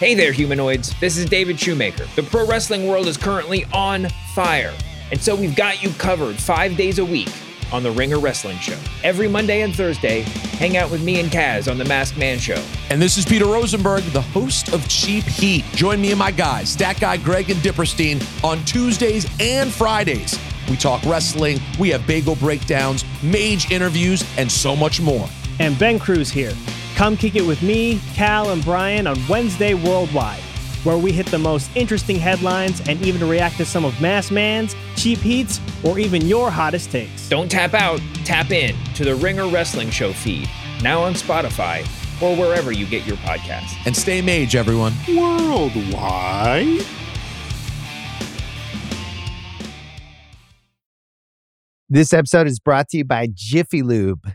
Hey 0.00 0.14
there, 0.14 0.32
humanoids. 0.32 0.98
This 0.98 1.18
is 1.18 1.26
David 1.26 1.60
Shoemaker. 1.60 2.06
The 2.16 2.22
pro 2.22 2.46
wrestling 2.46 2.88
world 2.88 3.06
is 3.06 3.18
currently 3.18 3.66
on 3.70 4.08
fire. 4.34 4.72
And 5.10 5.20
so 5.20 5.36
we've 5.36 5.54
got 5.54 5.82
you 5.82 5.90
covered 5.90 6.36
five 6.36 6.74
days 6.74 6.98
a 6.98 7.04
week 7.04 7.28
on 7.70 7.82
the 7.82 7.90
Ringer 7.90 8.18
Wrestling 8.18 8.56
Show. 8.60 8.78
Every 9.04 9.28
Monday 9.28 9.60
and 9.60 9.76
Thursday, 9.76 10.22
hang 10.56 10.78
out 10.78 10.90
with 10.90 11.04
me 11.04 11.20
and 11.20 11.30
Kaz 11.30 11.70
on 11.70 11.76
the 11.76 11.84
Masked 11.84 12.16
Man 12.16 12.38
Show. 12.38 12.64
And 12.88 13.02
this 13.02 13.18
is 13.18 13.26
Peter 13.26 13.44
Rosenberg, 13.44 14.02
the 14.04 14.22
host 14.22 14.72
of 14.72 14.88
Cheap 14.88 15.24
Heat. 15.24 15.66
Join 15.72 16.00
me 16.00 16.08
and 16.08 16.18
my 16.18 16.30
guys, 16.30 16.70
Stat 16.70 16.98
Guy 16.98 17.18
Greg 17.18 17.50
and 17.50 17.60
Dipperstein, 17.60 18.24
on 18.42 18.64
Tuesdays 18.64 19.26
and 19.38 19.70
Fridays. 19.70 20.38
We 20.70 20.78
talk 20.78 21.04
wrestling, 21.04 21.60
we 21.78 21.90
have 21.90 22.06
bagel 22.06 22.36
breakdowns, 22.36 23.04
mage 23.22 23.70
interviews, 23.70 24.24
and 24.38 24.50
so 24.50 24.74
much 24.74 24.98
more. 24.98 25.28
And 25.58 25.78
Ben 25.78 25.98
Cruz 25.98 26.30
here. 26.30 26.54
Come 27.00 27.16
kick 27.16 27.34
it 27.34 27.46
with 27.46 27.62
me, 27.62 27.98
Cal, 28.12 28.50
and 28.50 28.62
Brian 28.62 29.06
on 29.06 29.16
Wednesday 29.26 29.72
Worldwide, 29.72 30.42
where 30.84 30.98
we 30.98 31.12
hit 31.12 31.24
the 31.28 31.38
most 31.38 31.70
interesting 31.74 32.16
headlines 32.16 32.86
and 32.86 33.00
even 33.00 33.26
react 33.26 33.56
to 33.56 33.64
some 33.64 33.86
of 33.86 33.98
Masked 34.02 34.32
Man's, 34.32 34.76
Cheap 34.96 35.16
Heats, 35.20 35.62
or 35.82 35.98
even 35.98 36.20
your 36.26 36.50
hottest 36.50 36.90
takes. 36.90 37.26
Don't 37.30 37.50
tap 37.50 37.72
out, 37.72 38.02
tap 38.26 38.50
in 38.50 38.76
to 38.96 39.06
the 39.06 39.14
Ringer 39.14 39.48
Wrestling 39.48 39.88
Show 39.88 40.12
feed, 40.12 40.46
now 40.82 41.00
on 41.00 41.14
Spotify 41.14 41.86
or 42.20 42.36
wherever 42.36 42.70
you 42.70 42.84
get 42.84 43.06
your 43.06 43.16
podcasts. 43.16 43.72
And 43.86 43.96
stay 43.96 44.20
mage, 44.20 44.54
everyone. 44.54 44.92
Worldwide. 45.08 46.84
This 51.88 52.12
episode 52.12 52.46
is 52.46 52.60
brought 52.60 52.90
to 52.90 52.98
you 52.98 53.04
by 53.06 53.26
Jiffy 53.32 53.82
Lube. 53.82 54.34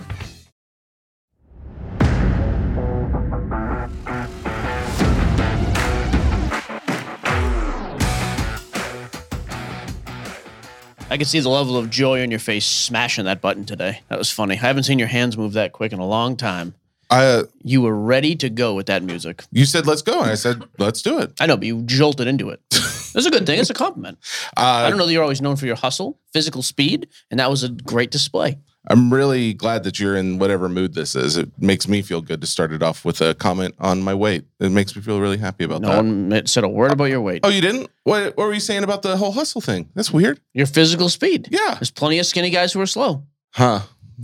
I 11.11 11.17
could 11.17 11.27
see 11.27 11.41
the 11.41 11.49
level 11.49 11.75
of 11.75 11.89
joy 11.89 12.21
on 12.23 12.31
your 12.31 12.39
face 12.39 12.65
smashing 12.65 13.25
that 13.25 13.41
button 13.41 13.65
today. 13.65 13.99
That 14.07 14.17
was 14.17 14.31
funny. 14.31 14.53
I 14.55 14.59
haven't 14.59 14.83
seen 14.83 14.97
your 14.97 15.09
hands 15.09 15.37
move 15.37 15.51
that 15.53 15.73
quick 15.73 15.91
in 15.91 15.99
a 15.99 16.07
long 16.07 16.37
time. 16.37 16.73
I, 17.09 17.25
uh, 17.25 17.43
You 17.63 17.81
were 17.81 17.93
ready 17.93 18.33
to 18.37 18.49
go 18.49 18.73
with 18.73 18.85
that 18.85 19.03
music. 19.03 19.43
you 19.51 19.65
said 19.65 19.85
let's 19.85 20.01
go, 20.01 20.21
and 20.21 20.31
I 20.31 20.35
said 20.35 20.63
let's 20.77 21.01
do 21.01 21.19
it. 21.19 21.33
I 21.41 21.47
know, 21.47 21.57
but 21.57 21.67
you 21.67 21.81
jolted 21.83 22.27
into 22.27 22.47
it. 22.49 22.61
That's 22.71 23.25
a 23.25 23.29
good 23.29 23.45
thing. 23.45 23.59
It's 23.59 23.69
a 23.69 23.73
compliment. 23.73 24.19
I 24.55 24.85
Uh, 24.85 24.89
don't 24.89 24.97
know 24.97 25.05
that 25.05 25.11
you're 25.11 25.21
always 25.21 25.41
known 25.41 25.57
for 25.57 25.65
your 25.65 25.75
hustle, 25.75 26.17
physical 26.31 26.61
speed, 26.61 27.09
and 27.29 27.41
that 27.41 27.49
was 27.49 27.63
a 27.63 27.69
great 27.69 28.09
display. 28.11 28.59
I'm 28.89 29.13
really 29.13 29.53
glad 29.53 29.83
that 29.83 29.99
you're 29.99 30.15
in 30.15 30.39
whatever 30.39 30.67
mood 30.67 30.95
this 30.95 31.15
is. 31.15 31.37
It 31.37 31.49
makes 31.59 31.87
me 31.87 32.01
feel 32.01 32.21
good 32.21 32.41
to 32.41 32.47
start 32.47 32.71
it 32.71 32.81
off 32.81 33.05
with 33.05 33.21
a 33.21 33.35
comment 33.35 33.75
on 33.79 34.01
my 34.01 34.13
weight. 34.13 34.45
It 34.59 34.71
makes 34.71 34.95
me 34.95 35.01
feel 35.03 35.21
really 35.21 35.37
happy 35.37 35.63
about 35.63 35.81
No 35.81 35.89
that. 35.89 36.03
No 36.03 36.35
one 36.35 36.45
said 36.47 36.63
a 36.63 36.69
word 36.69 36.91
about 36.91 37.05
your 37.05 37.21
weight. 37.21 37.41
Oh, 37.43 37.49
you 37.49 37.61
didn't? 37.61 37.89
What, 38.03 38.35
what 38.37 38.47
were 38.47 38.53
you 38.53 38.59
saying 38.59 38.83
about 38.83 39.03
the 39.03 39.17
whole 39.17 39.31
hustle 39.31 39.61
thing? 39.61 39.89
That's 39.93 40.11
weird. 40.11 40.39
Your 40.53 40.65
physical 40.65 41.09
speed. 41.09 41.47
Yeah. 41.51 41.75
There's 41.75 41.91
plenty 41.91 42.17
of 42.17 42.25
skinny 42.25 42.49
guys 42.49 42.73
who 42.73 42.81
are 42.81 42.87
slow. 42.87 43.23
Huh. 43.51 43.81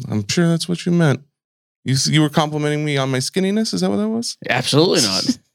I'm 0.10 0.28
sure 0.28 0.48
that's 0.48 0.68
what 0.68 0.86
you 0.86 0.92
meant. 0.92 1.22
You 1.84 1.96
you 2.08 2.22
were 2.22 2.30
complimenting 2.30 2.84
me 2.84 2.98
on 2.98 3.10
my 3.10 3.20
skinniness. 3.20 3.74
Is 3.74 3.82
that 3.82 3.90
what 3.90 3.96
that 3.98 4.10
was? 4.10 4.38
Absolutely 4.50 5.02
not. 5.02 5.40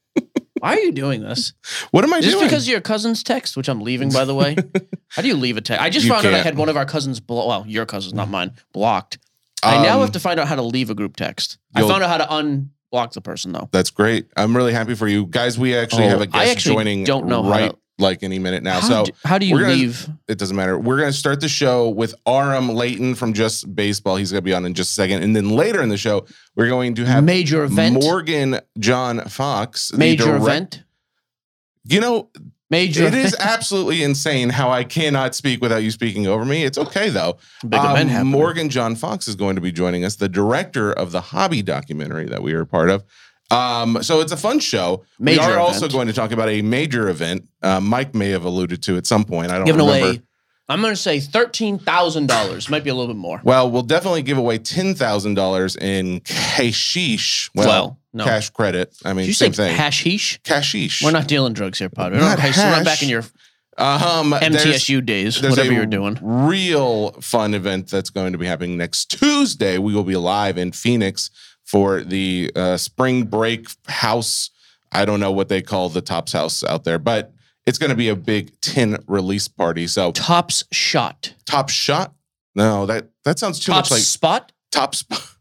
Why 0.63 0.75
are 0.75 0.79
you 0.79 0.93
doing 0.93 1.21
this? 1.21 1.51
What 1.91 2.05
am 2.05 2.13
I 2.13 2.21
doing? 2.21 2.23
Just 2.23 2.37
doing? 2.37 2.47
because 2.47 2.63
of 2.65 2.71
your 2.71 2.79
cousin's 2.79 3.21
text, 3.21 3.57
which 3.57 3.67
I'm 3.67 3.81
leaving, 3.81 4.09
by 4.11 4.23
the 4.23 4.33
way. 4.33 4.55
How 5.09 5.21
do 5.21 5.27
you 5.27 5.35
leave 5.35 5.57
a 5.57 5.61
text? 5.61 5.83
I 5.83 5.89
just 5.89 6.05
You 6.05 6.13
found 6.13 6.25
out 6.25 6.29
I 6.33 6.37
can't. 6.37 6.45
had 6.45 6.57
one 6.57 6.69
of 6.69 6.77
our 6.77 6.85
cousins, 6.85 7.19
blo- 7.19 7.45
well, 7.49 7.65
your 7.67 7.85
cousins, 7.85 8.13
not 8.13 8.29
mine, 8.29 8.53
blocked. 8.71 9.17
I 9.61 9.83
now 9.83 9.95
Um, 9.95 9.99
have 9.99 10.13
to 10.13 10.21
find 10.21 10.39
out 10.39 10.47
how 10.47 10.55
to 10.55 10.61
leave 10.61 10.89
a 10.89 10.95
group 10.95 11.17
text. 11.17 11.57
I 11.75 11.79
you'll- 11.81 11.89
found 11.89 12.01
out 12.01 12.09
how 12.09 12.17
to 12.17 12.25
unblock 12.93 13.11
the 13.11 13.19
person, 13.19 13.51
though. 13.51 13.67
That's 13.73 13.89
great. 13.89 14.27
I'm 14.37 14.55
really 14.55 14.71
happy 14.71 14.95
for 14.95 15.05
you 15.09 15.25
guys. 15.25 15.59
We 15.59 15.75
actually 15.75 16.05
Oh, 16.05 16.09
have 16.11 16.21
a 16.21 16.27
guest 16.27 16.49
actually 16.51 16.75
joining 16.75 17.03
don't 17.03 17.27
know 17.27 17.43
how 17.43 17.49
right 17.49 17.69
to- 17.71 17.77
like 17.99 18.23
any 18.23 18.39
minute 18.39 18.63
now. 18.63 18.79
How, 18.79 18.87
so 18.87 19.03
do, 19.05 19.11
how 19.23 19.37
do 19.37 19.45
you 19.45 19.57
gonna- 19.59 19.73
leave? 19.73 20.09
it 20.27 20.37
doesn't 20.37 20.55
matter. 20.55 20.77
We're 20.79 20.97
going 20.97 21.11
to 21.11 21.17
start 21.17 21.41
the 21.41 21.47
show 21.49 21.89
with 21.89 22.15
Aram 22.27 22.69
Leighton 22.69 23.13
from 23.15 23.33
Just 23.33 23.75
Baseball. 23.75 24.15
He's 24.15 24.31
going 24.31 24.39
to 24.41 24.45
be 24.45 24.53
on 24.53 24.65
in 24.65 24.73
just 24.73 24.91
a 24.91 24.93
second. 24.95 25.21
And 25.23 25.35
then 25.35 25.49
later 25.49 25.81
in 25.81 25.89
the 25.89 25.97
show, 25.97 26.25
we're 26.55 26.69
going 26.69 26.95
to 26.95 27.05
have 27.05 27.23
Major 27.23 27.63
event? 27.63 27.93
Morgan 28.03 28.59
John 28.79 29.21
Fox. 29.25 29.93
Major 29.93 30.23
direct- 30.25 30.43
event? 30.43 30.83
You 31.85 31.99
know, 32.01 32.29
Major 32.69 33.03
it 33.03 33.13
is 33.13 33.35
absolutely 33.39 34.01
insane 34.01 34.49
how 34.49 34.71
I 34.71 34.83
cannot 34.83 35.35
speak 35.35 35.61
without 35.61 35.83
you 35.83 35.91
speaking 35.91 36.25
over 36.25 36.43
me. 36.45 36.63
It's 36.63 36.77
okay 36.79 37.09
though. 37.09 37.37
Big 37.61 37.79
Um, 37.79 37.91
event 37.91 38.09
happening. 38.09 38.31
Morgan 38.31 38.69
John 38.69 38.95
Fox 38.95 39.27
is 39.27 39.35
going 39.35 39.55
to 39.55 39.61
be 39.61 39.71
joining 39.71 40.03
us, 40.03 40.15
the 40.15 40.29
director 40.29 40.91
of 40.91 41.11
the 41.11 41.21
Hobby 41.21 41.61
documentary 41.61 42.25
that 42.29 42.41
we 42.41 42.53
are 42.53 42.65
part 42.65 42.89
of. 42.89 43.03
Um, 43.53 44.01
so 44.03 44.19
it's 44.21 44.31
a 44.31 44.37
fun 44.37 44.59
show. 44.59 45.03
Major 45.19 45.41
we 45.41 45.45
are 45.45 45.51
event. 45.51 45.61
also 45.61 45.87
going 45.87 46.07
to 46.07 46.13
talk 46.13 46.31
about 46.31 46.49
a 46.49 46.61
major 46.61 47.09
event. 47.09 47.47
Uh, 47.61 47.79
Mike 47.79 48.13
may 48.15 48.29
have 48.29 48.45
alluded 48.45 48.81
to 48.83 48.97
at 48.97 49.05
some 49.05 49.23
point. 49.23 49.51
I 49.51 49.57
don't 49.57 49.65
Giving 49.65 49.85
remember. 49.85 50.07
away, 50.07 50.21
I'm 50.69 50.81
going 50.81 50.93
to 50.93 50.99
say 50.99 51.19
$13,000. 51.19 52.69
Might 52.69 52.83
be 52.83 52.89
a 52.89 52.95
little 52.95 53.13
bit 53.13 53.19
more. 53.19 53.41
Well, 53.43 53.69
we'll 53.69 53.81
definitely 53.83 54.21
give 54.21 54.37
away 54.37 54.57
ten 54.57 54.95
thousand 54.95 55.33
dollars 55.35 55.75
in 55.75 56.21
cashish. 56.21 57.49
Well, 57.53 57.67
Well, 57.67 57.99
no. 58.13 58.23
cash 58.23 58.49
credit. 58.49 58.95
I 59.03 59.09
mean, 59.13 59.23
Did 59.23 59.27
you 59.27 59.33
say 59.33 59.45
same 59.45 59.53
thing. 59.53 59.75
hashish? 59.75 60.39
Cashish. 60.43 61.03
We're 61.03 61.11
not 61.11 61.27
dealing 61.27 61.53
drugs 61.53 61.79
here, 61.79 61.89
Pod. 61.89 62.13
We're 62.13 62.19
Not 62.19 62.37
not, 62.39 62.57
we're 62.57 62.69
not 62.69 62.85
back 62.85 63.03
in 63.03 63.09
your 63.09 63.23
Um, 63.77 64.31
MTSU 64.33 65.03
days, 65.05 65.41
whatever 65.41 65.71
you're 65.73 65.85
doing. 65.87 66.17
Real 66.21 67.11
fun 67.21 67.53
event 67.53 67.89
that's 67.89 68.09
going 68.11 68.31
to 68.33 68.37
be 68.37 68.45
happening 68.45 68.77
next 68.77 69.05
Tuesday. 69.11 69.77
We 69.79 69.93
will 69.95 70.03
be 70.03 70.15
live 70.15 70.57
in 70.57 70.71
Phoenix 70.71 71.31
for 71.63 72.01
the 72.01 72.51
uh, 72.55 72.77
spring 72.77 73.25
break 73.25 73.67
house. 73.87 74.49
I 74.91 75.05
don't 75.05 75.19
know 75.19 75.31
what 75.31 75.49
they 75.49 75.61
call 75.61 75.89
the 75.89 76.01
Topps 76.01 76.33
House 76.33 76.63
out 76.63 76.83
there, 76.83 76.99
but 76.99 77.33
it's 77.65 77.77
going 77.77 77.89
to 77.89 77.95
be 77.95 78.09
a 78.09 78.15
big 78.15 78.59
tin 78.61 78.97
release 79.07 79.47
party. 79.47 79.87
So 79.87 80.11
Tops 80.11 80.65
shot. 80.71 81.33
Top 81.45 81.69
Shot. 81.69 82.13
No, 82.55 82.85
that 82.85 83.09
that 83.25 83.39
sounds 83.39 83.59
too 83.59 83.71
Tops 83.71 83.89
much 83.89 83.97
like 83.97 84.03
spot? 84.03 84.51
Top 84.71 84.93
Spot. 84.95 85.32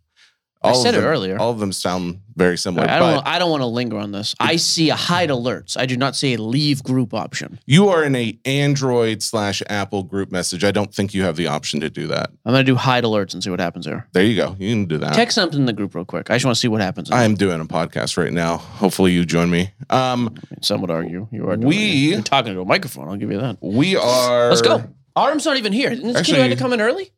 I 0.64 0.68
All 0.70 0.76
of 0.76 0.82
said 0.82 0.94
it 0.94 1.02
earlier. 1.02 1.38
All 1.38 1.50
of 1.50 1.58
them 1.58 1.72
sound 1.72 2.20
very 2.36 2.56
similar. 2.56 2.88
I 2.88 2.98
don't. 2.98 3.26
I 3.26 3.38
don't 3.38 3.50
want 3.50 3.62
to 3.62 3.66
linger 3.66 3.98
on 3.98 4.12
this. 4.12 4.34
I 4.38 4.56
see 4.56 4.90
a 4.90 4.94
hide 4.94 5.28
alerts. 5.28 5.76
I 5.76 5.86
do 5.86 5.96
not 5.96 6.14
see 6.14 6.34
a 6.34 6.38
leave 6.40 6.82
group 6.84 7.12
option. 7.12 7.58
you 7.66 7.88
are 7.88 8.04
in 8.04 8.14
a 8.14 8.38
Android 8.44 9.22
slash 9.22 9.62
Apple 9.68 10.02
group 10.04 10.30
message. 10.30 10.62
I 10.64 10.70
don't 10.70 10.94
think 10.94 11.14
you 11.14 11.24
have 11.24 11.36
the 11.36 11.46
option 11.48 11.80
to 11.80 11.90
do 11.90 12.06
that. 12.06 12.30
I'm 12.44 12.52
gonna 12.52 12.64
do 12.64 12.76
hide 12.76 13.04
alerts 13.04 13.34
and 13.34 13.42
see 13.42 13.50
what 13.50 13.60
happens 13.60 13.86
there. 13.86 14.06
There 14.12 14.22
you 14.24 14.36
go. 14.36 14.56
You 14.58 14.70
can 14.72 14.84
do 14.86 14.98
that. 14.98 15.14
Text 15.14 15.34
something 15.34 15.58
in 15.58 15.66
the 15.66 15.72
group 15.72 15.94
real 15.94 16.04
quick. 16.04 16.30
I 16.30 16.34
just 16.36 16.44
want 16.44 16.54
to 16.56 16.60
see 16.60 16.68
what 16.68 16.80
happens. 16.80 17.10
I 17.10 17.24
am 17.24 17.34
doing 17.34 17.60
a 17.60 17.64
podcast 17.66 18.16
right 18.16 18.32
now. 18.32 18.56
Hopefully 18.58 19.12
you 19.12 19.24
join 19.24 19.50
me. 19.50 19.72
Um, 19.90 20.34
Some 20.60 20.80
would 20.82 20.90
argue 20.90 21.26
you 21.32 21.48
are. 21.48 21.56
Doing 21.56 21.68
We- 21.68 21.76
You're 21.76 22.22
talking 22.22 22.54
to 22.54 22.60
a 22.60 22.64
microphone. 22.64 23.08
I'll 23.08 23.16
give 23.16 23.30
you 23.32 23.40
that. 23.40 23.58
we 23.60 23.96
are. 23.96 24.48
Let's 24.48 24.62
go. 24.62 24.84
Arm's 25.14 25.44
not 25.44 25.56
even 25.58 25.72
here. 25.72 25.90
Didn't 25.90 26.12
this 26.14 26.26
kid 26.26 26.36
had 26.36 26.50
to 26.50 26.56
come 26.56 26.72
in 26.72 26.80
early? 26.80 27.10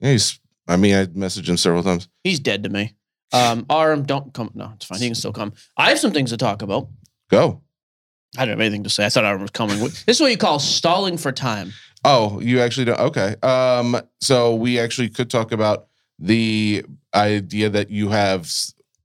Yeah, 0.00 0.12
he's, 0.12 0.40
I 0.68 0.76
mean, 0.76 0.94
I 0.94 1.06
messaged 1.06 1.48
him 1.48 1.56
several 1.56 1.82
times. 1.82 2.08
He's 2.22 2.38
dead 2.38 2.62
to 2.64 2.68
me. 2.68 2.94
Um, 3.32 3.66
Arm, 3.70 4.04
don't 4.04 4.32
come. 4.34 4.50
No, 4.54 4.72
it's 4.74 4.84
fine. 4.86 4.98
He 5.00 5.06
can 5.06 5.14
still 5.14 5.32
come. 5.32 5.52
I 5.76 5.88
have 5.88 5.98
some 5.98 6.12
things 6.12 6.30
to 6.30 6.36
talk 6.36 6.62
about. 6.62 6.88
Go. 7.30 7.62
I 8.36 8.40
don't 8.44 8.50
have 8.50 8.60
anything 8.60 8.84
to 8.84 8.90
say. 8.90 9.06
I 9.06 9.08
thought 9.08 9.24
Arm 9.24 9.40
was 9.40 9.50
coming. 9.50 9.78
This 9.80 10.04
is 10.06 10.20
what 10.20 10.30
you 10.30 10.36
call 10.36 10.58
stalling 10.58 11.16
for 11.16 11.32
time. 11.32 11.72
Oh, 12.04 12.40
you 12.40 12.60
actually 12.60 12.84
don't. 12.84 13.00
Okay. 13.00 13.34
Um, 13.42 13.98
so 14.20 14.54
we 14.54 14.78
actually 14.78 15.08
could 15.08 15.30
talk 15.30 15.50
about 15.52 15.86
the 16.18 16.84
idea 17.14 17.70
that 17.70 17.90
you 17.90 18.10
have, 18.10 18.52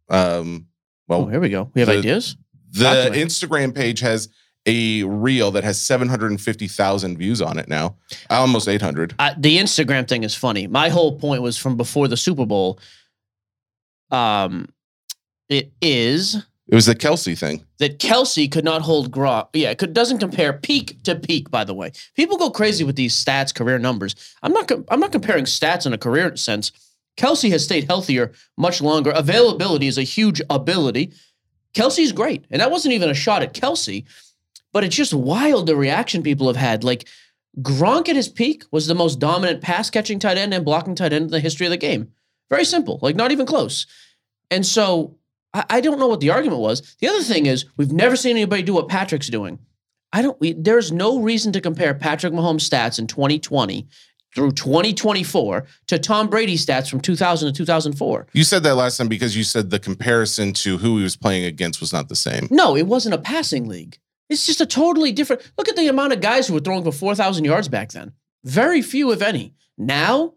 um, 0.10 0.68
Oh, 1.10 1.20
well, 1.20 1.28
here 1.28 1.40
we 1.40 1.50
go. 1.50 1.70
We 1.74 1.82
have 1.82 1.90
the- 1.90 1.98
ideas. 2.00 2.36
the. 2.72 3.12
Instagram 3.14 3.74
page 3.76 4.00
has 4.02 4.30
a 4.66 5.04
reel 5.04 5.52
that 5.52 5.64
has 5.64 5.82
750,000 5.82 7.18
views 7.18 7.42
on 7.42 7.58
it 7.60 7.68
now, 7.68 7.98
almost 8.30 8.68
800. 8.68 9.14
Uh, 9.20 9.34
the 9.38 9.58
Instagram 9.58 10.08
thing 10.08 10.24
is 10.24 10.36
funny. 10.36 10.68
My 10.68 10.90
whole 10.90 11.18
point 11.20 11.42
was 11.42 11.58
from 11.58 11.76
before 11.76 12.08
the 12.08 12.16
Super 12.18 12.46
Bowl. 12.46 12.80
Um, 14.12 14.70
it 15.50 15.72
is 15.82 16.36
It 16.68 16.76
was 16.76 16.86
the 16.86 16.96
Kelce 16.96 17.38
thing. 17.38 17.66
that 17.80 18.00
Kelce 18.00 18.50
could 18.52 18.64
not 18.64 18.82
hold 18.82 19.12
Gronk. 19.12 19.50
Yeah, 19.54 19.72
it 19.72 19.78
could, 19.78 19.94
doesn't 19.94 20.20
compare 20.20 20.54
peak 20.54 21.02
to 21.04 21.16
peak. 21.16 21.50
By 21.52 21.64
the 21.64 21.74
way, 21.74 21.92
people 22.16 22.38
go 22.38 22.50
crazy 22.50 22.84
with 22.84 22.96
these 22.96 23.14
stats, 23.16 23.54
career 23.54 23.80
numbers. 23.80 24.16
I'm 24.44 24.54
not. 24.54 24.72
I'm 24.90 25.00
not 25.00 25.12
comparing 25.12 25.46
stats 25.46 25.86
in 25.86 25.94
a 25.94 25.98
career 25.98 26.36
sense. 26.36 26.72
Kelce 27.18 27.52
has 27.52 27.64
stayed 27.64 27.84
healthier 27.86 28.32
much 28.58 28.82
longer. 28.82 29.12
Availability 29.12 29.88
is 29.88 29.98
a 29.98 30.04
huge 30.04 30.42
ability. 30.50 31.12
Kelce's 31.76 32.12
great, 32.12 32.46
and 32.52 32.62
that 32.62 32.72
wasn't 32.72 32.94
even 32.94 33.10
a 33.10 33.14
shot 33.16 33.42
at 33.44 33.54
Kelce, 33.54 34.06
but 34.74 34.84
it's 34.84 34.96
just 34.96 35.14
wild 35.14 35.68
the 35.68 35.76
reaction 35.76 36.24
people 36.24 36.48
have 36.48 36.58
had. 36.58 36.84
Like 36.84 37.08
Gronk 37.62 38.10
at 38.10 38.16
his 38.16 38.28
peak 38.28 38.66
was 38.72 38.88
the 38.88 38.96
most 38.96 39.20
dominant 39.20 39.62
pass 39.62 39.90
catching 39.90 40.20
tight 40.20 40.38
end 40.38 40.54
and 40.54 40.66
blocking 40.66 40.96
tight 40.96 41.14
end 41.14 41.26
in 41.26 41.32
the 41.32 41.40
history 41.40 41.66
of 41.66 41.72
the 41.72 41.78
game. 41.78 42.12
Very 42.50 42.66
simple, 42.66 43.00
like 43.02 43.16
not 43.16 43.32
even 43.32 43.46
close. 43.46 43.86
And 44.52 44.66
so 44.66 45.16
I, 45.54 45.64
I 45.70 45.82
don't 45.82 46.00
know 46.00 46.08
what 46.08 46.20
the 46.20 46.32
argument 46.32 46.62
was. 46.62 46.96
The 47.00 47.08
other 47.08 47.22
thing 47.22 47.46
is 47.46 47.66
we've 47.78 47.94
never 47.94 48.16
seen 48.16 48.36
anybody 48.36 48.64
do 48.64 48.74
what 48.74 48.90
Patrick's 48.90 49.30
doing. 49.30 49.60
I 50.12 50.22
don't. 50.22 50.40
We, 50.40 50.54
there's 50.54 50.92
no 50.92 51.20
reason 51.20 51.54
to 51.54 51.62
compare 51.62 51.94
Patrick 51.94 52.34
Mahomes' 52.34 52.70
stats 52.70 53.00
in 53.00 53.08
2020 53.08 53.88
through 54.36 54.52
2024 54.52 55.66
to 55.88 56.00
Tom 56.00 56.28
Brady's 56.28 56.66
stats 56.66 56.90
from 56.90 57.02
2000 57.02 57.48
to 57.48 57.58
2004. 57.58 58.28
You 58.34 58.44
said 58.44 58.64
that 58.64 58.76
last 58.76 58.98
time 58.98 59.08
because 59.08 59.38
you 59.38 59.44
said 59.44 59.70
the 59.70 59.80
comparison 59.80 60.54
to 60.54 60.78
who 60.78 60.98
he 60.98 61.04
was 61.04 61.16
playing 61.16 61.46
against 61.46 61.80
was 61.80 61.94
not 61.94 62.10
the 62.10 62.16
same. 62.16 62.48
No, 62.50 62.76
it 62.76 62.88
wasn't 62.88 63.16
a 63.16 63.20
passing 63.20 63.68
league. 63.68 64.00
It's 64.34 64.46
just 64.46 64.62
a 64.62 64.66
totally 64.66 65.12
different. 65.12 65.42
Look 65.58 65.70
at 65.70 65.76
the 65.76 65.88
amount 65.88 66.12
of 66.14 66.20
guys 66.22 66.48
who 66.48 66.54
were 66.56 66.60
throwing 66.60 66.84
for 66.84 66.92
4,000 66.92 67.46
yards 67.46 67.68
back 67.70 67.92
then. 67.92 68.12
Very 68.44 68.82
few, 68.82 69.12
if 69.12 69.22
any. 69.22 69.54
Now, 69.78 70.34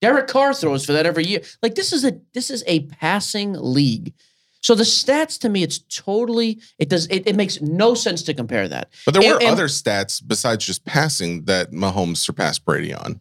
Derek 0.00 0.28
Carr 0.28 0.54
throws 0.54 0.84
for 0.86 0.92
that 0.92 1.06
every 1.06 1.24
year. 1.24 1.40
Like 1.62 1.74
this 1.74 1.92
is 1.92 2.04
a 2.04 2.20
this 2.34 2.50
is 2.50 2.62
a 2.66 2.80
passing 2.86 3.54
league. 3.58 4.14
So 4.60 4.74
the 4.74 4.84
stats 4.84 5.38
to 5.40 5.48
me, 5.48 5.62
it's 5.62 5.78
totally 5.78 6.60
it 6.78 6.88
does 6.88 7.06
it, 7.06 7.26
it 7.26 7.34
makes 7.36 7.60
no 7.60 7.94
sense 7.94 8.22
to 8.24 8.34
compare 8.34 8.68
that. 8.68 8.90
But 9.04 9.14
there 9.14 9.22
were 9.22 9.34
And- 9.34 9.42
and- 9.44 9.52
other 9.52 9.66
stats 9.66 10.22
besides 10.24 10.64
just 10.64 10.84
passing 10.84 11.44
that 11.46 11.72
Mahomes 11.72 12.18
surpassed 12.18 12.64
Brady 12.64 12.92
on. 12.94 13.20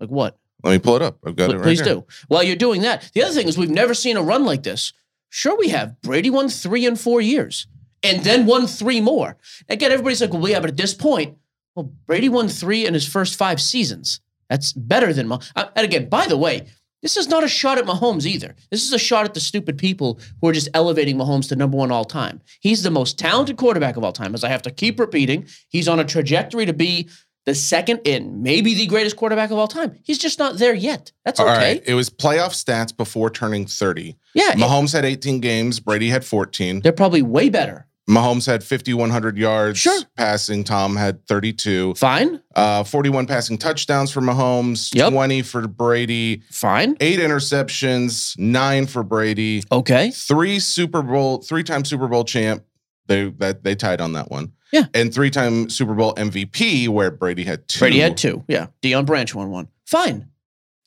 Like 0.00 0.10
what? 0.10 0.38
Let 0.64 0.72
me 0.72 0.78
pull 0.78 0.96
it 0.96 1.02
up. 1.02 1.18
I've 1.26 1.36
got 1.36 1.46
Pl- 1.46 1.54
it 1.54 1.58
right 1.58 1.64
Please 1.64 1.80
here. 1.84 1.94
do. 1.96 2.06
While 2.28 2.42
you're 2.42 2.56
doing 2.56 2.82
that, 2.82 3.10
the 3.14 3.22
other 3.22 3.34
thing 3.34 3.48
is 3.48 3.58
we've 3.58 3.70
never 3.70 3.94
seen 3.94 4.16
a 4.16 4.22
run 4.22 4.44
like 4.44 4.62
this. 4.62 4.92
Sure, 5.28 5.56
we 5.56 5.68
have. 5.68 6.00
Brady 6.02 6.30
won 6.30 6.48
three 6.48 6.84
in 6.86 6.94
four 6.96 7.20
years, 7.20 7.66
and 8.02 8.22
then 8.24 8.46
won 8.46 8.66
three 8.66 9.00
more. 9.00 9.36
Again, 9.68 9.92
everybody's 9.92 10.20
like, 10.20 10.32
"Well, 10.32 10.48
yeah," 10.48 10.60
but 10.60 10.70
at 10.70 10.76
this 10.76 10.94
point, 10.94 11.36
well, 11.74 11.90
Brady 12.06 12.28
won 12.28 12.48
three 12.48 12.86
in 12.86 12.94
his 12.94 13.06
first 13.06 13.36
five 13.36 13.60
seasons. 13.60 14.20
That's 14.50 14.72
better 14.72 15.12
than 15.12 15.28
Mah- 15.28 15.40
uh, 15.56 15.66
And 15.76 15.84
again, 15.84 16.08
by 16.08 16.26
the 16.26 16.36
way, 16.36 16.66
this 17.00 17.16
is 17.16 17.28
not 17.28 17.42
a 17.42 17.48
shot 17.48 17.78
at 17.78 17.86
Mahomes 17.86 18.26
either. 18.26 18.54
This 18.70 18.84
is 18.84 18.92
a 18.92 18.98
shot 18.98 19.24
at 19.24 19.34
the 19.34 19.40
stupid 19.40 19.78
people 19.78 20.20
who 20.40 20.48
are 20.48 20.52
just 20.52 20.68
elevating 20.74 21.16
Mahomes 21.16 21.48
to 21.48 21.56
number 21.56 21.76
one 21.76 21.90
all 21.90 22.04
time. 22.04 22.40
He's 22.60 22.82
the 22.82 22.90
most 22.90 23.18
talented 23.18 23.56
quarterback 23.56 23.96
of 23.96 24.04
all 24.04 24.12
time, 24.12 24.34
as 24.34 24.44
I 24.44 24.48
have 24.50 24.62
to 24.62 24.70
keep 24.70 25.00
repeating. 25.00 25.46
He's 25.68 25.88
on 25.88 25.98
a 25.98 26.04
trajectory 26.04 26.66
to 26.66 26.72
be 26.72 27.08
the 27.44 27.54
second 27.56 28.00
and 28.06 28.40
maybe 28.42 28.74
the 28.74 28.86
greatest 28.86 29.16
quarterback 29.16 29.50
of 29.50 29.58
all 29.58 29.66
time. 29.66 29.98
He's 30.04 30.18
just 30.18 30.38
not 30.38 30.58
there 30.58 30.74
yet. 30.74 31.10
That's 31.24 31.40
All 31.40 31.48
okay. 31.48 31.56
right. 31.58 31.82
It 31.84 31.94
was 31.94 32.08
playoff 32.08 32.50
stats 32.52 32.96
before 32.96 33.30
turning 33.30 33.66
30. 33.66 34.16
Yeah, 34.34 34.52
it- 34.52 34.58
Mahomes 34.58 34.92
had 34.92 35.04
18 35.04 35.40
games. 35.40 35.80
Brady 35.80 36.08
had 36.08 36.24
14. 36.24 36.82
they're 36.82 36.92
probably 36.92 37.22
way 37.22 37.48
better. 37.48 37.88
Mahomes 38.12 38.46
had 38.46 38.62
5,100 38.62 39.36
yards 39.38 39.78
Sure. 39.78 40.00
passing. 40.16 40.64
Tom 40.64 40.96
had 40.96 41.26
32. 41.26 41.94
Fine, 41.94 42.40
Uh, 42.54 42.84
41 42.84 43.26
passing 43.26 43.56
touchdowns 43.58 44.10
for 44.10 44.20
Mahomes, 44.20 44.94
Yep. 44.94 45.10
20 45.12 45.42
for 45.42 45.66
Brady, 45.66 46.42
fine, 46.50 46.96
eight 47.00 47.18
interceptions, 47.18 48.38
nine 48.38 48.86
for 48.86 49.02
Brady, 49.02 49.62
okay. 49.72 50.10
three 50.10 50.58
Super 50.58 51.02
Bowl, 51.02 51.38
three 51.42 51.62
time 51.62 51.84
Super 51.84 52.08
Bowl 52.08 52.24
champ. 52.24 52.62
They 53.08 53.30
that 53.38 53.64
they 53.64 53.74
tied 53.74 54.00
on 54.00 54.12
that 54.12 54.30
one. 54.30 54.52
Yeah. 54.72 54.84
And 54.94 55.12
three 55.12 55.30
time 55.30 55.68
Super 55.70 55.94
Bowl 55.94 56.14
MVP 56.16 56.88
where 56.88 57.10
Brady 57.10 57.44
had 57.44 57.66
two. 57.68 57.78
Brady 57.80 57.98
had 57.98 58.16
two. 58.16 58.44
Yeah, 58.48 58.66
Deion 58.82 59.04
Branch 59.06 59.34
won 59.34 59.50
one. 59.50 59.68
Fine. 59.86 60.28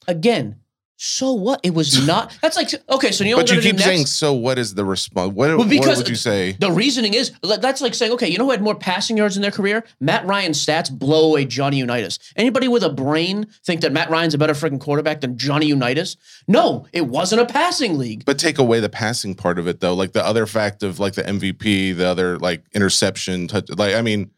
Again, 0.07 0.56
so 0.98 1.34
what? 1.34 1.60
It 1.64 1.74
was 1.74 2.06
not. 2.08 2.38
That's 2.42 2.56
like 2.56 2.70
okay. 2.90 3.12
So 3.12 3.24
you 3.24 3.32
know 3.32 3.38
But 3.38 3.50
what 3.50 3.56
you 3.56 3.62
keep 3.62 3.80
saying, 3.80 4.06
so 4.06 4.34
what 4.34 4.58
is 4.58 4.74
the 4.76 4.86
response? 4.86 5.34
What, 5.34 5.50
Well, 5.50 5.58
what 5.60 5.70
because 5.70 5.98
would 5.98 6.10
you 6.10 6.16
say? 6.16 6.54
The 6.54 6.72
reasoning 6.72 7.14
is 7.14 7.32
that's 7.42 7.82
like 7.82 7.94
saying, 7.94 8.14
okay, 8.14 8.28
you 8.28 8.38
know 8.38 8.46
who 8.46 8.52
had 8.52 8.62
more 8.62 8.76
passing 8.76 9.18
yards 9.18 9.36
in 9.36 9.42
their 9.42 9.52
career? 9.52 9.84
Matt 10.00 10.26
Ryan's 10.26 10.64
stats 10.64 10.92
blow 10.92 11.30
away 11.30 11.46
Johnny 11.46 11.78
Unitas. 11.78 12.20
Anybody 12.36 12.68
with 12.68 12.84
a 12.84 12.90
brain 12.90 13.48
think 13.66 13.82
that 13.82 13.92
Matt 13.92 14.10
Ryan's 14.10 14.34
a 14.34 14.38
better 14.38 14.54
freaking 14.54 14.80
quarterback 14.80 15.22
than 15.22 15.38
Johnny 15.38 15.68
Unitas? 15.68 16.18
No, 16.48 16.88
it 16.94 17.08
wasn't 17.08 17.42
a 17.42 17.46
passing 17.46 17.98
league. 17.98 18.24
But 18.26 18.40
take 18.40 18.58
away 18.58 18.80
the 18.80 18.90
passing 18.90 19.36
part 19.36 19.60
of 19.60 19.68
it 19.68 19.82
though, 19.82 19.94
like 19.94 20.14
the 20.14 20.26
other 20.26 20.46
fact 20.46 20.84
of 20.84 21.00
like 21.00 21.14
the 21.14 21.24
MVP, 21.24 21.96
the 21.98 22.08
other 22.08 22.40
like 22.40 22.64
interception, 22.74 23.48
touch, 23.48 23.70
like 23.70 23.96
I 23.96 24.02
mean, 24.02 24.32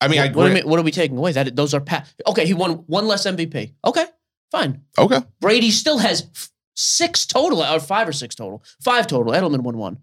I 0.00 0.08
mean, 0.08 0.20
I 0.20 0.26
what, 0.26 0.36
what, 0.36 0.48
do 0.48 0.56
you 0.58 0.68
what 0.68 0.78
are 0.78 0.82
we 0.82 0.90
taking 0.90 1.16
away? 1.16 1.32
That 1.32 1.56
those 1.56 1.72
are 1.72 1.80
pa- 1.80 2.04
okay. 2.26 2.44
He 2.46 2.52
won 2.52 2.72
one 2.86 3.06
less 3.06 3.26
MVP. 3.26 3.72
Okay, 3.86 4.04
fine. 4.58 4.82
okay. 4.98 5.20
Brady 5.40 5.70
still 5.70 5.98
has 5.98 6.22
f- 6.34 6.50
six 6.74 7.26
total, 7.26 7.62
or 7.62 7.80
five 7.80 8.08
or 8.08 8.12
six 8.12 8.34
total, 8.34 8.62
five 8.82 9.06
total. 9.06 9.32
Edelman 9.32 9.60
won 9.60 9.76
one. 9.76 9.98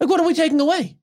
Like, 0.00 0.10
what 0.10 0.20
are 0.20 0.26
we 0.26 0.34
taking 0.34 0.60
away? 0.60 0.96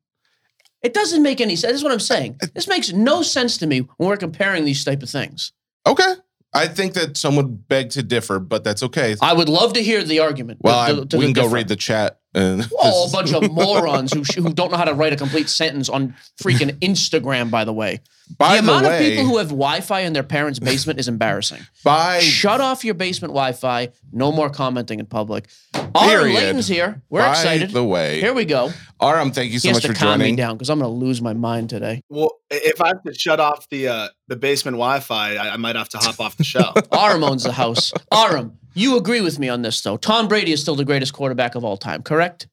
It 0.81 0.93
doesn't 0.93 1.23
make 1.23 1.39
any 1.41 1.55
sense. 1.55 1.71
This 1.71 1.79
is 1.79 1.83
what 1.83 1.93
I'm 1.93 1.99
saying. 1.99 2.39
This 2.53 2.67
makes 2.67 2.91
no 2.91 3.21
sense 3.23 3.57
to 3.59 3.67
me 3.67 3.79
when 3.97 4.09
we're 4.09 4.17
comparing 4.17 4.65
these 4.65 4.83
type 4.83 5.01
of 5.01 5.09
things. 5.09 5.53
Okay. 5.87 6.13
I 6.53 6.67
think 6.67 6.93
that 6.93 7.17
some 7.17 7.35
would 7.37 7.67
beg 7.67 7.89
to 7.91 8.03
differ, 8.03 8.37
but 8.39 8.63
that's 8.63 8.83
okay. 8.83 9.15
I 9.21 9.33
would 9.33 9.49
love 9.49 9.73
to 9.73 9.81
hear 9.81 10.03
the 10.03 10.19
argument. 10.19 10.59
Well, 10.61 10.85
to- 10.95 11.01
I, 11.01 11.05
to 11.05 11.17
we 11.17 11.25
can 11.25 11.33
go 11.33 11.43
different. 11.43 11.53
read 11.53 11.67
the 11.69 11.75
chat. 11.77 12.19
And 12.35 12.67
Oh, 12.79 13.07
a 13.07 13.11
bunch 13.11 13.31
of 13.33 13.51
morons 13.51 14.11
who, 14.13 14.23
sh- 14.23 14.35
who 14.35 14.53
don't 14.53 14.71
know 14.71 14.77
how 14.77 14.85
to 14.85 14.93
write 14.93 15.13
a 15.13 15.15
complete 15.15 15.49
sentence 15.49 15.87
on 15.89 16.15
freaking 16.41 16.71
Instagram, 16.79 17.51
by 17.51 17.63
the 17.63 17.73
way. 17.73 18.01
By 18.37 18.55
the 18.55 18.61
the, 18.63 18.69
amount 18.69 18.85
way, 18.87 18.95
of 18.95 19.11
people 19.11 19.25
who 19.29 19.37
have 19.37 19.49
Wi 19.49 19.81
Fi 19.81 19.99
in 20.01 20.13
their 20.13 20.23
parents' 20.23 20.57
basement 20.57 20.99
is 20.99 21.07
embarrassing. 21.07 21.59
by 21.83 22.19
Shut 22.19 22.61
off 22.61 22.83
your 22.85 22.95
basement 22.95 23.33
Wi 23.33 23.51
Fi. 23.51 23.89
No 24.11 24.31
more 24.31 24.49
commenting 24.49 24.99
in 24.99 25.05
public. 25.05 25.47
Aaron 25.75 25.91
Period. 25.93 26.35
Leighton's 26.35 26.67
here. 26.67 27.01
We're 27.09 27.21
by 27.21 27.31
excited. 27.31 27.69
the 27.71 27.83
way, 27.83 28.19
Here 28.19 28.33
we 28.33 28.45
go. 28.45 28.71
Aram, 29.01 29.31
thank 29.31 29.47
you 29.49 29.53
He 29.53 29.59
so 29.59 29.67
has 29.69 29.77
much 29.77 29.83
to 29.83 29.87
for 29.89 29.95
calm 29.95 30.19
me 30.19 30.35
down 30.35 30.55
because 30.55 30.69
I'm 30.69 30.79
going 30.79 30.89
to 30.91 30.97
lose 31.05 31.21
my 31.21 31.33
mind 31.33 31.69
today. 31.69 32.01
Well, 32.09 32.31
if 32.49 32.81
I 32.81 32.87
have 32.87 33.03
to 33.03 33.13
shut 33.13 33.39
off 33.39 33.67
the 33.69 33.89
uh, 33.89 34.07
the 34.27 34.35
basement 34.37 34.75
Wi-Fi, 34.75 35.35
I, 35.35 35.53
I 35.53 35.57
might 35.57 35.75
have 35.75 35.89
to 35.89 35.97
hop 35.97 36.19
off 36.19 36.37
the 36.37 36.43
show. 36.45 36.73
Aram 36.91 37.23
owns 37.23 37.43
the 37.43 37.51
house. 37.51 37.91
Aram, 38.11 38.57
you 38.73 38.97
agree 38.97 39.21
with 39.21 39.39
me 39.39 39.49
on 39.49 39.61
this, 39.61 39.79
though. 39.81 39.97
Tom 39.97 40.27
Brady 40.27 40.51
is 40.51 40.61
still 40.61 40.75
the 40.75 40.85
greatest 40.85 41.13
quarterback 41.13 41.55
of 41.55 41.63
all 41.63 41.77
time, 41.77 42.03
correct? 42.03 42.47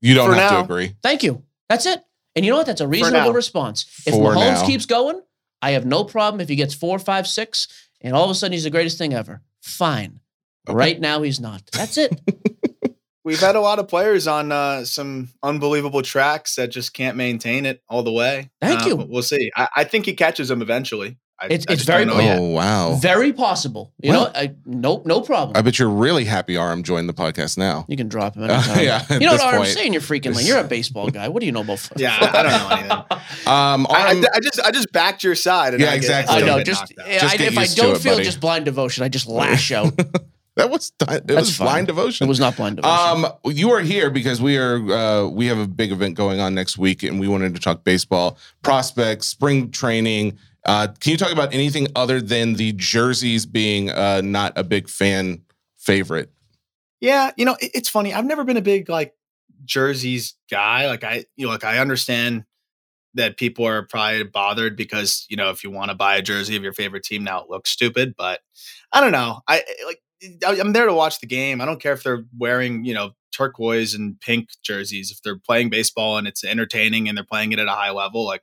You 0.00 0.14
don't 0.14 0.28
For 0.30 0.34
have 0.36 0.50
now. 0.52 0.58
to 0.58 0.64
agree. 0.64 0.96
Thank 1.02 1.22
you. 1.22 1.42
That's 1.68 1.86
it. 1.86 2.02
And 2.34 2.44
you 2.44 2.50
know 2.52 2.58
what? 2.58 2.66
That's 2.66 2.80
a 2.82 2.88
reasonable 2.88 3.32
response. 3.32 3.86
If 4.06 4.14
For 4.14 4.34
Mahomes 4.34 4.60
now. 4.60 4.66
keeps 4.66 4.86
going, 4.86 5.20
I 5.62 5.70
have 5.72 5.86
no 5.86 6.04
problem 6.04 6.40
if 6.40 6.48
he 6.48 6.56
gets 6.56 6.74
four, 6.74 6.98
five, 6.98 7.26
six, 7.26 7.66
and 8.02 8.14
all 8.14 8.24
of 8.24 8.30
a 8.30 8.34
sudden 8.34 8.52
he's 8.52 8.64
the 8.64 8.70
greatest 8.70 8.98
thing 8.98 9.14
ever. 9.14 9.40
Fine. 9.62 10.20
Okay. 10.68 10.76
Right 10.76 11.00
now 11.00 11.22
he's 11.22 11.40
not. 11.40 11.62
That's 11.72 11.96
it. 11.96 12.12
We've 13.24 13.40
had 13.40 13.56
a 13.56 13.60
lot 13.60 13.80
of 13.80 13.88
players 13.88 14.28
on 14.28 14.52
uh, 14.52 14.84
some 14.84 15.30
unbelievable 15.42 16.02
tracks 16.02 16.54
that 16.56 16.68
just 16.68 16.92
can't 16.94 17.16
maintain 17.16 17.66
it 17.66 17.82
all 17.88 18.04
the 18.04 18.12
way. 18.12 18.50
Thank 18.60 18.82
Uh, 18.82 18.86
you. 18.86 18.96
We'll 18.96 19.22
see. 19.22 19.50
I, 19.56 19.68
I 19.78 19.84
think 19.84 20.04
he 20.06 20.12
catches 20.14 20.46
them 20.48 20.62
eventually. 20.62 21.16
I, 21.38 21.46
It's- 21.46 21.66
I 21.68 21.74
it's 21.74 21.82
very 21.84 22.06
don't 22.06 22.24
yet. 22.24 22.38
Oh 22.38 22.44
wow! 22.44 22.94
Very 22.94 23.30
possible. 23.32 23.92
You 24.02 24.12
Well- 24.12 24.24
know, 24.24 24.30
I, 24.34 24.54
no, 24.64 25.02
no 25.04 25.20
problem. 25.20 25.54
I 25.54 25.60
bet 25.60 25.78
you're 25.78 25.90
really 25.90 26.24
happy 26.24 26.56
Aram 26.56 26.82
joined 26.82 27.08
the 27.10 27.12
podcast 27.12 27.58
now. 27.58 27.84
you 27.88 27.96
can 27.98 28.08
drop 28.08 28.36
him 28.36 28.44
Uh, 28.44 28.46
yeah, 28.80 29.04
at 29.10 29.20
You 29.20 29.26
know 29.26 29.32
this 29.32 29.42
what, 29.42 29.48
Aram? 29.52 29.62
point. 29.64 29.68
Say 29.74 29.86
in 29.86 29.92
your 29.92 30.00
freaking 30.00 30.34
lane. 30.34 30.46
You're 30.46 30.60
a 30.60 30.64
baseball 30.64 31.10
guy. 31.10 31.28
What 31.28 31.40
do 31.40 31.46
you 31.46 31.52
know 31.52 31.60
about 31.60 31.80
football? 31.80 32.02
Yeah, 32.02 32.16
I- 32.18 32.38
I 32.38 32.42
don't 32.42 32.52
know 32.52 32.68
anything. 32.96 33.18
Um, 33.46 33.86
I, 33.90 34.12
I- 34.12 34.24
I 34.36 34.40
just 34.40 34.60
I 34.60 34.70
just 34.70 34.90
backed 34.92 35.22
your 35.22 35.34
side. 35.34 35.74
And 35.74 35.82
Yeah, 35.82 35.88
I 35.88 35.90
get- 35.90 35.96
exactly. 35.98 36.36
I 36.36 36.40
know. 36.46 36.62
Just, 36.64 36.80
knocked 36.80 36.98
out. 37.00 37.08
yeah, 37.08 37.18
Just 37.20 37.40
I- 37.40 37.44
if 37.44 37.58
I 37.58 37.66
don't 37.66 37.96
it, 37.96 37.98
feel 38.00 38.14
buddy. 38.14 38.24
just 38.24 38.40
blind 38.40 38.64
devotion, 38.64 39.04
I 39.04 39.08
just 39.08 39.26
lash 39.40 39.70
out. 39.72 39.94
that 40.56 40.70
was 40.70 40.90
it 41.02 41.26
That's 41.26 41.34
was 41.34 41.56
fine. 41.58 41.66
blind 41.66 41.86
devotion. 41.88 42.24
It 42.26 42.28
was 42.30 42.40
not 42.40 42.56
blind 42.56 42.76
devotion. 42.76 43.24
Um, 43.26 43.32
you 43.44 43.70
are 43.72 43.80
here 43.80 44.08
because 44.10 44.40
we 44.40 44.56
are 44.56 44.76
uh, 44.90 45.26
we 45.28 45.46
have 45.48 45.58
a 45.58 45.66
big 45.66 45.92
event 45.92 46.14
going 46.14 46.40
on 46.40 46.54
next 46.54 46.78
week, 46.78 47.02
and 47.02 47.20
we 47.20 47.28
wanted 47.28 47.54
to 47.56 47.60
talk 47.60 47.84
baseball 47.84 48.38
prospects, 48.62 49.26
spring 49.26 49.70
training. 49.70 50.38
Uh, 50.66 50.88
can 51.00 51.12
you 51.12 51.16
talk 51.16 51.32
about 51.32 51.54
anything 51.54 51.86
other 51.96 52.20
than 52.20 52.54
the 52.54 52.72
jerseys 52.72 53.46
being 53.46 53.90
uh, 53.90 54.20
not 54.22 54.52
a 54.56 54.64
big 54.64 54.88
fan 54.88 55.42
favorite? 55.78 56.32
Yeah, 57.00 57.30
you 57.36 57.44
know, 57.44 57.56
it- 57.60 57.70
it's 57.74 57.88
funny. 57.88 58.12
I've 58.12 58.24
never 58.24 58.44
been 58.44 58.56
a 58.56 58.62
big 58.62 58.88
like 58.88 59.14
jerseys 59.64 60.34
guy. 60.50 60.86
Like 60.88 61.04
I, 61.04 61.24
you 61.36 61.46
know, 61.46 61.52
like 61.52 61.64
I 61.64 61.78
understand 61.78 62.44
that 63.14 63.36
people 63.38 63.66
are 63.66 63.82
probably 63.82 64.24
bothered 64.24 64.76
because 64.76 65.24
you 65.30 65.36
know 65.36 65.50
if 65.50 65.64
you 65.64 65.70
want 65.70 65.90
to 65.90 65.94
buy 65.96 66.16
a 66.16 66.22
jersey 66.22 66.56
of 66.56 66.62
your 66.62 66.74
favorite 66.74 67.02
team 67.02 67.24
now 67.24 67.40
it 67.42 67.50
looks 67.50 67.70
stupid. 67.70 68.14
But 68.16 68.40
I 68.92 69.00
don't 69.00 69.12
know. 69.12 69.40
I 69.48 69.64
like 69.86 70.00
I'm 70.46 70.72
there 70.72 70.86
to 70.86 70.94
watch 70.94 71.20
the 71.20 71.26
game. 71.26 71.60
I 71.60 71.66
don't 71.66 71.80
care 71.80 71.92
if 71.92 72.02
they're 72.02 72.24
wearing, 72.36 72.84
you 72.84 72.94
know, 72.94 73.12
turquoise 73.32 73.94
and 73.94 74.18
pink 74.20 74.48
jerseys. 74.62 75.10
If 75.10 75.22
they're 75.22 75.38
playing 75.38 75.70
baseball 75.70 76.16
and 76.18 76.26
it's 76.26 76.44
entertaining 76.44 77.08
and 77.08 77.16
they're 77.16 77.24
playing 77.24 77.52
it 77.52 77.58
at 77.58 77.68
a 77.68 77.72
high 77.72 77.90
level, 77.90 78.24
like 78.26 78.42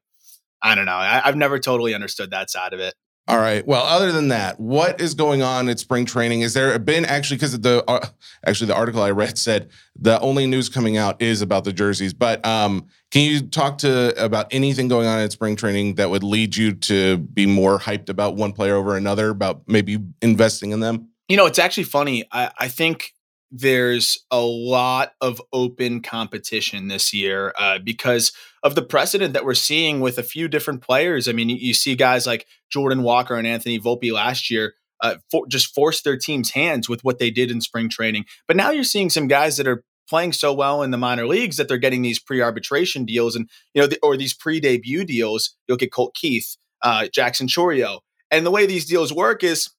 I 0.64 0.76
don't 0.76 0.86
know. 0.86 0.96
I, 0.96 1.20
have 1.20 1.36
never 1.36 1.60
totally 1.60 1.94
understood 1.94 2.32
that 2.32 2.50
side 2.50 2.74
of 2.74 2.80
it. 2.80 2.96
All 3.26 3.38
right. 3.38 3.66
Well, 3.66 3.84
other 3.84 4.12
than 4.12 4.30
that, 4.30 4.60
what 4.60 5.00
is 5.00 5.14
going 5.14 5.42
on 5.42 5.70
at 5.70 5.80
spring 5.80 6.06
training? 6.06 6.42
Is 6.42 6.54
there 6.54 6.78
been 6.80 7.06
actually 7.06 7.38
because 7.38 7.58
the 7.58 7.84
uh, 7.88 8.06
actually 8.46 8.68
the 8.68 8.76
article 8.76 9.02
I 9.02 9.12
read 9.12 9.38
said 9.38 9.70
the 9.98 10.20
only 10.20 10.46
news 10.46 10.68
coming 10.68 10.98
out 10.98 11.22
is 11.22 11.42
about 11.42 11.64
the 11.64 11.72
jerseys. 11.72 12.14
But 12.14 12.46
um, 12.46 12.88
can 13.12 13.22
you 13.22 13.42
talk 13.42 13.78
to 13.80 14.14
about 14.22 14.48
anything 14.52 14.90
going 14.90 15.08
on 15.08 15.20
at 15.20 15.32
spring 15.32 15.56
training 15.56 15.96
that 15.96 16.10
would 16.10 16.24
lead 16.24 16.58
you 16.58 16.74
to 16.74 17.18
be 17.18 17.46
more 17.46 17.80
hyped 17.80 18.10
about 18.10 18.36
one 18.36 18.52
player 18.52 18.76
over 18.76 18.98
another? 18.98 19.30
About 19.30 19.62
maybe 19.68 20.00
investing 20.22 20.72
in 20.72 20.82
them? 20.82 21.08
You 21.30 21.38
know, 21.38 21.46
it's 21.46 21.60
actually 21.60 21.86
funny. 21.86 22.26
I, 22.30 22.52
I 22.58 22.68
think 22.68 23.14
there's 23.56 24.18
a 24.32 24.42
lot 24.42 25.14
of 25.22 25.40
open 25.54 26.02
competition 26.02 26.88
this 26.88 27.14
year 27.14 27.54
uh, 27.60 27.78
because 27.78 28.32
of 28.64 28.74
the 28.74 28.82
precedent 28.82 29.34
that 29.34 29.46
we're 29.46 29.54
seeing 29.54 30.00
with 30.00 30.18
a 30.18 30.24
few 30.24 30.48
different 30.48 30.82
players. 30.82 31.28
I 31.28 31.34
mean, 31.34 31.50
you, 31.50 31.58
you 31.58 31.74
see 31.76 31.96
guys 31.96 32.26
like 32.26 32.48
Jordan 32.72 33.04
Walker 33.04 33.36
and 33.36 33.46
Anthony 33.46 33.80
Volpe 33.80 34.12
last 34.12 34.50
year 34.50 34.74
uh, 35.02 35.18
for, 35.30 35.46
just 35.48 35.76
force 35.76 36.02
their 36.02 36.18
team's 36.18 36.52
hands 36.52 36.90
with 36.90 37.04
what 37.04 37.20
they 37.20 37.30
did 37.30 37.52
in 37.52 37.62
spring 37.62 37.90
training. 37.90 38.26
But 38.48 38.58
now 38.58 38.72
you're 38.72 38.84
seeing 38.84 39.12
some 39.12 39.28
guys 39.28 39.58
that 39.58 39.68
are 39.68 39.84
playing 40.10 40.34
so 40.34 40.52
well 40.52 40.82
in 40.82 40.90
the 40.90 40.98
minor 40.98 41.28
leagues 41.28 41.58
that 41.58 41.68
they're 41.68 41.78
getting 41.78 42.02
these 42.02 42.20
pre-arbitration 42.20 43.06
deals 43.06 43.36
and 43.36 43.48
you 43.76 43.82
know 43.82 43.88
the, 43.88 44.00
or 44.02 44.18
these 44.18 44.34
pre-debut 44.34 45.06
deals. 45.06 45.56
You'll 45.68 45.78
get 45.78 45.94
Colt 45.94 46.16
Keith, 46.16 46.58
uh, 46.82 47.08
Jackson 47.14 47.46
Chourio, 47.46 48.00
and 48.32 48.48
the 48.48 48.52
way 48.52 48.66
these 48.66 48.86
deals 48.86 49.14
work 49.14 49.44
is 49.44 49.70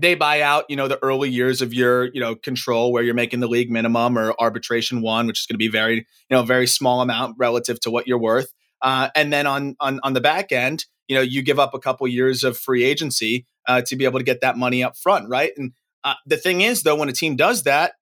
they 0.00 0.14
buy 0.14 0.40
out, 0.40 0.64
you 0.68 0.76
know, 0.76 0.88
the 0.88 0.98
early 1.02 1.30
years 1.30 1.62
of 1.62 1.72
your, 1.72 2.06
you 2.12 2.20
know, 2.20 2.34
control 2.34 2.92
where 2.92 3.02
you're 3.02 3.14
making 3.14 3.40
the 3.40 3.46
league 3.46 3.70
minimum 3.70 4.18
or 4.18 4.34
arbitration 4.40 5.02
one, 5.02 5.26
which 5.26 5.40
is 5.40 5.46
going 5.46 5.54
to 5.54 5.58
be 5.58 5.68
very, 5.68 5.96
you 5.96 6.04
know, 6.30 6.42
very 6.42 6.66
small 6.66 7.00
amount 7.00 7.36
relative 7.38 7.78
to 7.80 7.90
what 7.90 8.06
you're 8.06 8.18
worth. 8.18 8.52
Uh, 8.82 9.08
and 9.14 9.32
then 9.32 9.46
on 9.46 9.76
on 9.80 10.00
on 10.02 10.12
the 10.12 10.20
back 10.20 10.52
end, 10.52 10.84
you 11.08 11.14
know, 11.14 11.22
you 11.22 11.42
give 11.42 11.58
up 11.58 11.74
a 11.74 11.78
couple 11.78 12.06
years 12.08 12.44
of 12.44 12.58
free 12.58 12.84
agency 12.84 13.46
uh, 13.66 13.82
to 13.82 13.96
be 13.96 14.04
able 14.04 14.18
to 14.18 14.24
get 14.24 14.40
that 14.40 14.58
money 14.58 14.82
up 14.82 14.96
front, 14.96 15.28
right? 15.28 15.52
And 15.56 15.72
uh, 16.02 16.14
the 16.26 16.36
thing 16.36 16.60
is, 16.60 16.82
though, 16.82 16.96
when 16.96 17.08
a 17.08 17.12
team 17.12 17.36
does 17.36 17.62
that, 17.62 17.92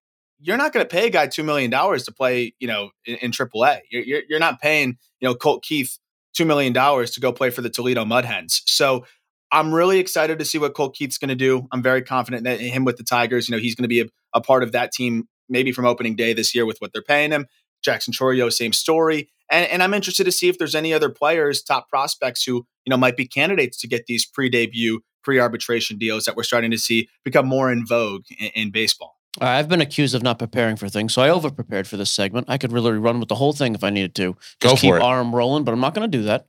you're 0.40 0.56
not 0.56 0.72
going 0.72 0.84
to 0.84 0.88
pay 0.88 1.06
a 1.06 1.10
guy 1.10 1.28
two 1.28 1.44
million 1.44 1.70
dollars 1.70 2.04
to 2.04 2.12
play, 2.12 2.54
you 2.58 2.66
know, 2.66 2.90
in, 3.06 3.16
in 3.16 3.30
AAA. 3.30 3.80
You're, 3.90 4.02
you're 4.02 4.22
you're 4.28 4.40
not 4.40 4.60
paying, 4.60 4.98
you 5.20 5.28
know, 5.28 5.34
Colt 5.34 5.62
Keith 5.62 5.98
two 6.34 6.44
million 6.44 6.72
dollars 6.72 7.12
to 7.12 7.20
go 7.20 7.32
play 7.32 7.50
for 7.50 7.60
the 7.60 7.70
Toledo 7.70 8.04
Mud 8.04 8.24
Hens. 8.24 8.62
So 8.66 9.04
I'm 9.52 9.72
really 9.72 9.98
excited 9.98 10.38
to 10.38 10.44
see 10.44 10.58
what 10.58 10.74
Colt 10.74 10.96
Keith's 10.96 11.18
going 11.18 11.28
to 11.28 11.34
do. 11.34 11.68
I'm 11.70 11.82
very 11.82 12.02
confident 12.02 12.44
that 12.44 12.58
him 12.58 12.84
with 12.84 12.96
the 12.96 13.04
Tigers, 13.04 13.48
you 13.48 13.54
know, 13.54 13.60
he's 13.60 13.74
going 13.74 13.84
to 13.84 13.88
be 13.88 14.00
a, 14.00 14.06
a, 14.32 14.40
part 14.40 14.62
of 14.62 14.72
that 14.72 14.92
team 14.92 15.28
maybe 15.48 15.72
from 15.72 15.84
opening 15.84 16.16
day 16.16 16.32
this 16.32 16.54
year 16.54 16.64
with 16.64 16.78
what 16.78 16.92
they're 16.94 17.02
paying 17.02 17.30
him. 17.30 17.46
Jackson 17.82 18.14
Chourio, 18.14 18.50
same 18.50 18.72
story. 18.72 19.28
And, 19.50 19.66
and 19.70 19.82
I'm 19.82 19.92
interested 19.92 20.24
to 20.24 20.32
see 20.32 20.48
if 20.48 20.56
there's 20.56 20.74
any 20.74 20.94
other 20.94 21.10
players, 21.10 21.62
top 21.62 21.88
prospects 21.90 22.44
who, 22.44 22.66
you 22.86 22.90
know, 22.90 22.96
might 22.96 23.16
be 23.16 23.26
candidates 23.26 23.76
to 23.78 23.88
get 23.88 24.06
these 24.06 24.24
pre-debut, 24.24 25.00
pre-arbitration 25.22 25.98
deals 25.98 26.24
that 26.24 26.34
we're 26.34 26.44
starting 26.44 26.70
to 26.70 26.78
see 26.78 27.08
become 27.22 27.46
more 27.46 27.70
in 27.70 27.84
vogue 27.84 28.24
in, 28.38 28.48
in 28.54 28.70
baseball. 28.70 29.16
Uh, 29.40 29.46
I've 29.46 29.68
been 29.68 29.80
accused 29.80 30.14
of 30.14 30.22
not 30.22 30.38
preparing 30.38 30.76
for 30.76 30.88
things, 30.88 31.14
so 31.14 31.22
I 31.22 31.30
over 31.30 31.50
prepared 31.50 31.86
for 31.86 31.96
this 31.96 32.10
segment. 32.10 32.46
I 32.48 32.58
could 32.58 32.72
really 32.72 32.92
run 32.92 33.18
with 33.18 33.28
the 33.28 33.34
whole 33.34 33.52
thing 33.52 33.74
if 33.74 33.82
I 33.82 33.90
needed 33.90 34.14
to. 34.16 34.36
Just 34.60 34.74
Go 34.74 34.76
keep 34.76 34.94
it. 34.94 35.02
arm 35.02 35.34
rolling, 35.34 35.64
but 35.64 35.72
I'm 35.72 35.80
not 35.80 35.94
going 35.94 36.10
to 36.10 36.18
do 36.18 36.24
that. 36.24 36.46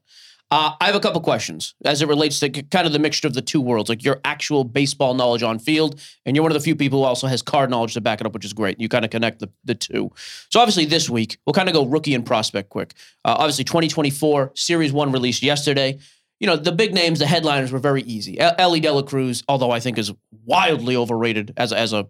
Uh, 0.52 0.76
I 0.80 0.86
have 0.86 0.96
a 0.96 1.00
couple 1.00 1.20
questions 1.22 1.74
as 1.84 2.04
it 2.04 2.08
relates 2.08 2.40
to 2.42 2.50
kind 2.50 2.86
of 2.86 2.94
the 2.94 3.00
mixture 3.00 3.28
of 3.28 3.34
the 3.34 3.42
two 3.42 3.60
worlds, 3.60 3.90
like 3.90 4.04
your 4.04 4.22
actual 4.24 4.64
baseball 4.64 5.16
knowledge 5.16 5.42
on 5.42 5.58
field, 5.58 6.00
and 6.26 6.36
you're 6.36 6.44
one 6.44 6.52
of 6.52 6.54
the 6.54 6.64
few 6.64 6.76
people 6.76 7.00
who 7.00 7.06
also 7.06 7.26
has 7.26 7.42
card 7.42 7.72
knowledge 7.72 7.96
to 7.96 8.02
back 8.02 8.22
it 8.22 8.28
up, 8.28 8.34
which 8.34 8.46
is 8.46 8.54
great. 8.54 8.80
You 8.80 8.88
kind 8.88 9.04
of 9.04 9.10
connect 9.10 9.40
the, 9.40 9.50
the 9.64 9.74
two. 9.74 10.12
So 10.52 10.60
obviously 10.60 10.86
this 10.86 11.10
week 11.10 11.38
we'll 11.46 11.54
kind 11.54 11.70
of 11.70 11.74
go 11.74 11.86
rookie 11.86 12.14
and 12.14 12.24
prospect 12.24 12.70
quick. 12.70 12.94
Uh, 13.26 13.36
obviously 13.40 13.64
2024 13.64 14.52
Series 14.54 14.94
One 14.94 15.12
released 15.12 15.42
yesterday. 15.42 15.98
You 16.40 16.48
know 16.48 16.56
the 16.56 16.72
big 16.72 16.94
names, 16.94 17.20
the 17.20 17.26
headliners 17.26 17.72
were 17.72 17.80
very 17.80 18.04
easy. 18.04 18.40
Elly 18.40 18.80
De 18.80 18.92
La 18.92 19.02
Cruz, 19.02 19.44
although 19.48 19.72
I 19.72 19.80
think 19.80 19.98
is 19.98 20.12
wildly 20.46 20.96
overrated 20.96 21.54
as 21.58 21.72
a, 21.72 21.78
as 21.78 21.94
a 21.94 22.08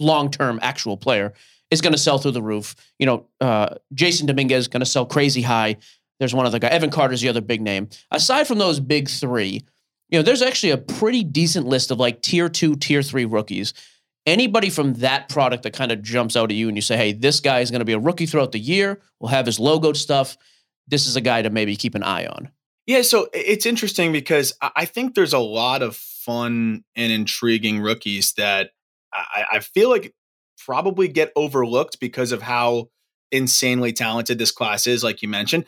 long 0.00 0.30
term 0.30 0.58
actual 0.62 0.96
player, 0.96 1.34
is 1.70 1.80
going 1.80 1.92
to 1.92 1.98
sell 1.98 2.18
through 2.18 2.32
the 2.32 2.42
roof. 2.42 2.76
You 2.98 3.06
know, 3.06 3.26
uh, 3.40 3.74
Jasson 3.94 4.26
Dominguez 4.26 4.68
going 4.68 4.80
to 4.80 4.86
sell 4.86 5.06
crazy 5.06 5.42
high. 5.42 5.76
There's 6.22 6.36
one 6.36 6.46
other 6.46 6.60
guy. 6.60 6.68
Evan 6.68 6.90
Carter's 6.90 7.20
the 7.20 7.28
other 7.28 7.40
big 7.40 7.60
name. 7.60 7.88
Aside 8.12 8.46
from 8.46 8.58
those 8.58 8.78
big 8.78 9.10
three, 9.10 9.64
you 10.08 10.18
know, 10.20 10.22
there's 10.22 10.40
actually 10.40 10.70
a 10.70 10.78
pretty 10.78 11.24
decent 11.24 11.66
list 11.66 11.90
of 11.90 11.98
like 11.98 12.22
tier 12.22 12.48
two, 12.48 12.76
tier 12.76 13.02
three 13.02 13.24
rookies. 13.24 13.74
Anybody 14.24 14.70
from 14.70 14.92
that 14.94 15.28
product 15.28 15.64
that 15.64 15.72
kind 15.72 15.90
of 15.90 16.00
jumps 16.00 16.36
out 16.36 16.52
at 16.52 16.56
you 16.56 16.68
and 16.68 16.76
you 16.76 16.80
say, 16.80 16.96
hey, 16.96 17.12
this 17.12 17.40
guy 17.40 17.58
is 17.58 17.72
going 17.72 17.80
to 17.80 17.84
be 17.84 17.92
a 17.92 17.98
rookie 17.98 18.26
throughout 18.26 18.52
the 18.52 18.60
year, 18.60 19.00
We'll 19.18 19.30
have 19.30 19.46
his 19.46 19.58
logo 19.58 19.92
stuff. 19.94 20.36
This 20.86 21.06
is 21.06 21.16
a 21.16 21.20
guy 21.20 21.42
to 21.42 21.50
maybe 21.50 21.74
keep 21.74 21.96
an 21.96 22.04
eye 22.04 22.26
on. 22.26 22.50
Yeah, 22.86 23.02
so 23.02 23.26
it's 23.32 23.66
interesting 23.66 24.12
because 24.12 24.52
I 24.60 24.84
think 24.84 25.16
there's 25.16 25.32
a 25.32 25.40
lot 25.40 25.82
of 25.82 25.96
fun 25.96 26.84
and 26.94 27.10
intriguing 27.10 27.80
rookies 27.80 28.34
that 28.34 28.70
I, 29.12 29.44
I 29.54 29.58
feel 29.58 29.90
like 29.90 30.14
probably 30.64 31.08
get 31.08 31.32
overlooked 31.34 31.98
because 31.98 32.30
of 32.30 32.42
how 32.42 32.90
insanely 33.32 33.92
talented 33.92 34.38
this 34.38 34.52
class 34.52 34.86
is, 34.86 35.02
like 35.02 35.22
you 35.22 35.28
mentioned. 35.28 35.64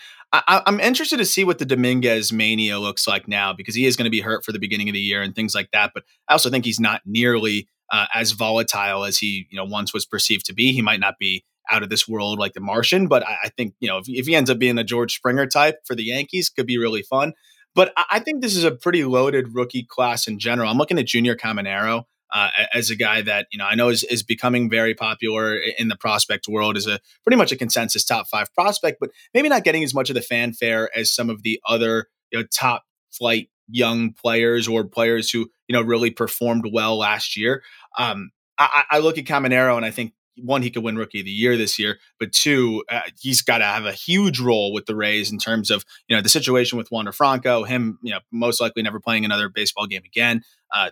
I, 0.46 0.62
am 0.66 0.80
interested 0.80 1.18
to 1.18 1.24
see 1.24 1.44
what 1.44 1.58
the 1.58 1.64
Dominguez 1.64 2.32
mania 2.32 2.78
looks 2.78 3.06
like 3.06 3.28
now 3.28 3.52
because 3.52 3.74
he 3.74 3.86
is 3.86 3.96
going 3.96 4.04
to 4.04 4.10
be 4.10 4.20
hurt 4.20 4.44
for 4.44 4.52
the 4.52 4.58
beginning 4.58 4.88
of 4.88 4.94
the 4.94 5.00
year 5.00 5.22
and 5.22 5.34
things 5.34 5.54
like 5.54 5.70
that. 5.72 5.92
But 5.94 6.04
I 6.28 6.32
also 6.32 6.50
think 6.50 6.64
he's 6.64 6.80
not 6.80 7.02
nearly 7.04 7.68
uh, 7.90 8.06
as 8.14 8.32
volatile 8.32 9.04
as 9.04 9.18
he 9.18 9.46
you 9.50 9.56
know 9.56 9.64
once 9.64 9.92
was 9.92 10.04
perceived 10.04 10.46
to 10.46 10.54
be. 10.54 10.72
He 10.72 10.82
might 10.82 11.00
not 11.00 11.14
be 11.18 11.44
out 11.70 11.82
of 11.82 11.88
this 11.88 12.08
world 12.08 12.38
like 12.38 12.52
the 12.52 12.60
Martian, 12.60 13.06
but 13.06 13.26
I, 13.26 13.36
I 13.44 13.48
think 13.50 13.74
you 13.80 13.88
know 13.88 13.98
if, 13.98 14.08
if, 14.08 14.26
he 14.26 14.34
ends 14.34 14.50
up 14.50 14.58
being 14.58 14.78
a 14.78 14.84
George 14.84 15.14
Springer 15.14 15.46
type 15.46 15.76
for 15.86 15.94
the 15.94 16.04
Yankees, 16.04 16.50
could 16.50 16.66
be 16.66 16.78
really 16.78 17.02
fun. 17.02 17.32
But 17.74 17.92
I, 17.96 18.04
I 18.12 18.18
think 18.18 18.42
this 18.42 18.56
is 18.56 18.64
a 18.64 18.72
pretty 18.72 19.04
loaded 19.04 19.54
rookie 19.54 19.86
class 19.88 20.26
in 20.26 20.38
general. 20.38 20.70
I'm 20.70 20.78
looking 20.78 20.98
at 20.98 21.06
Junior 21.06 21.36
Caminero 21.36 22.04
uh, 22.32 22.50
as 22.72 22.90
a 22.90 22.96
guy 22.96 23.22
that 23.22 23.46
you 23.52 23.58
know 23.58 23.66
I 23.66 23.74
know 23.74 23.88
is, 23.88 24.04
is 24.04 24.22
becoming 24.22 24.68
very 24.70 24.94
popular 24.94 25.56
in 25.78 25.88
the 25.88 25.96
prospect 25.96 26.48
world 26.48 26.76
is 26.76 26.86
a 26.86 26.98
pretty 27.24 27.36
much 27.36 27.52
a 27.52 27.56
consensus 27.56 28.04
top 28.04 28.26
five 28.28 28.52
prospect, 28.54 28.98
but 29.00 29.10
maybe 29.32 29.48
not 29.48 29.64
getting 29.64 29.84
as 29.84 29.94
much 29.94 30.10
of 30.10 30.14
the 30.14 30.22
fanfare 30.22 30.90
as 30.96 31.12
some 31.12 31.30
of 31.30 31.42
the 31.42 31.60
other 31.66 32.08
you 32.30 32.38
know 32.38 32.44
top 32.52 32.84
flight 33.10 33.48
young 33.68 34.12
players 34.12 34.68
or 34.68 34.84
players 34.84 35.30
who 35.30 35.50
you 35.68 35.72
know 35.72 35.82
really 35.82 36.10
performed 36.10 36.64
well 36.72 36.98
last 36.98 37.36
year. 37.36 37.62
Um, 37.98 38.30
I, 38.58 38.84
I 38.90 38.98
look 39.00 39.18
at 39.18 39.24
Caminero 39.24 39.76
and 39.76 39.84
I 39.84 39.90
think 39.90 40.12
one, 40.36 40.62
he 40.62 40.70
could 40.70 40.82
win 40.82 40.96
Rookie 40.96 41.20
of 41.20 41.26
the 41.26 41.30
Year 41.30 41.56
this 41.56 41.78
year, 41.78 41.98
but 42.18 42.32
two, 42.32 42.84
uh, 42.90 43.02
he's 43.20 43.42
got 43.42 43.58
to 43.58 43.64
have 43.64 43.84
a 43.84 43.92
huge 43.92 44.40
role 44.40 44.72
with 44.72 44.86
the 44.86 44.96
Rays 44.96 45.30
in 45.30 45.38
terms 45.38 45.70
of 45.70 45.84
you 46.08 46.16
know 46.16 46.22
the 46.22 46.28
situation 46.28 46.78
with 46.78 46.90
Wander 46.90 47.12
Franco, 47.12 47.64
him 47.64 47.98
you 48.02 48.12
know 48.12 48.20
most 48.32 48.60
likely 48.60 48.82
never 48.82 49.00
playing 49.00 49.24
another 49.24 49.48
baseball 49.48 49.86
game 49.86 50.02
again. 50.04 50.42
Uh, 50.74 50.90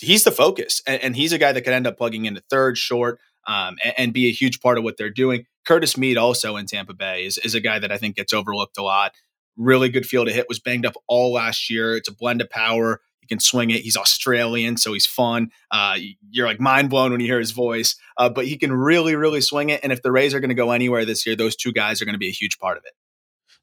he's 0.00 0.24
the 0.24 0.30
focus, 0.30 0.82
and, 0.86 1.02
and, 1.02 1.16
he's 1.16 1.32
a 1.32 1.38
guy 1.38 1.52
that 1.52 1.62
could 1.62 1.72
end 1.72 1.86
up 1.86 1.96
plugging 1.96 2.24
into 2.24 2.42
third, 2.50 2.76
short, 2.76 3.18
um, 3.46 3.76
and, 3.84 3.94
and, 3.98 4.12
be 4.12 4.26
a 4.26 4.32
huge 4.32 4.60
part 4.60 4.78
of 4.78 4.84
what 4.84 4.96
they're 4.96 5.10
doing. 5.10 5.46
Curtis 5.66 5.96
Mead, 5.96 6.16
also 6.16 6.56
in 6.56 6.66
Tampa 6.66 6.94
Bay, 6.94 7.24
is, 7.24 7.38
is 7.38 7.54
a 7.54 7.60
guy 7.60 7.78
that 7.78 7.92
I 7.92 7.98
think 7.98 8.16
gets 8.16 8.32
overlooked 8.32 8.78
a 8.78 8.82
lot. 8.82 9.12
Really 9.56 9.88
good 9.88 10.06
field 10.06 10.28
to 10.28 10.32
hit. 10.32 10.48
Was 10.48 10.60
banged 10.60 10.86
up 10.86 10.94
all 11.08 11.32
last 11.32 11.70
year. 11.70 11.96
It's 11.96 12.08
a 12.08 12.14
blend 12.14 12.40
of 12.40 12.50
power. 12.50 13.00
He 13.20 13.26
can 13.26 13.40
swing 13.40 13.70
it. 13.70 13.80
He's 13.80 13.96
Australian, 13.96 14.76
so 14.76 14.92
he's 14.92 15.06
fun. 15.06 15.50
Uh, 15.70 15.96
you're 16.30 16.46
like 16.46 16.60
mind 16.60 16.90
blown 16.90 17.10
when 17.10 17.20
you 17.20 17.26
hear 17.26 17.40
his 17.40 17.50
voice, 17.50 17.96
uh, 18.18 18.28
but 18.28 18.46
he 18.46 18.56
can 18.56 18.72
really, 18.72 19.16
really 19.16 19.40
swing 19.40 19.70
it. 19.70 19.80
And 19.82 19.92
if 19.92 20.02
the 20.02 20.12
Rays 20.12 20.34
are 20.34 20.40
going 20.40 20.50
to 20.50 20.54
go 20.54 20.70
anywhere 20.70 21.04
this 21.04 21.26
year, 21.26 21.34
those 21.34 21.56
two 21.56 21.72
guys 21.72 22.00
are 22.00 22.04
going 22.04 22.14
to 22.14 22.20
be 22.20 22.28
a 22.28 22.32
huge 22.32 22.58
part 22.58 22.76
of 22.76 22.84
it. 22.84 22.92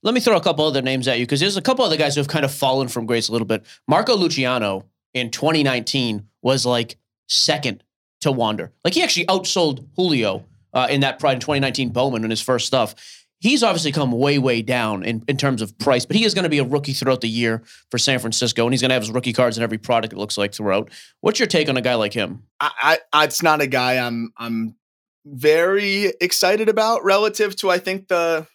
Let 0.01 0.13
me 0.13 0.19
throw 0.19 0.35
a 0.35 0.41
couple 0.41 0.65
other 0.65 0.81
names 0.81 1.07
at 1.07 1.17
you 1.17 1.25
because 1.25 1.39
there's 1.39 1.55
a 1.55 1.61
couple 1.61 1.85
other 1.85 1.95
guys 1.95 2.15
who 2.15 2.19
have 2.19 2.27
kind 2.27 2.43
of 2.43 2.53
fallen 2.53 2.89
from 2.89 3.05
grace 3.05 3.29
a 3.29 3.31
little 3.31 3.47
bit. 3.47 3.65
Marco 3.87 4.15
Luciano 4.17 4.83
in 5.13 5.29
2019 5.31 6.27
was 6.41 6.65
like 6.65 6.97
second 7.27 7.83
to 8.21 8.31
Wander. 8.31 8.71
Like 8.83 8.93
he 8.93 9.03
actually 9.03 9.25
outsold 9.27 9.87
Julio 9.95 10.45
uh, 10.73 10.87
in 10.89 11.01
that 11.01 11.19
Pride 11.19 11.35
in 11.35 11.39
2019 11.39 11.89
Bowman 11.89 12.23
in 12.23 12.29
his 12.29 12.41
first 12.41 12.65
stuff. 12.65 12.95
He's 13.39 13.61
obviously 13.61 13.91
come 13.91 14.13
way, 14.13 14.39
way 14.39 14.61
down 14.61 15.03
in, 15.03 15.21
in 15.27 15.35
terms 15.35 15.61
of 15.61 15.77
price, 15.77 16.05
but 16.05 16.15
he 16.15 16.23
is 16.23 16.33
going 16.33 16.43
to 16.43 16.49
be 16.49 16.59
a 16.59 16.63
rookie 16.63 16.93
throughout 16.93 17.19
the 17.19 17.27
year 17.27 17.61
for 17.91 17.97
San 17.97 18.19
Francisco, 18.19 18.63
and 18.63 18.73
he's 18.73 18.79
going 18.79 18.89
to 18.89 18.93
have 18.93 19.03
his 19.03 19.11
rookie 19.11 19.33
cards 19.33 19.57
in 19.57 19.63
every 19.63 19.77
product. 19.77 20.13
It 20.13 20.17
looks 20.17 20.37
like 20.37 20.53
throughout. 20.53 20.89
What's 21.19 21.39
your 21.39 21.47
take 21.47 21.67
on 21.67 21.75
a 21.75 21.81
guy 21.81 21.95
like 21.95 22.13
him? 22.13 22.43
I, 22.61 22.99
I 23.11 23.25
it's 23.25 23.43
not 23.43 23.59
a 23.59 23.67
guy 23.67 23.97
I'm 23.97 24.31
I'm 24.37 24.75
very 25.25 26.13
excited 26.21 26.69
about 26.69 27.03
relative 27.03 27.55
to 27.57 27.69
I 27.69 27.79
think 27.79 28.07
the 28.07 28.47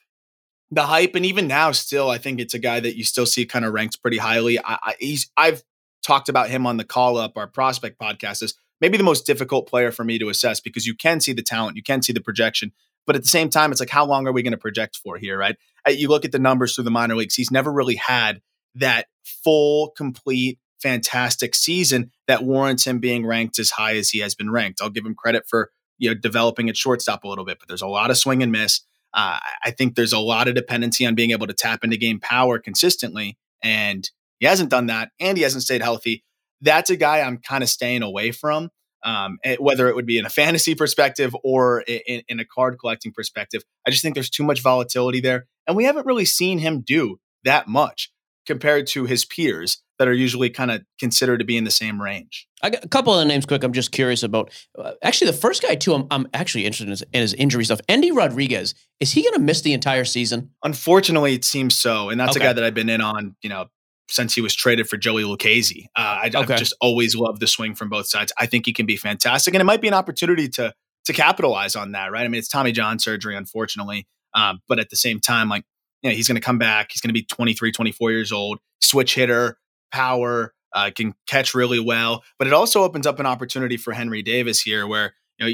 the 0.70 0.82
hype, 0.82 1.14
and 1.14 1.24
even 1.24 1.48
now, 1.48 1.72
still, 1.72 2.10
I 2.10 2.18
think 2.18 2.40
it's 2.40 2.54
a 2.54 2.58
guy 2.58 2.80
that 2.80 2.96
you 2.96 3.04
still 3.04 3.26
see 3.26 3.46
kind 3.46 3.64
of 3.64 3.72
ranked 3.72 4.02
pretty 4.02 4.18
highly. 4.18 4.58
I, 4.58 4.78
I, 4.82 4.94
he's 4.98 5.30
I've 5.36 5.62
talked 6.08 6.28
about 6.28 6.48
him 6.48 6.66
on 6.66 6.78
the 6.78 6.84
call 6.84 7.18
up, 7.18 7.36
our 7.36 7.46
prospect 7.46 8.00
podcast, 8.00 8.42
is 8.42 8.54
maybe 8.80 8.96
the 8.96 9.04
most 9.04 9.26
difficult 9.26 9.68
player 9.68 9.92
for 9.92 10.04
me 10.04 10.18
to 10.18 10.30
assess 10.30 10.58
because 10.58 10.86
you 10.86 10.94
can 10.94 11.20
see 11.20 11.34
the 11.34 11.42
talent, 11.42 11.76
you 11.76 11.82
can 11.82 12.00
see 12.00 12.12
the 12.12 12.20
projection. 12.20 12.72
But 13.06 13.14
at 13.14 13.22
the 13.22 13.28
same 13.28 13.50
time, 13.50 13.70
it's 13.70 13.80
like, 13.80 13.90
how 13.90 14.06
long 14.06 14.26
are 14.26 14.32
we 14.32 14.42
going 14.42 14.52
to 14.52 14.58
project 14.58 14.96
for 14.96 15.18
here, 15.18 15.38
right? 15.38 15.56
Uh, 15.86 15.92
you 15.92 16.08
look 16.08 16.24
at 16.24 16.32
the 16.32 16.38
numbers 16.38 16.74
through 16.74 16.84
the 16.84 16.90
minor 16.90 17.14
leagues, 17.14 17.34
he's 17.34 17.50
never 17.50 17.70
really 17.70 17.96
had 17.96 18.40
that 18.74 19.06
full, 19.22 19.90
complete, 19.96 20.58
fantastic 20.80 21.54
season 21.54 22.10
that 22.26 22.42
warrants 22.42 22.86
him 22.86 23.00
being 23.00 23.26
ranked 23.26 23.58
as 23.58 23.70
high 23.70 23.96
as 23.96 24.10
he 24.10 24.20
has 24.20 24.34
been 24.34 24.50
ranked. 24.50 24.80
I'll 24.80 24.90
give 24.90 25.04
him 25.04 25.14
credit 25.14 25.44
for 25.46 25.70
you 25.98 26.08
know 26.08 26.14
developing 26.14 26.68
at 26.68 26.76
shortstop 26.76 27.24
a 27.24 27.28
little 27.28 27.44
bit, 27.44 27.58
but 27.58 27.68
there's 27.68 27.82
a 27.82 27.86
lot 27.86 28.10
of 28.10 28.16
swing 28.16 28.42
and 28.42 28.52
miss. 28.52 28.80
Uh, 29.12 29.38
I 29.64 29.70
think 29.72 29.94
there's 29.94 30.12
a 30.12 30.18
lot 30.18 30.48
of 30.48 30.54
dependency 30.54 31.04
on 31.04 31.14
being 31.14 31.32
able 31.32 31.46
to 31.46 31.54
tap 31.54 31.82
into 31.82 31.96
game 31.96 32.20
power 32.20 32.58
consistently, 32.58 33.36
and 33.62 34.08
he 34.38 34.46
hasn't 34.46 34.70
done 34.70 34.86
that, 34.86 35.10
and 35.20 35.36
he 35.36 35.42
hasn't 35.42 35.62
stayed 35.62 35.82
healthy. 35.82 36.24
That's 36.60 36.90
a 36.90 36.96
guy 36.96 37.20
I'm 37.20 37.38
kind 37.38 37.62
of 37.62 37.68
staying 37.68 38.02
away 38.02 38.32
from. 38.32 38.70
Um, 39.04 39.38
eh, 39.44 39.56
whether 39.60 39.88
it 39.88 39.94
would 39.94 40.06
be 40.06 40.18
in 40.18 40.26
a 40.26 40.30
fantasy 40.30 40.74
perspective 40.74 41.34
or 41.44 41.82
in, 41.82 42.22
in 42.26 42.40
a 42.40 42.44
card 42.44 42.78
collecting 42.80 43.12
perspective, 43.12 43.62
I 43.86 43.90
just 43.90 44.02
think 44.02 44.14
there's 44.14 44.30
too 44.30 44.42
much 44.42 44.60
volatility 44.60 45.20
there, 45.20 45.46
and 45.66 45.76
we 45.76 45.84
haven't 45.84 46.06
really 46.06 46.24
seen 46.24 46.58
him 46.58 46.80
do 46.80 47.20
that 47.44 47.68
much 47.68 48.10
compared 48.48 48.86
to 48.88 49.04
his 49.04 49.24
peers 49.24 49.82
that 49.98 50.08
are 50.08 50.12
usually 50.12 50.48
kind 50.48 50.70
of 50.70 50.82
considered 50.98 51.38
to 51.38 51.44
be 51.44 51.56
in 51.56 51.64
the 51.64 51.70
same 51.70 52.00
range. 52.00 52.48
I 52.62 52.70
got 52.70 52.84
a 52.84 52.88
couple 52.88 53.12
of 53.12 53.18
the 53.18 53.24
names 53.24 53.46
quick. 53.46 53.62
I'm 53.62 53.72
just 53.72 53.92
curious 53.92 54.22
about. 54.22 54.50
Uh, 54.76 54.92
actually, 55.02 55.30
the 55.30 55.36
first 55.36 55.62
guy 55.62 55.74
too. 55.74 55.94
I'm, 55.94 56.06
I'm 56.10 56.28
actually 56.34 56.64
interested 56.64 56.84
in 56.84 56.90
his, 56.90 57.02
in 57.12 57.20
his, 57.20 57.34
injury 57.34 57.64
stuff. 57.64 57.80
Endy 57.88 58.10
Rodriguez 58.10 58.74
is 59.00 59.12
he 59.12 59.22
going 59.22 59.34
to 59.34 59.40
miss 59.40 59.60
the 59.60 59.72
entire 59.72 60.04
season? 60.04 60.50
Unfortunately, 60.64 61.34
it 61.34 61.44
seems 61.44 61.76
so, 61.76 62.08
and 62.08 62.18
that's 62.18 62.36
okay. 62.36 62.44
a 62.44 62.48
guy 62.48 62.52
that 62.54 62.64
I've 62.64 62.74
been 62.74 62.88
in 62.88 63.00
on. 63.00 63.36
You 63.42 63.50
know, 63.50 63.66
since 64.10 64.34
he 64.34 64.40
was 64.40 64.54
traded 64.54 64.88
for 64.88 64.96
Joey 64.96 65.22
Lucchesi. 65.22 65.84
Uh, 65.96 66.20
I, 66.22 66.30
have 66.32 66.48
just 66.58 66.74
always 66.80 67.14
loved 67.14 67.40
the 67.40 67.46
swing 67.46 67.74
from 67.74 67.88
both 67.88 68.08
sides. 68.08 68.32
I 68.38 68.46
think 68.46 68.66
he 68.66 68.72
can 68.72 68.86
be 68.86 68.96
fantastic, 68.96 69.54
and 69.54 69.60
it 69.60 69.64
might 69.64 69.80
be 69.80 69.88
an 69.88 69.94
opportunity 69.94 70.48
to 70.50 70.74
to 71.04 71.12
capitalize 71.12 71.76
on 71.76 71.92
that. 71.92 72.10
Right? 72.10 72.24
I 72.24 72.28
mean, 72.28 72.38
it's 72.38 72.48
Tommy 72.48 72.72
John 72.72 72.98
surgery, 72.98 73.36
unfortunately, 73.36 74.06
um, 74.34 74.60
but 74.68 74.78
at 74.78 74.90
the 74.90 74.96
same 74.96 75.20
time, 75.20 75.48
like 75.48 75.64
you 76.02 76.10
know, 76.10 76.16
he's 76.16 76.28
going 76.28 76.36
to 76.36 76.40
come 76.40 76.58
back. 76.58 76.92
He's 76.92 77.00
going 77.00 77.10
to 77.10 77.14
be 77.14 77.24
23, 77.24 77.72
24 77.72 78.10
years 78.10 78.32
old, 78.32 78.58
switch 78.80 79.14
hitter, 79.14 79.58
power, 79.92 80.54
uh, 80.74 80.90
can 80.94 81.14
catch 81.26 81.54
really 81.54 81.80
well. 81.80 82.22
But 82.38 82.46
it 82.46 82.52
also 82.52 82.82
opens 82.82 83.06
up 83.06 83.18
an 83.18 83.26
opportunity 83.26 83.76
for 83.76 83.92
Henry 83.92 84.22
Davis 84.22 84.60
here, 84.60 84.86
where 84.86 85.14
you 85.38 85.46
know 85.46 85.52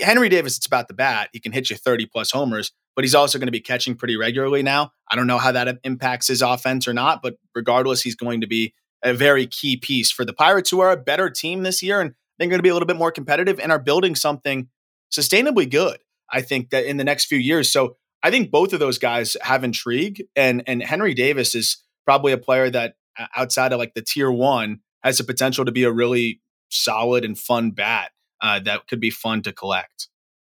Henry 0.00 0.28
Davis, 0.28 0.56
it's 0.56 0.66
about 0.66 0.88
the 0.88 0.94
bat. 0.94 1.30
He 1.32 1.40
can 1.40 1.52
hit 1.52 1.70
you 1.70 1.76
30 1.76 2.06
plus 2.06 2.30
homers, 2.30 2.72
but 2.94 3.04
he's 3.04 3.14
also 3.14 3.38
going 3.38 3.46
to 3.46 3.52
be 3.52 3.60
catching 3.60 3.94
pretty 3.94 4.16
regularly 4.16 4.62
now. 4.62 4.92
I 5.10 5.16
don't 5.16 5.26
know 5.26 5.38
how 5.38 5.52
that 5.52 5.78
impacts 5.84 6.28
his 6.28 6.42
offense 6.42 6.88
or 6.88 6.92
not, 6.92 7.22
but 7.22 7.36
regardless, 7.54 8.02
he's 8.02 8.16
going 8.16 8.40
to 8.40 8.46
be 8.46 8.74
a 9.04 9.14
very 9.14 9.46
key 9.46 9.76
piece 9.76 10.10
for 10.10 10.24
the 10.24 10.32
Pirates, 10.32 10.70
who 10.70 10.80
are 10.80 10.90
a 10.90 10.96
better 10.96 11.30
team 11.30 11.62
this 11.62 11.82
year 11.82 12.00
and 12.00 12.14
they're 12.38 12.48
going 12.48 12.58
to 12.58 12.62
be 12.62 12.68
a 12.68 12.72
little 12.72 12.86
bit 12.86 12.96
more 12.96 13.12
competitive 13.12 13.58
and 13.60 13.72
are 13.72 13.78
building 13.78 14.14
something 14.14 14.68
sustainably 15.10 15.70
good. 15.70 15.98
I 16.30 16.42
think 16.42 16.70
that 16.70 16.84
in 16.84 16.96
the 16.96 17.04
next 17.04 17.26
few 17.26 17.38
years. 17.38 17.70
So 17.70 17.96
I 18.22 18.30
think 18.30 18.50
both 18.50 18.72
of 18.72 18.80
those 18.80 18.98
guys 18.98 19.36
have 19.42 19.62
intrigue, 19.64 20.24
and 20.34 20.62
and 20.66 20.82
Henry 20.82 21.14
Davis 21.14 21.54
is 21.54 21.82
probably 22.04 22.32
a 22.32 22.38
player 22.38 22.68
that 22.70 22.96
outside 23.36 23.72
of 23.72 23.78
like 23.78 23.94
the 23.94 24.02
tier 24.02 24.30
one 24.30 24.80
has 25.02 25.18
the 25.18 25.24
potential 25.24 25.64
to 25.64 25.72
be 25.72 25.84
a 25.84 25.92
really 25.92 26.40
solid 26.68 27.24
and 27.24 27.38
fun 27.38 27.70
bat 27.70 28.10
uh, 28.40 28.60
that 28.60 28.86
could 28.88 29.00
be 29.00 29.10
fun 29.10 29.42
to 29.42 29.52
collect. 29.52 30.08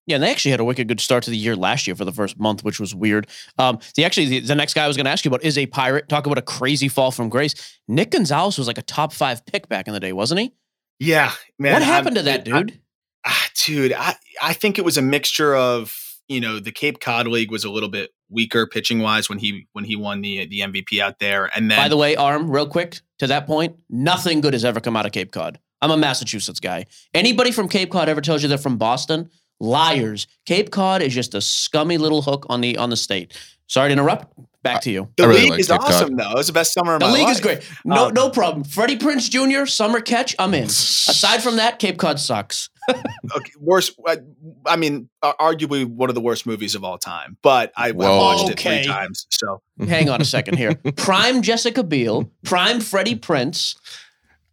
Yeah, 0.09 0.15
and 0.15 0.23
they 0.23 0.31
actually 0.31 0.51
had 0.51 0.59
a 0.59 0.63
wicked 0.63 0.87
good 0.87 0.99
start 0.99 1.23
to 1.25 1.29
the 1.29 1.37
year 1.37 1.55
last 1.55 1.85
year 1.85 1.95
for 1.95 2.03
the 2.03 2.11
first 2.11 2.39
month, 2.39 2.63
which 2.63 2.79
was 2.79 2.95
weird. 2.95 3.27
Um, 3.59 3.77
the 3.95 4.05
actually 4.05 4.25
the, 4.25 4.39
the 4.39 4.55
next 4.55 4.73
guy 4.73 4.83
I 4.83 4.87
was 4.87 4.97
going 4.97 5.05
to 5.05 5.11
ask 5.11 5.23
you 5.23 5.29
about 5.29 5.43
is 5.43 5.55
a 5.55 5.67
pirate. 5.67 6.09
Talk 6.09 6.25
about 6.25 6.39
a 6.39 6.41
crazy 6.41 6.87
fall 6.87 7.11
from 7.11 7.29
grace. 7.29 7.53
Nick 7.87 8.09
Gonzalez 8.09 8.57
was 8.57 8.65
like 8.65 8.79
a 8.79 8.81
top 8.81 9.13
five 9.13 9.45
pick 9.45 9.69
back 9.69 9.87
in 9.87 9.93
the 9.93 9.99
day, 9.99 10.11
wasn't 10.11 10.39
he? 10.39 10.51
Yeah, 10.99 11.31
man. 11.59 11.73
What 11.73 11.83
happened 11.83 12.17
I'm, 12.17 12.25
to 12.25 12.31
that 12.31 12.43
dude? 12.43 12.81
I, 13.23 13.29
ah, 13.29 13.49
dude, 13.63 13.93
I 13.93 14.15
I 14.41 14.53
think 14.53 14.79
it 14.79 14.83
was 14.83 14.97
a 14.97 15.03
mixture 15.03 15.55
of 15.55 15.95
you 16.27 16.41
know 16.41 16.59
the 16.59 16.71
Cape 16.71 16.99
Cod 16.99 17.27
League 17.27 17.51
was 17.51 17.63
a 17.63 17.69
little 17.69 17.89
bit 17.89 18.09
weaker 18.31 18.65
pitching 18.65 18.99
wise 18.99 19.29
when 19.29 19.37
he 19.37 19.67
when 19.73 19.85
he 19.85 19.95
won 19.95 20.21
the 20.21 20.47
the 20.47 20.61
MVP 20.61 20.99
out 20.99 21.19
there. 21.19 21.51
And 21.55 21.69
then 21.69 21.77
by 21.77 21.87
the 21.87 21.97
way, 21.97 22.15
arm 22.15 22.49
real 22.49 22.67
quick 22.67 22.99
to 23.19 23.27
that 23.27 23.45
point, 23.45 23.75
nothing 23.91 24.41
good 24.41 24.53
has 24.53 24.65
ever 24.65 24.79
come 24.79 24.97
out 24.97 25.05
of 25.05 25.11
Cape 25.11 25.31
Cod. 25.31 25.59
I'm 25.81 25.91
a 25.91 25.97
Massachusetts 25.97 26.59
guy. 26.59 26.85
Anybody 27.13 27.51
from 27.51 27.69
Cape 27.69 27.91
Cod 27.91 28.09
ever 28.09 28.21
tells 28.21 28.41
you 28.41 28.49
they're 28.49 28.57
from 28.57 28.77
Boston? 28.77 29.29
Liars. 29.59 30.27
Cape 30.45 30.71
Cod 30.71 31.01
is 31.01 31.13
just 31.13 31.35
a 31.35 31.41
scummy 31.41 31.97
little 31.97 32.21
hook 32.21 32.45
on 32.49 32.61
the 32.61 32.77
on 32.77 32.89
the 32.89 32.97
state. 32.97 33.37
Sorry 33.67 33.89
to 33.89 33.93
interrupt. 33.93 34.33
Back 34.61 34.81
to 34.81 34.91
you. 34.91 35.07
The 35.15 35.27
really 35.27 35.41
league 35.41 35.51
like 35.51 35.59
is 35.61 35.67
Cape 35.67 35.79
awesome, 35.79 36.17
Cod. 36.17 36.19
though. 36.19 36.39
It's 36.39 36.47
the 36.47 36.53
best 36.53 36.73
summer 36.73 36.95
of 36.95 36.99
the 36.99 37.07
my 37.07 37.13
league 37.13 37.23
life. 37.23 37.35
is 37.35 37.41
great. 37.41 37.71
No, 37.85 38.07
um, 38.07 38.13
no 38.13 38.29
problem. 38.29 38.65
Freddie 38.65 38.97
Prinze 38.97 39.29
Jr. 39.29 39.65
Summer 39.65 40.01
catch. 40.01 40.35
I'm 40.37 40.53
in. 40.53 40.63
Aside 40.67 41.41
from 41.41 41.57
that, 41.57 41.79
Cape 41.79 41.97
Cod 41.97 42.19
sucks. 42.19 42.69
okay, 42.89 43.51
worst. 43.59 43.97
I, 44.05 44.17
I, 44.65 44.75
mean, 44.75 45.09
arguably 45.23 45.85
one 45.85 46.09
of 46.09 46.15
the 46.15 46.21
worst 46.21 46.45
movies 46.45 46.75
of 46.75 46.83
all 46.83 46.97
time. 46.97 47.37
But 47.41 47.71
I, 47.77 47.89
I 47.89 47.91
watched 47.91 48.51
okay. 48.51 48.79
it 48.79 48.85
three 48.85 48.93
times. 48.93 49.27
So 49.29 49.61
hang 49.87 50.09
on 50.09 50.19
a 50.19 50.25
second 50.25 50.57
here. 50.57 50.75
Prime 50.97 51.41
Jessica 51.41 51.83
Biel. 51.83 52.29
Prime 52.43 52.81
Freddie 52.81 53.15
Prinze. 53.15 53.75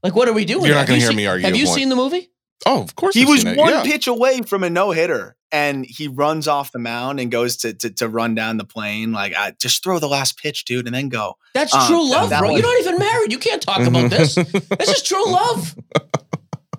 Like, 0.03 0.15
what 0.15 0.29
are 0.29 0.33
we 0.33 0.45
doing? 0.45 0.65
You're 0.67 0.75
not 0.75 0.87
going 0.87 0.99
to 0.99 1.01
hear 1.01 1.11
seen, 1.11 1.17
me 1.17 1.27
argue. 1.27 1.47
Have 1.47 1.57
you 1.57 1.67
seen 1.67 1.89
the 1.89 1.97
movie? 1.97 2.31
Oh, 2.65 2.83
of 2.83 2.95
course. 2.95 3.15
He 3.15 3.23
I've 3.23 3.29
was 3.29 3.45
one 3.45 3.73
yeah. 3.73 3.83
pitch 3.83 4.07
away 4.07 4.43
from 4.43 4.63
a 4.65 4.71
no 4.71 4.91
hitter, 4.91 5.37
and 5.53 5.85
he 5.85 6.09
runs 6.09 6.49
off 6.49 6.73
the 6.73 6.79
mound 6.79 7.21
and 7.21 7.31
goes 7.31 7.57
to 7.59 7.75
to, 7.75 7.91
to 7.91 8.09
run 8.09 8.35
down 8.35 8.57
the 8.57 8.65
plane. 8.65 9.13
Like, 9.13 9.35
I, 9.37 9.53
just 9.61 9.83
throw 9.83 9.99
the 9.99 10.09
last 10.09 10.39
pitch, 10.39 10.65
dude, 10.65 10.87
and 10.87 10.95
then 10.95 11.09
go. 11.09 11.37
That's 11.55 11.75
um, 11.75 11.87
true 11.87 12.09
love, 12.09 12.31
that, 12.31 12.37
that 12.37 12.41
bro. 12.41 12.53
Was, 12.53 12.63
You're 12.63 12.71
not 12.71 12.81
even 12.81 12.99
married. 12.99 13.33
You 13.33 13.39
can't 13.39 13.63
talk 13.63 13.81
about 13.81 14.11
this. 14.11 14.35
this 14.35 14.89
is 14.89 15.03
true 15.03 15.31
love. 15.31 15.77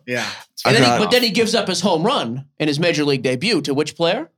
Yeah. 0.07 0.25
And 0.65 0.75
then 0.75 0.83
he, 0.83 1.03
but 1.03 1.11
then 1.11 1.21
he 1.21 1.29
gives 1.29 1.53
up 1.53 1.67
his 1.67 1.81
home 1.81 2.03
run 2.03 2.45
in 2.57 2.67
his 2.67 2.79
major 2.79 3.03
league 3.03 3.21
debut 3.23 3.61
to 3.63 3.73
which 3.73 3.95
player? 3.95 4.31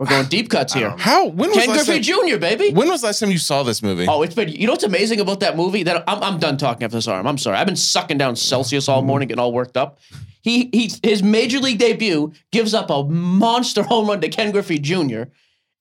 We're 0.00 0.06
going 0.06 0.28
deep 0.28 0.48
cuts 0.48 0.72
here. 0.72 0.88
Um, 0.88 0.98
How? 0.98 1.26
When 1.26 1.50
was 1.50 1.58
Ken 1.58 1.68
Griffey 1.74 2.00
Jr. 2.00 2.38
Baby. 2.38 2.70
When 2.72 2.88
was 2.88 3.02
last 3.02 3.20
time 3.20 3.30
you 3.30 3.36
saw 3.36 3.62
this 3.62 3.82
movie? 3.82 4.06
Oh, 4.08 4.22
it's 4.22 4.34
been. 4.34 4.48
You 4.48 4.66
know 4.66 4.72
what's 4.72 4.82
amazing 4.82 5.20
about 5.20 5.40
that 5.40 5.58
movie? 5.58 5.82
That 5.82 6.04
I'm, 6.08 6.22
I'm 6.22 6.38
done 6.38 6.56
talking 6.56 6.84
after 6.84 6.96
this 6.96 7.06
arm. 7.06 7.26
I'm 7.26 7.36
sorry. 7.36 7.58
I've 7.58 7.66
been 7.66 7.76
sucking 7.76 8.16
down 8.16 8.34
Celsius 8.34 8.88
all 8.88 9.02
morning, 9.02 9.28
getting 9.28 9.40
all 9.40 9.52
worked 9.52 9.76
up. 9.76 9.98
He 10.40 10.70
he. 10.72 10.90
His 11.02 11.22
major 11.22 11.58
league 11.58 11.78
debut 11.78 12.32
gives 12.50 12.72
up 12.72 12.88
a 12.88 13.04
monster 13.04 13.82
home 13.82 14.08
run 14.08 14.22
to 14.22 14.30
Ken 14.30 14.52
Griffey 14.52 14.78
Jr. 14.78 15.24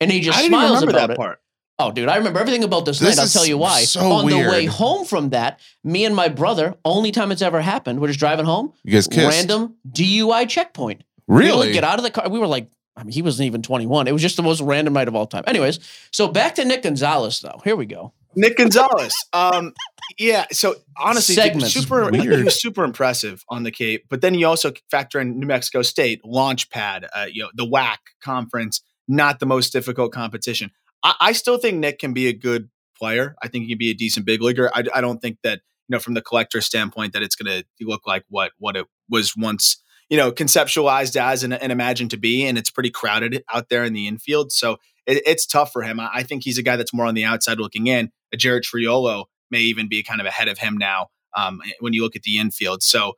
And 0.01 0.11
he 0.11 0.19
just 0.19 0.37
I 0.37 0.47
smiles 0.47 0.81
remember 0.81 0.91
about 0.91 1.07
that 1.07 1.13
it. 1.13 1.17
part. 1.17 1.41
Oh, 1.81 1.91
dude, 1.93 2.09
I 2.09 2.17
remember 2.17 2.41
everything 2.41 2.65
about 2.65 2.83
this, 2.83 2.99
this 2.99 3.15
night. 3.15 3.21
I'll 3.21 3.29
tell 3.29 3.45
you 3.45 3.57
why. 3.57 3.83
So 3.83 4.01
On 4.01 4.25
weird. 4.25 4.47
the 4.47 4.51
way 4.51 4.65
home 4.65 5.05
from 5.05 5.29
that, 5.29 5.61
me 5.85 6.03
and 6.03 6.13
my 6.13 6.27
brother, 6.27 6.75
only 6.83 7.11
time 7.13 7.31
it's 7.31 7.41
ever 7.41 7.61
happened, 7.61 8.01
we're 8.01 8.07
just 8.07 8.19
driving 8.19 8.43
home. 8.45 8.73
You 8.83 8.91
guys 8.91 9.07
kissed. 9.07 9.29
Random 9.29 9.75
DUI 9.89 10.49
checkpoint. 10.49 11.05
Really? 11.29 11.67
We 11.67 11.73
get 11.73 11.85
out 11.85 11.97
of 11.97 12.03
the 12.03 12.11
car. 12.11 12.27
We 12.27 12.37
were 12.37 12.47
like, 12.47 12.69
I 12.99 13.03
mean, 13.03 13.13
he 13.13 13.21
wasn't 13.21 13.47
even 13.47 13.61
21. 13.61 14.07
It 14.07 14.11
was 14.11 14.21
just 14.21 14.35
the 14.35 14.43
most 14.43 14.61
random 14.61 14.93
night 14.93 15.07
of 15.07 15.15
all 15.15 15.25
time. 15.25 15.43
Anyways, 15.47 15.79
so 16.11 16.27
back 16.27 16.55
to 16.55 16.65
Nick 16.65 16.83
Gonzalez, 16.83 17.39
though. 17.39 17.61
Here 17.63 17.75
we 17.75 17.85
go. 17.85 18.13
Nick 18.35 18.57
Gonzalez. 18.57 19.13
um, 19.33 19.73
yeah. 20.17 20.45
So 20.51 20.75
honestly, 20.97 21.35
super, 21.61 22.11
he 22.15 22.27
was 22.27 22.59
super 22.59 22.83
impressive 22.83 23.43
on 23.49 23.63
the 23.63 23.71
Cape. 23.71 24.05
But 24.09 24.21
then 24.21 24.33
you 24.33 24.47
also 24.47 24.73
factor 24.91 25.19
in 25.19 25.39
New 25.39 25.47
Mexico 25.47 25.81
State 25.81 26.23
launch 26.25 26.69
pad, 26.69 27.07
uh, 27.15 27.27
you 27.31 27.43
know, 27.43 27.49
the 27.53 27.65
WAC 27.65 27.97
conference, 28.21 28.81
not 29.07 29.39
the 29.39 29.45
most 29.45 29.71
difficult 29.71 30.11
competition. 30.11 30.71
I, 31.03 31.15
I, 31.19 31.31
still 31.31 31.57
think 31.57 31.77
Nick 31.77 31.99
can 31.99 32.13
be 32.13 32.27
a 32.27 32.33
good 32.33 32.69
player. 32.97 33.35
I 33.41 33.47
think 33.47 33.63
he 33.63 33.71
can 33.71 33.77
be 33.77 33.91
a 33.91 33.95
decent 33.95 34.25
big 34.25 34.41
leaguer. 34.41 34.69
I, 34.75 34.83
I 34.93 35.01
don't 35.01 35.21
think 35.21 35.37
that 35.43 35.61
you 35.87 35.95
know 35.95 35.99
from 35.99 36.13
the 36.13 36.21
collector 36.21 36.61
standpoint 36.61 37.13
that 37.13 37.23
it's 37.23 37.35
going 37.35 37.63
to 37.63 37.85
look 37.85 38.05
like 38.05 38.25
what 38.29 38.51
what 38.59 38.75
it 38.75 38.85
was 39.09 39.35
once 39.37 39.77
you 40.09 40.17
know 40.17 40.31
conceptualized 40.31 41.15
as 41.15 41.43
and, 41.43 41.53
and, 41.53 41.71
imagined 41.71 42.11
to 42.11 42.17
be 42.17 42.45
and 42.45 42.57
it's 42.57 42.69
pretty 42.69 42.89
crowded 42.89 43.43
out 43.53 43.69
there 43.69 43.83
in 43.83 43.93
the 43.93 44.07
infield. 44.07 44.51
So 44.51 44.77
it, 45.05 45.21
it's 45.25 45.45
tough 45.45 45.71
for 45.71 45.81
him. 45.81 45.99
I, 45.99 46.09
I, 46.13 46.23
think 46.23 46.43
he's 46.43 46.57
a 46.57 46.63
guy 46.63 46.75
that's 46.75 46.93
more 46.93 47.05
on 47.05 47.15
the 47.15 47.25
outside 47.25 47.59
looking 47.59 47.87
in. 47.87 48.11
A 48.33 48.37
jared 48.37 48.63
triolo 48.63 49.25
may 49.51 49.61
even 49.61 49.87
be 49.87 50.03
kind 50.03 50.19
of 50.21 50.27
ahead 50.27 50.47
of 50.47 50.57
him 50.57 50.77
now 50.77 51.07
um, 51.35 51.61
when 51.79 51.93
you 51.93 52.03
look 52.03 52.15
at 52.15 52.23
the 52.23 52.37
infield. 52.37 52.83
So 52.83 53.13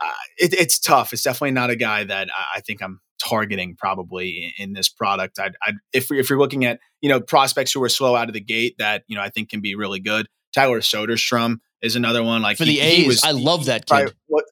uh, 0.00 0.12
it, 0.36 0.54
it's 0.54 0.78
tough. 0.78 1.12
It's 1.12 1.22
definitely 1.22 1.52
not 1.52 1.70
a 1.70 1.76
guy 1.76 2.04
that 2.04 2.28
I, 2.30 2.58
I 2.58 2.60
think 2.60 2.82
i'm 2.82 3.00
targeting 3.20 3.74
probably 3.76 4.54
in, 4.58 4.68
in 4.68 4.72
this 4.74 4.88
product. 4.88 5.40
I'd, 5.40 5.56
I'd, 5.66 5.74
if, 5.92 6.10
if 6.12 6.30
you're 6.30 6.38
looking 6.38 6.64
at 6.64 6.78
you 7.00 7.08
know 7.08 7.20
prospects 7.20 7.72
who 7.72 7.82
are 7.82 7.88
slow 7.88 8.14
out 8.14 8.28
of 8.28 8.34
the 8.34 8.40
gate 8.40 8.76
that 8.78 9.02
you 9.08 9.16
know 9.16 9.22
i 9.22 9.28
think 9.28 9.50
can 9.50 9.60
be 9.60 9.74
really 9.74 10.00
good 10.00 10.28
tyler 10.52 10.80
soderstrom 10.80 11.58
is 11.82 11.96
another 11.96 12.22
one. 12.22 12.42
Like 12.42 12.58
for 12.58 12.64
the 12.64 12.72
he, 12.72 12.80
A's. 12.80 12.96
He 12.96 13.06
was, 13.06 13.24
I 13.24 13.32
love 13.32 13.66
that 13.66 13.86
kid. 13.86 14.14
What, 14.26 14.44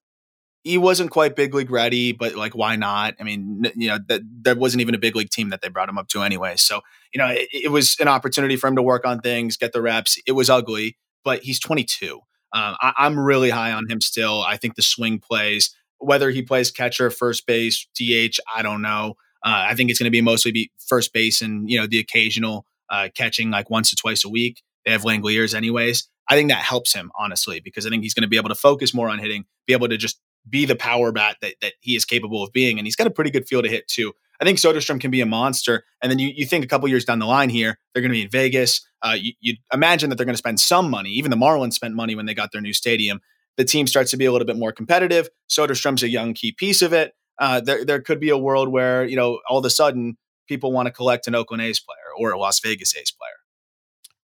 he 0.67 0.79
wasn't 0.79 1.13
quite 1.13 1.37
big 1.37 1.55
league 1.55 1.71
ready, 1.71 2.11
but 2.11 2.35
like, 2.35 2.57
why 2.57 2.75
not? 2.75 3.15
I 3.21 3.23
mean, 3.23 3.71
you 3.77 3.87
know, 3.87 3.99
that 4.09 4.23
there 4.25 4.57
wasn't 4.57 4.81
even 4.81 4.97
a 4.97 4.99
big 4.99 5.15
league 5.15 5.31
team 5.31 5.51
that 5.51 5.63
they 5.63 5.69
brought 5.69 5.89
him 5.89 5.97
up 5.97 6.09
to 6.09 6.23
anyway. 6.23 6.57
So, 6.57 6.81
you 7.15 7.19
know, 7.21 7.29
it, 7.29 7.49
it 7.53 7.71
was 7.71 7.97
an 8.01 8.09
opportunity 8.09 8.57
for 8.57 8.67
him 8.67 8.75
to 8.75 8.83
work 8.83 9.07
on 9.07 9.21
things, 9.21 9.57
get 9.57 9.73
the 9.73 9.81
reps. 9.81 10.19
It 10.27 10.33
was 10.33 10.51
ugly, 10.51 10.97
but 11.23 11.45
he's 11.45 11.61
22. 11.61 12.17
Um, 12.53 12.77
I, 12.81 12.95
I'm 12.97 13.17
really 13.17 13.51
high 13.51 13.71
on 13.71 13.89
him 13.89 14.01
still. 14.01 14.43
I 14.43 14.57
think 14.57 14.75
the 14.75 14.83
swing 14.83 15.21
plays, 15.21 15.73
whether 15.99 16.31
he 16.31 16.43
plays 16.43 16.73
catcher, 16.73 17.11
first 17.11 17.47
base, 17.47 17.87
DH, 17.95 18.41
I 18.53 18.63
don't 18.63 18.83
know. 18.83 19.15
Uh, 19.45 19.67
I 19.69 19.77
think 19.77 19.91
it's 19.91 20.01
going 20.01 20.07
to 20.07 20.11
be 20.11 20.21
mostly 20.21 20.51
be 20.51 20.73
first 20.89 21.13
base 21.13 21.43
and 21.43 21.71
you 21.71 21.79
know 21.79 21.87
the 21.87 22.01
occasional 22.01 22.67
uh, 22.91 23.09
catching 23.15 23.51
like 23.51 23.71
once 23.71 23.93
or 23.93 23.97
twice 23.97 24.25
a 24.25 24.29
week. 24.29 24.65
They 24.85 24.91
have 24.91 25.03
Langeliers 25.03 25.55
anyways. 25.55 26.09
I 26.29 26.35
think 26.35 26.51
that 26.51 26.65
helps 26.65 26.93
him 26.93 27.13
honestly 27.17 27.61
because 27.61 27.87
I 27.87 27.91
think 27.91 28.03
he's 28.03 28.15
going 28.15 28.23
to 28.23 28.29
be 28.29 28.37
able 28.37 28.49
to 28.49 28.57
focus 28.57 28.93
more 28.93 29.09
on 29.09 29.21
hitting, 29.21 29.45
be 29.69 29.73
able 29.73 29.89
to 29.89 29.97
just 29.97 30.19
be 30.49 30.65
the 30.65 30.77
power 30.77 31.13
bat 31.13 31.37
that, 31.41 31.55
that 31.61 31.75
he 31.81 31.97
is 31.97 32.05
capable 32.05 32.43
of 32.43 32.53
being. 32.53 32.79
And 32.79 32.87
he's 32.87 32.97
got 32.97 33.07
a 33.07 33.11
pretty 33.11 33.31
good 33.31 33.47
feel 33.49 33.63
to 33.63 33.69
hit 33.69 33.89
too. 33.89 34.13
I 34.41 34.45
think 34.45 34.59
Soderstrom 34.59 35.01
can 35.01 35.11
be 35.11 35.21
a 35.21 35.27
monster. 35.27 35.85
And 36.03 36.11
then 36.11 36.19
you, 36.19 36.29
you 36.29 36.45
think 36.45 36.65
a 36.65 36.69
couple 36.69 36.89
years 36.89 37.05
down 37.05 37.19
the 37.19 37.27
line 37.27 37.49
here, 37.49 37.79
they're 37.93 38.03
going 38.03 38.13
to 38.13 38.17
be 38.17 38.23
in 38.23 38.31
Vegas. 38.31 38.87
Uh, 39.03 39.17
you, 39.19 39.33
you 39.41 39.57
imagine 39.73 40.11
that 40.11 40.17
they're 40.17 40.27
going 40.27 40.35
to 40.35 40.39
spend 40.39 40.61
some 40.61 40.91
money. 40.91 41.11
Even 41.11 41.31
the 41.31 41.37
Marlins 41.37 41.73
spent 41.73 41.95
money 41.95 42.15
when 42.15 42.27
they 42.27 42.35
got 42.35 42.53
their 42.53 42.61
new 42.61 42.75
stadium 42.75 43.21
the 43.57 43.65
team 43.65 43.87
starts 43.87 44.11
to 44.11 44.17
be 44.17 44.25
a 44.25 44.33
little 44.33 44.47
bit 44.47 44.57
more 44.57 44.73
competitive. 44.73 45.29
Soderstrom's 45.49 46.03
a 46.03 46.09
young 46.09 46.35
key 46.35 46.53
piece 46.53 46.83
of 46.83 46.93
it. 46.93 47.15
Uh, 47.39 47.61
there, 47.61 47.85
there 47.85 48.01
could 48.01 48.21
be 48.21 48.31
a 48.31 48.39
world 48.39 48.69
where 48.69 49.05
you 49.05 49.17
know 49.17 49.41
all 49.49 49.59
of 49.59 49.65
a 49.65 49.71
sudden 49.71 50.17
people 50.47 50.73
want 50.73 50.87
to 50.87 50.93
collect 50.93 51.27
an 51.27 51.35
Oakland 51.35 51.63
A's 51.63 51.81
player 51.81 51.97
or 52.19 52.33
a 52.33 52.39
Las 52.39 52.61
Vegas 52.61 52.97
A's 52.97 53.11
player. 53.11 53.31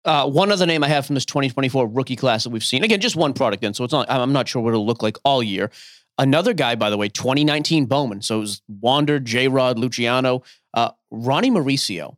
Uh, 0.03 0.27
one 0.27 0.51
other 0.51 0.65
name 0.65 0.83
I 0.83 0.87
have 0.87 1.05
from 1.05 1.15
this 1.15 1.25
2024 1.25 1.87
rookie 1.87 2.15
class 2.15 2.45
that 2.45 2.49
we've 2.49 2.63
seen. 2.63 2.83
Again, 2.83 3.01
just 3.01 3.15
one 3.15 3.33
product 3.33 3.63
in, 3.63 3.73
so 3.73 3.83
it's 3.83 3.93
not. 3.93 4.09
I'm 4.09 4.33
not 4.33 4.47
sure 4.47 4.61
what 4.61 4.69
it'll 4.69 4.85
look 4.85 5.03
like 5.03 5.17
all 5.23 5.43
year. 5.43 5.69
Another 6.17 6.53
guy, 6.53 6.75
by 6.75 6.89
the 6.89 6.97
way, 6.97 7.09
2019 7.09 7.85
Bowman. 7.85 8.21
So 8.21 8.37
it 8.37 8.41
was 8.41 8.61
Wander, 8.67 9.19
J. 9.19 9.47
Rod, 9.47 9.77
Luciano, 9.77 10.43
uh, 10.73 10.91
Ronnie 11.11 11.51
Mauricio. 11.51 12.17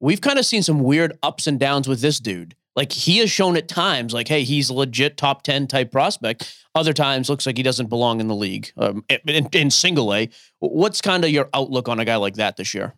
We've 0.00 0.20
kind 0.20 0.38
of 0.38 0.46
seen 0.46 0.62
some 0.62 0.80
weird 0.80 1.18
ups 1.22 1.46
and 1.46 1.60
downs 1.60 1.88
with 1.88 2.00
this 2.00 2.18
dude. 2.18 2.54
Like 2.74 2.92
he 2.92 3.18
has 3.18 3.30
shown 3.30 3.56
at 3.56 3.68
times, 3.68 4.12
like, 4.12 4.28
hey, 4.28 4.44
he's 4.44 4.68
a 4.68 4.74
legit 4.74 5.16
top 5.16 5.42
10 5.42 5.66
type 5.66 5.90
prospect. 5.90 6.54
Other 6.74 6.92
times, 6.92 7.30
looks 7.30 7.46
like 7.46 7.56
he 7.56 7.62
doesn't 7.62 7.86
belong 7.86 8.20
in 8.20 8.28
the 8.28 8.34
league 8.34 8.70
um, 8.76 9.02
in, 9.08 9.48
in 9.52 9.70
single 9.70 10.14
A. 10.14 10.28
What's 10.58 11.00
kind 11.00 11.24
of 11.24 11.30
your 11.30 11.48
outlook 11.54 11.88
on 11.88 11.98
a 11.98 12.04
guy 12.04 12.16
like 12.16 12.34
that 12.34 12.58
this 12.58 12.74
year? 12.74 12.94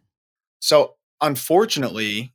So, 0.60 0.96
unfortunately, 1.20 2.32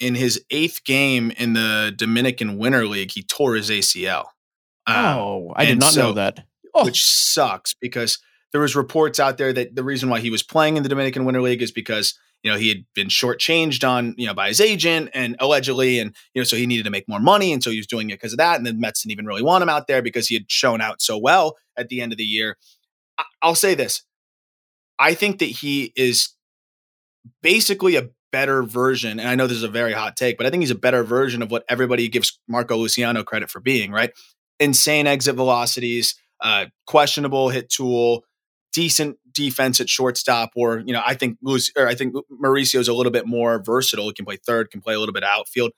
in 0.00 0.14
his 0.14 0.44
eighth 0.50 0.84
game 0.84 1.30
in 1.38 1.54
the 1.54 1.94
Dominican 1.96 2.58
Winter 2.58 2.86
League, 2.86 3.12
he 3.12 3.22
tore 3.22 3.54
his 3.54 3.70
ACL. 3.70 4.26
Uh, 4.86 5.16
oh, 5.16 5.52
I 5.56 5.64
did 5.64 5.80
not 5.80 5.92
so, 5.92 6.02
know 6.02 6.12
that. 6.14 6.44
Oh. 6.74 6.84
Which 6.84 7.04
sucks 7.04 7.74
because 7.74 8.18
there 8.52 8.60
was 8.60 8.76
reports 8.76 9.20
out 9.20 9.38
there 9.38 9.52
that 9.52 9.74
the 9.74 9.84
reason 9.84 10.08
why 10.08 10.20
he 10.20 10.30
was 10.30 10.42
playing 10.42 10.76
in 10.76 10.82
the 10.82 10.88
Dominican 10.88 11.24
Winter 11.24 11.42
League 11.42 11.62
is 11.62 11.70
because 11.72 12.14
you 12.42 12.50
know 12.50 12.56
he 12.58 12.68
had 12.68 12.84
been 12.94 13.08
shortchanged 13.08 13.86
on 13.88 14.14
you 14.16 14.26
know 14.26 14.34
by 14.34 14.48
his 14.48 14.60
agent 14.60 15.10
and 15.14 15.36
allegedly, 15.38 15.98
and 15.98 16.14
you 16.34 16.40
know 16.40 16.44
so 16.44 16.56
he 16.56 16.66
needed 16.66 16.84
to 16.84 16.90
make 16.90 17.08
more 17.08 17.20
money, 17.20 17.52
and 17.52 17.62
so 17.62 17.70
he 17.70 17.76
was 17.76 17.86
doing 17.86 18.10
it 18.10 18.14
because 18.14 18.32
of 18.32 18.38
that. 18.38 18.56
And 18.56 18.66
the 18.66 18.72
Mets 18.74 19.02
didn't 19.02 19.12
even 19.12 19.26
really 19.26 19.42
want 19.42 19.62
him 19.62 19.68
out 19.68 19.86
there 19.86 20.02
because 20.02 20.28
he 20.28 20.34
had 20.34 20.50
shown 20.50 20.80
out 20.80 21.00
so 21.02 21.18
well 21.18 21.56
at 21.76 21.88
the 21.88 22.00
end 22.00 22.12
of 22.12 22.18
the 22.18 22.24
year. 22.24 22.56
I- 23.18 23.24
I'll 23.42 23.54
say 23.54 23.74
this: 23.74 24.02
I 24.98 25.14
think 25.14 25.38
that 25.40 25.46
he 25.46 25.92
is 25.96 26.30
basically 27.42 27.96
a 27.96 28.08
better 28.30 28.62
version. 28.62 29.20
And 29.20 29.28
I 29.28 29.34
know 29.34 29.46
this 29.46 29.58
is 29.58 29.62
a 29.62 29.68
very 29.68 29.92
hot 29.92 30.16
take, 30.16 30.36
but 30.38 30.46
I 30.46 30.50
think 30.50 30.62
he's 30.62 30.70
a 30.70 30.74
better 30.76 31.04
version 31.04 31.42
of 31.42 31.50
what 31.50 31.64
everybody 31.68 32.08
gives 32.08 32.38
Marco 32.48 32.76
Luciano 32.76 33.22
credit 33.22 33.50
for 33.50 33.60
being. 33.60 33.92
Right? 33.92 34.10
Insane 34.58 35.06
exit 35.06 35.34
velocities, 35.36 36.14
uh, 36.42 36.66
questionable 36.86 37.48
hit 37.48 37.70
tool, 37.70 38.24
decent 38.72 39.16
defense 39.32 39.80
at 39.80 39.88
shortstop, 39.88 40.50
or 40.56 40.80
you 40.80 40.92
know, 40.92 41.02
I 41.04 41.14
think 41.14 41.38
or 41.76 41.86
I 41.86 41.94
think 41.94 42.14
Mauricio 42.30 42.80
is 42.80 42.88
a 42.88 42.94
little 42.94 43.12
bit 43.12 43.26
more 43.26 43.62
versatile. 43.62 44.08
He 44.08 44.14
can 44.14 44.26
play 44.26 44.36
third, 44.36 44.70
can 44.70 44.80
play 44.80 44.94
a 44.94 44.98
little 44.98 45.14
bit 45.14 45.24
outfield. 45.24 45.72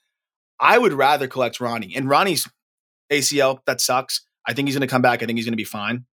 I 0.59 0.79
would 0.79 0.93
rather 0.93 1.29
collect 1.29 1.61
Ronnie. 1.61 1.95
And 1.95 2.09
Ronnie's 2.09 2.49
ACL, 3.13 3.59
that 3.67 3.81
sucks. 3.81 4.27
I 4.47 4.53
think 4.53 4.69
he's 4.69 4.75
going 4.75 4.87
to 4.87 4.91
come 4.93 5.03
back. 5.03 5.23
I 5.23 5.27
think 5.27 5.39
he's 5.39 5.47
going 5.47 5.53
to 5.53 5.57
be 5.57 5.65
fine. 5.65 6.07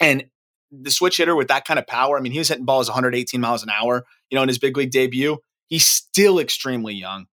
And 0.00 0.24
the 0.70 0.90
switch 0.90 1.18
hitter 1.18 1.36
with 1.36 1.48
that 1.48 1.64
kind 1.64 1.78
of 1.78 1.86
power, 1.86 2.18
I 2.18 2.20
mean, 2.20 2.32
he 2.32 2.38
was 2.38 2.48
hitting 2.48 2.64
balls 2.64 2.88
118 2.88 3.40
miles 3.40 3.62
an 3.62 3.70
hour, 3.70 4.04
you 4.30 4.36
know, 4.36 4.42
in 4.42 4.48
his 4.48 4.58
big 4.58 4.76
league 4.76 4.90
debut. 4.90 5.38
He's 5.68 5.86
still 5.86 6.38
extremely 6.38 6.94
young. 6.94 7.26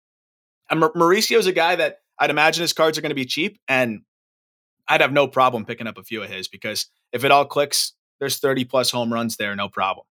And 0.71 0.83
Mauricio 0.83 1.39
is 1.39 1.47
a 1.47 1.53
guy 1.53 1.77
that 1.77 1.97
I'd 2.19 2.31
imagine 2.31 2.63
his 2.63 2.73
cards 2.73 2.99
are 2.99 3.01
going 3.01 3.11
to 3.11 3.17
be 3.17 3.25
cheap. 3.25 3.59
And 3.67 4.03
I'd 4.91 5.01
have 5.01 5.13
no 5.13 5.29
problem 5.29 5.65
picking 5.65 5.87
up 5.87 5.97
a 5.97 6.03
few 6.03 6.23
of 6.23 6.29
his 6.29 6.49
because 6.49 6.87
if 7.13 7.25
it 7.25 7.31
all 7.31 7.45
clicks, 7.45 7.93
there's 8.19 8.39
30 8.39 8.65
plus 8.65 8.91
home 8.91 9.13
runs 9.13 9.37
there, 9.37 9.55
no 9.55 9.69
problem. 9.69 10.05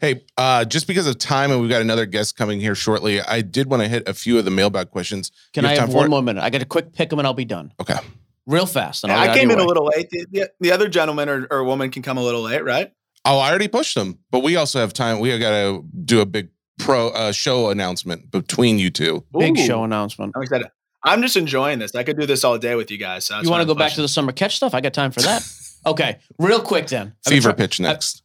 Hey, 0.00 0.24
uh, 0.36 0.64
just 0.64 0.86
because 0.86 1.06
of 1.06 1.18
time 1.18 1.52
and 1.52 1.60
we've 1.60 1.70
got 1.70 1.82
another 1.82 2.06
guest 2.06 2.36
coming 2.36 2.58
here 2.58 2.74
shortly, 2.74 3.20
I 3.20 3.42
did 3.42 3.70
want 3.70 3.82
to 3.82 3.88
hit 3.88 4.08
a 4.08 4.14
few 4.14 4.38
of 4.38 4.44
the 4.44 4.50
mailbag 4.50 4.90
questions. 4.90 5.30
Can 5.52 5.64
I 5.64 5.76
have 5.76 5.92
one 5.92 6.10
more 6.10 6.22
minute? 6.22 6.42
I 6.42 6.50
got 6.50 6.62
a 6.62 6.66
quick 6.66 6.92
pick 6.92 7.10
them 7.10 7.20
and 7.20 7.28
I'll 7.28 7.34
be 7.34 7.44
done. 7.44 7.72
Okay. 7.80 7.98
Real 8.46 8.66
fast. 8.66 9.04
Yeah, 9.06 9.18
I 9.18 9.34
came 9.34 9.50
in 9.50 9.58
way. 9.58 9.64
a 9.64 9.66
little 9.66 9.86
late. 9.86 10.10
The, 10.10 10.26
the, 10.30 10.50
the 10.58 10.72
other 10.72 10.88
gentleman 10.88 11.28
or, 11.28 11.46
or, 11.50 11.64
woman 11.64 11.90
can 11.90 12.02
come 12.02 12.18
a 12.18 12.22
little 12.22 12.42
late, 12.42 12.64
right? 12.64 12.92
Oh, 13.24 13.38
I 13.38 13.48
already 13.48 13.68
pushed 13.68 13.94
them, 13.94 14.18
but 14.30 14.40
we 14.40 14.56
also 14.56 14.80
have 14.80 14.92
time. 14.92 15.20
We 15.20 15.38
got 15.38 15.50
to 15.50 15.84
do 16.04 16.20
a 16.20 16.26
big 16.26 16.48
pro 16.78 17.08
uh, 17.08 17.32
show 17.32 17.70
announcement 17.70 18.30
between 18.30 18.78
you 18.78 18.90
two. 18.90 19.24
Big 19.38 19.58
Ooh. 19.58 19.66
show 19.66 19.84
announcement. 19.84 20.32
I'm 20.36 20.42
excited. 20.42 20.66
I'm 21.04 21.20
just 21.20 21.36
enjoying 21.36 21.78
this. 21.78 21.94
I 21.94 22.02
could 22.02 22.18
do 22.18 22.26
this 22.26 22.44
all 22.44 22.58
day 22.58 22.74
with 22.74 22.90
you 22.90 22.98
guys. 22.98 23.26
So 23.26 23.40
you 23.40 23.50
want 23.50 23.60
to 23.60 23.66
go 23.66 23.74
back 23.74 23.92
to 23.92 24.02
the 24.02 24.08
summer 24.08 24.32
catch 24.32 24.56
stuff? 24.56 24.74
I 24.74 24.80
got 24.80 24.94
time 24.94 25.10
for 25.10 25.20
that. 25.20 25.46
okay, 25.86 26.18
real 26.38 26.60
quick 26.60 26.86
then. 26.86 27.14
Fever 27.26 27.52
pitch 27.52 27.78
next. 27.78 28.22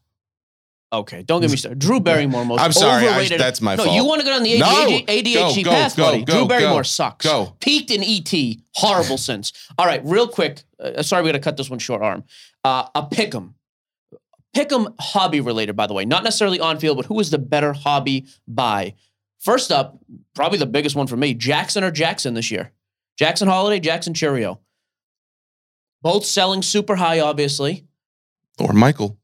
okay, 0.93 1.23
don't 1.23 1.41
get 1.41 1.51
me 1.51 1.57
started. 1.57 1.79
Drew 1.79 1.99
Barrymore 1.99 2.45
most 2.45 2.61
I'm 2.61 2.71
sorry, 2.71 3.05
overrated. 3.05 3.41
I, 3.41 3.43
that's 3.43 3.61
my 3.61 3.75
no, 3.75 3.83
fault. 3.83 3.95
you 3.95 4.05
want 4.05 4.21
to 4.21 4.25
go 4.25 4.33
on 4.33 4.43
the 4.43 4.59
ADHD, 4.59 5.07
no, 5.07 5.13
ADHD 5.13 5.63
go, 5.63 5.71
path, 5.71 5.95
go, 5.97 6.03
buddy. 6.03 6.23
Go, 6.23 6.33
Drew 6.33 6.47
Barrymore 6.47 6.83
sucks. 6.85 7.25
Go. 7.25 7.55
Peaked 7.59 7.91
in 7.91 8.01
ET, 8.01 8.33
horrible 8.75 9.17
since. 9.17 9.51
All 9.77 9.85
right, 9.85 10.01
real 10.05 10.27
quick. 10.27 10.63
Uh, 10.79 11.03
sorry, 11.03 11.23
we 11.23 11.29
got 11.29 11.33
to 11.33 11.39
cut 11.39 11.57
this 11.57 11.69
one 11.69 11.79
short. 11.79 12.01
Arm. 12.01 12.23
Uh, 12.63 12.87
a 12.95 13.03
pick'em. 13.03 13.53
Pick'em 14.55 14.95
hobby 14.99 15.41
related, 15.41 15.75
by 15.75 15.85
the 15.85 15.93
way, 15.93 16.05
not 16.05 16.23
necessarily 16.23 16.59
on 16.59 16.79
field, 16.79 16.97
but 16.97 17.05
who 17.05 17.19
is 17.19 17.29
the 17.29 17.37
better 17.37 17.73
hobby 17.73 18.25
buy? 18.47 18.95
First 19.39 19.71
up, 19.71 19.97
probably 20.36 20.60
the 20.60 20.65
biggest 20.65 20.95
one 20.95 21.08
for 21.08 21.17
me: 21.17 21.34
Jackson 21.34 21.84
or 21.84 21.91
Jackson 21.91 22.34
this 22.34 22.52
year. 22.52 22.71
Jackson 23.17 23.47
Holliday, 23.47 23.80
Jackson 23.80 24.13
Chourio. 24.13 24.60
Both 26.02 26.25
selling 26.25 26.62
super 26.62 26.95
high, 26.95 27.19
obviously. 27.19 27.86
Or 28.58 28.73
Michael. 28.73 29.17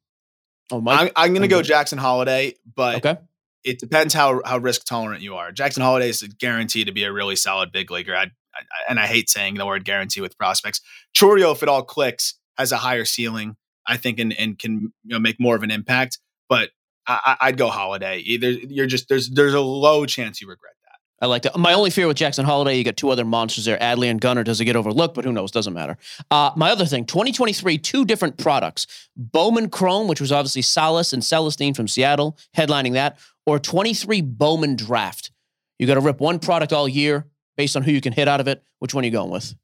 Oh, 0.72 0.82
Mike. 0.82 1.00
I'm, 1.00 1.10
I'm 1.16 1.30
going 1.32 1.44
to 1.44 1.48
go 1.48 1.62
Jackson 1.62 1.98
Holliday, 1.98 2.56
but 2.76 2.98
okay. 2.98 3.18
it 3.64 3.80
depends 3.80 4.14
how 4.14 4.42
how 4.44 4.58
risk 4.58 4.86
tolerant 4.86 5.22
you 5.22 5.36
are. 5.36 5.52
Jackson 5.52 5.84
Holliday 5.84 6.10
is 6.10 6.22
guaranteed 6.24 6.88
to 6.88 6.94
be 6.94 7.04
a 7.04 7.12
really 7.12 7.36
solid 7.36 7.72
big 7.72 7.92
leaguer. 7.92 8.16
I, 8.16 8.24
I, 8.24 8.62
and 8.90 9.00
I 9.00 9.08
hate 9.08 9.30
saying 9.30 9.56
the 9.56 9.66
word 9.66 9.86
guarantee 9.86 10.22
with 10.22 10.38
prospects. 10.38 10.82
Chourio, 11.16 11.54
if 11.54 11.64
it 11.64 11.70
all 11.70 11.84
clicks, 11.84 12.34
has 12.58 12.72
a 12.72 12.78
higher 12.78 13.06
ceiling, 13.06 13.56
I 13.88 13.98
think, 13.98 14.20
and, 14.20 14.34
and 14.34 14.58
can 14.58 14.94
you 15.04 15.14
know, 15.14 15.20
make 15.20 15.40
more 15.40 15.56
of 15.56 15.64
an 15.64 15.72
impact. 15.72 16.20
But 16.50 16.72
I, 17.08 17.38
would 17.48 17.58
go 17.58 17.70
Holliday. 17.70 18.20
Either 18.20 18.50
you're 18.50 18.88
just 18.88 19.10
there's 19.10 19.30
there's 19.30 19.54
a 19.54 19.62
low 19.62 20.06
chance 20.06 20.42
you 20.42 20.48
regret 20.48 20.74
that. 20.84 21.26
I 21.26 21.28
like 21.28 21.44
that. 21.44 21.58
My 21.58 21.74
only 21.74 21.90
fear 21.90 22.08
with 22.08 22.18
Jackson 22.18 22.46
Holliday, 22.46 22.78
you 22.78 22.84
got 22.84 22.98
two 22.98 23.10
other 23.10 23.26
monsters 23.26 23.66
there, 23.66 23.78
Adley 23.78 24.10
and 24.10 24.20
Gunnar. 24.20 24.44
Does 24.44 24.60
it 24.60 24.66
get 24.66 24.76
overlooked? 24.76 25.16
But 25.16 25.26
who 25.26 25.32
knows? 25.32 25.52
Doesn't 25.52 25.74
matter. 25.74 25.98
Uh, 26.32 26.52
my 26.56 26.72
other 26.72 26.86
thing, 26.86 27.06
2023, 27.06 27.78
two 27.78 28.06
different 28.06 28.38
products. 28.38 29.10
Bowman 29.16 29.70
Chrome, 29.70 30.08
which 30.08 30.22
was 30.22 30.32
obviously 30.32 30.62
Salas 30.62 31.14
and 31.14 31.22
Celesten 31.22 31.76
from 31.76 31.88
Seattle, 31.88 32.38
headlining 32.56 32.94
that, 32.94 33.20
or 33.46 33.60
23 33.60 34.22
Bowman 34.22 34.76
Draft. 34.76 35.32
You 35.80 35.88
got 35.88 35.96
to 35.96 36.02
rip 36.02 36.20
one 36.20 36.40
product 36.40 36.74
all 36.74 36.88
year 36.88 37.28
based 37.58 37.76
on 37.76 37.84
who 37.84 37.92
you 37.92 38.02
can 38.02 38.14
hit 38.14 38.28
out 38.28 38.40
of 38.40 38.48
it. 38.48 38.64
Which 38.80 38.94
one 38.94 39.04
are 39.04 39.08
you 39.08 39.12
going 39.12 39.32
with? 39.32 39.56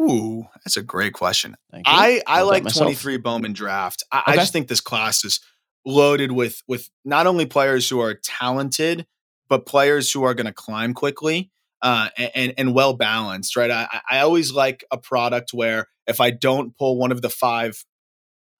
Ooh, 0.00 0.46
that's 0.64 0.76
a 0.76 0.82
great 0.82 1.14
question. 1.14 1.56
I, 1.72 2.22
I 2.26 2.42
like 2.42 2.66
23 2.66 3.16
Bowman 3.18 3.52
Draft. 3.52 4.04
I, 4.12 4.20
okay. 4.20 4.32
I 4.32 4.36
just 4.36 4.52
think 4.52 4.68
this 4.68 4.80
class 4.80 5.24
is 5.24 5.40
loaded 5.86 6.32
with 6.32 6.62
with 6.66 6.90
not 7.04 7.26
only 7.26 7.46
players 7.46 7.88
who 7.88 8.00
are 8.00 8.14
talented, 8.14 9.06
but 9.48 9.64
players 9.64 10.12
who 10.12 10.24
are 10.24 10.34
going 10.34 10.46
to 10.46 10.52
climb 10.52 10.92
quickly 10.92 11.50
uh, 11.80 12.08
and 12.34 12.52
and 12.58 12.74
well 12.74 12.94
balanced, 12.94 13.56
right? 13.56 13.70
I, 13.70 14.00
I 14.10 14.18
always 14.18 14.52
like 14.52 14.84
a 14.90 14.98
product 14.98 15.54
where 15.54 15.86
if 16.06 16.20
I 16.20 16.30
don't 16.30 16.76
pull 16.76 16.98
one 16.98 17.12
of 17.12 17.22
the 17.22 17.30
five 17.30 17.84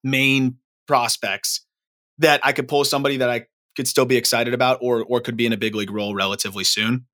main 0.03 0.59
prospects, 0.87 1.67
that 2.19 2.41
I 2.45 2.53
could 2.53 2.69
pull 2.69 2.85
somebody 2.85 3.19
that 3.19 3.29
I 3.29 3.47
could 3.77 3.89
still 3.89 4.07
be 4.07 4.17
excited 4.17 4.55
about, 4.55 4.79
or 4.81 5.05
or 5.05 5.21
could 5.21 5.37
be 5.37 5.47
in 5.47 5.53
a 5.53 5.59
big 5.59 5.75
league 5.75 5.91
role 5.91 6.15
relatively 6.15 6.65
soon. 6.65 7.07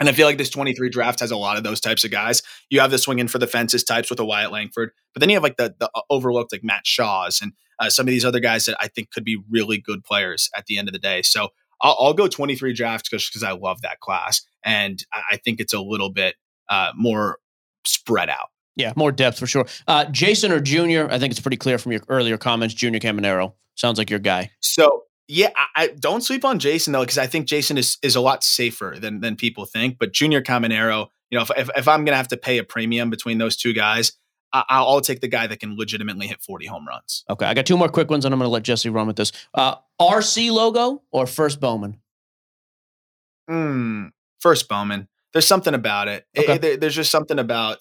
And 0.00 0.08
I 0.08 0.12
feel 0.12 0.28
like 0.28 0.38
this 0.38 0.50
23 0.50 0.90
draft 0.90 1.18
has 1.18 1.32
a 1.32 1.36
lot 1.36 1.56
of 1.56 1.64
those 1.64 1.80
types 1.80 2.04
of 2.04 2.12
guys. 2.12 2.40
You 2.70 2.78
have 2.78 2.92
the 2.92 2.98
swing 2.98 3.18
in 3.18 3.26
for 3.26 3.38
the 3.38 3.48
fences 3.48 3.82
types 3.82 4.10
with 4.10 4.20
a 4.20 4.24
Wyatt 4.24 4.52
Langford, 4.52 4.92
but 5.12 5.18
then 5.18 5.28
you 5.28 5.34
have 5.34 5.42
like 5.42 5.56
the, 5.56 5.74
the 5.76 5.90
uh, 5.92 6.02
overlooked 6.08 6.52
like 6.52 6.62
Matt 6.62 6.86
Shaws 6.86 7.40
and 7.42 7.52
uh, 7.80 7.90
some 7.90 8.06
of 8.06 8.10
these 8.10 8.24
other 8.24 8.40
guys 8.40 8.64
that 8.66 8.76
I 8.80 8.88
think 8.88 9.10
could 9.10 9.24
be 9.24 9.38
really 9.50 9.78
good 9.78 10.04
players 10.04 10.50
at 10.56 10.66
the 10.66 10.78
end 10.78 10.88
of 10.88 10.92
the 10.92 10.98
day. 10.98 11.22
So 11.22 11.48
I'll, 11.80 11.96
I'll 12.00 12.14
go 12.14 12.28
23 12.28 12.72
drafts 12.72 13.08
just 13.08 13.30
because 13.30 13.42
I 13.42 13.52
love 13.52 13.82
that 13.82 14.00
class. 14.00 14.42
And 14.64 15.02
I 15.12 15.36
think 15.36 15.60
it's 15.60 15.72
a 15.72 15.80
little 15.80 16.10
bit 16.10 16.34
uh, 16.68 16.92
more 16.96 17.38
spread 17.86 18.28
out. 18.28 18.48
Yeah, 18.76 18.92
more 18.94 19.10
depth 19.10 19.38
for 19.38 19.46
sure. 19.46 19.66
Uh, 19.88 20.04
Jasson 20.06 20.50
or 20.50 20.60
Junior, 20.60 21.10
I 21.10 21.18
think 21.18 21.32
it's 21.32 21.40
pretty 21.40 21.56
clear 21.56 21.78
from 21.78 21.92
your 21.92 22.02
earlier 22.08 22.38
comments. 22.38 22.74
Junior 22.74 23.00
Caminero 23.00 23.54
sounds 23.74 23.98
like 23.98 24.10
your 24.10 24.20
guy. 24.20 24.52
So 24.60 25.04
yeah, 25.26 25.50
I, 25.56 25.66
I 25.76 25.86
don't 25.88 26.22
sleep 26.22 26.44
on 26.44 26.58
Jasson 26.58 26.92
though, 26.92 27.00
because 27.00 27.18
I 27.18 27.26
think 27.26 27.48
Jasson 27.48 27.76
is 27.76 27.98
is 28.02 28.16
a 28.16 28.20
lot 28.20 28.44
safer 28.44 28.96
than 28.98 29.20
than 29.20 29.36
people 29.36 29.64
think. 29.64 29.98
But 29.98 30.12
Junior 30.12 30.40
Caminero, 30.40 31.08
you 31.30 31.38
know, 31.38 31.42
if, 31.42 31.50
if, 31.56 31.70
if 31.76 31.88
I'm 31.88 32.04
gonna 32.04 32.16
have 32.16 32.28
to 32.28 32.36
pay 32.36 32.58
a 32.58 32.64
premium 32.64 33.10
between 33.10 33.38
those 33.38 33.56
two 33.56 33.72
guys, 33.72 34.12
I, 34.52 34.80
will 34.80 35.00
take 35.00 35.20
the 35.20 35.28
guy 35.28 35.46
that 35.46 35.60
can 35.60 35.76
legitimately 35.76 36.26
hit 36.26 36.40
40 36.40 36.66
home 36.66 36.86
runs. 36.86 37.24
Okay, 37.28 37.46
I 37.46 37.54
got 37.54 37.66
two 37.66 37.76
more 37.76 37.88
quick 37.88 38.10
ones, 38.10 38.24
and 38.24 38.32
I'm 38.32 38.38
going 38.38 38.46
to 38.48 38.52
let 38.52 38.62
Jesse 38.62 38.88
run 38.88 39.06
with 39.06 39.16
this. 39.16 39.32
Uh, 39.52 39.76
RC 40.00 40.50
logo 40.50 41.02
or 41.10 41.26
first 41.26 41.60
Bowman? 41.60 42.00
Hmm, 43.48 44.06
first 44.40 44.68
Bowman. 44.68 45.08
There's 45.32 45.46
something 45.46 45.74
about 45.74 46.08
it. 46.08 46.26
Okay. 46.36 46.54
it, 46.54 46.64
it 46.64 46.80
there's 46.80 46.94
just 46.94 47.10
something 47.10 47.38
about 47.38 47.78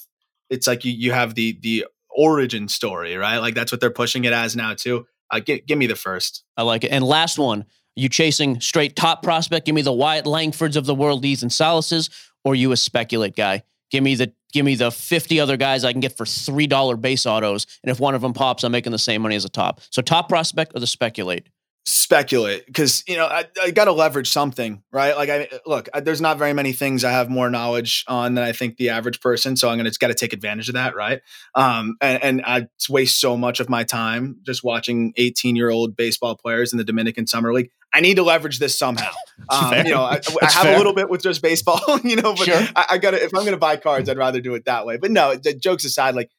it's 0.49 0.67
like 0.67 0.86
you 0.86 0.91
you 0.91 1.12
have 1.12 1.36
the 1.36 1.58
the 1.62 1.86
origin 2.10 2.67
story, 2.67 3.15
right? 3.15 3.38
Like 3.38 3.56
that's 3.56 3.71
what 3.71 3.80
they're 3.80 3.89
pushing 3.89 4.25
it 4.25 4.34
as 4.34 4.56
now 4.56 4.73
too. 4.73 5.06
Uh, 5.30 5.39
give, 5.39 5.65
give 5.65 5.77
me 5.77 5.88
the 5.88 5.95
first. 5.95 6.43
I 6.56 6.63
like 6.63 6.84
it. 6.84 6.89
And 6.89 7.03
last 7.03 7.38
one, 7.38 7.65
you 7.95 8.10
chasing 8.10 8.62
straight 8.62 8.95
top 8.95 9.23
prospect? 9.23 9.65
Give 9.65 9.75
me 9.75 9.82
the 9.82 9.93
Wyatt 9.93 10.25
Langfords 10.25 10.75
of 10.75 10.86
the 10.86 10.95
world, 10.95 11.25
Ethan 11.25 11.49
Salases, 11.49 12.10
or 12.43 12.56
you 12.56 12.71
a 12.71 12.77
speculate 12.77 13.36
guy? 13.36 13.63
Give 13.91 14.04
me 14.04 14.15
the 14.15 14.34
give 14.54 14.65
me 14.65 14.76
the 14.76 14.91
50 14.91 15.39
other 15.39 15.58
guys 15.58 15.84
I 15.84 15.91
can 15.91 16.00
get 16.00 16.15
for 16.15 16.26
$3 16.26 17.02
base 17.02 17.26
autos. 17.26 17.67
And 17.84 17.91
if 17.91 18.00
one 18.00 18.15
of 18.15 18.21
them 18.21 18.34
pops, 18.34 18.63
I'm 18.63 18.71
making 18.71 18.93
the 18.93 18.97
same 18.97 19.21
money 19.21 19.36
as 19.36 19.45
a 19.45 19.50
top. 19.50 19.82
So 19.91 20.02
top 20.02 20.30
prospect 20.30 20.71
or 20.73 20.80
the 20.80 20.88
speculate? 20.88 21.50
speculate 21.88 22.65
because 22.65 23.02
you 23.08 23.15
know 23.15 23.26
I, 23.26 23.45
I 23.63 23.71
got 23.71 23.86
to 23.86 23.93
leverage 23.93 24.30
something, 24.30 24.84
right? 24.91 25.15
Like 25.15 25.30
I 25.30 25.47
look, 25.65 25.88
I, 25.93 26.02
there's 26.02 26.19
not 26.19 26.38
very 26.38 26.52
many 26.52 26.73
things 26.73 27.06
I 27.06 27.12
have 27.12 27.30
more 27.30 27.50
knowledge 27.50 28.04
on 28.10 28.36
than 28.36 28.43
I 28.43 28.52
think 28.52 28.76
the 28.76 28.89
average 28.89 29.21
person, 29.21 29.56
so 29.56 29.69
I'm 29.69 29.78
gonna 29.78 29.91
got 29.97 30.08
to 30.08 30.13
take 30.13 30.34
advantage 30.34 30.67
of 30.67 30.73
that, 30.76 30.97
right? 30.97 31.21
Um, 31.56 31.95
and, 32.02 32.21
and 32.21 32.41
I 32.45 32.67
waste 32.89 33.21
so 33.21 33.38
much 33.38 33.62
of 33.62 33.69
my 33.69 33.86
time 33.86 34.36
just 34.45 34.65
watching 34.65 35.13
18 35.15 35.56
year 35.56 35.69
old 35.69 35.95
baseball 35.95 36.36
players 36.36 36.73
in 36.73 36.78
the 36.78 36.84
Dominican 36.84 37.26
Summer 37.26 37.54
League. 37.54 37.71
I 37.97 37.99
need 37.99 38.17
to 38.17 38.23
leverage 38.23 38.60
this 38.60 38.77
somehow. 38.77 39.12
Um, 39.49 39.86
you 39.86 39.93
know, 39.93 40.01
I, 40.01 40.19
I 40.41 40.51
have 40.51 40.63
fair. 40.63 40.73
a 40.73 40.77
little 40.77 40.93
bit 40.93 41.10
with 41.10 41.21
just 41.21 41.41
baseball, 41.41 41.79
you 42.03 42.17
know, 42.17 42.33
but 42.33 42.45
sure. 42.45 42.67
I, 42.75 42.86
I 42.91 42.97
got 42.97 43.12
to 43.12 43.23
if 43.23 43.33
I'm 43.33 43.45
gonna 43.45 43.55
buy 43.55 43.77
cards, 43.77 44.10
I'd 44.10 44.17
rather 44.17 44.41
do 44.41 44.55
it 44.55 44.65
that 44.65 44.86
way. 44.86 44.97
But 44.97 45.12
no, 45.12 45.36
the 45.36 45.53
jokes 45.53 45.86
aside, 45.86 46.15
like 46.15 46.31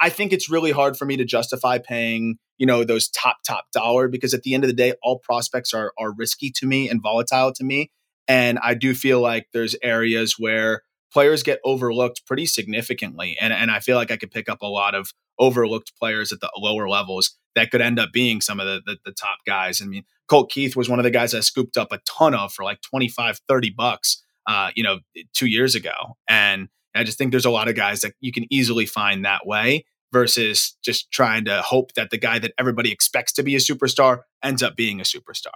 I 0.00 0.08
think 0.08 0.32
it's 0.32 0.50
really 0.50 0.72
hard 0.72 0.96
for 0.96 1.04
me 1.04 1.16
to 1.18 1.24
justify 1.24 1.78
paying, 1.78 2.38
you 2.56 2.66
know, 2.66 2.82
those 2.82 3.10
top 3.10 3.36
top 3.46 3.70
dollar 3.70 4.08
because 4.08 4.34
at 4.34 4.42
the 4.42 4.54
end 4.54 4.64
of 4.64 4.68
the 4.68 4.74
day, 4.74 4.94
all 5.02 5.20
prospects 5.20 5.72
are 5.72 5.92
are 5.98 6.12
risky 6.12 6.50
to 6.56 6.66
me 6.66 6.88
and 6.88 7.00
volatile 7.00 7.52
to 7.52 7.62
me. 7.62 7.92
And 8.26 8.58
I 8.60 8.74
do 8.74 8.92
feel 8.94 9.20
like 9.20 9.46
there's 9.52 9.76
areas 9.82 10.34
where 10.36 10.82
players 11.12 11.44
get 11.44 11.60
overlooked 11.64 12.26
pretty 12.26 12.46
significantly. 12.46 13.36
And 13.40 13.52
and 13.52 13.70
I 13.70 13.78
feel 13.78 13.96
like 13.96 14.10
I 14.10 14.16
could 14.16 14.32
pick 14.32 14.48
up 14.48 14.62
a 14.62 14.66
lot 14.66 14.96
of 14.96 15.12
overlooked 15.38 15.92
players 15.96 16.32
at 16.32 16.40
the 16.40 16.50
lower 16.56 16.88
levels 16.88 17.36
that 17.54 17.70
could 17.70 17.82
end 17.82 18.00
up 18.00 18.12
being 18.12 18.40
some 18.40 18.58
of 18.58 18.66
the, 18.66 18.80
the, 18.84 18.98
the 19.04 19.12
top 19.12 19.38
guys. 19.46 19.80
I 19.80 19.84
mean, 19.84 20.04
Colt 20.28 20.50
Keith 20.50 20.76
was 20.76 20.88
one 20.88 20.98
of 20.98 21.04
the 21.04 21.10
guys 21.10 21.34
I 21.34 21.40
scooped 21.40 21.76
up 21.76 21.92
a 21.92 21.98
ton 22.06 22.34
of 22.34 22.52
for 22.52 22.64
like 22.64 22.80
25, 22.82 23.40
30 23.48 23.70
bucks, 23.70 24.22
uh, 24.46 24.70
you 24.74 24.82
know, 24.82 24.98
two 25.34 25.46
years 25.46 25.74
ago. 25.74 26.16
And 26.28 26.68
I 26.94 27.04
just 27.04 27.18
think 27.18 27.30
there's 27.30 27.44
a 27.44 27.50
lot 27.50 27.68
of 27.68 27.74
guys 27.74 28.00
that 28.02 28.14
you 28.20 28.32
can 28.32 28.46
easily 28.52 28.86
find 28.86 29.24
that 29.24 29.46
way 29.46 29.84
versus 30.12 30.76
just 30.82 31.10
trying 31.10 31.44
to 31.44 31.62
hope 31.62 31.92
that 31.94 32.10
the 32.10 32.18
guy 32.18 32.38
that 32.38 32.52
everybody 32.58 32.90
expects 32.92 33.32
to 33.34 33.42
be 33.42 33.54
a 33.54 33.58
superstar 33.58 34.20
ends 34.42 34.62
up 34.62 34.76
being 34.76 35.00
a 35.00 35.04
superstar. 35.04 35.52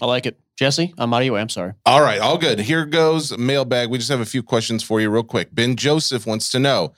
I 0.00 0.06
like 0.06 0.26
it. 0.26 0.38
Jesse, 0.56 0.94
I'm 0.98 1.12
out 1.12 1.22
of 1.22 1.24
your 1.24 1.34
way. 1.34 1.40
I'm 1.40 1.48
sorry. 1.48 1.72
All 1.84 2.00
right, 2.00 2.20
all 2.20 2.38
good. 2.38 2.60
Here 2.60 2.84
goes 2.84 3.36
mailbag. 3.36 3.90
We 3.90 3.98
just 3.98 4.10
have 4.10 4.20
a 4.20 4.26
few 4.26 4.42
questions 4.42 4.82
for 4.82 5.00
you, 5.00 5.10
real 5.10 5.24
quick. 5.24 5.54
Ben 5.54 5.76
Joseph 5.76 6.26
wants 6.26 6.50
to 6.50 6.58
know 6.58 6.94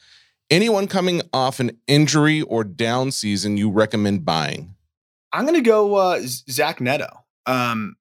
anyone 0.50 0.86
coming 0.86 1.22
off 1.32 1.60
an 1.60 1.72
injury 1.86 2.42
or 2.42 2.64
down 2.64 3.10
season 3.10 3.56
you 3.56 3.70
recommend 3.70 4.24
buying? 4.24 4.74
I'm 5.32 5.44
going 5.44 5.54
to 5.54 5.68
go 5.68 5.94
uh, 5.94 6.20
Zach 6.22 6.80
Neto. 6.80 7.08
Um, 7.46 7.96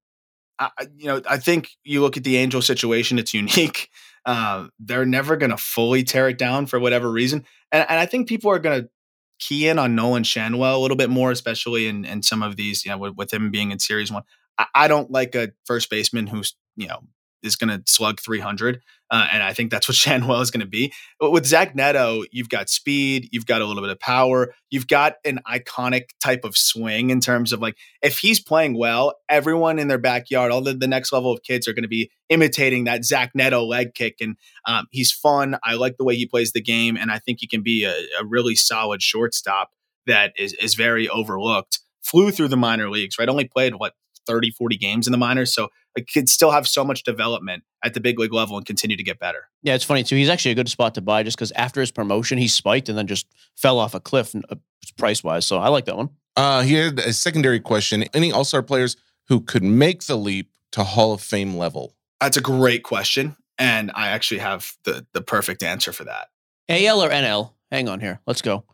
I, 0.58 0.70
you 0.96 1.06
know, 1.06 1.22
I 1.28 1.38
think 1.38 1.70
you 1.84 2.02
look 2.02 2.16
at 2.16 2.24
the 2.24 2.36
Angel 2.36 2.62
situation; 2.62 3.18
it's 3.18 3.34
unique. 3.34 3.90
Uh, 4.26 4.66
they're 4.78 5.06
never 5.06 5.34
going 5.34 5.50
to 5.50 5.56
fully 5.56 6.04
tear 6.04 6.28
it 6.28 6.36
down 6.36 6.66
for 6.66 6.78
whatever 6.78 7.10
reason. 7.10 7.42
And, 7.72 7.86
and 7.88 7.98
I 7.98 8.04
think 8.04 8.28
people 8.28 8.50
are 8.50 8.58
going 8.58 8.82
to 8.82 8.90
key 9.38 9.66
in 9.66 9.78
on 9.78 9.94
Nolan 9.94 10.22
Schanuel 10.22 10.74
a 10.74 10.78
little 10.78 10.96
bit 10.96 11.10
more, 11.10 11.30
especially 11.30 11.86
in, 11.86 12.04
in 12.04 12.22
some 12.22 12.42
of 12.42 12.56
these, 12.56 12.84
you 12.84 12.90
know, 12.90 12.98
with, 12.98 13.16
with 13.16 13.32
him 13.32 13.50
being 13.50 13.70
in 13.70 13.78
series 13.78 14.12
one. 14.12 14.22
I, 14.58 14.66
I 14.74 14.88
don't 14.88 15.10
like 15.10 15.34
a 15.34 15.52
first 15.64 15.88
baseman 15.90 16.26
who's, 16.26 16.54
you 16.76 16.86
know, 16.86 17.00
is 17.42 17.56
going 17.56 17.68
to 17.68 17.82
slug 17.90 18.20
300. 18.20 18.80
Uh, 19.10 19.26
and 19.32 19.42
I 19.42 19.52
think 19.52 19.70
that's 19.70 19.88
what 19.88 19.96
Schanuel 19.96 20.40
is 20.40 20.50
going 20.50 20.60
to 20.60 20.66
be. 20.66 20.92
But 21.18 21.30
with 21.30 21.46
Zach 21.46 21.74
Neto, 21.74 22.24
you've 22.30 22.48
got 22.48 22.68
speed, 22.68 23.28
you've 23.32 23.46
got 23.46 23.60
a 23.60 23.66
little 23.66 23.82
bit 23.82 23.90
of 23.90 23.98
power, 23.98 24.54
you've 24.70 24.86
got 24.86 25.14
an 25.24 25.40
iconic 25.48 26.10
type 26.22 26.44
of 26.44 26.56
swing 26.56 27.10
in 27.10 27.20
terms 27.20 27.52
of 27.52 27.60
like, 27.60 27.76
if 28.02 28.18
he's 28.18 28.40
playing 28.40 28.78
well, 28.78 29.14
everyone 29.28 29.78
in 29.78 29.88
their 29.88 29.98
backyard, 29.98 30.52
all 30.52 30.60
the, 30.60 30.74
the 30.74 30.88
next 30.88 31.12
level 31.12 31.32
of 31.32 31.42
kids 31.42 31.66
are 31.66 31.72
going 31.72 31.82
to 31.82 31.88
be 31.88 32.10
imitating 32.28 32.84
that 32.84 33.04
Zach 33.04 33.32
Neto 33.34 33.64
leg 33.64 33.94
kick. 33.94 34.16
And 34.20 34.36
um, 34.66 34.86
he's 34.90 35.12
fun. 35.12 35.58
I 35.64 35.74
like 35.74 35.96
the 35.96 36.04
way 36.04 36.14
he 36.14 36.26
plays 36.26 36.52
the 36.52 36.62
game. 36.62 36.96
And 36.96 37.10
I 37.10 37.18
think 37.18 37.38
he 37.40 37.46
can 37.46 37.62
be 37.62 37.84
a, 37.84 37.94
a 38.20 38.24
really 38.24 38.54
solid 38.54 39.02
shortstop 39.02 39.70
that 40.06 40.32
is, 40.38 40.52
is 40.54 40.74
very 40.74 41.08
overlooked. 41.08 41.80
Flew 42.02 42.30
through 42.30 42.48
the 42.48 42.56
minor 42.56 42.88
leagues, 42.88 43.18
right? 43.18 43.28
Only 43.28 43.44
played 43.44 43.74
what 43.74 43.94
30, 44.26 44.52
40 44.52 44.76
games 44.76 45.06
in 45.06 45.12
the 45.12 45.18
minors. 45.18 45.52
So 45.52 45.68
it 45.96 46.10
could 46.12 46.28
still 46.28 46.50
have 46.50 46.66
so 46.68 46.84
much 46.84 47.02
development 47.02 47.64
at 47.84 47.94
the 47.94 48.00
big 48.00 48.18
league 48.18 48.32
level 48.32 48.56
and 48.56 48.66
continue 48.66 48.96
to 48.96 49.02
get 49.02 49.18
better. 49.18 49.48
Yeah, 49.62 49.74
it's 49.74 49.84
funny 49.84 50.04
too. 50.04 50.16
He's 50.16 50.28
actually 50.28 50.52
a 50.52 50.54
good 50.54 50.68
spot 50.68 50.94
to 50.94 51.00
buy 51.00 51.22
just 51.22 51.36
because 51.36 51.52
after 51.52 51.80
his 51.80 51.90
promotion, 51.90 52.38
he 52.38 52.48
spiked 52.48 52.88
and 52.88 52.96
then 52.96 53.06
just 53.06 53.26
fell 53.56 53.78
off 53.78 53.94
a 53.94 54.00
cliff 54.00 54.34
uh, 54.34 54.54
price 54.96 55.24
wise. 55.24 55.46
So 55.46 55.58
I 55.58 55.68
like 55.68 55.86
that 55.86 55.96
one. 55.96 56.10
Uh, 56.36 56.62
he 56.62 56.74
had 56.74 56.98
a 56.98 57.12
secondary 57.12 57.60
question. 57.60 58.04
Any 58.14 58.32
All 58.32 58.44
Star 58.44 58.62
players 58.62 58.96
who 59.28 59.40
could 59.40 59.62
make 59.62 60.04
the 60.04 60.16
leap 60.16 60.50
to 60.72 60.84
Hall 60.84 61.12
of 61.12 61.20
Fame 61.20 61.56
level? 61.56 61.94
That's 62.20 62.36
a 62.36 62.40
great 62.40 62.82
question. 62.82 63.36
And 63.58 63.90
I 63.94 64.08
actually 64.08 64.38
have 64.38 64.72
the, 64.84 65.06
the 65.12 65.20
perfect 65.20 65.62
answer 65.62 65.92
for 65.92 66.04
that. 66.04 66.28
AL 66.68 67.02
or 67.02 67.10
NL? 67.10 67.52
Hang 67.70 67.88
on 67.88 68.00
here. 68.00 68.20
Let's 68.26 68.42
go. 68.42 68.64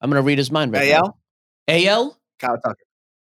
I'm 0.00 0.10
going 0.10 0.22
to 0.22 0.26
read 0.26 0.38
his 0.38 0.50
mind 0.50 0.72
right 0.72 0.90
AL? 0.90 1.18
now. 1.68 1.74
AL? 1.74 2.18
Kyle 2.38 2.58
Tucker. 2.58 2.76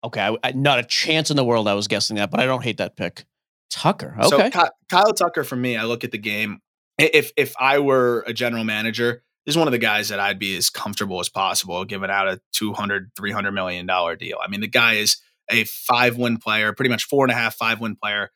Okay, 0.03 0.21
I, 0.21 0.37
I, 0.43 0.53
not 0.53 0.79
a 0.79 0.83
chance 0.83 1.31
in 1.31 1.37
the 1.37 1.45
world 1.45 1.69
I 1.69 1.75
was 1.75 1.89
guessing 1.89 2.17
that, 2.17 2.31
but 2.31 2.41
I 2.41 2.47
don't 2.47 2.63
hate 2.63 2.79
that 2.79 2.97
pick. 2.97 3.25
Tucker. 3.71 4.17
Okay. 4.21 4.51
So 4.51 4.69
Kyle 4.89 5.13
Tucker 5.13 5.45
for 5.45 5.57
me, 5.57 5.77
I 5.77 5.85
look 5.85 6.05
at 6.05 6.11
the 6.11 6.19
game. 6.19 6.61
If 6.99 7.33
if 7.37 7.55
I 7.59 7.79
were 7.79 8.25
a 8.27 8.33
general 8.33 8.65
manager, 8.65 9.23
this 9.47 9.55
is 9.55 9.59
one 9.59 9.69
of 9.69 9.73
the 9.73 9.79
guys 9.79 10.09
that 10.09 10.21
I'd 10.21 10.39
be 10.39 10.57
as 10.57 10.71
comfortable 10.71 11.21
as 11.21 11.29
possible 11.29 11.85
giving 11.85 12.11
out 12.11 12.29
a 12.29 12.41
200, 12.53 13.13
300 13.17 13.53
million 13.53 13.87
dollar 13.87 14.17
deal. 14.17 14.39
I 14.43 14.49
mean, 14.49 14.61
the 14.61 14.69
guy 14.69 14.95
is 14.95 15.19
a 15.51 15.65
five 15.65 16.17
win 16.17 16.37
player, 16.37 16.73
pretty 16.73 16.91
much 16.91 17.05
four 17.05 17.25
and 17.25 17.33
a 17.33 17.35
half, 17.35 17.55
five 17.55 17.81
win 17.81 17.97
player. 17.97 18.31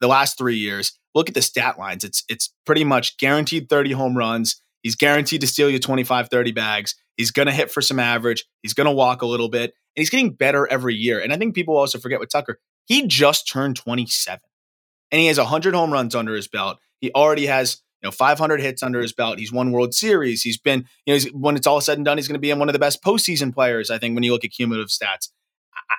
The 0.00 0.08
last 0.08 0.38
three 0.38 0.56
years, 0.56 0.98
look 1.14 1.28
at 1.28 1.34
the 1.34 1.42
stat 1.42 1.78
lines. 1.78 2.04
It's 2.04 2.24
it's 2.28 2.52
pretty 2.66 2.84
much 2.84 3.16
guaranteed 3.16 3.68
30 3.68 3.92
home 3.92 4.16
runs. 4.16 4.62
He's 4.82 4.96
guaranteed 4.96 5.42
to 5.42 5.46
steal 5.46 5.70
you 5.70 5.78
25, 5.78 6.28
30 6.28 6.52
bags. 6.52 6.94
He's 7.16 7.30
going 7.30 7.46
to 7.46 7.52
hit 7.52 7.70
for 7.70 7.82
some 7.82 7.98
average. 7.98 8.44
He's 8.62 8.74
going 8.74 8.86
to 8.86 8.92
walk 8.92 9.22
a 9.22 9.26
little 9.26 9.48
bit. 9.48 9.74
And 9.96 10.02
he's 10.02 10.10
getting 10.10 10.32
better 10.32 10.66
every 10.70 10.94
year. 10.94 11.20
And 11.20 11.32
I 11.32 11.36
think 11.36 11.54
people 11.54 11.76
also 11.76 11.98
forget 11.98 12.20
with 12.20 12.30
Tucker, 12.30 12.58
he 12.86 13.06
just 13.06 13.48
turned 13.48 13.76
27 13.76 14.40
and 15.10 15.20
he 15.20 15.26
has 15.26 15.38
100 15.38 15.74
home 15.74 15.92
runs 15.92 16.14
under 16.14 16.34
his 16.34 16.48
belt. 16.48 16.78
He 17.00 17.10
already 17.12 17.46
has 17.46 17.82
you 18.02 18.06
know 18.06 18.12
500 18.12 18.60
hits 18.60 18.82
under 18.82 19.00
his 19.00 19.12
belt. 19.12 19.38
He's 19.38 19.52
won 19.52 19.72
World 19.72 19.94
Series. 19.94 20.42
He's 20.42 20.58
been 20.58 20.86
you 21.06 21.14
know 21.14 21.20
when 21.32 21.56
it's 21.56 21.66
all 21.66 21.80
said 21.80 21.98
and 21.98 22.04
done, 22.04 22.18
he's 22.18 22.28
going 22.28 22.34
to 22.34 22.40
be 22.40 22.50
in 22.50 22.58
one 22.58 22.68
of 22.68 22.72
the 22.72 22.78
best 22.78 23.02
postseason 23.02 23.52
players. 23.52 23.90
I 23.90 23.98
think 23.98 24.14
when 24.14 24.22
you 24.22 24.32
look 24.32 24.44
at 24.44 24.52
cumulative 24.52 24.88
stats, 24.88 25.28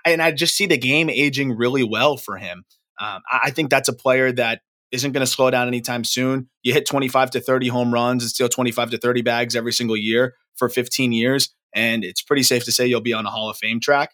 and 0.06 0.22
I 0.22 0.32
just 0.32 0.56
see 0.56 0.65
the 0.65 0.78
game 0.78 1.10
aging 1.10 1.56
really 1.56 1.84
well 1.84 2.17
for 2.17 2.38
him. 2.38 2.65
Um, 3.00 3.22
I 3.32 3.52
think 3.52 3.70
that's 3.70 3.89
a 3.89 3.94
player 3.94 4.32
that 4.34 4.62
isn't 4.91 5.12
going 5.12 5.25
to 5.25 5.32
slow 5.32 5.49
down 5.49 5.67
anytime 5.67 6.04
soon. 6.04 6.49
You 6.63 6.73
hit 6.73 6.86
25 6.86 7.32
to 7.32 7.41
30 7.41 7.69
home 7.69 7.93
runs 7.93 8.23
and 8.23 8.30
steal 8.30 8.49
25 8.49 8.91
to 8.91 8.97
30 8.97 9.21
bags 9.21 9.56
every 9.56 9.73
single 9.73 9.97
year 9.97 10.36
for 10.56 10.69
15 10.69 11.12
years, 11.12 11.49
and 11.73 12.04
it's 12.04 12.21
pretty 12.21 12.43
safe 12.43 12.65
to 12.65 12.71
say 12.71 12.88
you'll 12.88 13.01
be 13.01 13.13
on 13.13 13.25
a 13.25 13.30
Hall 13.30 13.49
of 13.49 13.58
Fame 13.58 13.80
track. 13.80 14.12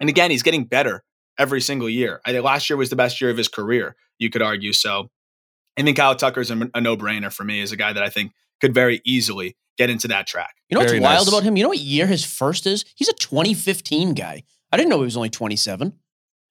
And 0.00 0.08
again, 0.08 0.30
he's 0.30 0.42
getting 0.42 0.64
better 0.64 1.04
every 1.38 1.60
single 1.60 1.88
year. 1.88 2.20
I 2.24 2.32
think 2.32 2.44
last 2.44 2.68
year 2.68 2.76
was 2.76 2.90
the 2.90 2.96
best 2.96 3.20
year 3.20 3.30
of 3.30 3.36
his 3.36 3.48
career, 3.48 3.96
you 4.18 4.30
could 4.30 4.42
argue. 4.42 4.72
So 4.72 5.08
I 5.78 5.82
think 5.82 5.96
Kyle 5.96 6.14
Tucker's 6.14 6.50
a, 6.50 6.70
a 6.74 6.80
no 6.80 6.96
brainer 6.96 7.32
for 7.32 7.44
me 7.44 7.60
as 7.62 7.72
a 7.72 7.76
guy 7.76 7.92
that 7.92 8.02
I 8.02 8.10
think 8.10 8.32
could 8.60 8.74
very 8.74 9.00
easily 9.04 9.56
get 9.76 9.90
into 9.90 10.08
that 10.08 10.26
track. 10.26 10.54
You 10.68 10.76
know 10.76 10.84
what's 10.84 11.00
wild 11.00 11.28
about 11.28 11.42
him? 11.42 11.56
You 11.56 11.64
know 11.64 11.70
what 11.70 11.78
year 11.78 12.06
his 12.06 12.24
first 12.24 12.66
is? 12.66 12.84
He's 12.94 13.08
a 13.08 13.14
2015 13.14 14.14
guy. 14.14 14.44
I 14.70 14.76
didn't 14.76 14.90
know 14.90 14.98
he 14.98 15.04
was 15.04 15.16
only 15.16 15.30
27. 15.30 15.92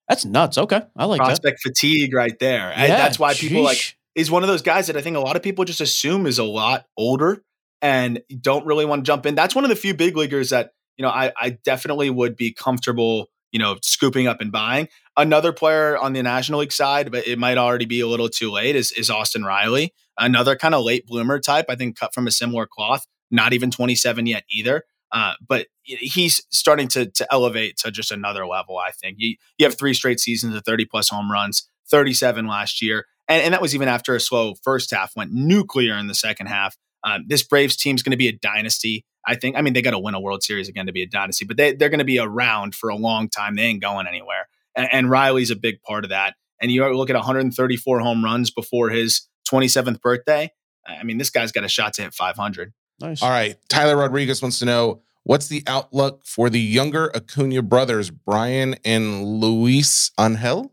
That's 0.08 0.24
nuts. 0.24 0.58
Okay. 0.58 0.82
I 0.96 1.04
like 1.06 1.18
prospect 1.18 1.62
that. 1.62 1.70
fatigue 1.70 2.14
right 2.14 2.38
there. 2.38 2.72
Yeah, 2.76 2.88
that's 2.88 3.18
why 3.18 3.34
people 3.34 3.62
sheesh. 3.62 3.64
like 3.64 3.96
is 4.14 4.30
one 4.30 4.42
of 4.42 4.48
those 4.48 4.62
guys 4.62 4.86
that 4.86 4.96
I 4.96 5.00
think 5.00 5.16
a 5.16 5.20
lot 5.20 5.36
of 5.36 5.42
people 5.42 5.64
just 5.64 5.80
assume 5.80 6.26
is 6.26 6.38
a 6.38 6.44
lot 6.44 6.86
older 6.96 7.42
and 7.82 8.22
don't 8.40 8.64
really 8.66 8.84
want 8.84 9.04
to 9.04 9.06
jump 9.06 9.26
in. 9.26 9.34
That's 9.34 9.54
one 9.54 9.64
of 9.64 9.70
the 9.70 9.76
few 9.76 9.94
big 9.94 10.16
leaguers 10.16 10.50
that, 10.50 10.72
you 10.96 11.02
know, 11.02 11.08
I, 11.08 11.32
I 11.36 11.50
definitely 11.64 12.10
would 12.10 12.36
be 12.36 12.52
comfortable 12.52 13.28
you 13.54 13.60
know, 13.60 13.76
scooping 13.82 14.26
up 14.26 14.40
and 14.40 14.50
buying. 14.50 14.88
Another 15.16 15.52
player 15.52 15.96
on 15.96 16.12
the 16.12 16.22
National 16.24 16.58
League 16.58 16.72
side, 16.72 17.12
but 17.12 17.24
it 17.24 17.38
might 17.38 17.56
already 17.56 17.84
be 17.84 18.00
a 18.00 18.06
little 18.08 18.28
too 18.28 18.50
late, 18.50 18.74
is, 18.74 18.90
is 18.90 19.08
Austin 19.08 19.44
Riley. 19.44 19.94
Another 20.18 20.56
kind 20.56 20.74
of 20.74 20.84
late 20.84 21.06
bloomer 21.06 21.38
type, 21.38 21.66
I 21.68 21.76
think 21.76 21.96
cut 21.96 22.12
from 22.12 22.26
a 22.26 22.32
similar 22.32 22.66
cloth, 22.66 23.06
not 23.30 23.52
even 23.52 23.70
27 23.70 24.26
yet 24.26 24.42
either. 24.50 24.82
Uh, 25.14 25.34
but 25.46 25.68
he's 25.84 26.44
starting 26.50 26.88
to, 26.88 27.06
to 27.06 27.26
elevate 27.32 27.76
to 27.76 27.90
just 27.92 28.10
another 28.10 28.46
level, 28.46 28.76
I 28.78 28.90
think. 28.90 29.16
You, 29.20 29.36
you 29.56 29.64
have 29.64 29.78
three 29.78 29.94
straight 29.94 30.18
seasons 30.18 30.56
of 30.56 30.64
30 30.64 30.86
plus 30.86 31.08
home 31.08 31.30
runs, 31.30 31.68
37 31.88 32.48
last 32.48 32.82
year. 32.82 33.06
And, 33.28 33.40
and 33.40 33.54
that 33.54 33.62
was 33.62 33.76
even 33.76 33.86
after 33.86 34.16
a 34.16 34.20
slow 34.20 34.54
first 34.64 34.90
half, 34.90 35.12
went 35.14 35.32
nuclear 35.32 35.96
in 35.96 36.08
the 36.08 36.16
second 36.16 36.48
half. 36.48 36.76
Um, 37.04 37.26
this 37.28 37.44
Braves 37.44 37.76
team 37.76 37.94
is 37.94 38.02
going 38.02 38.10
to 38.10 38.16
be 38.16 38.28
a 38.28 38.32
dynasty. 38.32 39.04
I 39.26 39.36
think. 39.36 39.56
I 39.56 39.62
mean, 39.62 39.72
they 39.72 39.80
got 39.82 39.92
to 39.92 39.98
win 39.98 40.14
a 40.14 40.20
World 40.20 40.42
Series 40.42 40.68
again 40.68 40.86
to 40.86 40.92
be 40.92 41.02
a 41.02 41.06
dynasty, 41.06 41.46
but 41.46 41.56
they, 41.56 41.72
they're 41.72 41.88
going 41.88 41.98
to 41.98 42.04
be 42.04 42.18
around 42.18 42.74
for 42.74 42.90
a 42.90 42.96
long 42.96 43.28
time. 43.28 43.54
They 43.54 43.62
ain't 43.62 43.80
going 43.80 44.06
anywhere. 44.06 44.48
And, 44.74 44.88
and 44.92 45.10
Riley's 45.10 45.50
a 45.50 45.56
big 45.56 45.80
part 45.80 46.04
of 46.04 46.10
that. 46.10 46.34
And 46.60 46.70
you 46.70 46.86
look 46.94 47.08
at 47.08 47.16
134 47.16 48.00
home 48.00 48.24
runs 48.24 48.50
before 48.50 48.90
his 48.90 49.22
27th 49.48 50.00
birthday. 50.00 50.50
I 50.86 51.04
mean, 51.04 51.18
this 51.18 51.30
guy's 51.30 51.52
got 51.52 51.64
a 51.64 51.68
shot 51.68 51.94
to 51.94 52.02
hit 52.02 52.12
500. 52.12 52.72
Nice. 53.00 53.22
All 53.22 53.30
right. 53.30 53.56
Tyler 53.68 53.96
Rodriguez 53.96 54.42
wants 54.42 54.58
to 54.60 54.66
know 54.66 55.02
what's 55.24 55.48
the 55.48 55.62
outlook 55.66 56.24
for 56.24 56.48
the 56.48 56.60
younger 56.60 57.10
Acuna 57.14 57.62
brothers, 57.62 58.10
Bryan 58.10 58.76
and 58.84 59.24
Luis 59.24 60.12
Angel? 60.18 60.72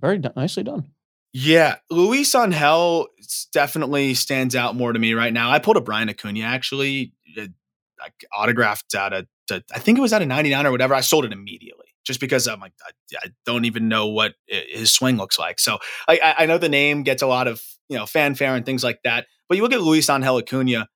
Very 0.00 0.20
nicely 0.36 0.64
done. 0.64 0.90
Yeah, 1.32 1.76
Luis 1.90 2.34
Angel 2.34 3.08
definitely 3.52 4.14
stands 4.14 4.54
out 4.54 4.76
more 4.76 4.92
to 4.92 4.98
me 4.98 5.14
right 5.14 5.32
now. 5.32 5.50
I 5.50 5.58
pulled 5.58 5.76
a 5.76 5.80
Bryan 5.80 6.08
Acuna 6.08 6.42
actually, 6.42 7.12
uh, 7.38 7.46
like 8.00 8.24
autographed 8.36 8.94
out 8.94 9.12
of, 9.12 9.26
I 9.50 9.78
think 9.78 9.98
it 9.98 10.00
was 10.00 10.12
out 10.12 10.22
of 10.22 10.28
99 10.28 10.66
or 10.66 10.70
whatever. 10.70 10.94
I 10.94 11.00
sold 11.00 11.24
it 11.24 11.32
immediately 11.32 11.86
just 12.04 12.20
because 12.20 12.46
I'm 12.46 12.60
like, 12.60 12.72
I, 12.86 13.16
I 13.24 13.28
don't 13.46 13.64
even 13.64 13.88
know 13.88 14.08
what 14.08 14.34
his 14.46 14.92
swing 14.92 15.16
looks 15.16 15.38
like. 15.38 15.58
So 15.58 15.78
I, 16.06 16.34
I 16.38 16.46
know 16.46 16.58
the 16.58 16.68
name 16.68 17.02
gets 17.02 17.22
a 17.22 17.26
lot 17.26 17.48
of, 17.48 17.62
you 17.88 17.96
know, 17.96 18.06
fanfare 18.06 18.54
and 18.54 18.64
things 18.64 18.84
like 18.84 19.00
that. 19.04 19.26
But 19.48 19.56
you 19.56 19.62
look 19.62 19.72
at 19.72 19.80
Luis 19.80 20.08
Angel 20.08 20.38
Acuna, 20.38 20.88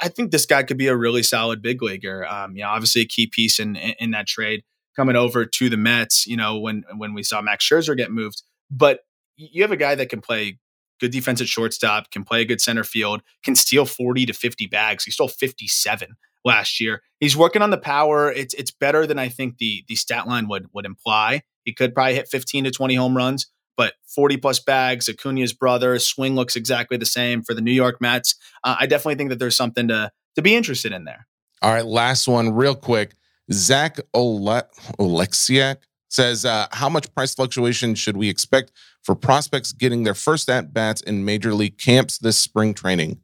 I, 0.00 0.08
think 0.08 0.30
this 0.30 0.46
guy 0.46 0.62
could 0.62 0.76
be 0.76 0.88
a 0.88 0.96
really 0.96 1.22
solid 1.22 1.62
big 1.62 1.82
leaguer. 1.82 2.26
Um, 2.26 2.56
you 2.56 2.62
know, 2.62 2.68
obviously 2.68 3.02
a 3.02 3.06
key 3.06 3.26
piece 3.26 3.58
in, 3.58 3.76
in, 3.76 3.94
in 3.98 4.10
that 4.12 4.26
trade 4.26 4.62
coming 4.96 5.16
over 5.16 5.44
to 5.44 5.68
the 5.68 5.76
Mets, 5.76 6.26
you 6.26 6.36
know, 6.36 6.58
when, 6.58 6.84
when 6.96 7.14
we 7.14 7.22
saw 7.22 7.40
Max 7.40 7.68
Scherzer 7.68 7.96
get 7.96 8.10
moved. 8.10 8.42
But 8.70 9.00
you 9.36 9.62
have 9.62 9.72
a 9.72 9.76
guy 9.76 9.94
that 9.94 10.08
can 10.08 10.20
play 10.20 10.58
good 11.00 11.10
defense 11.10 11.40
at 11.40 11.48
shortstop, 11.48 12.10
can 12.10 12.24
play 12.24 12.42
a 12.42 12.44
good 12.44 12.60
center 12.60 12.84
field, 12.84 13.22
can 13.42 13.54
steal 13.54 13.84
40 13.84 14.26
to 14.26 14.32
50 14.32 14.66
bags. 14.66 15.04
He 15.04 15.10
stole 15.10 15.28
57 15.28 16.16
last 16.44 16.80
year. 16.80 17.02
He's 17.20 17.36
working 17.36 17.62
on 17.62 17.70
the 17.70 17.78
power. 17.78 18.30
It's 18.30 18.54
it's 18.54 18.70
better 18.70 19.06
than 19.06 19.18
I 19.18 19.28
think 19.28 19.58
the 19.58 19.84
the 19.88 19.96
stat 19.96 20.26
line 20.26 20.48
would 20.48 20.66
would 20.72 20.86
imply. 20.86 21.42
He 21.64 21.72
could 21.72 21.94
probably 21.94 22.14
hit 22.14 22.28
15 22.28 22.64
to 22.64 22.70
20 22.70 22.94
home 22.94 23.16
runs, 23.16 23.46
but 23.76 23.94
40 24.06 24.36
plus 24.38 24.60
bags, 24.60 25.08
Acuna's 25.08 25.52
brother, 25.52 25.98
swing 25.98 26.34
looks 26.34 26.56
exactly 26.56 26.96
the 26.96 27.06
same 27.06 27.42
for 27.42 27.54
the 27.54 27.60
New 27.60 27.72
York 27.72 28.00
Mets. 28.00 28.36
Uh, 28.62 28.76
I 28.78 28.86
definitely 28.86 29.16
think 29.16 29.30
that 29.30 29.38
there's 29.38 29.56
something 29.56 29.88
to 29.88 30.10
to 30.36 30.42
be 30.42 30.54
interested 30.54 30.92
in 30.92 31.04
there. 31.04 31.26
All 31.62 31.72
right, 31.72 31.86
last 31.86 32.26
one, 32.28 32.52
real 32.52 32.74
quick. 32.74 33.12
Zach 33.52 33.98
Ole- 34.12 34.62
Oleksiak 34.98 35.76
says, 36.08 36.44
uh, 36.44 36.66
"How 36.72 36.88
much 36.88 37.12
price 37.14 37.34
fluctuation 37.34 37.94
should 37.94 38.16
we 38.16 38.28
expect 38.28 38.72
for 39.02 39.14
prospects 39.14 39.72
getting 39.72 40.04
their 40.04 40.14
first 40.14 40.48
at 40.48 40.72
bats 40.72 41.00
in 41.00 41.24
major 41.24 41.54
league 41.54 41.78
camps 41.78 42.18
this 42.18 42.36
spring 42.36 42.74
training?" 42.74 43.20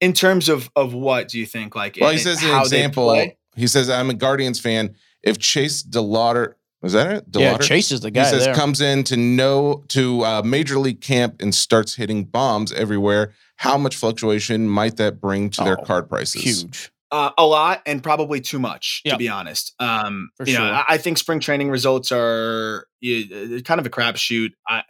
In 0.00 0.12
terms 0.12 0.48
of 0.48 0.70
of 0.76 0.92
what 0.92 1.28
do 1.28 1.38
you 1.38 1.46
think? 1.46 1.74
Like, 1.74 1.96
well, 2.00 2.10
he 2.10 2.18
says 2.18 2.42
an 2.42 2.58
example. 2.60 3.26
He 3.54 3.66
says, 3.66 3.88
"I'm 3.88 4.10
a 4.10 4.14
Guardians 4.14 4.60
fan. 4.60 4.94
If 5.22 5.38
Chase 5.38 5.82
DeLauter 5.82 6.54
was 6.82 6.92
that 6.92 7.10
it? 7.10 7.30
DeLauter? 7.30 7.40
Yeah, 7.40 7.58
Chase 7.58 7.90
is 7.90 8.00
the 8.00 8.10
guy. 8.10 8.24
He 8.24 8.30
says 8.30 8.44
there. 8.44 8.54
comes 8.54 8.80
in 8.80 9.04
to 9.04 9.16
no 9.16 9.84
to 9.88 10.24
uh, 10.24 10.42
major 10.44 10.78
league 10.78 11.00
camp 11.00 11.40
and 11.40 11.54
starts 11.54 11.94
hitting 11.94 12.24
bombs 12.24 12.72
everywhere. 12.72 13.32
How 13.56 13.78
much 13.78 13.96
fluctuation 13.96 14.68
might 14.68 14.96
that 14.98 15.20
bring 15.20 15.50
to 15.50 15.62
oh, 15.62 15.64
their 15.64 15.76
card 15.76 16.08
prices? 16.08 16.42
Huge. 16.42 16.92
Uh, 17.10 17.30
a 17.38 17.46
lot 17.46 17.82
and 17.86 18.02
probably 18.02 18.40
too 18.40 18.58
much, 18.58 19.00
yep. 19.04 19.14
to 19.14 19.18
be 19.18 19.28
honest. 19.28 19.74
Um, 19.78 20.30
For 20.36 20.44
you 20.44 20.54
sure. 20.54 20.64
know, 20.64 20.72
I, 20.72 20.84
I, 20.88 20.98
think 20.98 21.18
spring 21.18 21.38
training 21.38 21.70
results 21.70 22.10
are 22.10 22.86
uh, 23.04 23.60
kind 23.64 23.78
of 23.78 23.86
a 23.86 23.90
crapshoot. 23.90 24.50
I, 24.68 24.82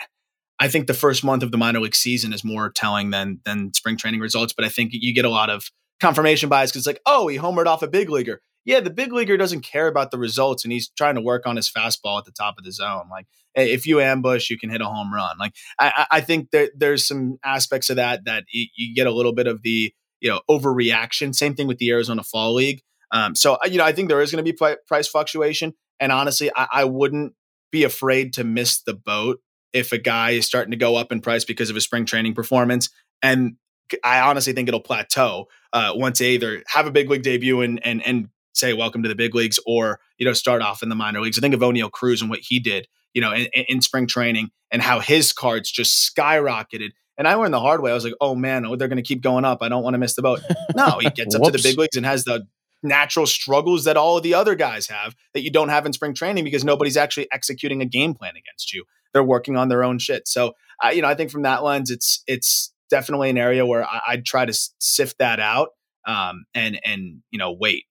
I 0.59 0.69
think 0.69 0.87
the 0.87 0.95
first 0.95 1.23
month 1.23 1.43
of 1.43 1.51
the 1.51 1.59
minor 1.59 1.79
league 1.79 1.95
season 1.95 2.33
is 2.33 2.43
more 2.43 2.71
telling 2.71 3.11
than 3.11 3.41
than 3.45 3.75
spring 3.75 3.97
training 3.99 4.21
results. 4.21 4.55
But 4.55 4.65
I 4.65 4.71
think 4.71 4.91
you 4.93 5.15
get 5.15 5.27
a 5.27 5.31
lot 5.31 5.51
of 5.51 5.71
confirmation 6.01 6.49
bias 6.49 6.71
because 6.71 6.81
it's 6.81 6.87
like, 6.87 7.03
oh, 7.07 7.29
he 7.29 7.39
homered 7.39 7.67
off 7.67 7.83
a 7.83 7.89
big 7.89 8.09
leaguer. 8.09 8.41
Yeah, 8.67 8.81
the 8.81 8.91
big 8.91 9.13
leaguer 9.13 9.37
doesn't 9.37 9.63
care 9.63 9.87
about 9.87 10.11
the 10.11 10.19
results, 10.19 10.65
and 10.65 10.73
he's 10.73 10.89
trying 10.89 11.15
to 11.15 11.21
work 11.21 11.47
on 11.47 11.55
his 11.55 11.71
fastball 11.71 12.19
at 12.19 12.25
the 12.25 12.33
top 12.33 12.59
of 12.59 12.65
the 12.65 12.73
zone. 12.73 13.09
Like, 13.09 13.27
if 13.55 13.87
you 13.87 14.01
ambush, 14.01 14.51
you 14.51 14.59
can 14.59 14.71
hit 14.71 14.81
a 14.81 14.87
home 14.87 15.15
run. 15.15 15.37
Like, 15.39 15.55
I, 15.79 16.07
I 16.11 16.21
think 16.21 16.51
that 16.51 16.73
there's 16.77 17.07
some 17.07 17.39
aspects 17.45 17.91
of 17.91 17.97
that 17.97 18.25
that 18.25 18.45
you 18.51 18.93
get 18.95 19.07
a 19.07 19.13
little 19.13 19.33
bit 19.33 19.47
of 19.47 19.63
the 19.63 19.95
you 20.21 20.29
know 20.29 20.41
overreaction. 20.51 21.33
Same 21.35 21.55
thing 21.55 21.69
with 21.69 21.79
the 21.79 21.91
Arizona 21.91 22.25
Fall 22.25 22.55
League. 22.55 22.83
Um, 23.13 23.37
so 23.37 23.57
you 23.65 23.79
know, 23.79 23.85
I 23.85 23.93
think 23.93 24.09
there 24.09 24.21
is 24.21 24.33
going 24.33 24.45
to 24.45 24.53
be 24.53 24.77
price 24.89 25.07
fluctuation, 25.09 25.73
and 26.01 26.11
honestly, 26.11 26.51
I, 26.55 26.67
I 26.73 26.85
wouldn't 26.85 27.35
be 27.71 27.85
afraid 27.85 28.33
to 28.35 28.45
miss 28.45 28.83
the 28.83 28.95
boat 28.95 29.41
if 29.73 29.93
a 29.93 29.99
guy 29.99 30.31
is 30.31 30.47
starting 30.47 30.73
to 30.73 30.77
go 30.77 30.97
up 30.97 31.13
in 31.13 31.21
price 31.21 31.45
because 31.45 31.71
of 31.71 31.75
his 31.77 31.85
spring 31.85 32.05
training 32.05 32.35
performance. 32.35 32.91
And 33.23 33.57
I 34.03 34.21
honestly 34.21 34.53
think 34.53 34.69
it'll 34.69 34.81
plateau 34.81 35.47
uh, 35.73 35.93
once 35.95 36.19
they 36.19 36.31
either 36.31 36.63
have 36.67 36.87
a 36.87 36.91
big 36.91 37.09
league 37.09 37.23
debut 37.23 37.61
and 37.61 37.85
and 37.87 38.05
and 38.05 38.29
say 38.57 38.73
welcome 38.73 39.03
to 39.03 39.09
the 39.09 39.15
big 39.15 39.35
leagues, 39.35 39.59
or 39.67 40.01
you 40.19 40.27
know 40.27 40.33
start 40.33 40.63
off 40.63 40.83
in 40.83 40.89
the 40.89 40.95
minor 40.95 41.21
leagues. 41.21 41.39
I 41.39 41.41
think 41.41 41.55
of 41.55 41.61
Oneil 41.61 41.91
Cruz 41.91 42.21
and 42.21 42.31
what 42.31 42.41
he 42.41 42.59
did, 42.59 42.89
you 43.15 43.21
know, 43.21 43.33
in, 43.33 43.47
in 43.69 43.81
spring 43.81 44.07
training 44.07 44.51
and 44.71 44.83
how 44.83 45.01
his 45.01 45.33
cards 45.33 45.71
just 45.71 46.15
skyrocketed. 46.15 46.91
And 47.19 47.27
I 47.27 47.35
learned 47.35 47.55
the 47.55 47.61
hard 47.61 47.83
way. 47.83 47.91
I 47.91 47.95
was 47.95 48.05
like, 48.05 48.15
oh 48.21 48.35
man, 48.35 48.67
oh, 48.67 48.77
they're 48.77 48.89
going 48.89 48.97
to 48.97 49.03
keep 49.03 49.23
going 49.23 49.45
up. 49.45 49.63
I 49.63 49.69
don't 49.69 49.83
want 49.83 49.95
to 49.95 49.99
miss 49.99 50.15
the 50.15 50.23
boat. 50.23 50.41
No, 50.77 50.99
he 51.01 51.09
gets 51.09 51.35
up 51.35 51.43
to 51.43 51.51
the 51.51 51.61
big 51.63 51.79
leagues 51.79 51.97
and 51.97 52.05
has 52.05 52.25
the 52.25 52.47
natural 52.83 53.27
struggles 53.27 53.85
that 53.85 53.97
all 53.97 54.19
of 54.19 54.23
the 54.23 54.35
other 54.35 54.55
guys 54.55 54.87
have 54.89 55.15
that 55.33 55.43
you 55.43 55.51
don't 55.51 55.71
have 55.71 55.87
in 55.87 55.93
spring 55.95 56.13
training 56.13 56.45
because 56.45 56.65
nobody's 56.65 56.99
actually 56.99 57.27
executing 57.33 57.81
a 57.81 57.87
game 57.87 58.13
plan 58.13 58.33
against 58.37 58.75
you. 58.75 58.85
They're 59.15 59.25
working 59.25 59.57
on 59.57 59.71
their 59.71 59.83
own 59.83 59.99
shit. 59.99 60.29
So, 60.29 60.53
uh, 60.85 60.89
you 60.89 61.01
know, 61.01 61.09
I 61.09 61.15
think 61.15 61.31
from 61.31 61.43
that 61.43 61.63
lens, 61.63 61.91
it's 61.91 62.23
it's 62.27 62.75
definitely 62.91 63.31
an 63.31 63.39
area 63.39 63.65
where 63.65 63.85
I, 63.85 64.17
would 64.17 64.27
try 64.27 64.45
to 64.45 64.53
sift 64.79 65.19
that 65.19 65.41
out 65.41 65.71
um, 66.07 66.45
and 66.55 66.79
and 66.85 67.23
you 67.31 67.39
know 67.39 67.53
wait. 67.53 67.86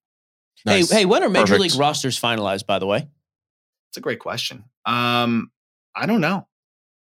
Nice. 0.66 0.90
Hey, 0.90 1.00
hey, 1.00 1.06
when 1.06 1.24
are 1.24 1.30
major 1.30 1.54
Perfect. 1.54 1.62
league 1.62 1.80
rosters 1.80 2.20
finalized? 2.20 2.66
By 2.66 2.80
the 2.80 2.88
way, 2.88 3.08
it's 3.90 3.98
a 3.98 4.02
great 4.02 4.20
question. 4.20 4.66
Um, 4.86 5.52
I 5.96 6.06
don't 6.06 6.22
know. 6.22 6.48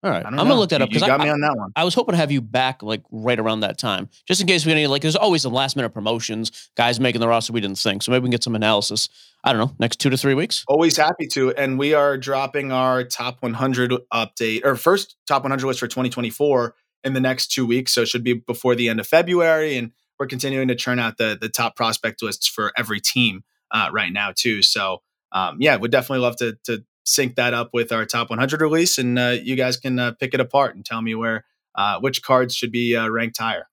All 0.04 0.10
right, 0.10 0.26
I'm 0.26 0.36
gonna 0.36 0.56
look 0.56 0.72
that 0.72 0.82
up 0.82 0.90
because 0.90 1.04
you 1.04 1.08
got 1.08 1.22
I, 1.22 1.26
me 1.26 1.30
on 1.30 1.42
that 1.42 1.56
one. 1.56 1.72
I 1.76 1.84
was 1.84 1.94
hoping 1.94 2.14
to 2.14 2.18
have 2.18 2.32
you 2.32 2.42
back 2.42 2.82
like 2.82 3.04
right 3.12 3.38
around 3.38 3.60
that 3.60 3.78
time, 3.78 4.10
just 4.26 4.42
in 4.42 4.48
case 4.48 4.66
we 4.66 4.72
any 4.72 4.88
like. 4.88 5.04
There's 5.04 5.16
always 5.16 5.44
the 5.44 5.52
last 5.52 5.76
minute 5.76 5.92
promotions, 5.92 6.72
guys 6.76 7.00
making 7.00 7.22
the 7.22 7.28
roster 7.28 7.54
we 7.54 7.62
didn't 7.62 7.78
think. 7.78 8.02
So 8.02 8.12
maybe 8.12 8.24
we 8.24 8.26
can 8.26 8.32
get 8.32 8.44
some 8.44 8.56
analysis. 8.56 9.10
I 9.44 9.54
don't 9.54 9.60
know, 9.60 9.76
next 9.78 10.00
two 10.00 10.10
to 10.10 10.18
three 10.18 10.34
weeks. 10.34 10.66
Always 10.68 10.98
happy 10.98 11.28
to, 11.28 11.54
and 11.54 11.78
we 11.78 11.94
are 11.94 12.18
dropping 12.18 12.72
our 12.72 13.04
top 13.04 13.44
100 13.44 13.92
update 14.12 14.66
or 14.66 14.76
first 14.76 15.18
top 15.28 15.44
100 15.44 15.68
list 15.68 15.80
for 15.80 15.88
2024 15.88 16.74
in 17.04 17.14
the 17.14 17.20
next 17.20 17.52
two 17.52 17.68
weeks. 17.68 17.94
So 17.94 18.02
it 18.02 18.08
should 18.08 18.24
be 18.24 18.34
before 18.34 18.74
the 18.74 18.90
end 18.90 19.00
of 19.00 19.06
February, 19.06 19.78
and 19.78 19.92
we're 20.22 20.28
continuing 20.28 20.68
to 20.68 20.76
churn 20.76 21.00
out 21.00 21.18
the 21.18 21.36
the 21.42 21.50
top 21.50 21.76
prospect 21.76 22.22
lists 22.22 22.48
for 22.48 22.72
every 22.78 23.00
team 23.00 23.44
uh, 23.72 23.90
right 23.92 24.14
now 24.14 24.32
too. 24.32 24.62
So 24.62 25.02
um, 25.32 25.58
yeah, 25.60 25.76
would 25.76 25.90
definitely 25.90 26.20
love 26.20 26.36
to 26.38 26.58
to 26.66 26.84
sync 27.04 27.36
that 27.38 27.56
up 27.56 27.72
with 27.74 27.92
our 27.92 28.06
top 28.06 28.30
100 28.30 28.62
release, 28.62 29.00
and 29.00 29.18
uh, 29.18 29.36
you 29.42 29.56
guys 29.56 29.78
can 29.78 29.98
uh, 29.98 30.12
pick 30.12 30.36
it 30.36 30.40
apart 30.40 30.76
and 30.76 30.86
tell 30.86 31.02
me 31.02 31.16
where 31.16 31.44
uh, 31.74 32.00
which 32.00 32.22
cards 32.22 32.54
should 32.54 32.72
be 32.72 32.96
uh, 32.96 33.10
ranked 33.10 33.40
higher. 33.40 33.68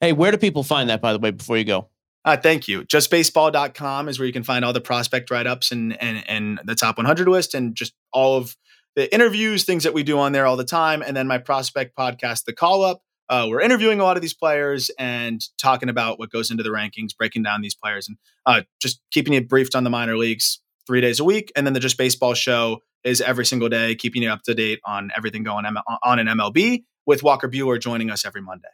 Hey, 0.00 0.14
where 0.14 0.32
do 0.32 0.38
people 0.38 0.62
find 0.62 0.88
that, 0.88 1.02
by 1.02 1.12
the 1.12 1.18
way, 1.18 1.30
before 1.30 1.58
you 1.58 1.64
go? 1.64 1.88
Uh, 2.24 2.38
thank 2.38 2.68
you. 2.68 2.84
Justbaseball.com 2.84 4.08
is 4.08 4.18
where 4.18 4.26
you 4.26 4.32
can 4.32 4.44
find 4.44 4.64
all 4.64 4.72
the 4.72 4.80
prospect 4.80 5.30
write 5.30 5.46
ups 5.46 5.72
and, 5.72 6.00
and, 6.00 6.24
and 6.28 6.60
the 6.64 6.74
top 6.74 6.96
100 6.96 7.28
list 7.28 7.52
and 7.52 7.74
just 7.74 7.92
all 8.12 8.36
of 8.36 8.56
the 8.94 9.12
interviews, 9.12 9.64
things 9.64 9.84
that 9.84 9.92
we 9.92 10.02
do 10.02 10.18
on 10.18 10.32
there 10.32 10.46
all 10.46 10.56
the 10.56 10.64
time. 10.64 11.02
And 11.02 11.16
then 11.16 11.26
my 11.26 11.38
prospect 11.38 11.96
podcast, 11.96 12.44
The 12.44 12.52
Call 12.52 12.82
Up. 12.82 13.02
Uh, 13.28 13.46
we're 13.48 13.60
interviewing 13.60 14.00
a 14.00 14.04
lot 14.04 14.16
of 14.16 14.22
these 14.22 14.34
players 14.34 14.90
and 14.98 15.42
talking 15.58 15.88
about 15.88 16.18
what 16.18 16.30
goes 16.30 16.50
into 16.50 16.62
the 16.62 16.70
rankings, 16.70 17.16
breaking 17.16 17.42
down 17.42 17.62
these 17.62 17.74
players, 17.74 18.08
and 18.08 18.16
uh, 18.46 18.62
just 18.80 19.00
keeping 19.10 19.32
you 19.32 19.40
briefed 19.40 19.74
on 19.74 19.84
the 19.84 19.90
minor 19.90 20.16
leagues 20.16 20.60
three 20.86 21.00
days 21.00 21.20
a 21.20 21.24
week. 21.24 21.52
And 21.56 21.66
then 21.66 21.72
the 21.72 21.80
Just 21.80 21.96
Baseball 21.96 22.34
show 22.34 22.82
is 23.04 23.20
every 23.20 23.46
single 23.46 23.68
day, 23.68 23.94
keeping 23.94 24.22
you 24.22 24.30
up 24.30 24.42
to 24.42 24.54
date 24.54 24.80
on 24.84 25.10
everything 25.16 25.42
going 25.42 25.64
on 26.02 26.18
in 26.18 26.26
MLB 26.26 26.84
with 27.06 27.22
Walker 27.22 27.48
Buehler 27.48 27.80
joining 27.80 28.10
us 28.10 28.24
every 28.24 28.42
Monday. 28.42 28.68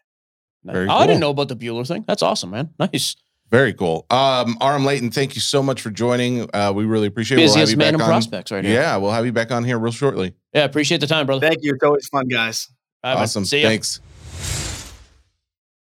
Very 0.64 0.86
oh, 0.86 0.88
cool. 0.88 0.98
I 0.98 1.06
didn't 1.06 1.20
know 1.20 1.30
about 1.30 1.48
the 1.48 1.56
Buehler 1.56 1.86
thing. 1.86 2.04
That's 2.06 2.22
awesome, 2.22 2.50
man. 2.50 2.70
Nice. 2.78 3.16
Very 3.50 3.72
cool. 3.72 4.04
Um, 4.10 4.58
Aram 4.60 4.84
Leighton, 4.84 5.10
thank 5.10 5.34
you 5.34 5.40
so 5.40 5.62
much 5.62 5.80
for 5.80 5.90
joining. 5.90 6.54
Uh, 6.54 6.70
we 6.74 6.84
really 6.84 7.06
appreciate 7.06 7.38
it. 7.38 7.42
Busiest 7.42 7.72
we'll 7.72 7.78
man 7.78 7.94
in 7.94 8.00
prospects 8.00 8.50
right 8.50 8.62
here. 8.62 8.74
Yeah, 8.74 8.96
we'll 8.98 9.10
have 9.10 9.24
you 9.24 9.32
back 9.32 9.50
on 9.50 9.64
here 9.64 9.78
real 9.78 9.92
shortly. 9.92 10.34
Yeah, 10.52 10.64
appreciate 10.64 11.00
the 11.00 11.06
time, 11.06 11.24
brother. 11.24 11.46
Thank 11.46 11.62
you. 11.62 11.72
It's 11.72 11.82
always 11.82 12.08
fun, 12.08 12.28
guys. 12.28 12.68
Bye, 13.02 13.14
awesome. 13.14 13.44
Thanks. 13.44 14.00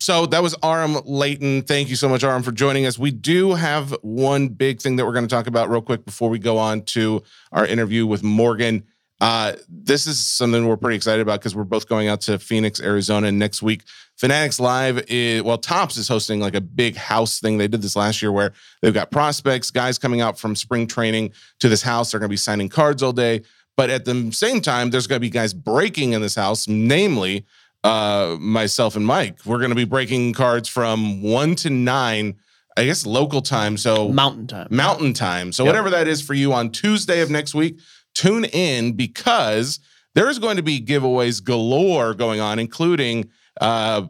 so 0.00 0.26
that 0.26 0.42
was 0.42 0.54
Aram 0.62 0.98
Leighton. 1.04 1.62
Thank 1.62 1.88
you 1.88 1.96
so 1.96 2.08
much, 2.08 2.22
Aram, 2.22 2.42
for 2.42 2.52
joining 2.52 2.86
us. 2.86 2.98
We 2.98 3.10
do 3.10 3.54
have 3.54 3.96
one 4.02 4.48
big 4.48 4.80
thing 4.80 4.96
that 4.96 5.04
we're 5.04 5.12
going 5.12 5.26
to 5.26 5.34
talk 5.34 5.46
about 5.46 5.68
real 5.70 5.82
quick 5.82 6.04
before 6.04 6.30
we 6.30 6.38
go 6.38 6.56
on 6.56 6.82
to 6.82 7.22
our 7.52 7.66
interview 7.66 8.06
with 8.06 8.22
Morgan. 8.22 8.84
Uh, 9.20 9.54
this 9.68 10.06
is 10.06 10.24
something 10.24 10.68
we're 10.68 10.76
pretty 10.76 10.94
excited 10.94 11.20
about 11.20 11.40
because 11.40 11.56
we're 11.56 11.64
both 11.64 11.88
going 11.88 12.06
out 12.06 12.20
to 12.20 12.38
Phoenix, 12.38 12.80
Arizona 12.80 13.32
next 13.32 13.62
week. 13.62 13.82
Fanatics 14.16 14.60
Live 14.60 15.04
is 15.08 15.42
well, 15.42 15.58
Topps 15.58 15.96
is 15.96 16.06
hosting 16.06 16.38
like 16.38 16.54
a 16.54 16.60
big 16.60 16.94
house 16.94 17.40
thing. 17.40 17.58
They 17.58 17.66
did 17.66 17.82
this 17.82 17.96
last 17.96 18.22
year 18.22 18.30
where 18.30 18.52
they've 18.80 18.94
got 18.94 19.10
prospects, 19.10 19.72
guys 19.72 19.98
coming 19.98 20.20
out 20.20 20.38
from 20.38 20.54
spring 20.54 20.86
training 20.86 21.32
to 21.58 21.68
this 21.68 21.82
house. 21.82 22.12
They're 22.12 22.20
going 22.20 22.28
to 22.28 22.32
be 22.32 22.36
signing 22.36 22.68
cards 22.68 23.02
all 23.02 23.12
day. 23.12 23.42
But 23.76 23.90
at 23.90 24.04
the 24.04 24.30
same 24.32 24.60
time, 24.60 24.90
there's 24.90 25.06
going 25.06 25.18
to 25.18 25.24
be 25.24 25.30
guys 25.30 25.54
breaking 25.54 26.12
in 26.12 26.20
this 26.20 26.34
house, 26.34 26.66
namely 26.68 27.44
uh, 27.84 28.36
myself 28.40 28.96
and 28.96 29.06
Mike. 29.06 29.38
We're 29.44 29.58
going 29.58 29.70
to 29.70 29.76
be 29.76 29.84
breaking 29.84 30.32
cards 30.34 30.68
from 30.68 31.22
one 31.22 31.54
to 31.56 31.70
nine, 31.70 32.36
I 32.76 32.84
guess 32.84 33.06
local 33.06 33.40
time. 33.42 33.76
So 33.76 34.08
Mountain 34.08 34.46
time. 34.48 34.68
mountain 34.70 35.12
time. 35.12 35.52
So 35.52 35.64
Yep. 35.64 35.68
whatever 35.72 35.90
that 35.90 36.08
is 36.08 36.20
for 36.22 36.34
you 36.34 36.52
on 36.52 36.70
Tuesday 36.70 37.20
of 37.20 37.30
next 37.30 37.54
week, 37.54 37.78
tune 38.14 38.44
in 38.46 38.92
because 38.92 39.78
there 40.14 40.28
is 40.28 40.38
going 40.38 40.56
to 40.56 40.62
be 40.62 40.80
giveaways 40.80 41.42
galore 41.42 42.14
going 42.14 42.40
on, 42.40 42.58
including 42.58 43.30
uh, 43.60 44.02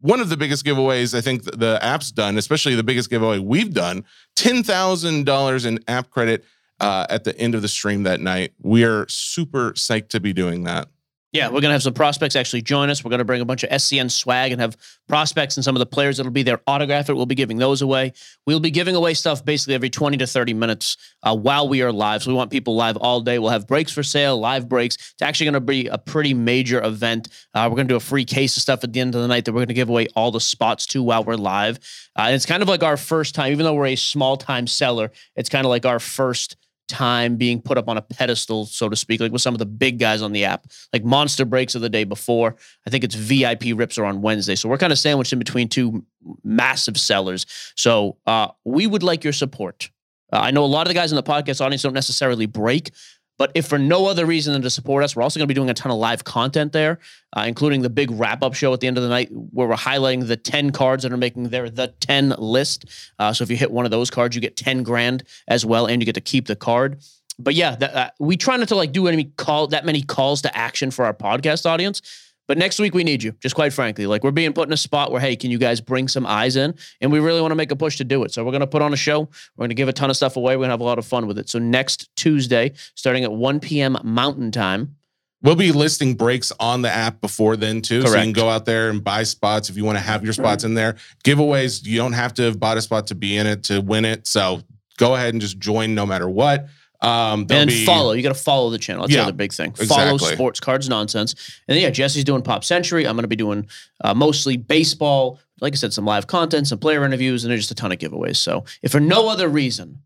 one 0.00 0.20
of 0.20 0.28
the 0.28 0.36
biggest 0.36 0.64
giveaways 0.64 1.16
I 1.16 1.20
think 1.20 1.44
the 1.44 1.78
app's 1.82 2.10
done, 2.12 2.36
especially 2.38 2.74
the 2.74 2.82
biggest 2.82 3.08
giveaway 3.10 3.38
we've 3.38 3.72
done, 3.72 4.04
ten 4.36 4.62
thousand 4.62 5.24
dollars 5.26 5.64
in 5.64 5.78
app 5.88 6.10
credit 6.10 6.44
uh, 6.80 7.06
at 7.10 7.24
the 7.24 7.36
end 7.38 7.54
of 7.54 7.62
the 7.62 7.68
stream 7.68 8.02
that 8.04 8.20
night. 8.20 8.52
We 8.60 8.84
are 8.84 9.06
super 9.08 9.72
psyched 9.72 10.08
to 10.10 10.20
be 10.20 10.32
doing 10.32 10.64
that. 10.64 10.88
Yeah, 11.30 11.50
we're 11.50 11.60
gonna 11.60 11.74
have 11.74 11.82
some 11.82 11.92
prospects 11.92 12.36
actually 12.36 12.62
join 12.62 12.88
us. 12.88 13.04
We're 13.04 13.10
gonna 13.10 13.24
bring 13.24 13.42
a 13.42 13.44
bunch 13.44 13.62
of 13.62 13.68
SCN 13.68 14.10
swag 14.10 14.50
and 14.50 14.60
have 14.62 14.78
prospects 15.08 15.58
and 15.58 15.64
some 15.64 15.76
of 15.76 15.80
the 15.80 15.86
players 15.86 16.16
that'll 16.16 16.32
be 16.32 16.42
there 16.42 16.62
autograph 16.66 17.10
it. 17.10 17.14
We'll 17.14 17.26
be 17.26 17.34
giving 17.34 17.58
those 17.58 17.82
away. 17.82 18.14
We'll 18.46 18.60
be 18.60 18.70
giving 18.70 18.94
away 18.94 19.12
stuff 19.12 19.44
basically 19.44 19.74
every 19.74 19.90
20 19.90 20.16
to 20.16 20.26
30 20.26 20.54
minutes 20.54 20.96
uh, 21.22 21.36
while 21.36 21.68
we 21.68 21.82
are 21.82 21.92
live. 21.92 22.22
So 22.22 22.30
we 22.30 22.34
want 22.34 22.50
people 22.50 22.76
live 22.76 22.96
all 22.96 23.20
day. 23.20 23.38
We'll 23.38 23.50
have 23.50 23.66
breaks 23.66 23.92
for 23.92 24.02
sale, 24.02 24.38
live 24.40 24.70
breaks. 24.70 24.96
It's 24.96 25.20
actually 25.20 25.46
gonna 25.46 25.60
be 25.60 25.86
a 25.88 25.98
pretty 25.98 26.32
major 26.32 26.82
event. 26.82 27.28
Uh, 27.52 27.68
we're 27.70 27.76
gonna 27.76 27.88
do 27.88 27.96
a 27.96 28.00
free 28.00 28.24
case 28.24 28.56
of 28.56 28.62
stuff 28.62 28.82
at 28.82 28.94
the 28.94 29.00
end 29.00 29.14
of 29.14 29.20
the 29.20 29.28
night 29.28 29.44
that 29.44 29.52
we're 29.52 29.66
gonna 29.66 29.74
give 29.74 29.90
away 29.90 30.06
all 30.16 30.30
the 30.30 30.40
spots 30.40 30.86
to 30.86 31.02
while 31.02 31.24
we're 31.24 31.34
live. 31.34 31.78
Uh, 32.18 32.22
and 32.22 32.34
it's 32.36 32.46
kind 32.46 32.62
of 32.62 32.70
like 32.70 32.82
our 32.82 32.96
first 32.96 33.34
time, 33.34 33.52
even 33.52 33.64
though 33.64 33.74
we're 33.74 33.86
a 33.86 33.96
small 33.96 34.38
time 34.38 34.66
seller. 34.66 35.12
It's 35.36 35.50
kind 35.50 35.66
of 35.66 35.68
like 35.68 35.84
our 35.84 35.98
first 36.00 36.56
time 36.88 37.36
being 37.36 37.60
put 37.60 37.78
up 37.78 37.88
on 37.88 37.96
a 37.96 38.02
pedestal, 38.02 38.66
so 38.66 38.88
to 38.88 38.96
speak, 38.96 39.20
like 39.20 39.32
with 39.32 39.42
some 39.42 39.54
of 39.54 39.58
the 39.58 39.66
big 39.66 39.98
guys 39.98 40.22
on 40.22 40.32
the 40.32 40.44
app. 40.44 40.66
Like 40.92 41.04
Monster 41.04 41.44
Breaks 41.44 41.74
of 41.74 41.82
the 41.82 41.88
day 41.88 42.04
before. 42.04 42.56
I 42.86 42.90
think 42.90 43.04
it's 43.04 43.14
VIP 43.14 43.66
Rips 43.74 43.98
are 43.98 44.04
on 44.04 44.22
Wednesday. 44.22 44.54
So 44.54 44.68
we're 44.68 44.78
kind 44.78 44.92
of 44.92 44.98
sandwiched 44.98 45.32
in 45.32 45.38
between 45.38 45.68
two 45.68 46.04
massive 46.42 46.98
sellers. 46.98 47.46
So 47.76 48.16
uh, 48.26 48.48
we 48.64 48.86
would 48.86 49.02
like 49.02 49.24
your 49.24 49.32
support. 49.32 49.90
Uh, 50.32 50.40
I 50.40 50.50
know 50.50 50.64
a 50.64 50.66
lot 50.66 50.86
of 50.86 50.88
the 50.88 50.94
guys 50.94 51.10
in 51.12 51.16
the 51.16 51.22
podcast 51.22 51.60
audience 51.60 51.82
don't 51.82 51.94
necessarily 51.94 52.46
break, 52.46 52.90
but 53.38 53.52
if 53.54 53.66
for 53.66 53.78
no 53.78 54.06
other 54.06 54.26
reason 54.26 54.52
than 54.52 54.62
to 54.62 54.70
support 54.70 55.04
us, 55.04 55.14
we're 55.14 55.22
also 55.22 55.38
going 55.38 55.46
to 55.46 55.48
be 55.48 55.54
doing 55.54 55.70
a 55.70 55.74
ton 55.74 55.92
of 55.92 55.98
live 55.98 56.24
content 56.24 56.72
there, 56.72 56.98
uh, 57.36 57.44
including 57.46 57.82
the 57.82 57.88
big 57.90 58.10
wrap 58.10 58.42
up 58.42 58.54
show 58.54 58.74
at 58.74 58.80
the 58.80 58.88
end 58.88 58.98
of 58.98 59.04
the 59.04 59.08
night 59.08 59.28
where 59.30 59.68
we're 59.68 59.76
highlighting 59.76 60.26
the 60.26 60.36
10 60.36 60.70
cards 60.70 61.04
that 61.04 61.12
are 61.12 61.16
making 61.16 61.44
their 61.48 61.70
the 61.70 61.88
10 62.00 62.34
list. 62.38 62.84
Uh, 63.18 63.32
so 63.32 63.44
if 63.44 63.50
you 63.50 63.56
hit 63.56 63.70
one 63.70 63.84
of 63.84 63.90
those 63.90 64.10
cards, 64.10 64.34
you 64.34 64.42
get 64.42 64.56
10 64.56 64.82
grand 64.82 65.22
as 65.46 65.64
well, 65.64 65.86
and 65.86 66.02
you 66.02 66.06
get 66.06 66.16
to 66.16 66.20
keep 66.20 66.46
the 66.46 66.56
card. 66.56 67.00
But 67.38 67.54
yeah, 67.54 67.76
that, 67.76 67.94
uh, 67.94 68.10
we 68.18 68.36
try 68.36 68.56
not 68.56 68.68
to 68.68 68.74
like 68.74 68.90
do 68.90 69.06
any 69.06 69.24
call 69.24 69.68
that 69.68 69.86
many 69.86 70.02
calls 70.02 70.42
to 70.42 70.56
action 70.56 70.90
for 70.90 71.04
our 71.04 71.14
podcast 71.14 71.64
audience. 71.64 72.02
But 72.48 72.56
next 72.56 72.80
week 72.80 72.94
we 72.94 73.04
need 73.04 73.22
you, 73.22 73.32
just 73.40 73.54
quite 73.54 73.74
frankly. 73.74 74.06
Like 74.06 74.24
we're 74.24 74.30
being 74.30 74.54
put 74.54 74.66
in 74.66 74.72
a 74.72 74.78
spot 74.78 75.12
where, 75.12 75.20
hey, 75.20 75.36
can 75.36 75.50
you 75.50 75.58
guys 75.58 75.82
bring 75.82 76.08
some 76.08 76.26
eyes 76.26 76.56
in? 76.56 76.74
And 77.00 77.12
we 77.12 77.20
really 77.20 77.42
want 77.42 77.52
to 77.52 77.56
make 77.56 77.70
a 77.70 77.76
push 77.76 77.98
to 77.98 78.04
do 78.04 78.24
it. 78.24 78.32
So 78.32 78.42
we're 78.42 78.52
gonna 78.52 78.66
put 78.66 78.80
on 78.80 78.92
a 78.94 78.96
show. 78.96 79.28
We're 79.56 79.64
gonna 79.64 79.74
give 79.74 79.88
a 79.88 79.92
ton 79.92 80.08
of 80.08 80.16
stuff 80.16 80.36
away. 80.36 80.56
We're 80.56 80.64
gonna 80.64 80.72
have 80.72 80.80
a 80.80 80.84
lot 80.84 80.98
of 80.98 81.04
fun 81.04 81.26
with 81.26 81.38
it. 81.38 81.50
So 81.50 81.58
next 81.58 82.08
Tuesday, 82.16 82.72
starting 82.94 83.22
at 83.22 83.32
1 83.32 83.60
p.m. 83.60 83.98
Mountain 84.02 84.50
Time. 84.50 84.96
We'll 85.42 85.56
be 85.56 85.70
listing 85.70 86.14
breaks 86.14 86.50
on 86.58 86.82
the 86.82 86.90
app 86.90 87.20
before 87.20 87.56
then 87.56 87.80
too. 87.80 88.02
So 88.02 88.08
you 88.08 88.22
can 88.22 88.32
go 88.32 88.48
out 88.48 88.64
there 88.64 88.90
and 88.90 89.04
buy 89.04 89.22
spots 89.22 89.70
if 89.70 89.76
you 89.76 89.84
want 89.84 89.96
to 89.96 90.02
have 90.02 90.24
your 90.24 90.32
spots 90.32 90.64
in 90.64 90.74
there. 90.74 90.96
Giveaways, 91.24 91.86
you 91.86 91.98
don't 91.98 92.14
have 92.14 92.34
to 92.34 92.42
have 92.42 92.58
bought 92.58 92.76
a 92.76 92.82
spot 92.82 93.06
to 93.08 93.14
be 93.14 93.36
in 93.36 93.46
it 93.46 93.62
to 93.64 93.80
win 93.80 94.04
it. 94.04 94.26
So 94.26 94.62
go 94.96 95.14
ahead 95.14 95.34
and 95.34 95.40
just 95.40 95.58
join 95.58 95.94
no 95.94 96.06
matter 96.06 96.28
what. 96.28 96.66
Um 97.00 97.46
and 97.50 97.68
be- 97.68 97.84
follow. 97.84 98.12
You 98.12 98.22
got 98.22 98.34
to 98.34 98.42
follow 98.42 98.70
the 98.70 98.78
channel. 98.78 99.02
That's 99.02 99.12
Yeah, 99.12 99.18
the 99.22 99.28
other 99.28 99.36
big 99.36 99.52
thing. 99.52 99.72
Follow 99.72 100.14
exactly. 100.14 100.34
Sports 100.34 100.60
Cards 100.60 100.88
Nonsense. 100.88 101.34
And 101.68 101.76
then, 101.76 101.82
yeah, 101.82 101.90
Jesse's 101.90 102.24
doing 102.24 102.42
Pop 102.42 102.64
Century. 102.64 103.06
I'm 103.06 103.14
going 103.14 103.22
to 103.22 103.28
be 103.28 103.36
doing 103.36 103.68
uh, 104.02 104.14
mostly 104.14 104.56
baseball. 104.56 105.38
Like 105.60 105.72
I 105.72 105.76
said, 105.76 105.92
some 105.92 106.04
live 106.04 106.26
content, 106.26 106.66
some 106.68 106.78
player 106.78 107.04
interviews, 107.04 107.44
and 107.44 107.50
there's 107.50 107.60
just 107.60 107.70
a 107.70 107.74
ton 107.74 107.92
of 107.92 107.98
giveaways. 107.98 108.36
So, 108.36 108.64
if 108.82 108.92
for 108.92 109.00
no 109.00 109.28
other 109.28 109.48
reason, 109.48 110.02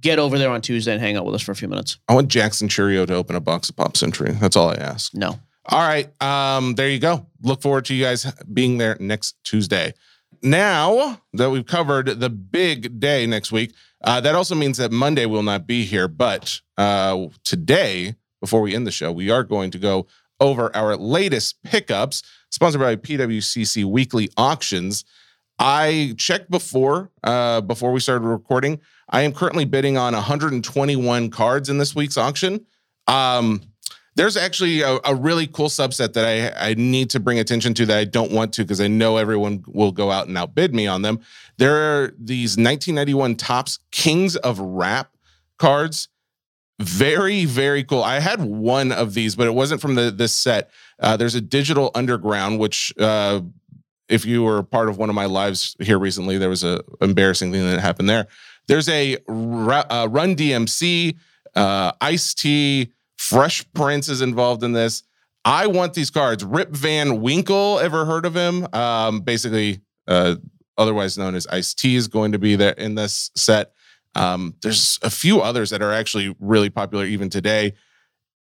get 0.00 0.18
over 0.18 0.38
there 0.38 0.50
on 0.50 0.60
Tuesday 0.60 0.92
and 0.92 1.00
hang 1.00 1.16
out 1.16 1.24
with 1.24 1.34
us 1.34 1.42
for 1.42 1.52
a 1.52 1.56
few 1.56 1.68
minutes. 1.68 1.98
I 2.08 2.14
want 2.14 2.28
Jackson 2.28 2.68
Chourio 2.68 3.06
to 3.06 3.14
open 3.14 3.36
a 3.36 3.40
box 3.40 3.68
of 3.70 3.76
Pop 3.76 3.96
Century. 3.96 4.32
That's 4.32 4.56
all 4.56 4.70
I 4.70 4.74
ask. 4.74 5.14
No. 5.14 5.38
All 5.68 5.86
right. 5.86 6.10
Um, 6.22 6.74
there 6.74 6.88
you 6.88 6.98
go. 6.98 7.26
Look 7.42 7.60
forward 7.60 7.86
to 7.86 7.94
you 7.94 8.04
guys 8.04 8.24
being 8.52 8.78
there 8.78 8.96
next 9.00 9.36
Tuesday. 9.44 9.94
Now 10.42 11.20
that 11.32 11.50
we've 11.50 11.66
covered 11.66 12.20
the 12.20 12.30
big 12.30 13.00
day 13.00 13.26
next 13.26 13.50
week, 13.50 13.72
uh, 14.06 14.20
that 14.20 14.34
also 14.36 14.54
means 14.54 14.78
that 14.78 14.92
Monday 14.92 15.26
will 15.26 15.42
not 15.42 15.66
be 15.66 15.84
here. 15.84 16.06
But 16.06 16.60
uh, 16.78 17.26
today, 17.44 18.14
before 18.40 18.60
we 18.60 18.74
end 18.74 18.86
the 18.86 18.92
show, 18.92 19.10
we 19.10 19.30
are 19.30 19.42
going 19.42 19.72
to 19.72 19.78
go 19.78 20.06
over 20.40 20.74
our 20.76 20.96
latest 20.96 21.62
pickups, 21.64 22.22
sponsored 22.50 22.80
by 22.80 22.94
PWCC 22.94 23.84
Weekly 23.84 24.30
Auctions. 24.36 25.04
I 25.58 26.14
checked 26.16 26.50
before 26.50 27.10
uh, 27.24 27.62
before 27.62 27.90
we 27.90 27.98
started 27.98 28.26
recording. 28.26 28.80
I 29.10 29.22
am 29.22 29.32
currently 29.32 29.64
bidding 29.64 29.96
on 29.96 30.12
121 30.12 31.30
cards 31.30 31.68
in 31.68 31.78
this 31.78 31.94
week's 31.94 32.16
auction. 32.16 32.64
Um, 33.08 33.62
there's 34.16 34.36
actually 34.36 34.80
a, 34.80 34.98
a 35.04 35.14
really 35.14 35.46
cool 35.46 35.68
subset 35.68 36.14
that 36.14 36.24
I, 36.24 36.70
I 36.70 36.74
need 36.74 37.10
to 37.10 37.20
bring 37.20 37.38
attention 37.38 37.74
to 37.74 37.86
that 37.86 37.98
I 37.98 38.04
don't 38.04 38.32
want 38.32 38.54
to 38.54 38.62
because 38.62 38.80
I 38.80 38.88
know 38.88 39.18
everyone 39.18 39.62
will 39.68 39.92
go 39.92 40.10
out 40.10 40.26
and 40.26 40.36
outbid 40.36 40.74
me 40.74 40.86
on 40.86 41.02
them. 41.02 41.20
There 41.58 41.76
are 41.76 42.14
these 42.18 42.52
1991 42.52 43.36
Topps 43.36 43.78
Kings 43.90 44.34
of 44.36 44.58
Rap 44.58 45.12
cards. 45.58 46.08
Very, 46.80 47.44
very 47.44 47.84
cool. 47.84 48.02
I 48.02 48.20
had 48.20 48.42
one 48.42 48.90
of 48.90 49.14
these, 49.14 49.36
but 49.36 49.46
it 49.46 49.54
wasn't 49.54 49.80
from 49.80 49.94
the 49.94 50.10
this 50.10 50.34
set. 50.34 50.70
Uh, 50.98 51.16
there's 51.16 51.34
a 51.34 51.40
digital 51.40 51.90
underground, 51.94 52.58
which 52.58 52.92
uh, 52.98 53.40
if 54.08 54.24
you 54.24 54.42
were 54.42 54.62
part 54.62 54.88
of 54.88 54.98
one 54.98 55.08
of 55.08 55.14
my 55.14 55.26
lives 55.26 55.76
here 55.80 55.98
recently, 55.98 56.38
there 56.38 56.50
was 56.50 56.64
a 56.64 56.82
embarrassing 57.00 57.52
thing 57.52 57.62
that 57.70 57.80
happened 57.80 58.10
there. 58.10 58.26
There's 58.66 58.88
a 58.88 59.16
uh, 59.16 60.08
Run 60.10 60.36
DMC, 60.36 61.16
uh, 61.54 61.92
Ice 62.00 62.34
T, 62.34 62.92
Fresh 63.16 63.72
Prince 63.72 64.08
is 64.08 64.22
involved 64.22 64.62
in 64.62 64.72
this. 64.72 65.02
I 65.44 65.68
want 65.68 65.94
these 65.94 66.10
cards. 66.10 66.44
Rip 66.44 66.70
Van 66.70 67.20
Winkle, 67.20 67.78
ever 67.78 68.04
heard 68.04 68.26
of 68.26 68.34
him? 68.34 68.66
Um, 68.72 69.20
basically, 69.20 69.80
uh, 70.08 70.36
otherwise 70.76 71.16
known 71.16 71.34
as 71.34 71.46
Ice 71.46 71.72
T, 71.72 71.94
is 71.94 72.08
going 72.08 72.32
to 72.32 72.38
be 72.38 72.56
there 72.56 72.72
in 72.72 72.96
this 72.96 73.30
set. 73.34 73.72
Um, 74.14 74.54
there's 74.62 74.98
a 75.02 75.10
few 75.10 75.40
others 75.40 75.70
that 75.70 75.82
are 75.82 75.92
actually 75.92 76.34
really 76.40 76.70
popular 76.70 77.04
even 77.04 77.30
today. 77.30 77.74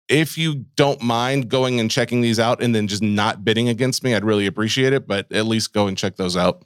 If 0.08 0.38
you 0.38 0.64
don't 0.76 1.02
mind 1.02 1.50
going 1.50 1.78
and 1.80 1.90
checking 1.90 2.22
these 2.22 2.40
out 2.40 2.62
and 2.62 2.74
then 2.74 2.86
just 2.86 3.02
not 3.02 3.44
bidding 3.44 3.68
against 3.68 4.02
me, 4.02 4.14
I'd 4.14 4.24
really 4.24 4.46
appreciate 4.46 4.92
it. 4.94 5.06
But 5.06 5.30
at 5.32 5.46
least 5.46 5.74
go 5.74 5.86
and 5.86 5.98
check 5.98 6.16
those 6.16 6.36
out. 6.36 6.64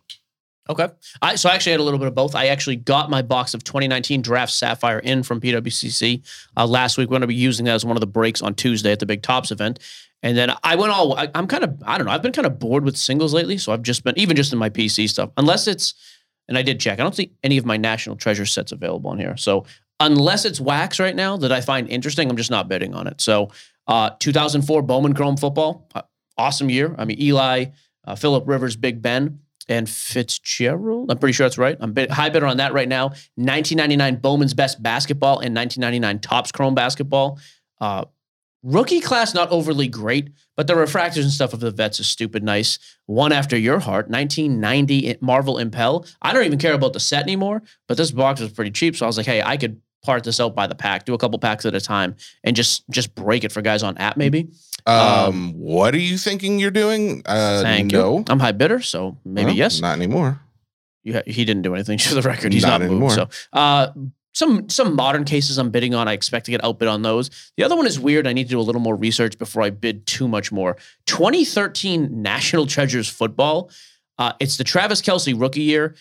Okay. 0.68 0.88
I 1.20 1.34
so 1.34 1.48
I 1.48 1.54
actually 1.54 1.72
had 1.72 1.80
a 1.80 1.82
little 1.82 1.98
bit 1.98 2.08
of 2.08 2.14
both. 2.14 2.34
I 2.34 2.46
actually 2.46 2.76
got 2.76 3.10
my 3.10 3.20
box 3.22 3.52
of 3.54 3.64
2019 3.64 4.22
Draft 4.22 4.52
Sapphire 4.52 5.00
in 5.00 5.22
from 5.22 5.40
PWCC 5.40 6.22
uh, 6.56 6.66
last 6.66 6.96
week. 6.96 7.08
We're 7.08 7.14
going 7.14 7.22
to 7.22 7.26
be 7.26 7.34
using 7.34 7.66
that 7.66 7.74
as 7.74 7.84
one 7.84 7.96
of 7.96 8.00
the 8.00 8.06
breaks 8.06 8.40
on 8.42 8.54
Tuesday 8.54 8.92
at 8.92 9.00
the 9.00 9.06
Big 9.06 9.22
Topps 9.22 9.50
event. 9.50 9.80
And 10.22 10.36
then 10.36 10.54
I 10.62 10.76
went 10.76 10.92
all. 10.92 11.16
I, 11.16 11.28
I'm 11.34 11.48
kind 11.48 11.64
of. 11.64 11.82
I 11.84 11.98
don't 11.98 12.06
know. 12.06 12.12
I've 12.12 12.22
been 12.22 12.32
kind 12.32 12.46
of 12.46 12.60
bored 12.60 12.84
with 12.84 12.96
singles 12.96 13.34
lately, 13.34 13.58
so 13.58 13.72
I've 13.72 13.82
just 13.82 14.04
been 14.04 14.16
even 14.16 14.36
just 14.36 14.52
in 14.52 14.58
my 14.58 14.70
PC 14.70 15.08
stuff. 15.08 15.30
Unless 15.36 15.66
it's, 15.66 15.94
and 16.46 16.56
I 16.56 16.62
did 16.62 16.78
check. 16.78 17.00
I 17.00 17.02
don't 17.02 17.16
see 17.16 17.32
any 17.42 17.58
of 17.58 17.66
my 17.66 17.76
National 17.76 18.14
Treasure 18.14 18.46
sets 18.46 18.70
available 18.70 19.10
on 19.10 19.18
here. 19.18 19.36
So 19.36 19.66
unless 19.98 20.44
it's 20.44 20.60
wax 20.60 21.00
right 21.00 21.16
now 21.16 21.36
that 21.38 21.50
I 21.50 21.60
find 21.60 21.88
interesting, 21.88 22.30
I'm 22.30 22.36
just 22.36 22.52
not 22.52 22.68
bidding 22.68 22.94
on 22.94 23.08
it. 23.08 23.20
So 23.20 23.50
uh, 23.88 24.10
2004 24.20 24.82
Bowman 24.82 25.14
Chrome 25.14 25.36
football, 25.36 25.88
uh, 25.94 26.02
awesome 26.38 26.70
year. 26.70 26.94
I 26.98 27.04
mean 27.04 27.20
Eli, 27.20 27.66
uh, 28.04 28.14
Philip 28.14 28.44
Rivers, 28.46 28.76
Big 28.76 29.02
Ben 29.02 29.40
and 29.68 29.88
Fitzgerald. 29.88 31.10
I'm 31.10 31.18
pretty 31.18 31.32
sure 31.32 31.44
that's 31.44 31.58
right. 31.58 31.76
I'm 31.80 31.92
bid, 31.92 32.10
high 32.10 32.30
better 32.30 32.46
on 32.46 32.58
that 32.58 32.72
right 32.72 32.88
now. 32.88 33.08
1999 33.36 34.16
Bowman's 34.16 34.54
Best 34.54 34.82
Basketball 34.82 35.40
and 35.40 35.54
1999 35.54 36.20
Topps 36.20 36.52
Chrome 36.52 36.74
Basketball. 36.74 37.38
Uh, 37.80 38.04
rookie 38.62 39.00
class 39.00 39.34
not 39.34 39.50
overly 39.50 39.88
great, 39.88 40.30
but 40.56 40.66
the 40.66 40.74
refractors 40.74 41.22
and 41.22 41.30
stuff 41.30 41.52
of 41.52 41.60
the 41.60 41.70
vets 41.70 42.00
is 42.00 42.06
stupid 42.06 42.42
nice. 42.42 42.78
One 43.06 43.32
after 43.32 43.56
your 43.56 43.80
heart, 43.80 44.08
1990 44.08 45.18
Marvel 45.20 45.58
Impel. 45.58 46.06
I 46.20 46.32
don't 46.32 46.44
even 46.44 46.58
care 46.58 46.74
about 46.74 46.92
the 46.92 47.00
set 47.00 47.22
anymore, 47.22 47.62
but 47.88 47.96
this 47.96 48.10
box 48.10 48.40
was 48.40 48.52
pretty 48.52 48.70
cheap, 48.70 48.96
so 48.96 49.06
I 49.06 49.08
was 49.08 49.16
like, 49.16 49.26
hey, 49.26 49.42
I 49.42 49.56
could 49.56 49.80
part 50.03 50.24
this 50.24 50.40
out 50.40 50.55
by 50.55 50.66
the 50.66 50.74
pack, 50.74 51.05
do 51.05 51.14
a 51.14 51.18
couple 51.18 51.38
packs 51.38 51.64
at 51.64 51.74
a 51.74 51.80
time, 51.80 52.16
and 52.44 52.57
just 52.57 52.84
just 52.90 53.14
break 53.14 53.44
it 53.44 53.53
for 53.53 53.62
guys 53.62 53.82
on 53.82 53.96
app 53.98 54.16
maybe. 54.16 54.48
Um, 54.86 54.96
Um, 54.96 55.53
what 55.55 55.94
are 55.94 55.98
you 55.98 56.18
thinking 56.18 56.59
you're 56.59 56.70
doing? 56.72 57.22
Uh, 57.24 57.62
Thank 57.62 57.92
no. 57.92 58.18
you. 58.18 58.24
I'm 58.28 58.40
high 58.40 58.53
bidder, 58.53 58.80
so 58.80 59.16
maybe 59.24 59.46
Well, 59.46 59.55
yes. 59.57 59.80
Not 59.80 59.96
anymore. 59.96 60.40
You 61.05 61.22
he 61.26 61.44
didn't 61.44 61.62
do 61.62 61.74
anything 61.74 61.98
to 62.09 62.14
the 62.14 62.22
record. 62.22 62.53
He's 62.53 62.62
Not 62.62 62.80
not, 62.80 62.82
anymore. 62.82 63.16
moved. 63.16 63.32
So 63.32 63.59
uh, 63.59 63.88
some 64.34 64.68
some 64.68 64.96
modern 64.96 65.24
cases 65.24 65.59
I'm 65.59 65.70
bidding 65.70 65.94
on. 65.94 66.09
I 66.09 66.12
expect 66.14 66.46
to 66.46 66.50
get 66.50 66.64
outbid 66.64 66.88
on 66.88 67.03
those. 67.03 67.30
The 67.57 67.64
other 67.64 67.76
one 67.76 67.86
is 67.86 68.00
weird. 68.00 68.26
I 68.26 68.32
need 68.32 68.44
to 68.44 68.50
do 68.50 68.61
a 68.61 68.62
little 68.62 68.80
more 68.80 68.96
research 68.96 69.38
before 69.38 69.62
I 69.62 69.70
bid 69.70 70.07
too 70.07 70.26
much 70.26 70.50
more. 70.50 70.76
2013 71.07 72.22
National 72.22 72.66
Treasures 72.66 73.09
football. 73.09 73.70
Uh, 74.18 74.32
it's 74.40 74.57
the 74.57 74.64
Travis 74.64 75.00
Kelce 75.03 75.38
rookie 75.38 75.62
year. 75.62 75.94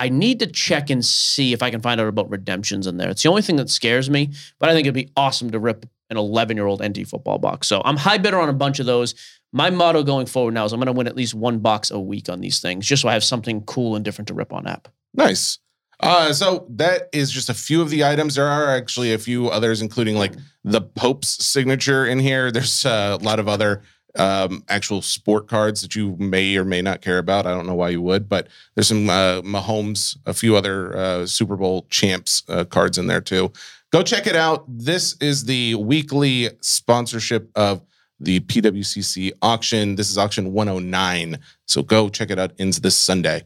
I 0.00 0.08
need 0.08 0.38
to 0.38 0.46
check 0.46 0.88
and 0.88 1.04
see 1.04 1.52
if 1.52 1.62
I 1.62 1.70
can 1.70 1.82
find 1.82 2.00
out 2.00 2.06
about 2.06 2.30
redemptions 2.30 2.86
in 2.86 2.96
there. 2.96 3.10
It's 3.10 3.22
the 3.22 3.28
only 3.28 3.42
thing 3.42 3.56
that 3.56 3.68
scares 3.68 4.08
me, 4.08 4.30
but 4.58 4.70
I 4.70 4.72
think 4.72 4.86
it'd 4.86 4.94
be 4.94 5.10
awesome 5.14 5.50
to 5.50 5.58
rip 5.58 5.84
an 6.08 6.16
11 6.16 6.56
year 6.56 6.64
old 6.64 6.82
NT 6.82 7.06
football 7.06 7.36
box. 7.36 7.68
So 7.68 7.82
I'm 7.84 7.98
high 7.98 8.16
bidder 8.16 8.38
on 8.40 8.48
a 8.48 8.54
bunch 8.54 8.80
of 8.80 8.86
those. 8.86 9.14
My 9.52 9.68
motto 9.68 10.02
going 10.02 10.24
forward 10.24 10.54
now 10.54 10.64
is 10.64 10.72
I'm 10.72 10.80
going 10.80 10.86
to 10.86 10.92
win 10.92 11.06
at 11.06 11.16
least 11.16 11.34
one 11.34 11.58
box 11.58 11.90
a 11.90 12.00
week 12.00 12.30
on 12.30 12.40
these 12.40 12.60
things, 12.60 12.86
just 12.86 13.02
so 13.02 13.10
I 13.10 13.12
have 13.12 13.22
something 13.22 13.60
cool 13.64 13.94
and 13.94 14.02
different 14.02 14.28
to 14.28 14.34
rip 14.34 14.54
on 14.54 14.66
app. 14.66 14.88
Nice. 15.12 15.58
Uh, 16.02 16.32
so 16.32 16.66
that 16.70 17.10
is 17.12 17.30
just 17.30 17.50
a 17.50 17.54
few 17.54 17.82
of 17.82 17.90
the 17.90 18.02
items. 18.02 18.36
There 18.36 18.48
are 18.48 18.74
actually 18.74 19.12
a 19.12 19.18
few 19.18 19.48
others, 19.48 19.82
including 19.82 20.16
like 20.16 20.32
the 20.64 20.80
Pope's 20.80 21.44
signature 21.44 22.06
in 22.06 22.20
here. 22.20 22.50
There's 22.50 22.86
uh, 22.86 23.18
a 23.20 23.22
lot 23.22 23.38
of 23.38 23.48
other 23.48 23.82
um, 24.18 24.64
actual 24.68 25.02
sport 25.02 25.48
cards 25.48 25.82
that 25.82 25.94
you 25.94 26.16
may 26.18 26.56
or 26.56 26.64
may 26.64 26.82
not 26.82 27.00
care 27.00 27.18
about. 27.18 27.46
I 27.46 27.50
don't 27.50 27.66
know 27.66 27.74
why 27.74 27.90
you 27.90 28.02
would, 28.02 28.28
but 28.28 28.48
there's 28.74 28.88
some 28.88 29.08
uh, 29.08 29.42
Mahomes, 29.42 30.16
a 30.26 30.34
few 30.34 30.56
other 30.56 30.96
uh, 30.96 31.26
Super 31.26 31.56
Bowl 31.56 31.86
champs 31.90 32.42
uh, 32.48 32.64
cards 32.64 32.98
in 32.98 33.06
there 33.06 33.20
too. 33.20 33.52
Go 33.92 34.02
check 34.02 34.26
it 34.26 34.36
out. 34.36 34.64
This 34.68 35.16
is 35.20 35.44
the 35.44 35.74
weekly 35.74 36.50
sponsorship 36.60 37.50
of 37.56 37.82
the 38.20 38.40
PWCC 38.40 39.32
auction. 39.42 39.96
This 39.96 40.10
is 40.10 40.18
auction 40.18 40.52
109. 40.52 41.38
So 41.66 41.82
go 41.82 42.08
check 42.08 42.30
it 42.30 42.38
out. 42.38 42.52
Ends 42.58 42.80
this 42.80 42.96
Sunday. 42.96 43.42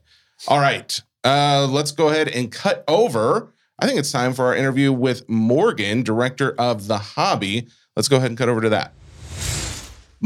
All 0.48 0.58
right. 0.58 1.00
Uh, 1.22 1.66
let's 1.70 1.92
go 1.92 2.08
ahead 2.08 2.28
and 2.28 2.52
cut 2.52 2.84
over. 2.88 3.52
I 3.78 3.86
think 3.86 3.98
it's 3.98 4.12
time 4.12 4.34
for 4.34 4.46
our 4.46 4.54
interview 4.54 4.92
with 4.92 5.28
Morgan, 5.28 6.02
director 6.02 6.54
of 6.58 6.86
The 6.86 6.98
Hobby. 6.98 7.66
Let's 7.96 8.08
go 8.08 8.16
ahead 8.16 8.30
and 8.30 8.38
cut 8.38 8.48
over 8.48 8.60
to 8.60 8.68
that. 8.68 8.92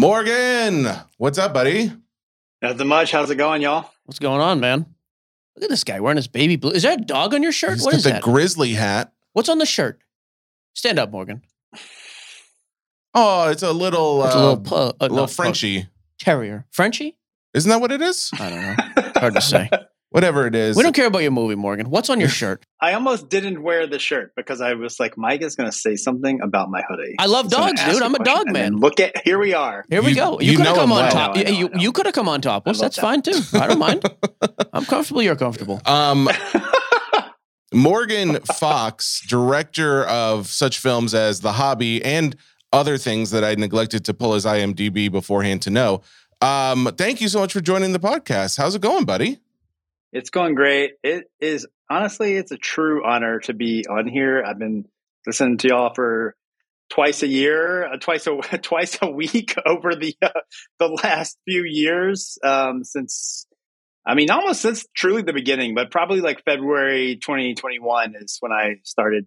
Morgan, 0.03 0.87
what's 1.17 1.39
up, 1.39 1.53
buddy? 1.53 1.91
Nothing 2.63 2.87
much. 2.87 3.11
How's 3.11 3.31
it 3.31 3.35
going, 3.35 3.63
y'all? 3.63 3.91
What's 4.05 4.21
going 4.21 4.41
on, 4.41 4.61
man? 4.61 4.87
Look 5.57 5.65
at 5.65 5.71
this 5.71 5.83
guy 5.83 5.99
wearing 5.99 6.15
his 6.15 6.29
baby 6.29 6.55
blue. 6.55 6.71
Is 6.71 6.85
there 6.85 6.93
a 6.93 6.97
dog 6.99 7.35
on 7.35 7.43
your 7.43 7.51
shirt? 7.51 7.73
He's 7.73 7.83
What 7.85 7.91
got 7.91 7.97
is 7.97 8.05
the 8.05 8.11
that? 8.11 8.23
grizzly 8.23 8.75
hat. 8.75 9.13
What's 9.33 9.49
on 9.49 9.59
the 9.59 9.67
shirt? 9.67 10.01
Stand 10.75 11.01
up, 11.01 11.11
Morgan. 11.11 11.43
Oh, 13.13 13.51
it's 13.51 13.65
a 13.65 13.73
little, 13.73 14.25
It's 14.25 14.37
a 14.37 14.39
uh, 14.39 14.41
little, 14.41 14.57
pu- 14.59 14.75
uh, 14.77 14.93
little 15.01 15.17
not 15.17 15.27
pug, 15.31 15.35
Frenchie. 15.35 15.89
terrier. 16.21 16.65
Frenchie? 16.71 17.19
Isn't 17.53 17.69
that 17.69 17.81
what 17.81 17.91
it 17.91 18.01
is? 18.01 18.31
I 18.39 18.51
don't 18.51 18.61
know. 18.63 19.11
Hard 19.21 19.35
to 19.35 19.41
say. 19.41 19.69
Whatever 20.11 20.47
it 20.47 20.55
is. 20.55 20.75
We 20.75 20.83
don't 20.83 20.95
care 20.95 21.07
about 21.07 21.19
your 21.19 21.31
movie, 21.33 21.55
Morgan. 21.55 21.91
What's 21.91 22.09
on 22.09 22.19
your 22.19 22.29
shirt? 22.41 22.65
I 22.81 22.95
almost 22.95 23.29
didn't 23.29 23.63
wear 23.63 23.87
the 23.87 23.99
shirt 23.99 24.33
because 24.37 24.61
I 24.63 24.73
was 24.73 24.99
like, 24.99 25.19
Mike 25.19 25.43
is 25.43 25.55
going 25.55 25.69
to 25.71 25.77
say 25.77 25.97
something 25.97 26.41
about 26.41 26.71
my 26.71 26.83
hoodie. 26.89 27.15
I 27.19 27.27
love 27.27 27.47
He's 27.47 27.53
dogs, 27.53 27.85
dude. 27.85 28.01
I'm 28.03 28.15
a 28.15 28.19
question, 28.19 28.35
dog 28.47 28.53
man. 28.53 28.77
Look 28.77 29.01
at 29.01 29.23
here 29.23 29.39
we 29.39 29.53
are. 29.53 29.85
Here 29.91 30.01
we 30.03 30.11
You- 30.11 30.15
go. 30.15 30.41
you 30.41 30.53
You 30.53 30.57
could 30.57 30.67
have 30.67 30.77
come 30.77 30.93
on 30.93 31.03
well. 31.03 31.11
top. 31.13 31.37
I 31.37 31.43
know, 31.43 31.49
I 31.49 31.53
Yeah, 31.53 31.59
you 31.59 31.71
you 31.79 31.93
could 31.93 32.07
have 32.07 32.15
come 32.15 32.29
on 32.29 32.41
top. 32.41 32.65
Well, 32.65 32.75
that's 32.75 32.97
that. 32.97 33.03
fine 33.03 33.21
too. 33.21 33.39
I 33.53 33.67
don't 33.67 33.79
mind. 33.79 34.03
I'm 34.73 34.87
comfortable. 34.87 35.23
You're 35.23 35.37
comfortable. 35.37 35.83
Um, 35.85 36.29
Morgan 37.75 38.41
Fox, 38.57 39.21
director 39.29 40.05
of 40.05 40.47
such 40.47 40.79
films 40.79 41.13
as 41.15 41.41
The 41.41 41.53
Hobby 41.53 42.03
and 42.03 42.35
other 42.73 42.97
things 42.97 43.31
that 43.33 43.45
I 43.45 43.55
neglected 43.57 44.07
to 44.07 44.15
pull 44.15 44.33
his 44.35 44.47
IMDb 44.47 45.11
beforehand 45.13 45.61
to 45.63 45.71
know. 45.71 46.01
Um, 46.41 46.89
thank 46.97 47.21
you 47.21 47.29
so 47.29 47.41
much 47.41 47.53
for 47.53 47.61
joining 47.61 47.93
the 47.93 47.99
podcast. 48.01 48.57
How's 48.57 48.75
it 48.75 48.81
going, 48.81 49.05
buddy? 49.05 49.39
It's 50.13 50.31
going 50.31 50.55
great. 50.55 50.93
It 51.03 51.25
is 51.41 51.67
honestly, 51.91 52.35
it's 52.35 52.53
a 52.53 52.57
true 52.57 53.05
honor 53.07 53.41
to 53.41 53.55
be 53.55 53.85
on 53.89 54.07
here. 54.07 54.43
I've 54.47 54.59
been 54.59 54.87
listening 55.27 55.59
to 55.59 55.69
y'all 55.69 55.93
for 55.95 56.35
twice 56.91 57.23
a 57.23 57.27
year, 57.27 57.87
uh, 57.87 57.97
twice 57.99 58.27
a 58.27 58.59
twice 58.63 58.99
a 59.03 59.11
week 59.11 59.55
over 59.67 59.95
the 59.95 60.17
uh, 60.23 60.31
the 60.79 60.89
last 60.89 61.39
few 61.47 61.65
years 61.65 62.39
um, 62.43 62.85
since. 62.85 63.47
I 64.07 64.15
mean, 64.15 64.31
almost 64.31 64.63
since 64.63 64.87
truly 64.97 65.21
the 65.21 65.35
beginning, 65.35 65.75
but 65.75 65.91
probably 65.91 66.23
like 66.23 66.43
February 66.43 67.17
2021 67.17 68.15
is 68.19 68.39
when 68.41 68.53
I 68.53 68.77
started 68.83 69.27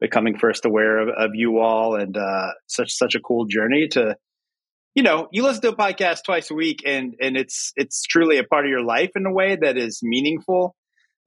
becoming 0.00 0.38
first 0.38 0.64
aware 0.64 1.00
of, 1.00 1.08
of 1.10 1.30
you 1.34 1.58
all, 1.58 1.96
and 1.96 2.16
uh, 2.16 2.52
such 2.66 2.92
such 2.92 3.14
a 3.14 3.20
cool 3.20 3.44
journey 3.44 3.88
to 3.88 4.16
you 4.94 5.02
know, 5.02 5.28
you 5.32 5.42
listen 5.42 5.62
to 5.62 5.68
a 5.70 5.76
podcast 5.76 6.24
twice 6.24 6.50
a 6.50 6.54
week, 6.54 6.82
and 6.84 7.14
and 7.20 7.36
it's 7.36 7.72
it's 7.76 8.02
truly 8.02 8.38
a 8.38 8.44
part 8.44 8.64
of 8.64 8.70
your 8.70 8.84
life 8.84 9.10
in 9.16 9.26
a 9.26 9.32
way 9.32 9.56
that 9.60 9.76
is 9.76 10.00
meaningful 10.02 10.76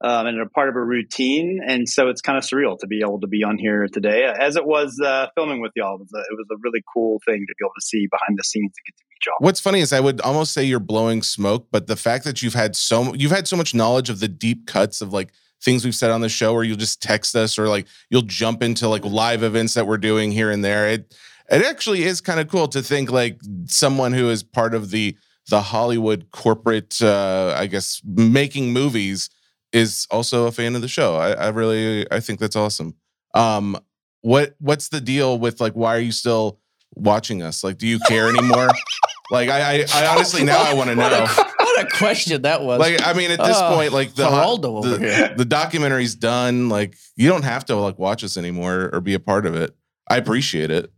um, 0.02 0.26
and 0.26 0.40
a 0.40 0.46
part 0.46 0.68
of 0.68 0.76
a 0.76 0.84
routine. 0.84 1.60
And 1.66 1.88
so 1.88 2.08
it's 2.08 2.20
kind 2.20 2.38
of 2.38 2.44
surreal 2.44 2.78
to 2.80 2.86
be 2.86 3.00
able 3.00 3.20
to 3.20 3.26
be 3.26 3.42
on 3.42 3.58
here 3.58 3.86
today, 3.92 4.24
as 4.24 4.56
it 4.56 4.66
was 4.66 5.00
uh, 5.02 5.28
filming 5.34 5.60
with 5.60 5.72
y'all. 5.74 5.96
It 5.96 6.00
was, 6.00 6.10
a, 6.14 6.18
it 6.18 6.36
was 6.36 6.46
a 6.52 6.56
really 6.62 6.82
cool 6.94 7.20
thing 7.26 7.44
to 7.46 7.54
be 7.58 7.64
able 7.64 7.72
to 7.78 7.84
see 7.84 8.06
behind 8.10 8.38
the 8.38 8.44
scenes 8.44 8.72
and 8.76 8.86
get 8.86 8.96
to 8.96 9.04
meet 9.10 9.26
y'all. 9.26 9.34
What's 9.38 9.60
funny 9.60 9.80
is 9.80 9.92
I 9.92 10.00
would 10.00 10.20
almost 10.20 10.52
say 10.52 10.64
you're 10.64 10.80
blowing 10.80 11.22
smoke, 11.22 11.68
but 11.70 11.86
the 11.86 11.96
fact 11.96 12.24
that 12.24 12.42
you've 12.42 12.54
had 12.54 12.76
so 12.76 13.14
you've 13.14 13.32
had 13.32 13.48
so 13.48 13.56
much 13.56 13.74
knowledge 13.74 14.10
of 14.10 14.20
the 14.20 14.28
deep 14.28 14.66
cuts 14.66 15.00
of 15.00 15.12
like 15.12 15.32
things 15.62 15.84
we've 15.84 15.94
said 15.94 16.10
on 16.10 16.20
the 16.20 16.28
show, 16.28 16.52
or 16.52 16.62
you'll 16.62 16.76
just 16.76 17.00
text 17.00 17.34
us, 17.34 17.58
or 17.58 17.68
like 17.68 17.86
you'll 18.10 18.22
jump 18.22 18.62
into 18.62 18.88
like 18.88 19.04
live 19.04 19.42
events 19.42 19.74
that 19.74 19.86
we're 19.86 19.96
doing 19.98 20.30
here 20.30 20.50
and 20.50 20.64
there. 20.64 20.88
It 20.88 21.14
it 21.50 21.64
actually 21.64 22.04
is 22.04 22.20
kind 22.20 22.40
of 22.40 22.48
cool 22.48 22.68
to 22.68 22.82
think 22.82 23.10
like 23.10 23.40
someone 23.66 24.12
who 24.12 24.30
is 24.30 24.42
part 24.42 24.74
of 24.74 24.90
the 24.90 25.16
the 25.48 25.60
Hollywood 25.60 26.26
corporate, 26.32 27.00
uh, 27.00 27.54
I 27.56 27.66
guess, 27.66 28.02
making 28.04 28.72
movies 28.72 29.30
is 29.72 30.06
also 30.10 30.46
a 30.46 30.52
fan 30.52 30.74
of 30.74 30.82
the 30.82 30.88
show. 30.88 31.14
I, 31.16 31.32
I 31.32 31.48
really 31.48 32.10
I 32.10 32.20
think 32.20 32.40
that's 32.40 32.56
awesome. 32.56 32.94
Um, 33.34 33.78
what 34.22 34.56
what's 34.58 34.88
the 34.88 35.00
deal 35.00 35.38
with 35.38 35.60
like 35.60 35.74
why 35.74 35.94
are 35.96 36.00
you 36.00 36.12
still 36.12 36.58
watching 36.94 37.42
us? 37.42 37.62
Like, 37.62 37.78
do 37.78 37.86
you 37.86 37.98
care 38.08 38.28
anymore? 38.28 38.68
like, 39.30 39.48
I, 39.48 39.82
I 39.82 39.86
I 39.94 40.06
honestly 40.06 40.42
now 40.44 40.62
I 40.62 40.74
want 40.74 40.90
to 40.90 40.96
know. 40.96 41.26
what 41.58 41.86
a 41.86 41.96
question 41.96 42.42
that 42.42 42.62
was. 42.62 42.80
Like, 42.80 43.06
I 43.06 43.12
mean, 43.12 43.30
at 43.30 43.38
this 43.38 43.56
Oh, 43.60 43.74
point, 43.76 43.92
like 43.92 44.14
the 44.14 44.24
Geraldo 44.24 44.82
the, 44.82 45.34
the 45.36 45.44
documentary's 45.44 46.14
done. 46.14 46.68
Like, 46.68 46.96
you 47.16 47.28
don't 47.28 47.44
have 47.44 47.64
to 47.66 47.76
like 47.76 47.98
watch 47.98 48.24
us 48.24 48.36
anymore 48.36 48.90
or 48.92 49.00
be 49.00 49.14
a 49.14 49.20
part 49.20 49.46
of 49.46 49.54
it. 49.54 49.76
I 50.08 50.16
appreciate 50.16 50.70
it. 50.70 50.90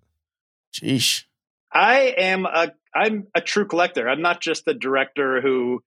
Sheesh. 0.74 1.24
I 1.72 2.14
am 2.16 2.46
a 2.46 2.72
I'm 2.94 3.26
a 3.34 3.40
true 3.40 3.66
collector. 3.66 4.08
I'm 4.08 4.22
not 4.22 4.40
just 4.40 4.66
a 4.66 4.74
director 4.74 5.40
who, 5.40 5.80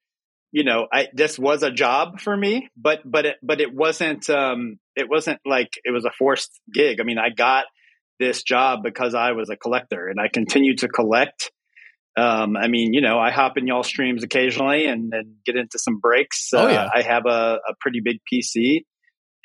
you 0.51 0.63
know, 0.63 0.87
I 0.91 1.07
this 1.13 1.39
was 1.39 1.63
a 1.63 1.71
job 1.71 2.19
for 2.19 2.35
me, 2.35 2.69
but 2.77 2.99
but 3.05 3.25
it 3.25 3.37
but 3.41 3.61
it 3.61 3.73
wasn't 3.73 4.29
um 4.29 4.77
it 4.95 5.09
wasn't 5.09 5.39
like 5.45 5.69
it 5.83 5.91
was 5.91 6.05
a 6.05 6.11
forced 6.11 6.51
gig. 6.73 6.99
I 6.99 7.03
mean, 7.03 7.17
I 7.17 7.29
got 7.29 7.65
this 8.19 8.43
job 8.43 8.83
because 8.83 9.15
I 9.15 9.31
was 9.31 9.49
a 9.49 9.55
collector 9.55 10.07
and 10.07 10.19
I 10.19 10.27
continue 10.27 10.75
to 10.77 10.87
collect. 10.87 11.51
Um, 12.17 12.57
I 12.57 12.67
mean, 12.67 12.93
you 12.93 13.01
know, 13.01 13.17
I 13.17 13.31
hop 13.31 13.57
in 13.57 13.67
y'all 13.67 13.83
streams 13.83 14.23
occasionally 14.23 14.85
and, 14.85 15.13
and 15.13 15.35
get 15.45 15.55
into 15.55 15.79
some 15.79 15.99
breaks. 15.99 16.49
Oh, 16.53 16.67
Uh, 16.67 16.69
yeah. 16.69 16.89
I 16.93 17.01
have 17.03 17.23
a, 17.25 17.59
a 17.67 17.73
pretty 17.79 18.01
big 18.01 18.17
PC. 18.31 18.83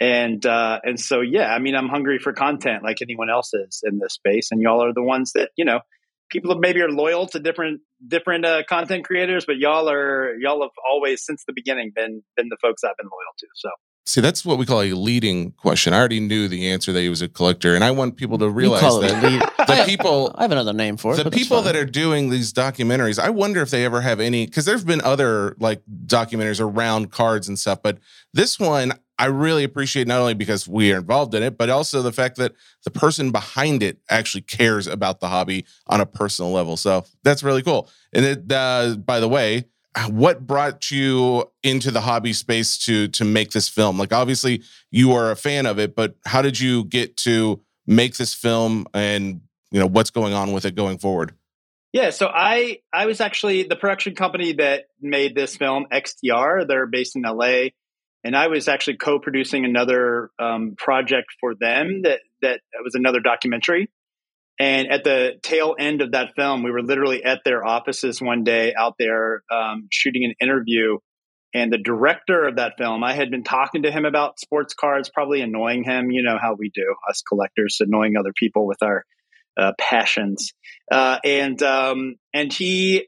And 0.01 0.44
uh, 0.44 0.80
and 0.84 1.01
so 1.01 1.20
yeah, 1.20 1.55
I 1.55 1.59
mean, 1.59 1.74
I'm 1.74 1.88
hungry 1.88 2.18
for 2.18 2.32
content 2.32 2.82
like 2.82 3.01
anyone 3.01 3.30
else 3.30 3.55
is 3.55 3.82
in 3.84 3.99
this 3.99 4.14
space, 4.14 4.49
and 4.51 4.61
y'all 4.61 4.84
are 4.84 4.92
the 4.92 5.03
ones 5.03 5.32
that 5.32 5.51
you 5.57 5.64
know 5.64 5.80
people 6.28 6.55
maybe 6.59 6.82
are 6.82 6.90
loyal 6.90 7.26
to 7.28 7.40
different 7.40 7.80
different 8.07 8.44
uh, 8.44 8.62
content 8.68 9.05
creators, 9.05 9.47
but 9.47 9.57
y'all 9.57 9.88
are 9.88 10.34
y'all 10.36 10.61
have 10.62 10.70
always 10.88 11.24
since 11.24 11.44
the 11.47 11.53
beginning 11.55 11.92
been 11.94 12.22
been 12.36 12.49
the 12.49 12.59
folks 12.61 12.84
I've 12.84 12.97
been 12.99 13.07
loyal 13.07 13.34
to. 13.38 13.47
So 13.55 13.70
See, 14.09 14.20
that's 14.20 14.44
what 14.44 14.57
we 14.57 14.66
call 14.66 14.82
a 14.82 14.92
leading 14.92 15.51
question. 15.51 15.92
I 15.92 15.99
already 15.99 16.20
knew 16.20 16.47
the 16.47 16.68
answer 16.68 16.92
that 16.92 17.01
he 17.01 17.09
was 17.09 17.22
a 17.22 17.28
collector, 17.28 17.74
and 17.74 17.82
I 17.82 17.90
want 17.90 18.16
people 18.16 18.38
to 18.38 18.49
realize 18.49 19.01
that 19.01 19.24
a 19.24 19.28
lead- 19.28 19.42
the 19.66 19.84
people 19.84 20.32
I 20.36 20.42
have 20.42 20.53
another 20.53 20.72
name 20.72 20.97
for 20.97 21.18
it. 21.18 21.24
the 21.24 21.30
people 21.30 21.61
that 21.62 21.74
are 21.74 21.84
doing 21.84 22.30
these 22.30 22.53
documentaries, 22.53 23.18
I 23.18 23.30
wonder 23.30 23.62
if 23.62 23.70
they 23.70 23.84
ever 23.84 24.01
have 24.01 24.20
any 24.20 24.47
because 24.47 24.64
there's 24.64 24.84
been 24.84 25.01
other 25.01 25.57
like 25.59 25.82
documentaries 26.07 26.61
around 26.61 27.11
cards 27.11 27.49
and 27.49 27.59
stuff, 27.59 27.82
but 27.82 27.99
this 28.32 28.61
one 28.61 28.92
I 29.18 29.26
really 29.26 29.64
appreciate 29.64 30.06
not 30.06 30.20
only 30.20 30.34
because 30.34 30.68
we 30.68 30.92
are 30.92 30.98
involved 30.98 31.34
in 31.34 31.42
it, 31.42 31.56
but 31.56 31.70
also 31.70 32.02
the 32.02 32.12
fact 32.12 32.36
that 32.36 32.52
the 32.84 32.90
person 32.90 33.30
behind 33.30 33.82
it 33.82 33.98
actually 34.10 34.42
cares 34.42 34.86
about 34.86 35.20
the 35.20 35.28
hobby 35.28 35.64
on 35.86 36.00
a 36.00 36.06
personal 36.06 36.52
level. 36.52 36.76
So 36.76 37.04
that's 37.22 37.42
really 37.42 37.62
cool. 37.62 37.88
And 38.12 38.24
it, 38.24 38.52
uh, 38.52 38.96
by 38.96 39.20
the 39.20 39.28
way, 39.28 39.64
what 40.10 40.46
brought 40.46 40.90
you 40.90 41.50
into 41.62 41.90
the 41.90 42.02
hobby 42.02 42.32
space 42.32 42.76
to 42.78 43.08
to 43.08 43.24
make 43.24 43.52
this 43.52 43.68
film? 43.68 43.98
Like 43.98 44.12
obviously 44.12 44.62
you 44.90 45.12
are 45.12 45.30
a 45.30 45.36
fan 45.36 45.66
of 45.66 45.78
it, 45.78 45.96
but 45.96 46.16
how 46.26 46.42
did 46.42 46.60
you 46.60 46.84
get 46.84 47.16
to 47.18 47.62
make 47.86 48.16
this 48.16 48.34
film 48.34 48.86
and 48.92 49.40
you 49.70 49.80
know 49.80 49.86
what's 49.86 50.10
going 50.10 50.34
on 50.34 50.52
with 50.52 50.64
it 50.64 50.74
going 50.74 50.98
forward? 50.98 51.34
Yeah, 51.92 52.10
so 52.10 52.30
I 52.32 52.80
I 52.92 53.06
was 53.06 53.22
actually 53.22 53.62
the 53.62 53.76
production 53.76 54.14
company 54.14 54.52
that 54.54 54.88
made 55.00 55.34
this 55.34 55.56
film, 55.56 55.86
XTR. 55.90 56.68
They're 56.68 56.86
based 56.86 57.16
in 57.16 57.22
LA, 57.22 57.68
and 58.26 58.36
I 58.36 58.48
was 58.48 58.66
actually 58.66 58.96
co-producing 58.96 59.64
another 59.64 60.30
um, 60.40 60.74
project 60.76 61.28
for 61.38 61.54
them 61.54 62.02
that 62.02 62.20
that 62.42 62.60
was 62.82 62.96
another 62.96 63.20
documentary. 63.20 63.88
And 64.58 64.90
at 64.90 65.04
the 65.04 65.34
tail 65.44 65.76
end 65.78 66.02
of 66.02 66.10
that 66.10 66.34
film, 66.34 66.64
we 66.64 66.72
were 66.72 66.82
literally 66.82 67.22
at 67.22 67.42
their 67.44 67.64
offices 67.64 68.20
one 68.20 68.42
day 68.42 68.74
out 68.76 68.94
there 68.98 69.42
um, 69.48 69.86
shooting 69.92 70.24
an 70.24 70.34
interview. 70.40 70.98
And 71.54 71.72
the 71.72 71.78
director 71.78 72.48
of 72.48 72.56
that 72.56 72.72
film, 72.76 73.04
I 73.04 73.12
had 73.14 73.30
been 73.30 73.44
talking 73.44 73.84
to 73.84 73.92
him 73.92 74.04
about 74.04 74.40
sports 74.40 74.74
cards, 74.74 75.08
probably 75.08 75.40
annoying 75.40 75.84
him. 75.84 76.10
You 76.10 76.24
know 76.24 76.36
how 76.40 76.56
we 76.58 76.72
do, 76.74 76.96
us 77.08 77.22
collectors, 77.22 77.76
annoying 77.78 78.16
other 78.18 78.32
people 78.34 78.66
with 78.66 78.82
our 78.82 79.04
uh, 79.56 79.72
passions. 79.78 80.52
Uh, 80.90 81.18
and 81.22 81.62
um, 81.62 82.16
and 82.34 82.52
he, 82.52 83.06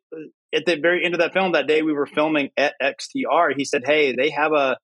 at 0.55 0.65
the 0.65 0.77
very 0.77 1.05
end 1.05 1.15
of 1.15 1.21
that 1.21 1.33
film, 1.33 1.53
that 1.53 1.67
day 1.67 1.83
we 1.83 1.93
were 1.93 2.07
filming 2.07 2.51
at 2.57 2.75
XTR, 2.81 3.55
he 3.57 3.65
said, 3.65 3.83
"Hey, 3.85 4.15
they 4.15 4.31
have 4.31 4.53
a 4.53 4.79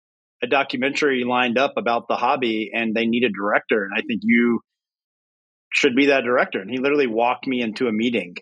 a 0.45 0.47
documentary 0.47 1.25
lined 1.25 1.59
up 1.59 1.73
about 1.77 2.07
the 2.09 2.17
hobby, 2.17 2.71
and 2.73 2.95
they 2.95 3.07
need 3.07 3.25
a 3.25 3.31
director, 3.31 3.85
and 3.85 3.93
I 3.97 4.03
think 4.03 4.21
you." 4.23 4.61
should 5.75 5.97
be 5.97 6.07
that 6.07 6.25
director. 6.25 6.61
And 6.61 6.71
he 6.71 6.79
literally 6.79 7.07
walked 7.07 7.47
me 7.47 7.61
into 7.61 7.89
a 7.89 7.93
meeting. 7.93 8.37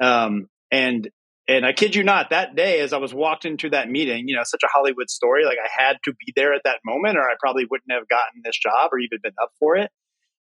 Um, 0.00 0.46
and 0.70 1.08
and 1.48 1.66
I 1.66 1.72
kid 1.72 1.96
you 1.96 2.04
not, 2.04 2.30
that 2.30 2.54
day 2.54 2.78
as 2.80 2.92
I 2.92 2.98
was 2.98 3.12
walked 3.12 3.44
into 3.44 3.70
that 3.70 3.90
meeting, 3.90 4.28
you 4.28 4.36
know, 4.36 4.42
such 4.44 4.60
a 4.62 4.68
Hollywood 4.72 5.10
story, 5.10 5.44
like 5.44 5.58
I 5.58 5.84
had 5.84 5.96
to 6.04 6.12
be 6.12 6.32
there 6.36 6.54
at 6.54 6.60
that 6.64 6.78
moment, 6.84 7.16
or 7.16 7.22
I 7.22 7.34
probably 7.40 7.66
wouldn't 7.68 7.90
have 7.90 8.08
gotten 8.08 8.42
this 8.44 8.56
job 8.56 8.90
or 8.92 9.00
even 9.00 9.18
been 9.20 9.32
up 9.42 9.50
for 9.58 9.76
it. 9.76 9.90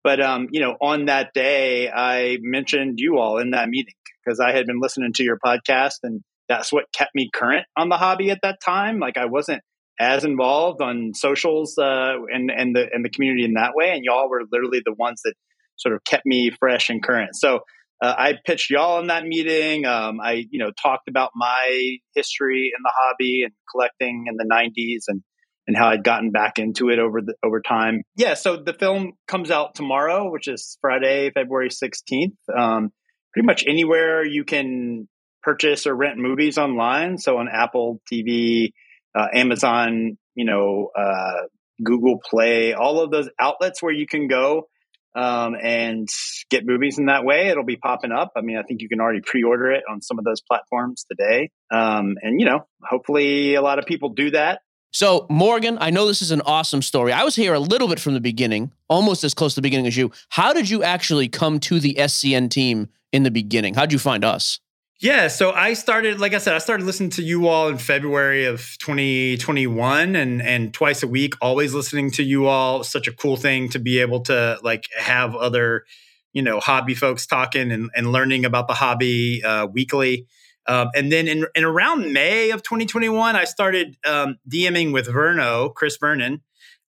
But 0.03 0.21
um, 0.21 0.47
you 0.51 0.61
know, 0.61 0.77
on 0.79 1.05
that 1.05 1.33
day, 1.33 1.89
I 1.89 2.37
mentioned 2.41 2.99
you 2.99 3.17
all 3.17 3.39
in 3.39 3.51
that 3.51 3.69
meeting 3.69 3.95
because 4.23 4.39
I 4.39 4.51
had 4.51 4.67
been 4.67 4.79
listening 4.79 5.13
to 5.13 5.23
your 5.23 5.39
podcast, 5.43 5.99
and 6.03 6.21
that's 6.47 6.71
what 6.71 6.91
kept 6.93 7.15
me 7.15 7.29
current 7.33 7.65
on 7.75 7.89
the 7.89 7.97
hobby 7.97 8.29
at 8.29 8.41
that 8.43 8.59
time. 8.63 8.99
Like 8.99 9.17
I 9.17 9.25
wasn't 9.25 9.63
as 9.99 10.23
involved 10.23 10.81
on 10.81 11.13
socials 11.13 11.77
uh, 11.77 12.15
and 12.33 12.49
and 12.49 12.75
the 12.75 12.87
and 12.91 13.05
the 13.05 13.09
community 13.09 13.45
in 13.45 13.53
that 13.53 13.73
way, 13.75 13.91
and 13.91 14.03
y'all 14.03 14.29
were 14.29 14.41
literally 14.51 14.81
the 14.83 14.93
ones 14.93 15.21
that 15.23 15.33
sort 15.77 15.95
of 15.95 16.03
kept 16.03 16.25
me 16.25 16.51
fresh 16.59 16.89
and 16.89 17.03
current. 17.03 17.35
So 17.35 17.61
uh, 18.01 18.15
I 18.17 18.33
pitched 18.45 18.69
y'all 18.69 18.99
in 18.99 19.07
that 19.07 19.25
meeting. 19.25 19.85
Um, 19.85 20.19
I, 20.21 20.45
you 20.49 20.59
know, 20.59 20.71
talked 20.81 21.07
about 21.07 21.31
my 21.35 21.97
history 22.15 22.71
in 22.75 22.81
the 22.83 22.91
hobby 22.95 23.43
and 23.43 23.53
collecting 23.71 24.25
in 24.27 24.37
the 24.37 24.45
'90s 24.45 25.03
and 25.07 25.21
and 25.67 25.77
how 25.77 25.89
I'd 25.89 26.03
gotten 26.03 26.31
back 26.31 26.57
into 26.57 26.89
it 26.89 26.99
over 26.99 27.21
the 27.21 27.35
over 27.43 27.61
time. 27.61 28.01
Yeah, 28.15 28.33
so 28.33 28.57
the 28.57 28.73
film 28.73 29.13
comes 29.27 29.51
out 29.51 29.75
tomorrow, 29.75 30.31
which 30.31 30.47
is 30.47 30.77
Friday, 30.81 31.31
February 31.31 31.69
16th. 31.69 32.33
Um, 32.55 32.89
pretty 33.33 33.45
much 33.45 33.63
anywhere 33.67 34.25
you 34.25 34.43
can 34.43 35.07
purchase 35.43 35.85
or 35.87 35.95
rent 35.95 36.17
movies 36.17 36.57
online. 36.57 37.17
So 37.17 37.37
on 37.37 37.47
Apple 37.51 38.01
TV, 38.11 38.71
uh, 39.15 39.27
Amazon, 39.33 40.17
you 40.35 40.45
know, 40.45 40.89
uh, 40.97 41.47
Google 41.83 42.19
Play, 42.23 42.73
all 42.73 42.99
of 42.99 43.11
those 43.11 43.29
outlets 43.39 43.81
where 43.81 43.93
you 43.93 44.05
can 44.07 44.27
go 44.27 44.67
um, 45.15 45.55
and 45.61 46.07
get 46.49 46.65
movies 46.65 46.97
in 46.97 47.07
that 47.07 47.25
way. 47.25 47.47
It'll 47.47 47.65
be 47.65 47.77
popping 47.77 48.11
up. 48.11 48.31
I 48.35 48.41
mean, 48.41 48.57
I 48.57 48.63
think 48.63 48.81
you 48.81 48.89
can 48.89 48.99
already 48.99 49.21
pre-order 49.21 49.71
it 49.71 49.83
on 49.89 50.01
some 50.01 50.19
of 50.19 50.25
those 50.25 50.41
platforms 50.41 51.05
today. 51.09 51.49
Um, 51.71 52.15
and 52.21 52.39
you 52.39 52.45
know, 52.45 52.67
hopefully, 52.83 53.55
a 53.55 53.61
lot 53.61 53.79
of 53.79 53.85
people 53.85 54.09
do 54.09 54.31
that. 54.31 54.61
So, 54.93 55.25
Morgan, 55.29 55.77
I 55.79 55.89
know 55.89 56.05
this 56.05 56.21
is 56.21 56.31
an 56.31 56.41
awesome 56.41 56.81
story. 56.81 57.13
I 57.13 57.23
was 57.23 57.35
here 57.35 57.53
a 57.53 57.59
little 57.59 57.87
bit 57.87 57.99
from 57.99 58.13
the 58.13 58.19
beginning, 58.19 58.73
almost 58.89 59.23
as 59.23 59.33
close 59.33 59.53
to 59.53 59.59
the 59.59 59.61
beginning 59.61 59.87
as 59.87 59.95
you. 59.95 60.11
How 60.29 60.51
did 60.51 60.69
you 60.69 60.83
actually 60.83 61.29
come 61.29 61.61
to 61.61 61.79
the 61.79 61.95
SCN 61.97 62.49
team 62.49 62.89
in 63.13 63.23
the 63.23 63.31
beginning? 63.31 63.73
How'd 63.73 63.93
you 63.93 63.99
find 63.99 64.25
us? 64.25 64.59
Yeah, 65.01 65.29
so 65.29 65.51
I 65.51 65.73
started, 65.73 66.19
like 66.19 66.35
I 66.35 66.37
said, 66.37 66.53
I 66.53 66.59
started 66.59 66.85
listening 66.85 67.09
to 67.11 67.23
you 67.23 67.47
all 67.47 67.69
in 67.69 67.79
February 67.79 68.45
of 68.45 68.59
2021 68.81 70.15
and 70.15 70.43
and 70.43 70.71
twice 70.71 71.01
a 71.01 71.07
week, 71.07 71.33
always 71.41 71.73
listening 71.73 72.11
to 72.11 72.23
you 72.23 72.45
all. 72.45 72.83
Such 72.83 73.07
a 73.07 73.11
cool 73.11 73.35
thing 73.35 73.67
to 73.69 73.79
be 73.79 73.97
able 73.97 74.19
to 74.21 74.59
like 74.61 74.85
have 74.95 75.35
other, 75.35 75.85
you 76.33 76.43
know, 76.43 76.59
hobby 76.59 76.93
folks 76.93 77.25
talking 77.25 77.71
and, 77.71 77.89
and 77.95 78.11
learning 78.11 78.45
about 78.45 78.67
the 78.67 78.75
hobby 78.75 79.43
uh, 79.43 79.65
weekly. 79.65 80.27
Um, 80.67 80.89
and 80.93 81.11
then 81.11 81.27
in, 81.27 81.47
in 81.55 81.63
around 81.63 82.13
May 82.13 82.51
of 82.51 82.61
2021, 82.61 83.35
I 83.35 83.45
started 83.45 83.97
um, 84.05 84.37
DMing 84.47 84.93
with 84.93 85.07
Verno, 85.07 85.73
Chris 85.73 85.97
Vernon, 85.97 86.43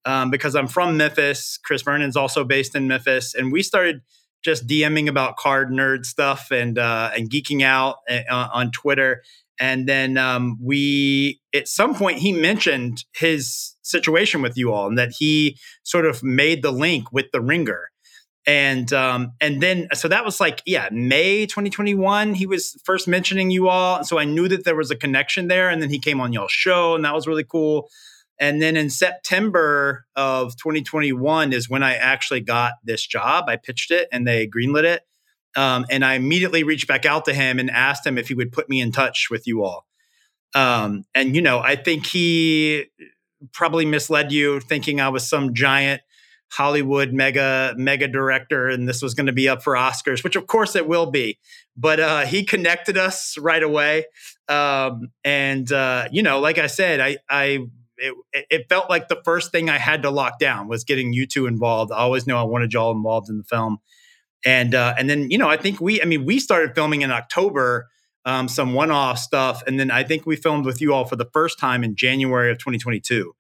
um, 0.04 0.30
because 0.30 0.54
I'm 0.54 0.68
from 0.68 0.98
Memphis. 0.98 1.58
Chris 1.64 1.80
Vernon's 1.80 2.16
also 2.16 2.44
based 2.44 2.74
in 2.74 2.88
Memphis. 2.88 3.34
And 3.34 3.50
we 3.50 3.62
started– 3.62 4.02
just 4.43 4.66
DMing 4.66 5.09
about 5.09 5.36
card 5.36 5.70
nerd 5.70 6.05
stuff 6.05 6.51
and 6.51 6.78
uh, 6.78 7.11
and 7.16 7.30
geeking 7.30 7.62
out 7.62 7.99
uh, 8.09 8.49
on 8.53 8.70
Twitter. 8.70 9.22
And 9.61 9.88
then 9.88 10.18
um, 10.18 10.59
we, 10.61 11.40
at 11.55 11.68
some 11.68 11.95
point, 11.95 12.18
he 12.18 12.32
mentioned 12.32 13.05
his 13.14 13.76
situation 13.82 14.43
with 14.43 14.57
you 14.57 14.72
all, 14.72 14.88
and 14.88 14.99
that 14.99 15.12
he 15.16 15.57
sort 15.84 16.07
of 16.07 16.22
made 16.22 16.62
the 16.62 16.72
link 16.72 17.12
with 17.12 17.26
the 17.32 17.40
Ringer. 17.40 17.90
And 18.45 18.93
um, 18.93 19.34
and 19.40 19.62
then 19.62 19.86
so 19.95 20.09
that 20.09 20.24
was 20.24 20.40
like 20.40 20.62
yeah 20.66 20.88
May 20.90 21.47
2021 21.47 22.34
he 22.34 22.45
was 22.45 22.76
first 22.82 23.07
mentioning 23.07 23.53
you 23.53 23.68
all 23.68 24.03
so 24.03 24.18
I 24.18 24.24
knew 24.24 24.49
that 24.49 24.64
there 24.64 24.74
was 24.74 24.90
a 24.90 24.97
connection 24.97 25.47
there 25.47 25.70
and 25.70 25.80
then 25.80 25.90
he 25.90 26.01
came 26.01 26.20
on 26.20 26.32
y'all's 26.32 26.51
show 26.51 26.97
and 26.97 27.05
that 27.05 27.14
was 27.14 27.28
really 27.28 27.45
cool 27.45 27.88
and 28.38 28.60
then 28.60 28.76
in 28.76 28.90
September 28.90 30.06
of 30.16 30.56
2021 30.56 31.52
is 31.52 31.68
when 31.68 31.82
I 31.82 31.94
actually 31.94 32.40
got 32.40 32.74
this 32.84 33.06
job. 33.06 33.44
I 33.48 33.56
pitched 33.56 33.90
it 33.90 34.08
and 34.12 34.26
they 34.26 34.46
greenlit 34.46 34.84
it. 34.84 35.02
Um, 35.54 35.84
and 35.90 36.04
I 36.04 36.14
immediately 36.14 36.64
reached 36.64 36.88
back 36.88 37.04
out 37.04 37.26
to 37.26 37.34
him 37.34 37.58
and 37.58 37.70
asked 37.70 38.06
him 38.06 38.16
if 38.16 38.28
he 38.28 38.34
would 38.34 38.52
put 38.52 38.68
me 38.68 38.80
in 38.80 38.90
touch 38.90 39.28
with 39.30 39.46
you 39.46 39.64
all. 39.64 39.86
Um, 40.54 41.04
and, 41.14 41.36
you 41.36 41.42
know, 41.42 41.60
I 41.60 41.76
think 41.76 42.06
he 42.06 42.86
probably 43.52 43.84
misled 43.84 44.32
you 44.32 44.60
thinking 44.60 45.00
I 45.00 45.10
was 45.10 45.28
some 45.28 45.54
giant 45.54 46.02
Hollywood 46.52 47.14
mega 47.14 47.74
mega 47.78 48.06
director 48.06 48.68
and 48.68 48.86
this 48.86 49.00
was 49.00 49.14
going 49.14 49.26
to 49.26 49.32
be 49.32 49.48
up 49.48 49.62
for 49.62 49.72
Oscars, 49.72 50.22
which 50.22 50.36
of 50.36 50.46
course 50.46 50.76
it 50.76 50.86
will 50.86 51.10
be. 51.10 51.38
But 51.78 51.98
uh, 51.98 52.20
he 52.26 52.44
connected 52.44 52.98
us 52.98 53.38
right 53.38 53.62
away, 53.62 54.04
um, 54.48 55.08
and 55.24 55.72
uh, 55.72 56.08
you 56.12 56.22
know, 56.22 56.40
like 56.40 56.58
I 56.58 56.66
said, 56.66 57.00
I 57.00 57.16
I 57.30 57.60
it, 57.97 58.14
it 58.51 58.68
felt 58.68 58.88
like 58.88 59.09
the 59.09 59.20
first 59.24 59.53
thing 59.53 59.68
I 59.68 59.78
had 59.78 60.03
to 60.03 60.11
lock 60.11 60.38
down 60.38 60.68
was 60.68 60.84
getting 60.84 61.12
you 61.12 61.26
two 61.26 61.47
involved. 61.47 61.93
I 61.93 61.99
always 61.99 62.26
knew 62.26 62.34
I 62.34 62.43
wanted 62.43 62.72
y'all 62.72 62.93
involved 62.93 63.28
in 63.28 63.38
the 63.38 63.45
film, 63.45 63.78
and 64.45 64.74
uh, 64.74 64.95
and 64.99 65.09
then 65.09 65.30
you 65.30 65.38
know 65.38 65.49
I 65.49 65.57
think 65.57 65.80
we 65.80 66.01
I 66.03 66.05
mean 66.05 66.24
we 66.24 66.38
started 66.38 66.74
filming 66.74 67.03
in 67.03 67.11
October, 67.11 67.88
um, 68.24 68.49
some 68.49 68.74
one 68.74 68.90
off 68.90 69.18
stuff, 69.18 69.62
and 69.66 69.78
then 69.78 69.90
I 69.90 70.03
think 70.03 70.26
we 70.26 70.36
filmed 70.36 70.66
with 70.66 70.80
you 70.80 70.95
all 70.95 71.05
for 71.05 71.16
the 71.16 71.28
first 71.32 71.59
time 71.59 71.84
in 71.84 71.97
January 71.97 72.51
of 72.51 72.59
2022. 72.59 73.34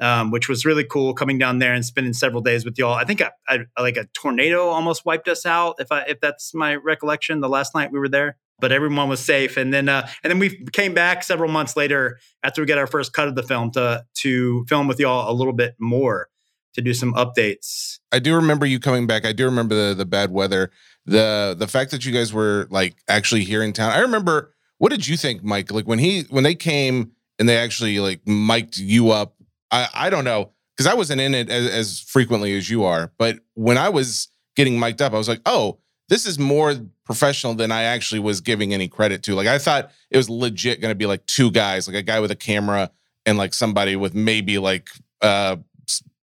Um, 0.00 0.32
which 0.32 0.48
was 0.48 0.64
really 0.64 0.82
cool 0.82 1.14
coming 1.14 1.38
down 1.38 1.60
there 1.60 1.74
and 1.74 1.84
spending 1.84 2.12
several 2.12 2.42
days 2.42 2.64
with 2.64 2.76
y'all. 2.76 2.94
I 2.94 3.04
think 3.04 3.20
I, 3.20 3.30
I, 3.48 3.60
like 3.80 3.96
a 3.96 4.06
tornado 4.14 4.66
almost 4.66 5.04
wiped 5.04 5.28
us 5.28 5.46
out, 5.46 5.76
if 5.78 5.92
I 5.92 6.00
if 6.02 6.18
that's 6.18 6.54
my 6.54 6.74
recollection. 6.74 7.40
The 7.40 7.48
last 7.48 7.72
night 7.72 7.92
we 7.92 8.00
were 8.00 8.08
there 8.08 8.36
but 8.62 8.72
everyone 8.72 9.08
was 9.08 9.22
safe. 9.22 9.58
And 9.58 9.74
then 9.74 9.90
uh, 9.90 10.08
and 10.22 10.30
then 10.30 10.38
we 10.38 10.64
came 10.72 10.94
back 10.94 11.24
several 11.24 11.50
months 11.50 11.76
later 11.76 12.18
after 12.42 12.62
we 12.62 12.66
got 12.66 12.78
our 12.78 12.86
first 12.86 13.12
cut 13.12 13.28
of 13.28 13.34
the 13.34 13.42
film 13.42 13.72
to 13.72 14.06
to 14.20 14.64
film 14.68 14.88
with 14.88 14.98
y'all 14.98 15.30
a 15.30 15.34
little 15.34 15.52
bit 15.52 15.74
more 15.78 16.28
to 16.74 16.80
do 16.80 16.94
some 16.94 17.12
updates. 17.14 17.98
I 18.12 18.20
do 18.20 18.34
remember 18.34 18.64
you 18.64 18.80
coming 18.80 19.06
back. 19.06 19.26
I 19.26 19.32
do 19.32 19.44
remember 19.44 19.74
the 19.74 19.94
the 19.94 20.06
bad 20.06 20.30
weather. 20.30 20.70
The 21.04 21.56
the 21.58 21.66
fact 21.66 21.90
that 21.90 22.06
you 22.06 22.12
guys 22.12 22.32
were 22.32 22.68
like 22.70 22.94
actually 23.08 23.44
here 23.44 23.62
in 23.62 23.72
town. 23.74 23.90
I 23.90 23.98
remember 23.98 24.54
what 24.78 24.90
did 24.90 25.06
you 25.06 25.16
think, 25.16 25.42
Mike? 25.42 25.72
Like 25.72 25.86
when 25.86 25.98
he 25.98 26.22
when 26.30 26.44
they 26.44 26.54
came 26.54 27.12
and 27.40 27.48
they 27.48 27.58
actually 27.58 27.98
like 27.98 28.26
mic'd 28.26 28.78
you 28.78 29.10
up. 29.10 29.34
I 29.72 29.88
I 29.92 30.08
don't 30.08 30.24
know 30.24 30.52
because 30.76 30.90
I 30.90 30.94
wasn't 30.94 31.20
in 31.20 31.34
it 31.34 31.50
as, 31.50 31.68
as 31.68 32.00
frequently 32.00 32.56
as 32.56 32.70
you 32.70 32.84
are, 32.84 33.12
but 33.18 33.40
when 33.54 33.76
I 33.76 33.88
was 33.88 34.28
getting 34.54 34.78
mic'd 34.78 35.02
up, 35.02 35.12
I 35.12 35.18
was 35.18 35.28
like, 35.28 35.40
oh, 35.46 35.78
this 36.08 36.26
is 36.26 36.38
more 36.38 36.74
professional 37.04 37.54
than 37.54 37.72
I 37.72 37.84
actually 37.84 38.20
was 38.20 38.40
giving 38.40 38.74
any 38.74 38.88
credit 38.88 39.22
to. 39.24 39.34
Like 39.34 39.46
I 39.46 39.58
thought 39.58 39.90
it 40.10 40.16
was 40.16 40.28
legit 40.28 40.80
going 40.80 40.90
to 40.90 40.96
be 40.96 41.06
like 41.06 41.24
two 41.26 41.50
guys, 41.50 41.86
like 41.86 41.96
a 41.96 42.02
guy 42.02 42.20
with 42.20 42.30
a 42.30 42.36
camera 42.36 42.90
and 43.26 43.38
like 43.38 43.54
somebody 43.54 43.96
with 43.96 44.14
maybe 44.14 44.58
like 44.58 44.88
uh 45.20 45.56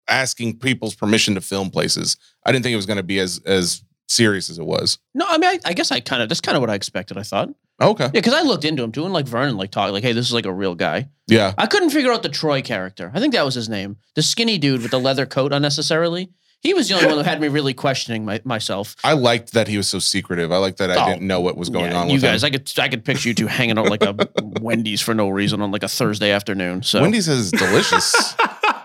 asking 0.08 0.58
people's 0.58 0.94
permission 0.94 1.34
to 1.34 1.40
film 1.40 1.70
places. 1.70 2.16
I 2.44 2.52
didn't 2.52 2.62
think 2.62 2.72
it 2.72 2.76
was 2.76 2.86
going 2.86 2.96
to 2.96 3.02
be 3.02 3.18
as 3.18 3.40
as 3.44 3.82
serious 4.08 4.50
as 4.50 4.58
it 4.58 4.64
was. 4.64 4.98
No, 5.14 5.26
I 5.28 5.38
mean, 5.38 5.50
I, 5.50 5.58
I 5.66 5.72
guess 5.74 5.90
I 5.90 6.00
kind 6.00 6.22
of 6.22 6.28
that's 6.28 6.40
kind 6.40 6.56
of 6.56 6.60
what 6.60 6.70
I 6.70 6.74
expected. 6.74 7.16
I 7.18 7.22
thought. 7.22 7.50
Okay. 7.80 8.04
Yeah, 8.04 8.10
because 8.10 8.34
I 8.34 8.42
looked 8.42 8.64
into 8.64 8.82
him 8.82 8.90
too, 8.90 9.04
and 9.04 9.12
like 9.12 9.26
Vernon, 9.26 9.56
like 9.56 9.70
talk, 9.70 9.92
like, 9.92 10.02
hey, 10.02 10.12
this 10.12 10.26
is 10.26 10.32
like 10.32 10.46
a 10.46 10.52
real 10.52 10.74
guy. 10.74 11.08
Yeah. 11.28 11.54
I 11.56 11.66
couldn't 11.66 11.90
figure 11.90 12.12
out 12.12 12.24
the 12.24 12.28
Troy 12.28 12.60
character. 12.60 13.12
I 13.14 13.20
think 13.20 13.34
that 13.34 13.44
was 13.44 13.54
his 13.54 13.68
name, 13.68 13.98
the 14.16 14.22
skinny 14.22 14.58
dude 14.58 14.82
with 14.82 14.90
the 14.90 14.98
leather 14.98 15.26
coat 15.26 15.52
unnecessarily. 15.52 16.30
He 16.60 16.74
was 16.74 16.88
the 16.88 16.94
only 16.96 17.06
one 17.06 17.16
who 17.18 17.22
had 17.30 17.40
me 17.40 17.48
really 17.48 17.72
questioning 17.74 18.24
my, 18.24 18.40
myself. 18.44 18.96
I 19.04 19.12
liked 19.12 19.52
that 19.52 19.68
he 19.68 19.76
was 19.76 19.88
so 19.88 19.98
secretive. 20.00 20.50
I 20.50 20.56
liked 20.56 20.78
that 20.78 20.90
I 20.90 21.02
Oh, 21.04 21.06
didn't 21.12 21.26
know 21.26 21.40
what 21.40 21.56
was 21.56 21.68
going 21.68 21.92
Yeah, 21.92 22.00
on 22.00 22.08
you 22.08 22.14
with 22.14 22.22
guys, 22.22 22.42
him. 22.42 22.48
I 22.48 22.50
could 22.50 22.72
I 22.78 22.88
could 22.88 23.04
picture 23.04 23.28
you 23.28 23.34
two 23.34 23.46
hanging 23.46 23.78
out 23.78 23.86
like 23.88 24.02
a 24.02 24.14
Wendy's 24.60 25.00
for 25.00 25.14
no 25.14 25.28
reason 25.28 25.62
on 25.62 25.70
like 25.70 25.82
a 25.84 25.88
Thursday 25.88 26.30
afternoon. 26.32 26.82
So 26.82 27.00
Wendy's 27.00 27.28
is 27.28 27.50
delicious. 27.52 28.14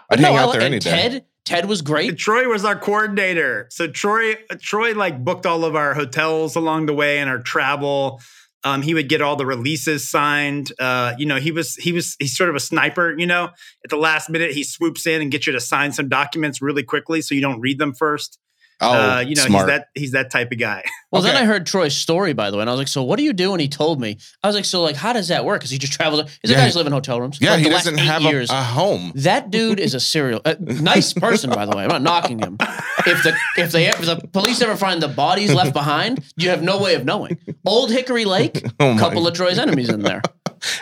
I'd 0.10 0.20
No, 0.20 0.28
hang 0.28 0.38
out 0.38 0.48
li- 0.48 0.52
there 0.54 0.62
and 0.62 0.74
any 0.74 0.80
day. 0.80 0.92
Ted, 0.92 1.26
Ted 1.46 1.66
was 1.66 1.82
great. 1.82 2.18
Troy 2.18 2.48
was 2.48 2.64
our 2.64 2.76
coordinator. 2.78 3.68
So 3.72 3.88
Troy 3.88 4.36
Troy 4.62 4.94
like 4.94 5.24
booked 5.24 5.46
all 5.46 5.66
of 5.66 5.76
our 5.76 5.94
hotels 5.94 6.56
along 6.56 6.86
the 6.86 6.94
way 6.94 7.18
and 7.20 7.30
our 7.30 7.40
travel. 7.40 8.22
Um, 8.64 8.82
he 8.82 8.94
would 8.94 9.10
get 9.10 9.22
all 9.22 9.36
the 9.36 9.46
releases 9.46 10.10
signed. 10.10 10.72
Uh, 10.80 11.14
you 11.18 11.26
know, 11.26 11.38
he 11.38 11.52
was 11.52 11.76
he 11.76 11.92
was 11.92 12.16
he's 12.20 12.36
sort 12.36 12.50
of 12.50 12.56
a 12.56 12.60
sniper. 12.60 13.14
You 13.18 13.28
know, 13.28 13.46
at 13.84 13.90
the 13.90 13.98
last 13.98 14.30
minute, 14.30 14.52
he 14.52 14.64
swoops 14.64 15.06
in 15.06 15.22
and 15.22 15.32
gets 15.32 15.48
you 15.48 15.54
to 15.54 15.60
sign 15.60 15.92
some 15.92 16.10
documents 16.10 16.62
really 16.62 16.84
quickly, 16.84 17.22
so 17.22 17.36
you 17.36 17.42
don't 17.42 17.60
read 17.60 17.78
them 17.80 17.94
first. 17.94 18.40
Oh, 18.82 18.92
uh, 19.18 19.20
you 19.22 19.36
know, 19.36 19.44
smart. 19.46 19.70
he's 19.70 19.78
that 19.78 19.88
he's 19.94 20.12
that 20.12 20.32
type 20.32 20.52
of 20.52 20.58
guy. 20.60 20.84
Well, 21.14 21.22
then 21.22 21.36
I 21.36 21.46
heard 21.46 21.68
Troy's 21.68 21.96
story, 21.96 22.34
by 22.34 22.50
the 22.50 22.58
way, 22.58 22.62
and 22.62 22.70
I 22.72 22.74
was 22.74 22.80
like, 22.80 22.88
"So 22.88 23.04
what 23.04 23.18
do 23.18 23.24
you 23.24 23.34
do?" 23.34 23.52
And 23.52 23.62
he 23.62 23.68
told 23.68 24.02
me. 24.02 24.18
I 24.42 24.48
was 24.48 24.56
like, 24.56 24.66
"So 24.66 24.82
like, 24.82 24.96
how 24.96 25.14
does 25.14 25.28
that 25.28 25.46
work?" 25.46 25.60
Because 25.60 25.70
he 25.70 25.78
just 25.78 25.94
travels. 25.94 26.24
He's 26.42 26.50
a 26.50 26.54
Yeah, 26.56 26.62
guy 26.62 26.66
who's 26.66 26.76
living 26.76 26.88
in 26.88 26.94
hotel 26.94 27.22
rooms. 27.22 27.38
yeah, 27.40 27.52
like, 27.52 27.60
he 27.64 27.70
doesn't 27.70 28.00
have 28.00 28.26
a, 28.26 28.30
years. 28.30 28.50
a 28.50 28.64
home. 28.64 29.12
That 29.14 29.52
dude 29.52 29.80
is 29.80 29.94
a 29.94 30.00
serial 30.00 30.42
uh, 30.44 30.56
nice 30.60 31.14
person, 31.14 31.52
by 31.52 31.68
the 31.68 31.78
way. 31.78 31.84
I'm 31.84 31.90
not 31.90 32.02
knocking 32.02 32.40
him. 32.40 32.58
If 33.06 33.22
the 33.22 33.38
if 33.58 33.72
they 33.72 33.86
if 33.90 34.00
the 34.02 34.28
police 34.34 34.60
ever 34.64 34.76
find 34.76 35.04
the 35.04 35.08
bodies 35.08 35.54
left 35.54 35.72
behind, 35.74 36.24
you 36.36 36.50
have 36.50 36.64
no 36.64 36.80
way 36.82 36.96
of 36.96 37.06
knowing. 37.06 37.38
Old 37.64 37.92
Hickory 37.92 38.26
Lake, 38.26 38.66
Oh 38.80 38.96
couple 38.98 39.28
of 39.28 39.36
Troy's 39.36 39.60
enemies 39.60 39.90
in 39.90 40.02
there. 40.02 40.24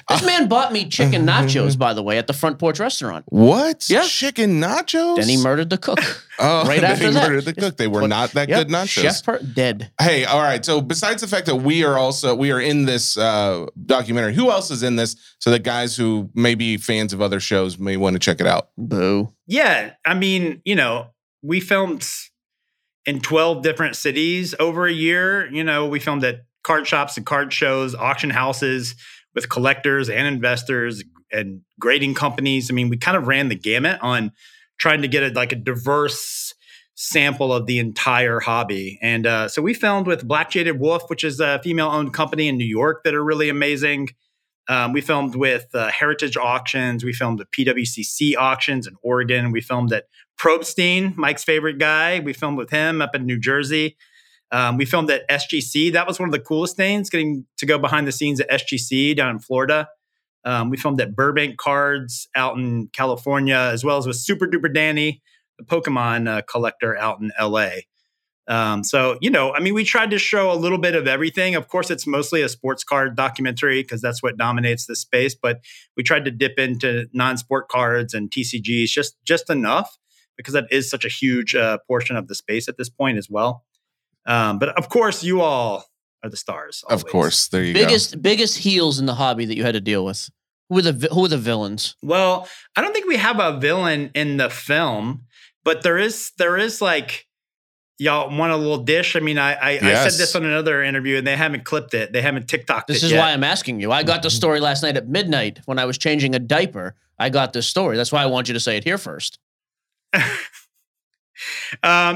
This 0.10 0.24
man 0.26 0.48
bought 0.48 0.72
me 0.72 0.88
chicken 0.88 1.26
nachos, 1.28 1.78
by 1.78 1.94
the 1.94 2.04
way, 2.04 2.18
at 2.18 2.28
the 2.28 2.34
front 2.34 2.60
porch 2.60 2.80
restaurant. 2.80 3.26
What? 3.30 3.90
Yeah. 3.90 4.04
Chicken 4.04 4.62
nachos? 4.62 5.18
Then 5.18 5.28
he 5.28 5.38
murdered 5.42 5.70
the 5.70 5.78
cook. 5.78 6.00
Oh, 6.44 6.66
right 6.66 6.82
then 6.82 6.92
after 6.92 7.06
he 7.06 7.12
that. 7.14 7.30
murdered 7.30 7.46
the 7.46 7.54
cook. 7.54 7.78
They 7.78 7.88
were 7.88 8.08
not 8.08 8.32
that 8.32 8.50
Yep, 8.50 8.58
good 8.58 8.74
nachos. 8.74 8.88
Chef 8.88 9.24
per- 9.24 9.44
dead. 9.44 9.92
Hey, 10.02 10.26
all 10.26 10.42
right. 10.42 10.66
So 10.66 10.82
besides 10.82 11.22
the 11.22 11.28
fact 11.28 11.46
that 11.46 11.58
we 11.58 11.84
are 11.84 12.00
also 12.00 12.34
we 12.34 12.52
are 12.52 12.60
in 12.60 12.86
this 12.86 13.16
uh, 13.16 13.68
documentary, 13.86 14.34
who 14.34 14.50
else 14.50 14.72
is 14.72 14.82
in 14.82 14.96
this? 14.96 15.16
So 15.38 15.52
that 15.52 15.60
guys 15.62 15.96
who 15.96 16.32
may 16.34 16.56
be 16.56 16.78
fans 16.78 17.14
of 17.14 17.22
other 17.22 17.40
shows 17.40 17.78
may 17.78 17.96
want 17.96 18.16
to 18.16 18.20
check 18.20 18.42
it 18.42 18.48
out. 18.48 18.70
Boo. 18.76 19.32
Yeah, 19.46 19.94
I 20.04 20.16
mean, 20.16 20.64
you 20.66 20.74
know, 20.74 21.12
we 21.44 21.60
filmed 21.60 22.08
in 23.06 23.20
12 23.20 23.62
different 23.62 23.96
cities 23.96 24.56
over 24.60 24.88
a 24.88 24.92
year. 24.94 25.48
You 25.52 25.64
know, 25.64 25.86
we 25.86 26.00
filmed 26.00 26.24
at 26.24 26.46
card 26.64 26.88
shops 26.88 27.18
and 27.18 27.26
card 27.26 27.54
shows, 27.54 27.94
auction 27.94 28.32
houses 28.32 28.96
with 29.34 29.50
collectors 29.50 30.10
and 30.10 30.28
investors 30.28 31.04
and 31.32 31.62
grading 31.80 32.14
companies. 32.14 32.70
I 32.70 32.74
mean, 32.74 32.90
we 32.90 32.98
kind 32.98 33.18
of 33.18 33.28
ran 33.28 33.50
the 33.50 33.56
gamut 33.56 34.00
on 34.02 34.32
trying 34.78 35.02
to 35.02 35.08
get 35.08 35.24
a, 35.24 35.30
like 35.30 35.52
a 35.52 35.56
diverse 35.56 36.54
sample 36.96 37.54
of 37.54 37.66
the 37.66 37.80
entire 37.80 38.40
hobby. 38.40 39.00
And 39.02 39.26
uh, 39.26 39.48
so 39.48 39.62
we 39.62 39.74
filmed 39.74 40.08
with 40.08 40.28
Black 40.28 40.52
Jaded 40.52 40.80
Wolf, 40.80 41.10
which 41.10 41.24
is 41.24 41.40
a 41.40 41.60
female 41.64 41.88
owned 41.88 42.14
company 42.14 42.48
in 42.48 42.58
New 42.58 42.66
York 42.66 43.04
that 43.04 43.16
are 43.16 43.24
really 43.24 43.50
amazing. 43.50 44.10
Um, 44.68 44.94
we 44.94 45.02
filmed 45.02 45.36
with 45.36 45.68
uh, 45.74 45.90
Heritage 45.92 46.38
Auctions. 46.38 47.04
We 47.04 47.14
filmed 47.14 47.42
at 47.42 47.48
PWCC 47.52 48.36
Auctions 48.38 48.88
in 48.88 48.96
Oregon. 49.02 49.52
We 49.52 49.62
filmed 49.62 49.92
at 49.94 50.06
Probstein, 50.40 51.16
Mike's 51.18 51.44
favorite 51.44 51.78
guy. 51.78 52.20
We 52.20 52.34
filmed 52.34 52.58
with 52.58 52.70
him 52.70 53.02
up 53.02 53.16
in 53.16 53.26
New 53.26 53.40
Jersey. 53.40 53.98
Um, 54.52 54.78
we 54.78 54.86
filmed 54.86 55.10
at 55.10 55.28
SGC. 55.30 55.94
That 55.94 56.08
was 56.08 56.20
one 56.20 56.28
of 56.28 56.34
the 56.34 56.40
coolest 56.40 56.76
things, 56.76 57.10
getting 57.10 57.46
to 57.58 57.66
go 57.66 57.78
behind 57.78 58.08
the 58.08 58.12
scenes 58.12 58.40
at 58.42 58.50
SGC 58.50 59.16
down 59.16 59.32
in 59.32 59.40
Florida. 59.40 59.88
Um, 60.44 60.70
we 60.70 60.78
filmed 60.78 61.00
at 61.00 61.16
Burbank 61.16 61.58
Cards 61.58 62.28
out 62.36 62.58
in 62.58 62.88
California, 62.94 63.56
as 63.56 63.84
well 63.84 63.98
as 63.98 64.08
with 64.08 64.18
Super 64.18 64.48
Duper 64.48 64.74
Danny, 64.74 65.22
the 65.58 65.64
Pokemon 65.64 66.28
uh, 66.28 66.42
collector 66.42 66.98
out 66.98 67.22
in 67.22 67.32
LA. 67.40 67.70
Um, 68.48 68.84
so, 68.84 69.18
you 69.22 69.30
know, 69.30 69.54
I 69.54 69.60
mean, 69.60 69.74
we 69.74 69.84
tried 69.84 70.10
to 70.12 70.20
show 70.20 70.52
a 70.52 70.56
little 70.56 70.80
bit 70.80 70.96
of 70.96 71.08
everything. 71.08 71.56
Of 71.56 71.68
course, 71.68 71.92
it's 71.92 72.08
mostly 72.08 72.42
a 72.42 72.50
sports 72.50 72.84
card 72.84 73.16
documentary 73.16 73.82
because 73.84 74.02
that's 74.02 74.22
what 74.22 74.36
dominates 74.36 74.88
the 74.88 74.96
space. 74.96 75.36
But 75.36 75.62
we 75.96 76.04
tried 76.04 76.26
to 76.26 76.32
dip 76.32 76.58
into 76.58 77.08
non-sport 77.14 77.70
cards 77.70 78.14
and 78.14 78.30
TCGs 78.30 78.88
just 78.88 79.16
just 79.24 79.50
enough 79.50 79.98
because 80.36 80.54
that 80.54 80.66
is 80.72 80.90
such 80.90 81.06
a 81.06 81.10
huge 81.10 81.56
uh, 81.56 81.78
portion 81.88 82.16
of 82.16 82.28
the 82.28 82.36
space 82.36 82.68
at 82.68 82.78
this 82.78 82.90
point 82.90 83.18
as 83.18 83.30
well. 83.30 83.64
Um, 84.26 84.60
but 84.60 84.70
of 84.70 84.90
course, 84.90 85.24
you 85.24 85.42
all 85.42 85.86
are 86.24 86.30
the 86.30 86.38
stars. 86.38 86.84
Of 86.88 87.02
always. 87.02 87.12
course, 87.12 87.48
there 87.48 87.64
you 87.64 87.74
Biggest 87.74 88.22
biggest 88.22 88.60
heels 88.60 89.00
in 89.00 89.06
the 89.06 89.16
hobby 89.16 89.46
that 89.46 89.56
you 89.56 89.64
had 89.64 89.74
to 89.74 89.82
deal 89.82 90.06
with. 90.06 90.30
Who 90.70 90.76
were 90.76 90.82
the 90.84 91.08
who 91.12 91.22
were 91.22 91.28
the 91.28 91.38
villains? 91.38 91.96
Well, 92.02 92.48
I 92.76 92.82
don't 92.82 92.94
think 92.94 93.08
we 93.08 93.18
have 93.18 93.40
a 93.40 93.60
villain 93.60 94.12
in 94.14 94.38
the 94.38 94.50
film, 94.50 95.24
but 95.64 95.84
there 95.84 95.98
is 95.98 96.32
there 96.38 96.58
is 96.58 96.82
like 96.82 97.28
y'all 97.98 98.36
want 98.36 98.52
a 98.52 98.58
little 98.58 98.84
dish. 98.84 99.16
I 99.16 99.20
mean, 99.20 99.38
I 99.38 99.54
I, 99.54 99.70
I 99.72 99.80
said 99.80 100.20
this 100.20 100.36
on 100.36 100.46
another 100.46 100.84
interview, 100.84 101.18
and 101.18 101.28
they 101.28 101.36
haven't 101.36 101.66
clipped 101.66 101.94
it. 101.94 102.14
They 102.14 102.22
haven't 102.22 102.48
TikToked 102.48 102.88
This 102.88 103.04
it 103.04 103.08
is 103.08 103.12
yet. 103.12 103.20
why 103.20 103.32
I'm 103.32 103.44
asking 103.44 103.80
you. 103.80 103.92
I 103.92 104.04
got 104.04 104.24
the 104.24 104.30
story 104.30 104.60
last 104.60 104.84
night 104.84 104.98
at 104.98 105.08
midnight 105.08 105.60
when 105.66 105.78
I 105.78 105.86
was 105.86 105.98
changing 105.98 106.36
a 106.36 106.40
diaper. 106.40 106.96
I 107.20 107.30
got 107.30 107.54
this 107.54 107.68
story. 107.68 107.98
That's 107.98 108.12
why 108.12 108.24
I 108.24 108.26
want 108.26 108.48
you 108.48 108.56
to 108.56 108.60
say 108.60 108.78
it 108.78 108.84
here 108.84 108.98
first. 108.98 109.38
um, 110.14 110.22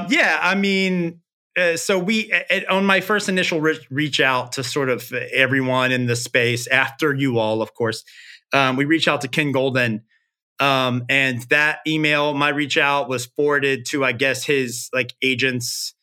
yeah, 0.08 0.38
I 0.42 0.56
mean, 0.56 1.20
uh, 1.56 1.76
so 1.76 1.98
we 1.98 2.32
uh, 2.32 2.60
on 2.68 2.84
my 2.84 3.00
first 3.00 3.28
initial 3.28 3.60
re- 3.60 3.78
reach 3.90 4.20
out 4.20 4.52
to 4.52 4.62
sort 4.62 4.88
of 4.88 5.12
everyone 5.12 5.92
in 5.92 6.06
the 6.06 6.16
space 6.16 6.66
after 6.66 7.14
you 7.14 7.38
all, 7.38 7.62
of 7.62 7.74
course, 7.74 8.04
um, 8.52 8.76
we 8.76 8.84
reach 8.84 9.08
out 9.08 9.22
to 9.22 9.28
Ken 9.28 9.52
Goldin, 9.52 10.02
um, 10.60 11.04
and 11.08 11.42
that 11.44 11.78
email, 11.86 12.34
my 12.34 12.50
reach 12.50 12.76
out 12.76 13.08
was 13.08 13.26
forwarded 13.26 13.86
to 13.86 14.04
I 14.04 14.12
guess 14.12 14.44
his 14.44 14.90
like 14.92 15.14
agents, 15.22 15.94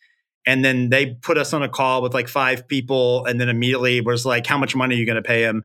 and 0.46 0.64
then 0.66 0.90
they 0.90 1.14
put 1.16 1.38
us 1.38 1.54
on 1.54 1.64
a 1.64 1.70
call 1.70 2.02
with 2.02 2.14
like 2.14 2.28
five 2.28 2.68
people, 2.68 3.26
and 3.26 3.40
then 3.40 3.50
immediately 3.50 4.02
was 4.02 4.26
like, 4.26 4.48
"How 4.48 4.58
much 4.58 4.76
money 4.76 4.96
are 4.96 5.00
you 5.00 5.06
going 5.06 5.16
to 5.16 5.22
pay 5.22 5.44
him?" 5.44 5.64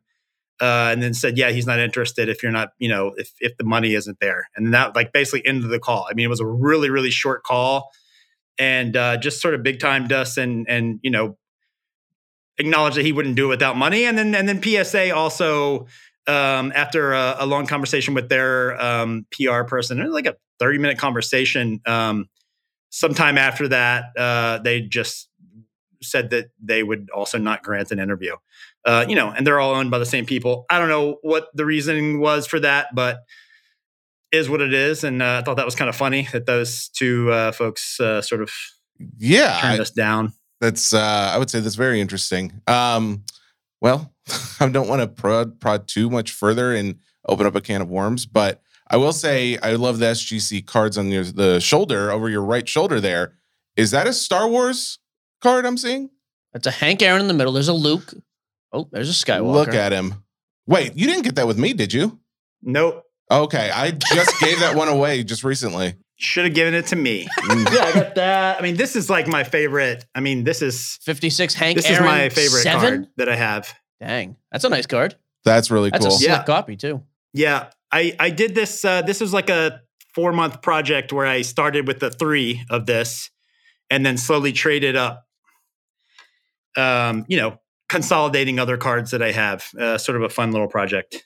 Uh, 0.61 0.91
and 0.93 1.03
then 1.03 1.15
said, 1.15 1.39
"Yeah, 1.39 1.51
he's 1.51 1.67
not 1.67 1.79
interested 1.79 2.29
if 2.29 2.43
you're 2.43 2.53
not, 2.53 2.71
you 2.79 2.89
know, 2.89 3.15
if 3.17 3.33
if 3.41 3.57
the 3.57 3.65
money 3.65 3.95
isn't 3.95 4.19
there." 4.21 4.49
And 4.57 4.75
that 4.75 4.95
like 4.95 5.13
basically 5.13 5.47
ended 5.47 5.71
the 5.71 5.79
call. 5.79 6.07
I 6.11 6.15
mean, 6.15 6.27
it 6.27 6.31
was 6.31 6.41
a 6.41 6.47
really 6.47 6.91
really 6.91 7.11
short 7.11 7.43
call, 7.45 7.91
and 8.59 8.97
uh, 8.97 9.17
just 9.17 9.41
sort 9.41 9.55
of 9.55 9.63
big 9.63 9.81
timed 9.81 10.13
us 10.13 10.37
and 10.37 10.69
and 10.69 11.01
you 11.03 11.11
know 11.11 11.37
acknowledged 12.59 12.97
that 12.97 13.05
he 13.05 13.13
wouldn't 13.13 13.37
do 13.37 13.47
it 13.47 13.49
without 13.49 13.77
money. 13.77 14.05
And 14.05 14.19
then 14.19 14.35
and 14.35 14.49
then 14.49 14.63
PSA 14.63 15.15
also 15.15 15.87
um, 16.27 16.73
after 16.75 17.13
a, 17.13 17.37
a 17.41 17.47
long 17.47 17.67
conversation 17.67 18.15
with 18.15 18.29
their 18.29 18.81
um, 18.81 19.27
PR 19.31 19.63
person, 19.63 20.11
like 20.13 20.27
a 20.27 20.37
thirty 20.59 20.79
minute 20.79 20.99
conversation. 20.99 21.81
Um, 21.87 22.29
sometime 22.91 23.39
after 23.39 23.69
that, 23.69 24.05
uh, 24.17 24.59
they 24.59 24.81
just 24.81 25.29
said 26.03 26.31
that 26.31 26.51
they 26.63 26.83
would 26.83 27.11
also 27.15 27.39
not 27.39 27.63
grant 27.63 27.91
an 27.91 27.99
interview. 27.99 28.37
Uh, 28.85 29.05
you 29.09 29.17
know, 29.17 29.31
and 29.31 29.47
they're 29.47 29.61
all 29.61 29.75
owned 29.75 29.91
by 29.91 29.99
the 29.99 30.07
same 30.07 30.25
people. 30.25 30.65
I 30.71 30.79
don't 30.79 30.89
know 30.89 31.19
what 31.23 31.49
the 31.55 31.67
reasoning 31.67 32.21
was 32.21 32.47
for 32.47 32.61
that, 32.61 32.95
but 32.95 33.19
is 34.33 34.49
what 34.49 34.61
it 34.61 34.73
is. 34.75 35.05
And 35.05 35.23
uh, 35.23 35.39
I 35.41 35.43
thought 35.45 35.57
that 35.57 35.65
was 35.67 35.75
kind 35.75 35.89
of 35.89 35.97
funny 35.97 36.29
that 36.33 36.47
those 36.47 36.89
two 36.89 37.31
uh, 37.33 37.53
folks 37.53 37.99
uh, 38.01 38.21
sort 38.23 38.43
of. 38.43 38.51
Yeah, 39.19 39.59
turned 39.61 39.79
I- 39.79 39.83
us 39.83 39.91
down. 39.91 40.33
that's 40.61 40.93
uh, 40.93 41.31
I 41.33 41.39
would 41.39 41.51
say 41.51 41.61
that's 41.61 41.77
very 41.77 42.01
interesting. 42.01 42.61
Um, 42.67 43.25
well, 43.81 44.13
I 44.61 44.69
don't 44.69 44.89
want 44.89 45.03
to 45.03 45.07
prod 45.09 45.61
prod 45.61 45.87
too 45.87 46.11
much 46.11 46.33
further 46.33 46.75
and 46.75 46.97
open 47.29 47.47
up 47.47 47.55
a 47.55 47.61
can 47.61 47.81
of 47.81 47.89
worms, 47.89 48.27
but 48.27 48.61
I 48.91 48.97
will 48.97 49.13
say 49.13 49.57
I 49.63 49.73
love 49.75 49.99
the 50.01 50.07
SGC 50.07 50.67
cards 50.67 50.99
on 50.99 51.09
your 51.09 51.23
the 51.25 51.61
shoulder 51.61 52.11
over 52.11 52.29
your 52.29 52.43
right 52.43 52.69
shoulder. 52.69 53.01
There 53.01 53.35
is 53.77 53.93
that 53.93 54.07
a 54.09 54.13
Star 54.13 54.49
Wars 54.49 54.99
card 55.41 55.65
I'm 55.65 55.77
seeing? 55.79 56.11
That's 56.53 56.67
a 56.67 56.71
Hank 56.73 57.01
Aaron 57.03 57.21
in 57.21 57.29
the 57.29 57.35
middle. 57.35 57.53
There's 57.53 57.69
a 57.69 57.73
Luke. 57.75 58.13
Oh, 58.73 58.89
there's 58.91 59.11
a 59.11 59.13
Skywalker. 59.27 59.53
Look 59.55 59.75
at 59.75 59.93
him. 59.93 60.25
Wait, 60.67 60.97
you 60.97 61.07
didn't 61.07 61.23
get 61.23 61.37
that 61.37 61.47
with 61.47 61.59
me, 61.59 61.73
did 61.73 61.93
you? 61.93 62.19
Nope. 62.63 63.05
Okay, 63.31 63.71
I 63.71 63.91
just 63.91 64.41
gave 64.41 64.61
that 64.61 64.75
one 64.75 64.89
away 64.89 65.23
just 65.23 65.45
recently. 65.45 65.95
Should 66.17 66.47
have 66.47 66.55
given 66.55 66.75
it 66.75 66.87
to 66.87 66.97
me. 66.97 67.29
Mm. 67.39 67.73
yeah, 67.75 67.85
I 67.85 67.93
got 67.93 68.15
that. 68.17 68.59
I 68.59 68.63
mean, 68.63 68.77
this 68.77 68.97
is 68.97 69.09
like 69.11 69.27
my 69.29 69.45
favorite. 69.45 70.05
I 70.15 70.21
mean, 70.21 70.45
this 70.45 70.63
is 70.63 70.99
56 71.03 71.55
Hank 71.55 71.77
this 71.77 71.87
Aaron. 71.87 72.03
is 72.05 72.07
my 72.07 72.29
favorite 72.31 72.63
seven? 72.63 72.81
card 73.05 73.09
that 73.19 73.29
I 73.29 73.37
have. 73.37 73.73
Dang, 74.01 74.37
that's 74.51 74.65
a 74.65 74.69
nice 74.69 74.87
card. 74.87 75.15
That's 75.45 75.71
really 75.71 75.91
That's 75.91 76.05
cool. 76.05 76.15
a 76.15 76.19
slick 76.19 76.29
Yeah. 76.31 76.43
copy 76.45 76.77
too. 76.77 77.03
Yeah, 77.33 77.71
I 77.93 78.17
I 78.19 78.31
did 78.31 78.55
this. 78.55 78.85
Uh, 78.85 79.03
this 79.03 79.21
was 79.21 79.33
like 79.33 79.51
a 79.51 79.83
four 80.15 80.33
month 80.33 80.63
project 80.63 81.13
where 81.13 81.27
I 81.27 81.43
started 81.43 81.87
with 81.87 82.01
the 82.01 82.11
three 82.11 82.63
of 82.71 82.87
this, 82.87 83.31
and 83.91 84.05
then 84.05 84.17
slowly 84.17 84.53
traded 84.53 84.97
up. 84.97 85.25
Um, 86.77 87.25
you 87.29 87.37
know, 87.37 87.59
consolidating 87.89 88.59
other 88.59 88.77
cards 88.77 89.11
that 89.13 89.23
I 89.23 89.33
have. 89.33 89.67
Uh, 89.79 89.99
sort 89.99 90.17
of 90.17 90.23
a 90.23 90.29
fun 90.29 90.53
little 90.53 90.69
project. 90.69 91.25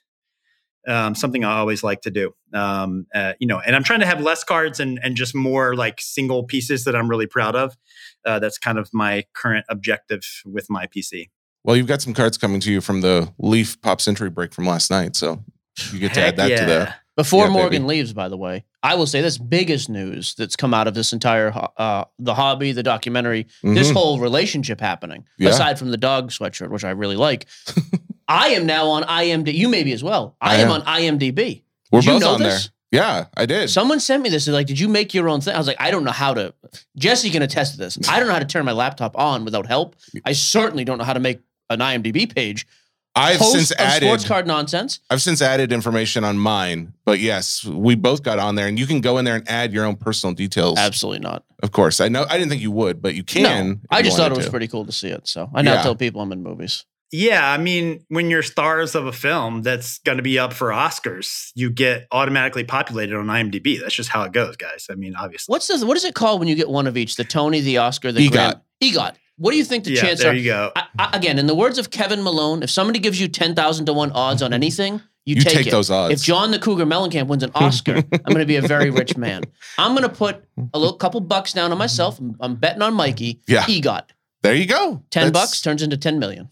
Um, 0.88 1.14
something 1.14 1.44
I 1.44 1.58
always 1.58 1.82
like 1.84 2.00
to 2.02 2.10
do. 2.10 2.34
Um, 2.52 3.06
uh, 3.14 3.34
you 3.38 3.46
know, 3.46 3.60
and 3.60 3.76
I'm 3.76 3.84
trying 3.84 4.00
to 4.00 4.06
have 4.06 4.20
less 4.20 4.42
cards 4.42 4.80
and 4.80 4.98
and 5.02 5.14
just 5.16 5.34
more 5.34 5.76
like 5.76 6.00
single 6.00 6.42
pieces 6.44 6.84
that 6.84 6.96
I'm 6.96 7.08
really 7.08 7.26
proud 7.26 7.54
of. 7.54 7.76
Uh, 8.24 8.38
that's 8.40 8.58
kind 8.58 8.78
of 8.78 8.90
my 8.92 9.24
current 9.34 9.64
objective 9.68 10.22
with 10.44 10.66
my 10.68 10.86
PC. 10.86 11.30
Well, 11.64 11.76
you've 11.76 11.86
got 11.86 12.02
some 12.02 12.14
cards 12.14 12.36
coming 12.36 12.58
to 12.60 12.72
you 12.72 12.80
from 12.80 13.00
the 13.00 13.32
Leaf 13.38 13.80
Pop 13.80 14.00
Century 14.00 14.30
break 14.30 14.52
from 14.52 14.66
last 14.66 14.90
night, 14.90 15.14
so 15.14 15.44
you 15.92 16.00
get 16.00 16.14
to 16.14 16.20
Heck 16.20 16.30
add 16.30 16.36
that 16.38 16.58
to 16.58 16.64
the. 16.66 16.94
Before 17.14 17.44
Yeah, 17.44 17.52
Morgan 17.52 17.82
baby. 17.82 17.98
leaves, 17.98 18.14
by 18.14 18.28
the 18.30 18.38
way, 18.38 18.64
I 18.82 18.94
will 18.94 19.06
say 19.06 19.20
this 19.20 19.36
biggest 19.36 19.90
news 19.90 20.34
that's 20.34 20.56
come 20.56 20.72
out 20.72 20.88
of 20.88 20.94
this 20.94 21.12
entire 21.12 21.52
uh, 21.76 22.04
the 22.18 22.32
hobby, 22.34 22.72
the 22.72 22.82
documentary, 22.82 23.48
this 23.62 23.90
Mhm. 23.90 23.92
whole 23.92 24.18
relationship 24.18 24.80
happening. 24.80 25.26
Yeah. 25.38 25.50
Aside 25.50 25.78
from 25.78 25.90
the 25.90 25.98
dog 25.98 26.30
sweatshirt, 26.30 26.70
which 26.70 26.84
I 26.84 26.90
really 26.92 27.16
like, 27.16 27.46
I 28.32 28.48
am 28.48 28.66
now 28.66 28.86
on 28.88 29.02
IMDb. 29.04 29.54
You 29.54 29.68
maybe 29.68 29.92
as 29.92 30.02
well. 30.02 30.36
I, 30.40 30.56
I 30.56 30.58
am 30.58 30.68
am. 30.70 30.72
on 30.74 30.82
IMDb. 30.82 31.62
We're 31.90 32.00
Did 32.00 32.06
you 32.06 32.12
both 32.14 32.20
know 32.22 32.34
on 32.34 32.40
this? 32.40 32.64
there. 32.64 32.72
Yeah, 33.02 33.26
I 33.36 33.46
did. 33.46 33.70
Someone 33.70 34.00
sent 34.00 34.22
me 34.22 34.28
this. 34.28 34.44
They're 34.44 34.54
like, 34.54 34.66
"Did 34.66 34.78
you 34.78 34.86
make 34.88 35.14
your 35.14 35.28
own 35.28 35.40
thing?" 35.40 35.54
I 35.54 35.58
was 35.58 35.66
like, 35.66 35.80
"I 35.80 35.90
don't 35.90 36.04
know 36.04 36.10
how 36.10 36.34
to." 36.34 36.52
Jesse 36.96 37.30
can 37.30 37.40
attest 37.42 37.72
to 37.72 37.78
this. 37.78 37.98
I 38.08 38.18
don't 38.18 38.26
know 38.28 38.34
how 38.34 38.38
to 38.40 38.44
turn 38.44 38.64
my 38.66 38.72
laptop 38.72 39.16
on 39.18 39.44
without 39.46 39.66
help. 39.66 39.96
I 40.26 40.32
certainly 40.32 40.84
don't 40.84 40.98
know 40.98 41.04
how 41.04 41.14
to 41.14 41.20
make 41.20 41.40
an 41.70 41.78
IMDb 41.80 42.32
page. 42.34 42.66
I've 43.14 43.36
host 43.38 43.52
since 43.52 43.72
added 43.78 44.06
sports 44.06 44.26
card 44.26 44.46
nonsense. 44.46 45.00
I've 45.10 45.20
since 45.22 45.40
added 45.42 45.70
information 45.72 46.24
on 46.24 46.38
mine, 46.38 46.94
but 47.04 47.18
yes, 47.18 47.62
we 47.64 47.94
both 47.94 48.22
got 48.22 48.38
on 48.38 48.54
there, 48.56 48.66
and 48.68 48.78
you 48.78 48.86
can 48.86 49.00
go 49.02 49.18
in 49.18 49.24
there 49.26 49.36
and 49.36 49.48
add 49.50 49.72
your 49.72 49.84
own 49.84 49.96
personal 49.96 50.34
details. 50.34 50.78
Absolutely 50.78 51.20
not. 51.20 51.44
Of 51.62 51.72
course, 51.72 52.00
I 52.00 52.08
know. 52.08 52.24
I 52.28 52.36
didn't 52.38 52.48
think 52.50 52.62
you 52.62 52.70
would, 52.72 53.00
but 53.02 53.14
you 53.14 53.22
can. 53.22 53.68
no, 53.68 53.76
I 53.90 54.02
just 54.02 54.16
thought 54.16 54.32
it 54.32 54.36
was 54.36 54.46
to. 54.46 54.50
pretty 54.50 54.68
cool 54.68 54.84
to 54.86 54.92
see 54.92 55.08
it. 55.08 55.28
So 55.28 55.50
I 55.54 55.62
now 55.62 55.74
Yeah. 55.74 55.82
tell 55.82 55.94
people 55.94 56.20
I'm 56.22 56.32
in 56.32 56.42
movies. 56.42 56.84
Yeah, 57.12 57.46
I 57.52 57.58
mean, 57.58 58.04
when 58.08 58.30
you're 58.30 58.42
stars 58.42 58.94
of 58.94 59.06
a 59.06 59.12
film 59.12 59.60
that's 59.60 59.98
going 59.98 60.16
to 60.16 60.22
be 60.22 60.38
up 60.38 60.54
for 60.54 60.68
Oscars, 60.70 61.50
you 61.54 61.68
get 61.70 62.06
automatically 62.10 62.64
populated 62.64 63.14
on 63.16 63.26
IMDb. 63.26 63.78
That's 63.78 63.94
just 63.94 64.08
how 64.08 64.22
it 64.22 64.32
goes, 64.32 64.56
guys. 64.56 64.86
I 64.90 64.94
mean, 64.94 65.14
obviously. 65.14 65.52
What's 65.52 65.68
this? 65.68 65.84
What 65.84 65.96
is 65.98 66.04
it 66.06 66.14
called 66.14 66.40
when 66.40 66.48
you 66.48 66.54
get 66.54 66.70
one 66.70 66.86
of 66.86 66.96
each? 66.96 67.16
The 67.16 67.24
Tony, 67.24 67.60
the 67.60 67.76
Oscar, 67.78 68.12
the 68.12 68.26
EGOT. 68.26 68.32
Grammy? 68.32 68.94
EGOT. 68.94 69.14
What 69.36 69.50
do 69.50 69.58
you 69.58 69.64
think 69.64 69.84
the 69.84 69.92
yeah, 69.92 70.00
chances 70.00 70.20
there 70.20 70.32
are? 70.32 70.34
you 70.34 70.44
go. 70.44 70.72
I, 70.74 70.86
I, 70.98 71.16
again, 71.16 71.38
in 71.38 71.46
the 71.46 71.54
words 71.54 71.76
of 71.78 71.90
Kevin 71.90 72.22
Malone, 72.22 72.62
if 72.62 72.70
somebody 72.70 72.98
gives 72.98 73.20
you 73.20 73.28
ten 73.28 73.54
thousand 73.54 73.86
to 73.86 73.92
one 73.92 74.10
odds 74.12 74.40
on 74.42 74.52
anything, 74.54 75.02
you, 75.26 75.36
You 75.36 75.42
take, 75.42 75.52
take 75.54 75.66
it. 75.66 75.70
those 75.70 75.90
odds. 75.90 76.14
If 76.14 76.22
John 76.26 76.50
the 76.50 76.58
Cougar 76.58 76.86
Mellencamp 76.86 77.26
wins 77.26 77.42
an 77.42 77.50
Oscar, 77.54 77.96
I'm 77.96 78.04
going 78.24 78.38
to 78.38 78.46
be 78.46 78.56
a 78.56 78.62
very 78.62 78.90
rich 78.90 79.16
man. 79.16 79.42
I'm 79.78 79.92
going 79.92 80.08
to 80.08 80.14
put 80.14 80.44
a 80.72 80.78
little 80.78 80.96
couple 80.96 81.20
bucks 81.20 81.52
down 81.52 81.72
on 81.72 81.78
myself. 81.78 82.18
I'm, 82.18 82.36
I'm 82.40 82.54
betting 82.56 82.82
on 82.82 82.94
Mikey. 82.94 83.40
Yeah. 83.46 83.62
EGOT. 83.64 84.04
There 84.42 84.54
you 84.54 84.66
go. 84.66 85.02
Ten 85.10 85.26
That's- 85.26 85.32
bucks 85.32 85.60
turns 85.60 85.82
into 85.82 85.96
ten 85.98 86.18
million. 86.18 86.48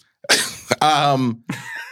Um, 0.80 1.44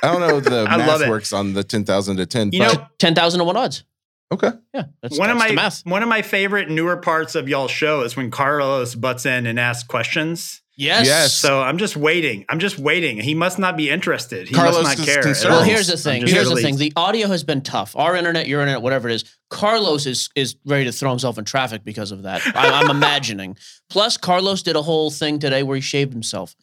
I 0.03 0.13
don't 0.13 0.21
know 0.21 0.41
the 0.41 0.61
I 0.69 0.77
love 0.77 0.87
math 0.87 1.01
it. 1.03 1.09
works 1.09 1.33
on 1.33 1.53
the 1.55 1.65
ten 1.65 1.85
thousand 1.85 2.17
to 2.19 2.27
ten. 2.27 2.51
You 2.53 2.61
but 2.61 2.75
know, 2.75 2.87
Ten 2.99 3.15
thousand 3.15 3.39
to 3.39 3.45
one 3.45 3.57
odds. 3.57 3.85
okay. 4.33 4.51
Yeah, 4.75 4.85
that's, 5.03 5.19
one 5.19 5.31
of 5.31 5.37
that's 5.39 5.45
my 5.45 5.49
the 5.49 5.55
math. 5.55 5.81
one 5.87 6.03
of 6.03 6.09
my 6.09 6.23
favorite 6.23 6.71
newer 6.71 6.97
parts 6.97 7.35
of 7.35 7.49
y'all's 7.49 7.71
show 7.71 8.03
is 8.03 8.17
when 8.17 8.31
Carlos 8.31 8.95
butts 8.95 9.27
in 9.27 9.47
and 9.47 9.59
asks 9.59 9.87
questions. 9.87 10.63
Yes. 10.81 11.07
Yes. 11.07 11.35
So 11.35 11.61
I'm 11.61 11.77
just 11.79 11.97
waiting. 11.97 12.45
I'm 12.49 12.61
just 12.61 12.79
waiting. 12.79 13.19
He 13.19 13.35
must 13.35 13.59
not 13.59 13.77
be 13.77 13.91
interested. 13.91 14.47
He 14.47 14.55
Carlos 14.55 14.85
must 14.85 14.99
not 14.99 15.07
care. 15.09 15.23
concerned. 15.25 15.55
Well, 15.55 15.65
here's 15.65 15.89
the 15.89 15.97
thing. 15.97 16.21
just 16.21 16.33
Here's 16.33 16.49
the 16.49 16.55
thing. 16.55 16.77
The 16.77 16.93
audio 16.95 17.27
has 17.27 17.43
been 17.43 17.63
tough. 17.63 17.97
Our 17.97 18.15
internet, 18.15 18.47
your 18.47 18.61
internet, 18.61 18.81
whatever 18.81 19.09
it 19.09 19.15
is. 19.17 19.25
Carlos 19.51 20.07
is 20.07 20.29
is 20.37 20.55
ready 20.65 20.85
to 20.85 20.93
throw 20.93 21.11
himself 21.11 21.37
in 21.37 21.45
traffic 21.45 21.83
because 21.83 22.13
of 22.13 22.23
that. 22.23 22.43
I, 22.55 22.81
I'm 22.81 22.91
imagining. 22.91 23.57
Plus, 23.91 24.17
Carlos 24.17 24.63
did 24.63 24.77
a 24.77 24.83
whole 24.83 25.11
thing 25.11 25.41
today 25.41 25.65
where 25.65 25.75
he 25.75 25.81
shaved 25.81 26.13
himself. 26.13 26.55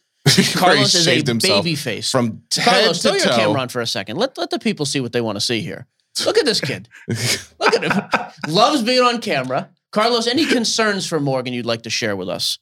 Carlos 0.54 0.94
is 0.94 1.06
a 1.06 1.22
baby 1.22 1.74
face. 1.74 2.10
from 2.10 2.42
head 2.54 2.64
Carlos, 2.64 3.02
to 3.02 3.08
throw 3.08 3.16
your 3.16 3.26
camera 3.26 3.60
on 3.60 3.68
for 3.68 3.80
a 3.80 3.86
second. 3.86 4.16
Let 4.16 4.36
let 4.36 4.50
the 4.50 4.58
people 4.58 4.86
see 4.86 5.00
what 5.00 5.12
they 5.12 5.20
want 5.20 5.36
to 5.36 5.40
see 5.40 5.60
here. 5.60 5.86
Look 6.24 6.38
at 6.38 6.44
this 6.44 6.60
kid. 6.60 6.88
Look 7.58 7.74
at 7.74 7.84
him. 7.84 8.32
Loves 8.48 8.82
being 8.82 9.02
on 9.02 9.20
camera. 9.20 9.70
Carlos, 9.92 10.26
any 10.26 10.46
concerns 10.46 11.06
for 11.06 11.20
Morgan 11.20 11.52
you'd 11.52 11.66
like 11.66 11.82
to 11.82 11.90
share 11.90 12.16
with 12.16 12.28
us? 12.28 12.58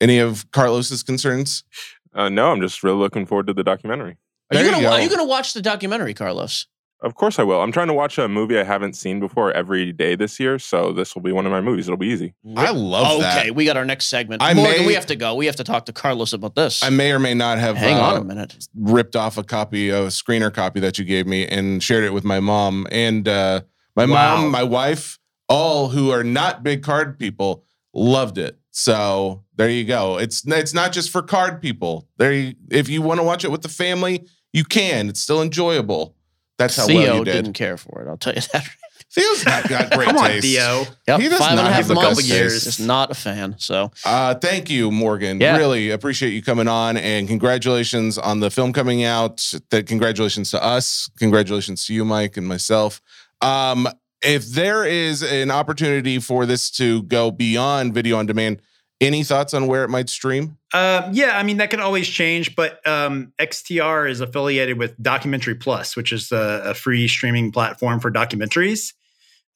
Any 0.00 0.18
of 0.18 0.50
Carlos's 0.50 1.02
concerns? 1.02 1.64
Uh, 2.12 2.28
no, 2.28 2.52
I'm 2.52 2.60
just 2.60 2.82
really 2.82 2.98
looking 2.98 3.26
forward 3.26 3.46
to 3.48 3.54
the 3.54 3.64
documentary. 3.64 4.18
Are 4.50 4.54
There 4.54 4.60
you 4.62 4.66
you 4.66 4.72
gonna 4.72 4.82
go. 4.84 4.92
Are 4.92 5.00
you 5.00 5.08
gonna 5.08 5.24
watch 5.24 5.54
the 5.54 5.62
documentary, 5.62 6.14
Carlos? 6.14 6.66
Of 7.04 7.14
course 7.16 7.38
I 7.38 7.42
will. 7.42 7.60
I'm 7.60 7.70
trying 7.70 7.88
to 7.88 7.92
watch 7.92 8.16
a 8.16 8.26
movie 8.28 8.58
I 8.58 8.64
haven't 8.64 8.94
seen 8.94 9.20
before 9.20 9.52
every 9.52 9.92
day 9.92 10.14
this 10.16 10.40
year, 10.40 10.58
so 10.58 10.90
this 10.90 11.14
will 11.14 11.20
be 11.20 11.32
one 11.32 11.44
of 11.44 11.52
my 11.52 11.60
movies. 11.60 11.86
It'll 11.86 11.98
be 11.98 12.06
easy. 12.08 12.32
I 12.56 12.70
love 12.70 13.20
that. 13.20 13.40
Okay, 13.40 13.50
we 13.50 13.66
got 13.66 13.76
our 13.76 13.84
next 13.84 14.06
segment. 14.06 14.42
I 14.42 14.54
Morgan, 14.54 14.80
may- 14.80 14.86
we 14.86 14.94
have 14.94 15.04
to 15.06 15.16
go. 15.16 15.34
We 15.34 15.44
have 15.46 15.56
to 15.56 15.64
talk 15.64 15.84
to 15.86 15.92
Carlos 15.92 16.32
about 16.32 16.54
this. 16.54 16.82
I 16.82 16.88
may 16.88 17.12
or 17.12 17.18
may 17.18 17.34
not 17.34 17.58
have 17.58 17.76
Hang 17.76 17.98
uh, 17.98 18.00
on 18.00 18.16
a 18.22 18.24
minute. 18.24 18.56
ripped 18.74 19.16
off 19.16 19.36
a 19.36 19.44
copy 19.44 19.90
of 19.90 20.04
a 20.04 20.08
screener 20.08 20.52
copy 20.52 20.80
that 20.80 20.98
you 20.98 21.04
gave 21.04 21.26
me 21.26 21.46
and 21.46 21.82
shared 21.82 22.04
it 22.04 22.14
with 22.14 22.24
my 22.24 22.40
mom 22.40 22.86
and 22.90 23.28
uh, 23.28 23.60
my 23.94 24.06
Wow. 24.06 24.36
mom, 24.40 24.50
my 24.50 24.62
wife, 24.62 25.18
all 25.46 25.90
who 25.90 26.10
are 26.10 26.24
not 26.24 26.62
big 26.62 26.82
card 26.82 27.18
people 27.18 27.64
loved 27.92 28.38
it. 28.38 28.58
So 28.70 29.44
there 29.56 29.68
you 29.68 29.84
go. 29.84 30.16
It's 30.18 30.42
it's 30.46 30.72
not 30.74 30.92
just 30.92 31.10
for 31.10 31.20
card 31.22 31.60
people. 31.60 32.08
There, 32.16 32.32
you, 32.32 32.54
if 32.70 32.88
you 32.88 33.02
want 33.02 33.20
to 33.20 33.24
watch 33.24 33.44
it 33.44 33.50
with 33.50 33.60
the 33.62 33.68
family, 33.68 34.26
you 34.54 34.64
can. 34.64 35.08
It's 35.10 35.20
still 35.20 35.42
enjoyable. 35.42 36.13
That's 36.58 36.76
how 36.76 36.86
Theo 36.86 37.00
well 37.00 37.18
you 37.18 37.24
did. 37.24 37.32
didn't 37.32 37.52
care 37.54 37.76
for 37.76 38.02
it. 38.02 38.08
I'll 38.08 38.16
tell 38.16 38.34
you 38.34 38.40
that. 38.52 38.66
Theo's 39.12 39.44
not 39.46 39.68
got 39.68 39.90
great 39.92 40.06
Come 40.08 40.16
on, 40.18 40.28
taste. 40.28 40.46
Theo. 40.46 40.84
Yep, 41.06 41.20
He 41.20 41.28
does 41.28 41.38
five 41.38 41.50
and 41.50 41.56
not 41.58 41.66
a 41.66 41.68
half 41.68 41.76
have 41.76 41.88
the 41.88 41.94
months. 41.94 42.16
best 42.20 42.28
years. 42.28 42.52
taste. 42.54 42.64
Just 42.64 42.80
not 42.80 43.10
a 43.10 43.14
fan. 43.14 43.54
So 43.58 43.90
Uh, 44.04 44.34
thank 44.34 44.70
you, 44.70 44.90
Morgan. 44.90 45.40
Yeah. 45.40 45.56
Really 45.56 45.90
appreciate 45.90 46.30
you 46.30 46.42
coming 46.42 46.66
on 46.68 46.96
and 46.96 47.28
congratulations 47.28 48.18
on 48.18 48.40
the 48.40 48.50
film 48.50 48.72
coming 48.72 49.04
out. 49.04 49.52
That 49.70 49.86
congratulations 49.86 50.50
to 50.52 50.62
us. 50.62 51.08
Congratulations 51.18 51.86
to 51.86 51.94
you, 51.94 52.04
Mike, 52.04 52.36
and 52.36 52.46
myself. 52.46 53.00
Um, 53.40 53.88
if 54.22 54.46
there 54.46 54.84
is 54.84 55.22
an 55.22 55.50
opportunity 55.50 56.18
for 56.18 56.46
this 56.46 56.70
to 56.72 57.02
go 57.04 57.30
beyond 57.30 57.94
video 57.94 58.16
on 58.16 58.26
demand, 58.26 58.62
any 59.00 59.24
thoughts 59.24 59.54
on 59.54 59.66
where 59.66 59.84
it 59.84 59.90
might 59.90 60.08
stream? 60.08 60.58
Um, 60.72 61.10
yeah, 61.12 61.38
I 61.38 61.42
mean 61.42 61.58
that 61.58 61.70
can 61.70 61.80
always 61.80 62.08
change, 62.08 62.56
but 62.56 62.86
um, 62.86 63.32
XTR 63.40 64.08
is 64.08 64.20
affiliated 64.20 64.78
with 64.78 65.00
Documentary 65.02 65.54
Plus, 65.54 65.96
which 65.96 66.12
is 66.12 66.32
a, 66.32 66.62
a 66.66 66.74
free 66.74 67.08
streaming 67.08 67.52
platform 67.52 68.00
for 68.00 68.10
documentaries. 68.10 68.92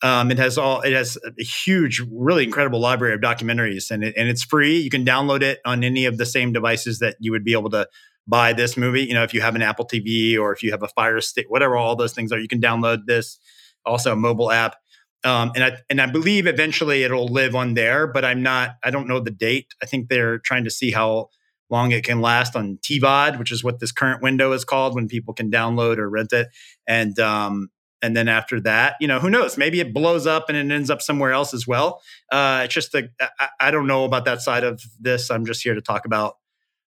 Um, 0.01 0.31
it 0.31 0.39
has 0.39 0.59
all 0.59 0.81
it 0.83 0.93
has 0.93 1.19
a 1.25 1.43
huge, 1.43 2.03
really 2.13 2.45
incredible 2.45 2.81
library 2.81 3.15
of 3.15 3.21
documentaries, 3.21 3.91
and 3.91 4.05
it, 4.05 4.15
and 4.17 4.29
it's 4.29 4.45
free. 4.45 4.79
You 4.79 4.91
can 4.91 5.05
download 5.05 5.43
it 5.43 5.59
on 5.65 5.83
any 5.83 6.05
of 6.05 6.19
the 6.19 6.27
same 6.27 6.53
devices 6.53 7.01
that 7.01 7.17
you 7.19 7.33
would 7.33 7.45
be 7.45 7.53
able 7.53 7.71
to 7.71 7.89
buy 8.29 8.53
this 8.53 8.77
movie. 8.77 9.05
You 9.05 9.15
know, 9.15 9.25
if 9.25 9.35
you 9.35 9.41
have 9.41 9.57
an 9.57 9.63
Apple 9.63 9.87
TV 9.87 10.39
or 10.39 10.53
if 10.53 10.63
you 10.63 10.71
have 10.71 10.83
a 10.83 10.89
Fire 10.89 11.21
Stick, 11.21 11.47
whatever 11.49 11.77
all 11.77 11.97
those 11.97 12.13
things 12.13 12.31
are, 12.31 12.39
you 12.39 12.49
can 12.49 12.61
download 12.61 13.07
this. 13.07 13.39
Also, 13.85 14.13
a 14.13 14.17
mobile 14.17 14.53
app. 14.53 14.77
Um, 15.25 15.53
and 15.55 15.65
I 15.65 15.79
and 15.91 16.01
I 16.01 16.07
believe 16.07 16.47
eventually 16.47 17.03
it'll 17.03 17.27
live 17.27 17.55
on 17.55 17.75
there, 17.75 18.07
but 18.07 18.25
I'm 18.25 18.43
not. 18.43 18.77
I 18.85 18.91
don't 18.91 19.09
know 19.09 19.21
the 19.21 19.31
date. 19.31 19.75
I 19.83 19.87
think 19.87 20.09
they're 20.09 20.39
trying 20.39 20.65
to 20.65 20.71
see 20.71 20.93
how 20.93 21.31
long 21.71 21.93
it 21.93 22.05
can 22.05 22.21
last 22.21 22.57
on 22.57 22.79
TVOD, 22.83 23.39
which 23.39 23.53
is 23.53 23.63
what 23.63 23.81
this 23.81 23.93
current 23.93 24.23
window 24.23 24.53
is 24.53 24.65
called, 24.65 24.95
when 24.95 25.09
people 25.09 25.35
can 25.35 25.51
download 25.51 25.99
or 25.99 26.09
rent 26.09 26.33
it. 26.33 26.49
And 26.87 27.19
um, 27.19 27.69
and 28.01 28.17
then 28.17 28.29
after 28.29 28.61
that, 28.61 28.95
you 29.01 29.09
know, 29.09 29.19
who 29.19 29.31
knows? 29.31 29.59
Maybe 29.59 29.81
it 29.81 29.93
blows 29.93 30.27
up 30.27 30.49
and 30.49 30.57
it 30.57 30.73
ends 30.73 30.91
up 30.91 31.03
somewhere 31.03 31.33
else 31.33 31.53
as 31.53 31.67
well. 31.67 32.01
Uh, 32.31 32.63
it's 32.65 32.75
just 32.75 32.95
a, 32.95 33.09
I, 33.21 33.49
I 33.61 33.71
don't 33.71 33.87
know 33.87 34.05
about 34.05 34.25
that 34.27 34.41
side 34.41 34.65
of 34.65 34.81
this. 35.01 35.31
I'm 35.31 35.45
just 35.45 35.63
here 35.63 35.75
to 35.75 35.81
talk 35.81 36.05
about 36.05 36.37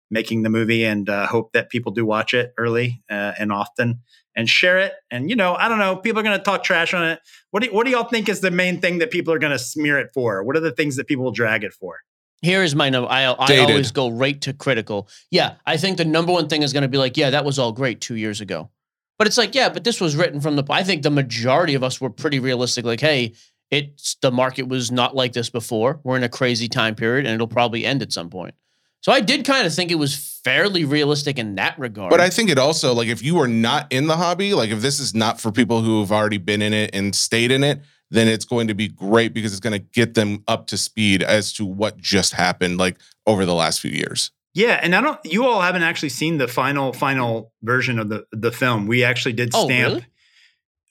making 0.09 0.43
the 0.43 0.49
movie 0.49 0.83
and 0.85 1.09
uh, 1.09 1.27
hope 1.27 1.53
that 1.53 1.69
people 1.69 1.91
do 1.91 2.05
watch 2.05 2.33
it 2.33 2.53
early 2.57 3.01
uh, 3.09 3.33
and 3.37 3.51
often 3.51 3.99
and 4.35 4.49
share 4.49 4.79
it. 4.79 4.93
And 5.09 5.29
you 5.29 5.35
know, 5.35 5.55
I 5.55 5.67
don't 5.67 5.79
know, 5.79 5.95
people 5.95 6.19
are 6.19 6.23
going 6.23 6.37
to 6.37 6.43
talk 6.43 6.63
trash 6.63 6.93
on 6.93 7.03
it. 7.07 7.19
What 7.51 7.63
do 7.63 7.69
what 7.73 7.85
do 7.85 7.91
y'all 7.91 8.09
think 8.09 8.29
is 8.29 8.41
the 8.41 8.51
main 8.51 8.79
thing 8.79 8.99
that 8.99 9.11
people 9.11 9.33
are 9.33 9.39
going 9.39 9.51
to 9.51 9.59
smear 9.59 9.99
it 9.99 10.09
for? 10.13 10.43
What 10.43 10.55
are 10.55 10.61
the 10.61 10.71
things 10.71 10.95
that 10.95 11.07
people 11.07 11.23
will 11.23 11.31
drag 11.31 11.63
it 11.63 11.73
for? 11.73 11.99
here 12.41 12.63
is 12.63 12.75
my 12.75 12.89
number. 12.89 13.09
I, 13.09 13.23
I 13.23 13.57
always 13.59 13.91
go 13.91 14.09
right 14.09 14.39
to 14.41 14.53
critical. 14.53 15.07
Yeah, 15.29 15.55
I 15.65 15.77
think 15.77 15.97
the 15.97 16.05
number 16.05 16.31
one 16.31 16.47
thing 16.47 16.63
is 16.63 16.73
going 16.73 16.81
to 16.83 16.89
be 16.89 16.97
like, 16.97 17.17
yeah, 17.17 17.29
that 17.29 17.45
was 17.45 17.59
all 17.59 17.71
great 17.71 18.01
two 18.01 18.15
years 18.15 18.41
ago. 18.41 18.69
But 19.17 19.27
it's 19.27 19.37
like, 19.37 19.53
yeah, 19.53 19.69
but 19.69 19.83
this 19.83 20.01
was 20.01 20.15
written 20.15 20.41
from 20.41 20.55
the. 20.55 20.63
I 20.69 20.83
think 20.83 21.03
the 21.03 21.11
majority 21.11 21.75
of 21.75 21.83
us 21.83 22.01
were 22.01 22.09
pretty 22.09 22.39
realistic. 22.39 22.85
Like, 22.85 23.01
hey, 23.01 23.33
it's 23.69 24.15
the 24.21 24.31
market 24.31 24.67
was 24.67 24.91
not 24.91 25.15
like 25.15 25.33
this 25.33 25.49
before. 25.49 25.99
We're 26.03 26.17
in 26.17 26.23
a 26.23 26.29
crazy 26.29 26.67
time 26.67 26.95
period, 26.95 27.27
and 27.27 27.35
it'll 27.35 27.47
probably 27.47 27.85
end 27.85 28.01
at 28.01 28.11
some 28.11 28.31
point. 28.31 28.55
So 29.01 29.11
I 29.11 29.19
did 29.19 29.45
kind 29.45 29.65
of 29.65 29.73
think 29.73 29.91
it 29.91 29.95
was 29.95 30.15
fairly 30.43 30.85
realistic 30.85 31.37
in 31.37 31.55
that 31.55 31.77
regard. 31.77 32.11
But 32.11 32.21
I 32.21 32.29
think 32.29 32.49
it 32.49 32.57
also 32.57 32.93
like 32.93 33.07
if 33.07 33.23
you 33.23 33.39
are 33.39 33.47
not 33.47 33.91
in 33.91 34.07
the 34.07 34.17
hobby, 34.17 34.53
like 34.53 34.69
if 34.69 34.81
this 34.81 34.99
is 34.99 35.13
not 35.13 35.39
for 35.41 35.51
people 35.51 35.81
who 35.81 35.99
have 36.01 36.11
already 36.11 36.37
been 36.37 36.61
in 36.61 36.73
it 36.73 36.91
and 36.93 37.15
stayed 37.15 37.51
in 37.51 37.63
it, 37.63 37.81
then 38.11 38.27
it's 38.27 38.45
going 38.45 38.67
to 38.67 38.73
be 38.73 38.87
great 38.87 39.33
because 39.33 39.53
it's 39.53 39.59
going 39.59 39.79
to 39.79 39.85
get 39.93 40.13
them 40.13 40.43
up 40.47 40.67
to 40.67 40.77
speed 40.77 41.23
as 41.23 41.53
to 41.53 41.65
what 41.65 41.97
just 41.97 42.33
happened 42.33 42.77
like 42.77 42.97
over 43.25 43.45
the 43.45 43.55
last 43.55 43.79
few 43.79 43.91
years. 43.91 44.31
Yeah, 44.53 44.79
and 44.83 44.93
I 44.93 45.01
don't. 45.01 45.19
You 45.23 45.45
all 45.45 45.61
haven't 45.61 45.83
actually 45.83 46.09
seen 46.09 46.37
the 46.37 46.47
final 46.47 46.91
final 46.91 47.53
version 47.63 47.99
of 47.99 48.09
the 48.09 48.25
the 48.33 48.51
film. 48.51 48.85
We 48.85 49.03
actually 49.03 49.33
did 49.33 49.53
stamp. 49.53 49.63
Oh, 49.63 49.67
stamp. 49.67 49.93
really? 49.93 50.05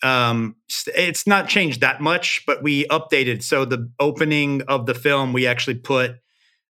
Um, 0.03 0.57
it's 0.87 1.27
not 1.27 1.47
changed 1.47 1.83
that 1.83 2.01
much, 2.01 2.43
but 2.47 2.63
we 2.63 2.87
updated. 2.87 3.43
So 3.43 3.67
the 3.67 3.91
opening 4.01 4.63
of 4.63 4.87
the 4.87 4.95
film, 4.95 5.35
we 5.35 5.47
actually 5.47 5.75
put 5.75 6.17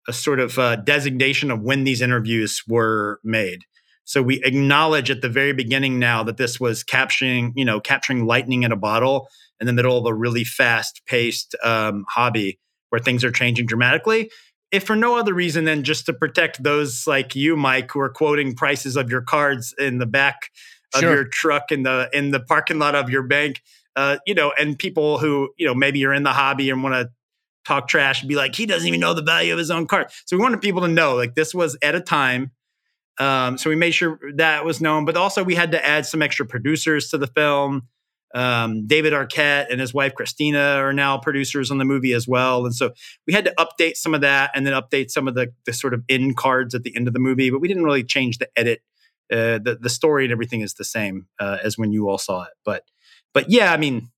a 0.07 0.13
sort 0.13 0.39
of 0.39 0.57
uh, 0.57 0.77
designation 0.77 1.51
of 1.51 1.61
when 1.61 1.83
these 1.83 2.01
interviews 2.01 2.63
were 2.67 3.19
made. 3.23 3.63
So 4.05 4.21
we 4.23 4.41
acknowledge 4.43 5.11
at 5.11 5.21
the 5.21 5.29
very 5.29 5.51
beginning 5.51 5.99
now 5.99 6.23
that 6.23 6.37
this 6.37 6.59
was 6.59 6.81
capturing, 6.83 7.51
you 7.55 7.65
know, 7.65 7.81
capturing 7.81 8.25
lightning 8.25 8.63
in 8.63 8.71
a 8.71 8.77
bottle 8.77 9.27
in 9.59 9.67
the 9.67 9.73
middle 9.73 9.97
of 9.97 10.05
a 10.05 10.13
really 10.13 10.45
fast 10.45 11.01
paced 11.05 11.55
um, 11.63 12.05
hobby 12.07 12.57
where 12.89 12.99
things 12.99 13.25
are 13.25 13.31
changing 13.31 13.65
dramatically. 13.65 14.31
If 14.71 14.83
for 14.83 14.95
no 14.95 15.17
other 15.17 15.33
reason 15.33 15.65
than 15.65 15.83
just 15.83 16.05
to 16.05 16.13
protect 16.13 16.63
those 16.63 17.05
like 17.05 17.35
you, 17.35 17.57
Mike, 17.57 17.91
who 17.91 17.99
are 17.99 18.09
quoting 18.09 18.55
prices 18.55 18.95
of 18.95 19.09
your 19.09 19.21
cards 19.21 19.73
in 19.77 19.97
the 19.97 20.05
back 20.05 20.51
of 20.93 21.01
Sure. 21.01 21.15
your 21.15 21.23
truck 21.25 21.71
in 21.71 21.83
the 21.83 22.09
in 22.13 22.31
the 22.31 22.39
parking 22.39 22.79
lot 22.79 22.95
of 22.95 23.09
your 23.09 23.23
bank, 23.23 23.61
uh, 23.97 24.17
you 24.25 24.33
know, 24.33 24.53
and 24.57 24.79
people 24.79 25.17
who 25.17 25.49
you 25.57 25.67
know 25.67 25.73
maybe 25.75 25.99
you're 25.99 26.13
in 26.13 26.23
the 26.23 26.33
hobby 26.33 26.69
and 26.69 26.81
want 26.81 26.95
to 26.95 27.09
talk 27.67 27.87
trash 27.87 28.21
and 28.21 28.29
be 28.29 28.35
like, 28.35 28.55
he 28.55 28.65
doesn't 28.65 28.87
even 28.87 28.99
know 28.99 29.13
the 29.13 29.21
value 29.21 29.51
of 29.51 29.59
his 29.59 29.69
own 29.69 29.87
card. 29.87 30.07
So 30.25 30.37
we 30.37 30.41
wanted 30.41 30.61
people 30.61 30.81
to 30.81 30.87
know 30.87 31.15
like 31.15 31.35
this 31.35 31.53
was 31.53 31.77
at 31.81 31.95
a 31.95 32.01
time. 32.01 32.51
Um, 33.19 33.57
so 33.57 33.69
we 33.69 33.75
made 33.75 33.91
sure 33.91 34.19
that 34.35 34.63
was 34.63 34.79
known, 34.79 35.05
but 35.05 35.17
also 35.17 35.43
we 35.43 35.55
had 35.55 35.71
to 35.71 35.85
add 35.85 36.05
some 36.05 36.21
extra 36.21 36.45
producers 36.45 37.09
to 37.09 37.17
the 37.17 37.27
film. 37.27 37.87
Um, 38.35 38.85
David 38.85 39.13
Arquette 39.13 39.67
and 39.71 39.81
his 39.81 39.93
wife 39.93 40.13
Christina 40.13 40.59
are 40.59 40.93
now 40.93 41.17
producers 41.17 41.71
on 41.71 41.77
the 41.77 41.85
movie 41.85 42.13
as 42.13 42.27
well, 42.27 42.65
and 42.65 42.75
so 42.75 42.91
we 43.25 43.33
had 43.33 43.45
to 43.45 43.53
update 43.57 43.95
some 43.95 44.13
of 44.13 44.21
that 44.21 44.51
and 44.53 44.67
then 44.67 44.73
update 44.73 45.09
some 45.09 45.27
of 45.27 45.33
the 45.33 45.53
the 45.65 45.71
sort 45.71 45.93
of 45.93 46.03
end 46.09 46.35
cards 46.35 46.75
at 46.75 46.83
the 46.83 46.95
end 46.95 47.07
of 47.07 47.13
the 47.13 47.21
movie. 47.21 47.49
But 47.49 47.61
we 47.61 47.69
didn't 47.69 47.85
really 47.85 48.03
change 48.03 48.37
the 48.37 48.49
edit 48.55 48.81
uh, 49.31 49.59
the 49.59 49.77
the 49.79 49.89
story 49.89 50.25
and 50.25 50.31
everything 50.31 50.61
is 50.61 50.73
the 50.75 50.85
same 50.85 51.27
uh, 51.39 51.57
as 51.63 51.77
when 51.77 51.91
you 51.91 52.09
all 52.09 52.17
saw 52.17 52.43
it. 52.43 52.53
But 52.63 52.83
but 53.33 53.49
yeah, 53.49 53.73
I 53.73 53.77
mean, 53.77 54.09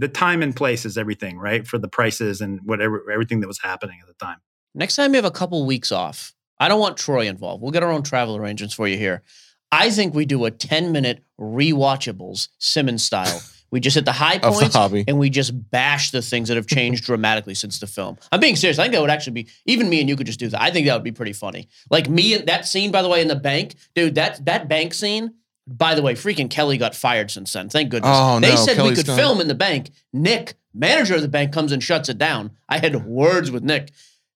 the 0.00 0.08
time 0.08 0.42
and 0.42 0.56
place 0.56 0.84
is 0.84 0.96
everything, 0.98 1.38
right? 1.38 1.66
For 1.66 1.78
the 1.78 1.88
prices 1.88 2.40
and 2.40 2.60
whatever 2.64 3.10
everything 3.10 3.40
that 3.40 3.46
was 3.46 3.60
happening 3.60 3.98
at 4.00 4.06
the 4.08 4.14
time. 4.14 4.38
Next 4.74 4.96
time 4.96 5.12
you 5.12 5.16
have 5.16 5.24
a 5.24 5.30
couple 5.30 5.64
weeks 5.66 5.92
off, 5.92 6.32
I 6.58 6.68
don't 6.68 6.80
want 6.80 6.96
Troy 6.96 7.26
involved. 7.26 7.62
We'll 7.62 7.70
get 7.72 7.82
our 7.82 7.90
own 7.92 8.02
travel 8.02 8.36
arrangements 8.36 8.74
for 8.74 8.88
you 8.88 8.96
here. 8.96 9.22
I 9.72 9.90
think 9.90 10.14
we 10.14 10.24
do 10.26 10.44
a 10.46 10.50
10 10.50 10.90
minute 10.92 11.22
rewatchables 11.40 12.48
Simmons 12.58 13.04
style. 13.04 13.40
We 13.70 13.78
just 13.78 13.94
hit 13.94 14.04
the 14.04 14.12
high 14.12 14.34
Of 14.34 14.42
the 14.42 14.50
points 14.50 14.74
hobby. 14.74 15.04
and 15.06 15.16
we 15.18 15.30
just 15.30 15.52
bash 15.70 16.10
the 16.10 16.22
things 16.22 16.48
that 16.48 16.56
have 16.56 16.66
changed 16.66 17.04
dramatically 17.04 17.54
since 17.54 17.78
the 17.78 17.86
film. 17.86 18.16
I'm 18.32 18.40
being 18.40 18.56
serious. 18.56 18.78
I 18.80 18.84
think 18.84 18.94
that 18.94 19.00
would 19.00 19.10
actually 19.10 19.34
be 19.34 19.48
even 19.64 19.88
me 19.88 20.00
and 20.00 20.08
you 20.08 20.16
could 20.16 20.26
just 20.26 20.40
do 20.40 20.48
that. 20.48 20.60
I 20.60 20.70
think 20.72 20.86
that 20.86 20.94
would 20.94 21.04
be 21.04 21.12
pretty 21.12 21.32
funny. 21.32 21.68
Like 21.88 22.08
me 22.08 22.34
and 22.34 22.48
that 22.48 22.66
scene, 22.66 22.90
by 22.90 23.02
the 23.02 23.08
way, 23.08 23.22
in 23.22 23.28
the 23.28 23.36
bank, 23.36 23.76
dude. 23.94 24.16
That 24.16 24.44
that 24.46 24.68
bank 24.68 24.92
scene. 24.94 25.34
By 25.70 25.94
the 25.94 26.02
way, 26.02 26.14
freaking 26.14 26.50
Kelly 26.50 26.78
got 26.78 26.94
fired 26.96 27.30
since 27.30 27.52
then. 27.52 27.68
Thank 27.68 27.90
goodness. 27.90 28.10
Oh, 28.12 28.40
they 28.40 28.50
no, 28.50 28.56
said 28.56 28.82
we 28.82 28.94
could 28.94 29.06
gone. 29.06 29.16
film 29.16 29.40
in 29.40 29.46
the 29.48 29.54
bank. 29.54 29.90
Nick, 30.12 30.54
manager 30.74 31.14
of 31.14 31.22
the 31.22 31.28
bank, 31.28 31.52
comes 31.52 31.70
and 31.72 31.82
shuts 31.82 32.08
it 32.08 32.18
down. 32.18 32.50
I 32.68 32.78
had 32.78 33.06
words 33.06 33.50
with 33.50 33.62
Nick. 33.62 33.90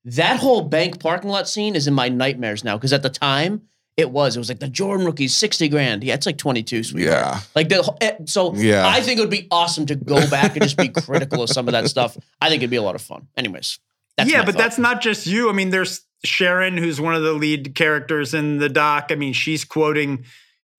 That 0.05 0.39
whole 0.39 0.63
bank 0.63 1.01
parking 1.01 1.31
lot 1.31 1.49
scene 1.49 1.75
is 1.75 1.87
in 1.89 1.95
my 1.95 2.09
nightmares 2.09 2.63
now 2.63 2.77
because 2.77 2.93
at 2.93 3.03
the 3.03 3.11
time 3.11 3.63
it 3.97 4.11
was. 4.11 4.37
It 4.37 4.41
was 4.41 4.49
like 4.49 4.59
the 4.61 4.69
Jordan 4.69 5.07
rookies, 5.07 5.37
60 5.37 5.69
grand. 5.69 6.05
Yeah, 6.05 6.15
it's 6.15 6.27
like 6.27 6.37
22, 6.39 6.83
sweetheart. 6.85 7.23
Yeah. 7.25 7.41
Like 7.55 7.69
the 7.69 7.83
whole- 7.83 7.99
eh, 8.01 8.17
so 8.27 8.55
Yeah. 8.55 8.87
I 8.87 9.01
think 9.01 9.19
it 9.19 9.23
would 9.23 9.31
be 9.31 9.47
awesome 9.51 9.87
to 9.87 9.95
go 9.95 10.29
back 10.29 10.57
and 10.57 10.63
just 10.63 10.77
be 10.77 10.89
critical 10.89 11.43
of 11.43 11.49
some 11.51 11.69
of 11.69 11.73
that 11.73 11.89
stuff. 11.89 12.17
I 12.41 12.49
think 12.49 12.61
it'd 12.61 12.71
be 12.71 12.77
a 12.77 12.83
lot 12.83 12.95
of 12.97 13.03
fun. 13.03 13.29
Anyways. 13.37 13.79
That's 14.17 14.31
yeah, 14.31 14.45
but 14.45 14.55
thought. 14.55 14.59
that's 14.63 14.79
not 14.79 15.01
just 15.01 15.27
you. 15.27 15.49
I 15.49 15.53
mean, 15.53 15.71
there's 15.71 16.03
Sharon, 16.25 16.77
who's 16.77 17.01
one 17.01 17.15
of 17.15 17.23
the 17.23 17.33
lead 17.33 17.75
characters 17.75 18.33
in 18.35 18.59
the 18.59 18.69
doc. 18.69 19.07
I 19.11 19.15
mean, 19.17 19.33
she's 19.33 19.65
quoting, 19.65 20.25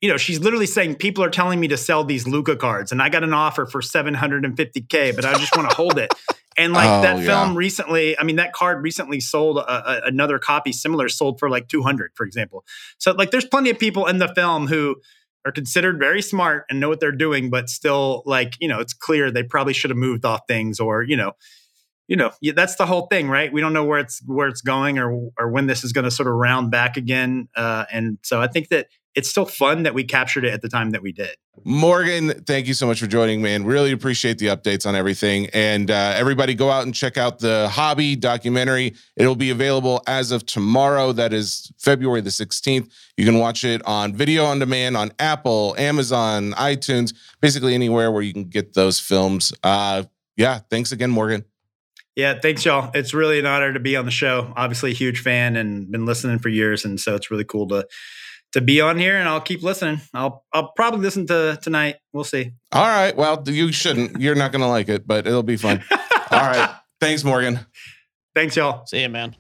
you 0.06 0.12
know, 0.12 0.18
she's 0.18 0.40
literally 0.40 0.68
saying, 0.68 0.98
People 0.98 1.24
are 1.24 1.32
telling 1.32 1.60
me 1.60 1.68
to 1.70 1.78
sell 1.78 2.04
these 2.04 2.28
Luka 2.28 2.56
cards, 2.56 2.92
and 2.92 3.02
I 3.02 3.10
got 3.10 3.24
an 3.24 3.34
offer 3.34 3.66
for 3.66 3.82
750K, 3.82 5.16
but 5.16 5.26
I 5.26 5.34
just 5.34 5.58
want 5.58 5.68
to 5.68 5.76
hold 5.76 5.98
it. 5.98 6.14
And 6.56 6.74
like 6.74 6.88
Oh, 6.88 7.02
that 7.02 7.18
yeah. 7.18 7.26
film 7.26 7.58
recently, 7.58 8.16
I 8.20 8.22
mean, 8.22 8.36
that 8.36 8.54
card 8.54 8.84
recently 8.84 9.20
sold 9.20 9.58
a, 9.58 9.64
a, 9.64 10.02
another 10.06 10.38
copy 10.38 10.72
similar 10.74 11.10
sold 11.10 11.40
for 11.40 11.50
like 11.50 11.70
200, 11.70 12.12
for 12.14 12.24
example. 12.24 12.64
So, 13.00 13.14
like, 13.14 13.32
there's 13.32 13.46
plenty 13.46 13.72
of 13.72 13.80
people 13.80 14.06
in 14.06 14.20
the 14.20 14.28
film 14.28 14.68
who 14.68 14.98
are 15.44 15.52
considered 15.52 15.98
very 15.98 16.22
smart 16.22 16.66
and 16.70 16.80
know 16.80 16.88
what 16.88 17.00
they're 17.00 17.12
doing, 17.12 17.50
but 17.50 17.68
still, 17.68 18.22
like, 18.28 18.54
you 18.60 18.68
know, 18.68 18.80
it's 18.82 18.94
clear 18.94 19.32
they 19.32 19.42
probably 19.42 19.74
should 19.74 19.90
have 19.90 19.98
moved 19.98 20.24
off 20.24 20.42
things 20.48 20.80
or, 20.80 21.02
you 21.02 21.18
know, 21.18 21.32
you 22.08 22.16
know 22.16 22.30
yeah, 22.40 22.54
that's 22.56 22.76
the 22.76 22.86
whole 22.86 23.08
thing 23.08 23.28
right 23.28 23.52
we 23.52 23.62
don't 23.62 23.74
know 23.74 23.84
where 23.84 23.98
it's 23.98 24.22
where 24.28 24.48
it's 24.48 24.62
going 24.62 25.00
or 25.00 25.32
or 25.40 25.50
when 25.50 25.66
this 25.66 25.84
is 25.84 25.92
going 25.92 26.06
to 26.06 26.12
sort 26.12 26.28
of 26.28 26.36
round 26.36 26.70
back 26.70 26.98
again 26.98 27.48
uh, 27.56 27.86
and 27.92 28.20
so 28.22 28.40
i 28.40 28.46
think 28.46 28.70
that 28.70 28.86
it's 29.16 29.30
still 29.30 29.46
fun 29.46 29.84
that 29.84 29.94
we 29.94 30.04
captured 30.04 30.46
it 30.46 30.54
at 30.54 30.62
the 30.62 30.70
time 30.70 30.92
that 30.92 31.02
we 31.02 31.12
did 31.12 31.36
Morgan, 31.64 32.32
thank 32.44 32.68
you 32.68 32.74
so 32.74 32.86
much 32.86 33.00
for 33.00 33.08
joining, 33.08 33.42
man. 33.42 33.64
Really 33.64 33.92
appreciate 33.92 34.38
the 34.40 34.48
updates 34.48 34.86
on 34.86 34.94
everything. 34.94 35.48
And 35.54 35.90
uh, 35.90 36.14
everybody 36.16 36.54
go 36.54 36.70
out 36.70 36.84
and 36.84 36.94
check 36.94 37.18
out 37.18 37.40
the 37.40 37.70
Hobby 37.70 38.16
documentary. 38.16 38.94
It'll 39.16 39.36
be 39.38 39.52
available 39.52 40.04
as 40.06 40.32
of 40.32 40.46
tomorrow. 40.46 41.14
That 41.14 41.34
is 41.34 41.72
February 41.80 42.22
the 42.22 42.30
16th. 42.30 42.92
You 43.18 43.26
can 43.26 43.40
watch 43.40 43.64
it 43.64 43.82
on 43.86 44.14
video 44.14 44.44
on 44.44 44.60
demand 44.60 44.98
on 44.98 45.12
Apple, 45.18 45.76
Amazon, 45.78 46.52
iTunes, 46.54 47.16
basically 47.42 47.74
anywhere 47.74 48.12
where 48.12 48.22
you 48.22 48.34
can 48.34 48.46
get 48.46 48.74
those 48.74 49.00
films. 49.00 49.54
Uh, 49.64 50.04
yeah, 50.36 50.60
thanks 50.70 50.92
again, 50.92 51.10
Morgan. 51.10 51.46
yeah 52.18 52.38
thanks 52.40 52.66
y'all 52.66 52.92
it's 52.94 53.14
really 53.14 53.40
an 53.40 53.46
honor 53.46 53.74
to 53.74 53.80
be 53.80 53.96
on 53.96 54.06
the 54.06 54.12
show 54.12 54.54
obviously 54.56 54.92
a 54.92 54.94
huge 54.94 55.22
fan 55.22 55.56
and 55.56 55.92
been 55.92 56.06
listening 56.06 56.40
for 56.40 56.50
years 56.50 56.86
and 56.86 57.00
so 57.00 57.16
it's 57.16 57.32
really 57.32 57.44
cool 57.44 57.68
to 57.68 57.86
to 58.56 58.62
be 58.62 58.80
on 58.80 58.98
here 58.98 59.18
and 59.18 59.28
i'll 59.28 59.42
keep 59.42 59.62
listening 59.62 60.00
i'll 60.14 60.46
i'll 60.54 60.72
probably 60.78 61.02
listen 61.02 61.28
to 61.28 61.60
tonight 61.62 61.98
we'll 62.14 62.24
see 62.24 62.54
All 62.72 62.88
right. 62.88 63.14
Well, 63.16 63.44
you 63.46 63.74
shouldn't. 63.74 64.22
You're 64.22 64.36
not 64.36 64.54
going 64.54 64.62
to 64.62 64.68
like 64.68 64.88
it, 64.88 65.06
but 65.06 65.28
it'll 65.28 65.44
be 65.44 65.58
fun. 65.58 65.84
All 66.32 66.40
right. 66.40 66.74
Thanks, 67.02 67.24
Morgan. 67.26 67.60
thanks 68.34 68.56
y'all 68.56 68.86
See 68.86 69.02
you, 69.02 69.10
man. 69.10 69.36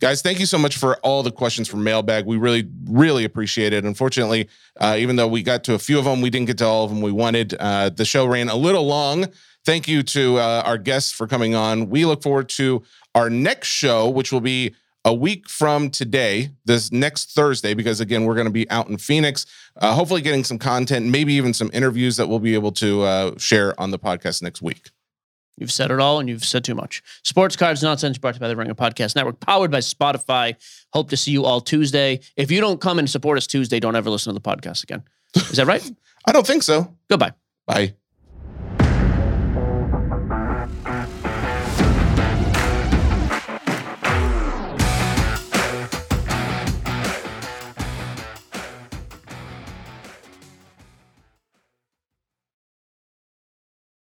Guys, 0.00 0.22
thank 0.22 0.40
you 0.40 0.46
so 0.46 0.58
much 0.58 0.76
for 0.76 0.96
all 0.98 1.22
the 1.22 1.30
questions 1.30 1.68
from 1.68 1.82
Mailbag. 1.82 2.26
We 2.26 2.36
really, 2.36 2.68
really 2.84 3.24
appreciate 3.24 3.72
it. 3.72 3.84
Unfortunately, 3.84 4.48
uh, 4.78 4.96
even 4.98 5.16
though 5.16 5.28
we 5.28 5.42
got 5.42 5.64
to 5.64 5.74
a 5.74 5.78
few 5.78 5.98
of 5.98 6.04
them, 6.04 6.20
we 6.20 6.28
didn't 6.28 6.46
get 6.48 6.58
to 6.58 6.66
all 6.66 6.84
of 6.84 6.90
them 6.90 7.00
we 7.00 7.12
wanted. 7.12 7.54
Uh, 7.58 7.88
the 7.88 8.04
show 8.04 8.26
ran 8.26 8.48
a 8.50 8.56
little 8.56 8.86
long. 8.86 9.26
Thank 9.64 9.88
you 9.88 10.02
to 10.02 10.36
uh, 10.38 10.62
our 10.66 10.76
guests 10.76 11.12
for 11.12 11.26
coming 11.26 11.54
on. 11.54 11.88
We 11.88 12.04
look 12.04 12.22
forward 12.22 12.50
to 12.50 12.82
our 13.14 13.30
next 13.30 13.68
show, 13.68 14.08
which 14.08 14.32
will 14.32 14.42
be 14.42 14.74
a 15.06 15.14
week 15.14 15.48
from 15.48 15.88
today, 15.88 16.50
this 16.64 16.90
next 16.90 17.30
Thursday, 17.30 17.74
because 17.74 18.00
again, 18.00 18.24
we're 18.24 18.34
going 18.34 18.48
to 18.48 18.52
be 18.52 18.68
out 18.70 18.88
in 18.88 18.98
Phoenix, 18.98 19.46
uh, 19.76 19.94
hopefully 19.94 20.20
getting 20.20 20.42
some 20.42 20.58
content, 20.58 21.06
maybe 21.06 21.32
even 21.34 21.54
some 21.54 21.70
interviews 21.72 22.16
that 22.16 22.28
we'll 22.28 22.40
be 22.40 22.54
able 22.54 22.72
to 22.72 23.02
uh, 23.02 23.38
share 23.38 23.80
on 23.80 23.92
the 23.92 24.00
podcast 24.00 24.42
next 24.42 24.60
week. 24.60 24.90
You've 25.56 25.70
said 25.70 25.92
it 25.92 26.00
all 26.00 26.18
and 26.18 26.28
you've 26.28 26.44
said 26.44 26.64
too 26.64 26.74
much. 26.74 27.04
Sports 27.22 27.54
Cards 27.54 27.84
Nonsense 27.84 28.18
brought 28.18 28.32
to 28.32 28.36
you 28.38 28.40
by 28.40 28.48
the 28.48 28.56
Ringer 28.56 28.74
Podcast 28.74 29.14
Network, 29.14 29.38
powered 29.38 29.70
by 29.70 29.78
Spotify. 29.78 30.56
Hope 30.92 31.08
to 31.10 31.16
see 31.16 31.30
you 31.30 31.44
all 31.44 31.60
Tuesday. 31.60 32.18
If 32.36 32.50
you 32.50 32.60
don't 32.60 32.80
come 32.80 32.98
and 32.98 33.08
support 33.08 33.38
us 33.38 33.46
Tuesday, 33.46 33.78
don't 33.78 33.94
ever 33.94 34.10
listen 34.10 34.34
to 34.34 34.40
the 34.40 34.56
podcast 34.56 34.82
again. 34.82 35.04
Is 35.36 35.52
that 35.52 35.66
right? 35.66 35.88
I 36.26 36.32
don't 36.32 36.46
think 36.46 36.64
so. 36.64 36.92
Goodbye. 37.08 37.32
Bye. 37.64 37.94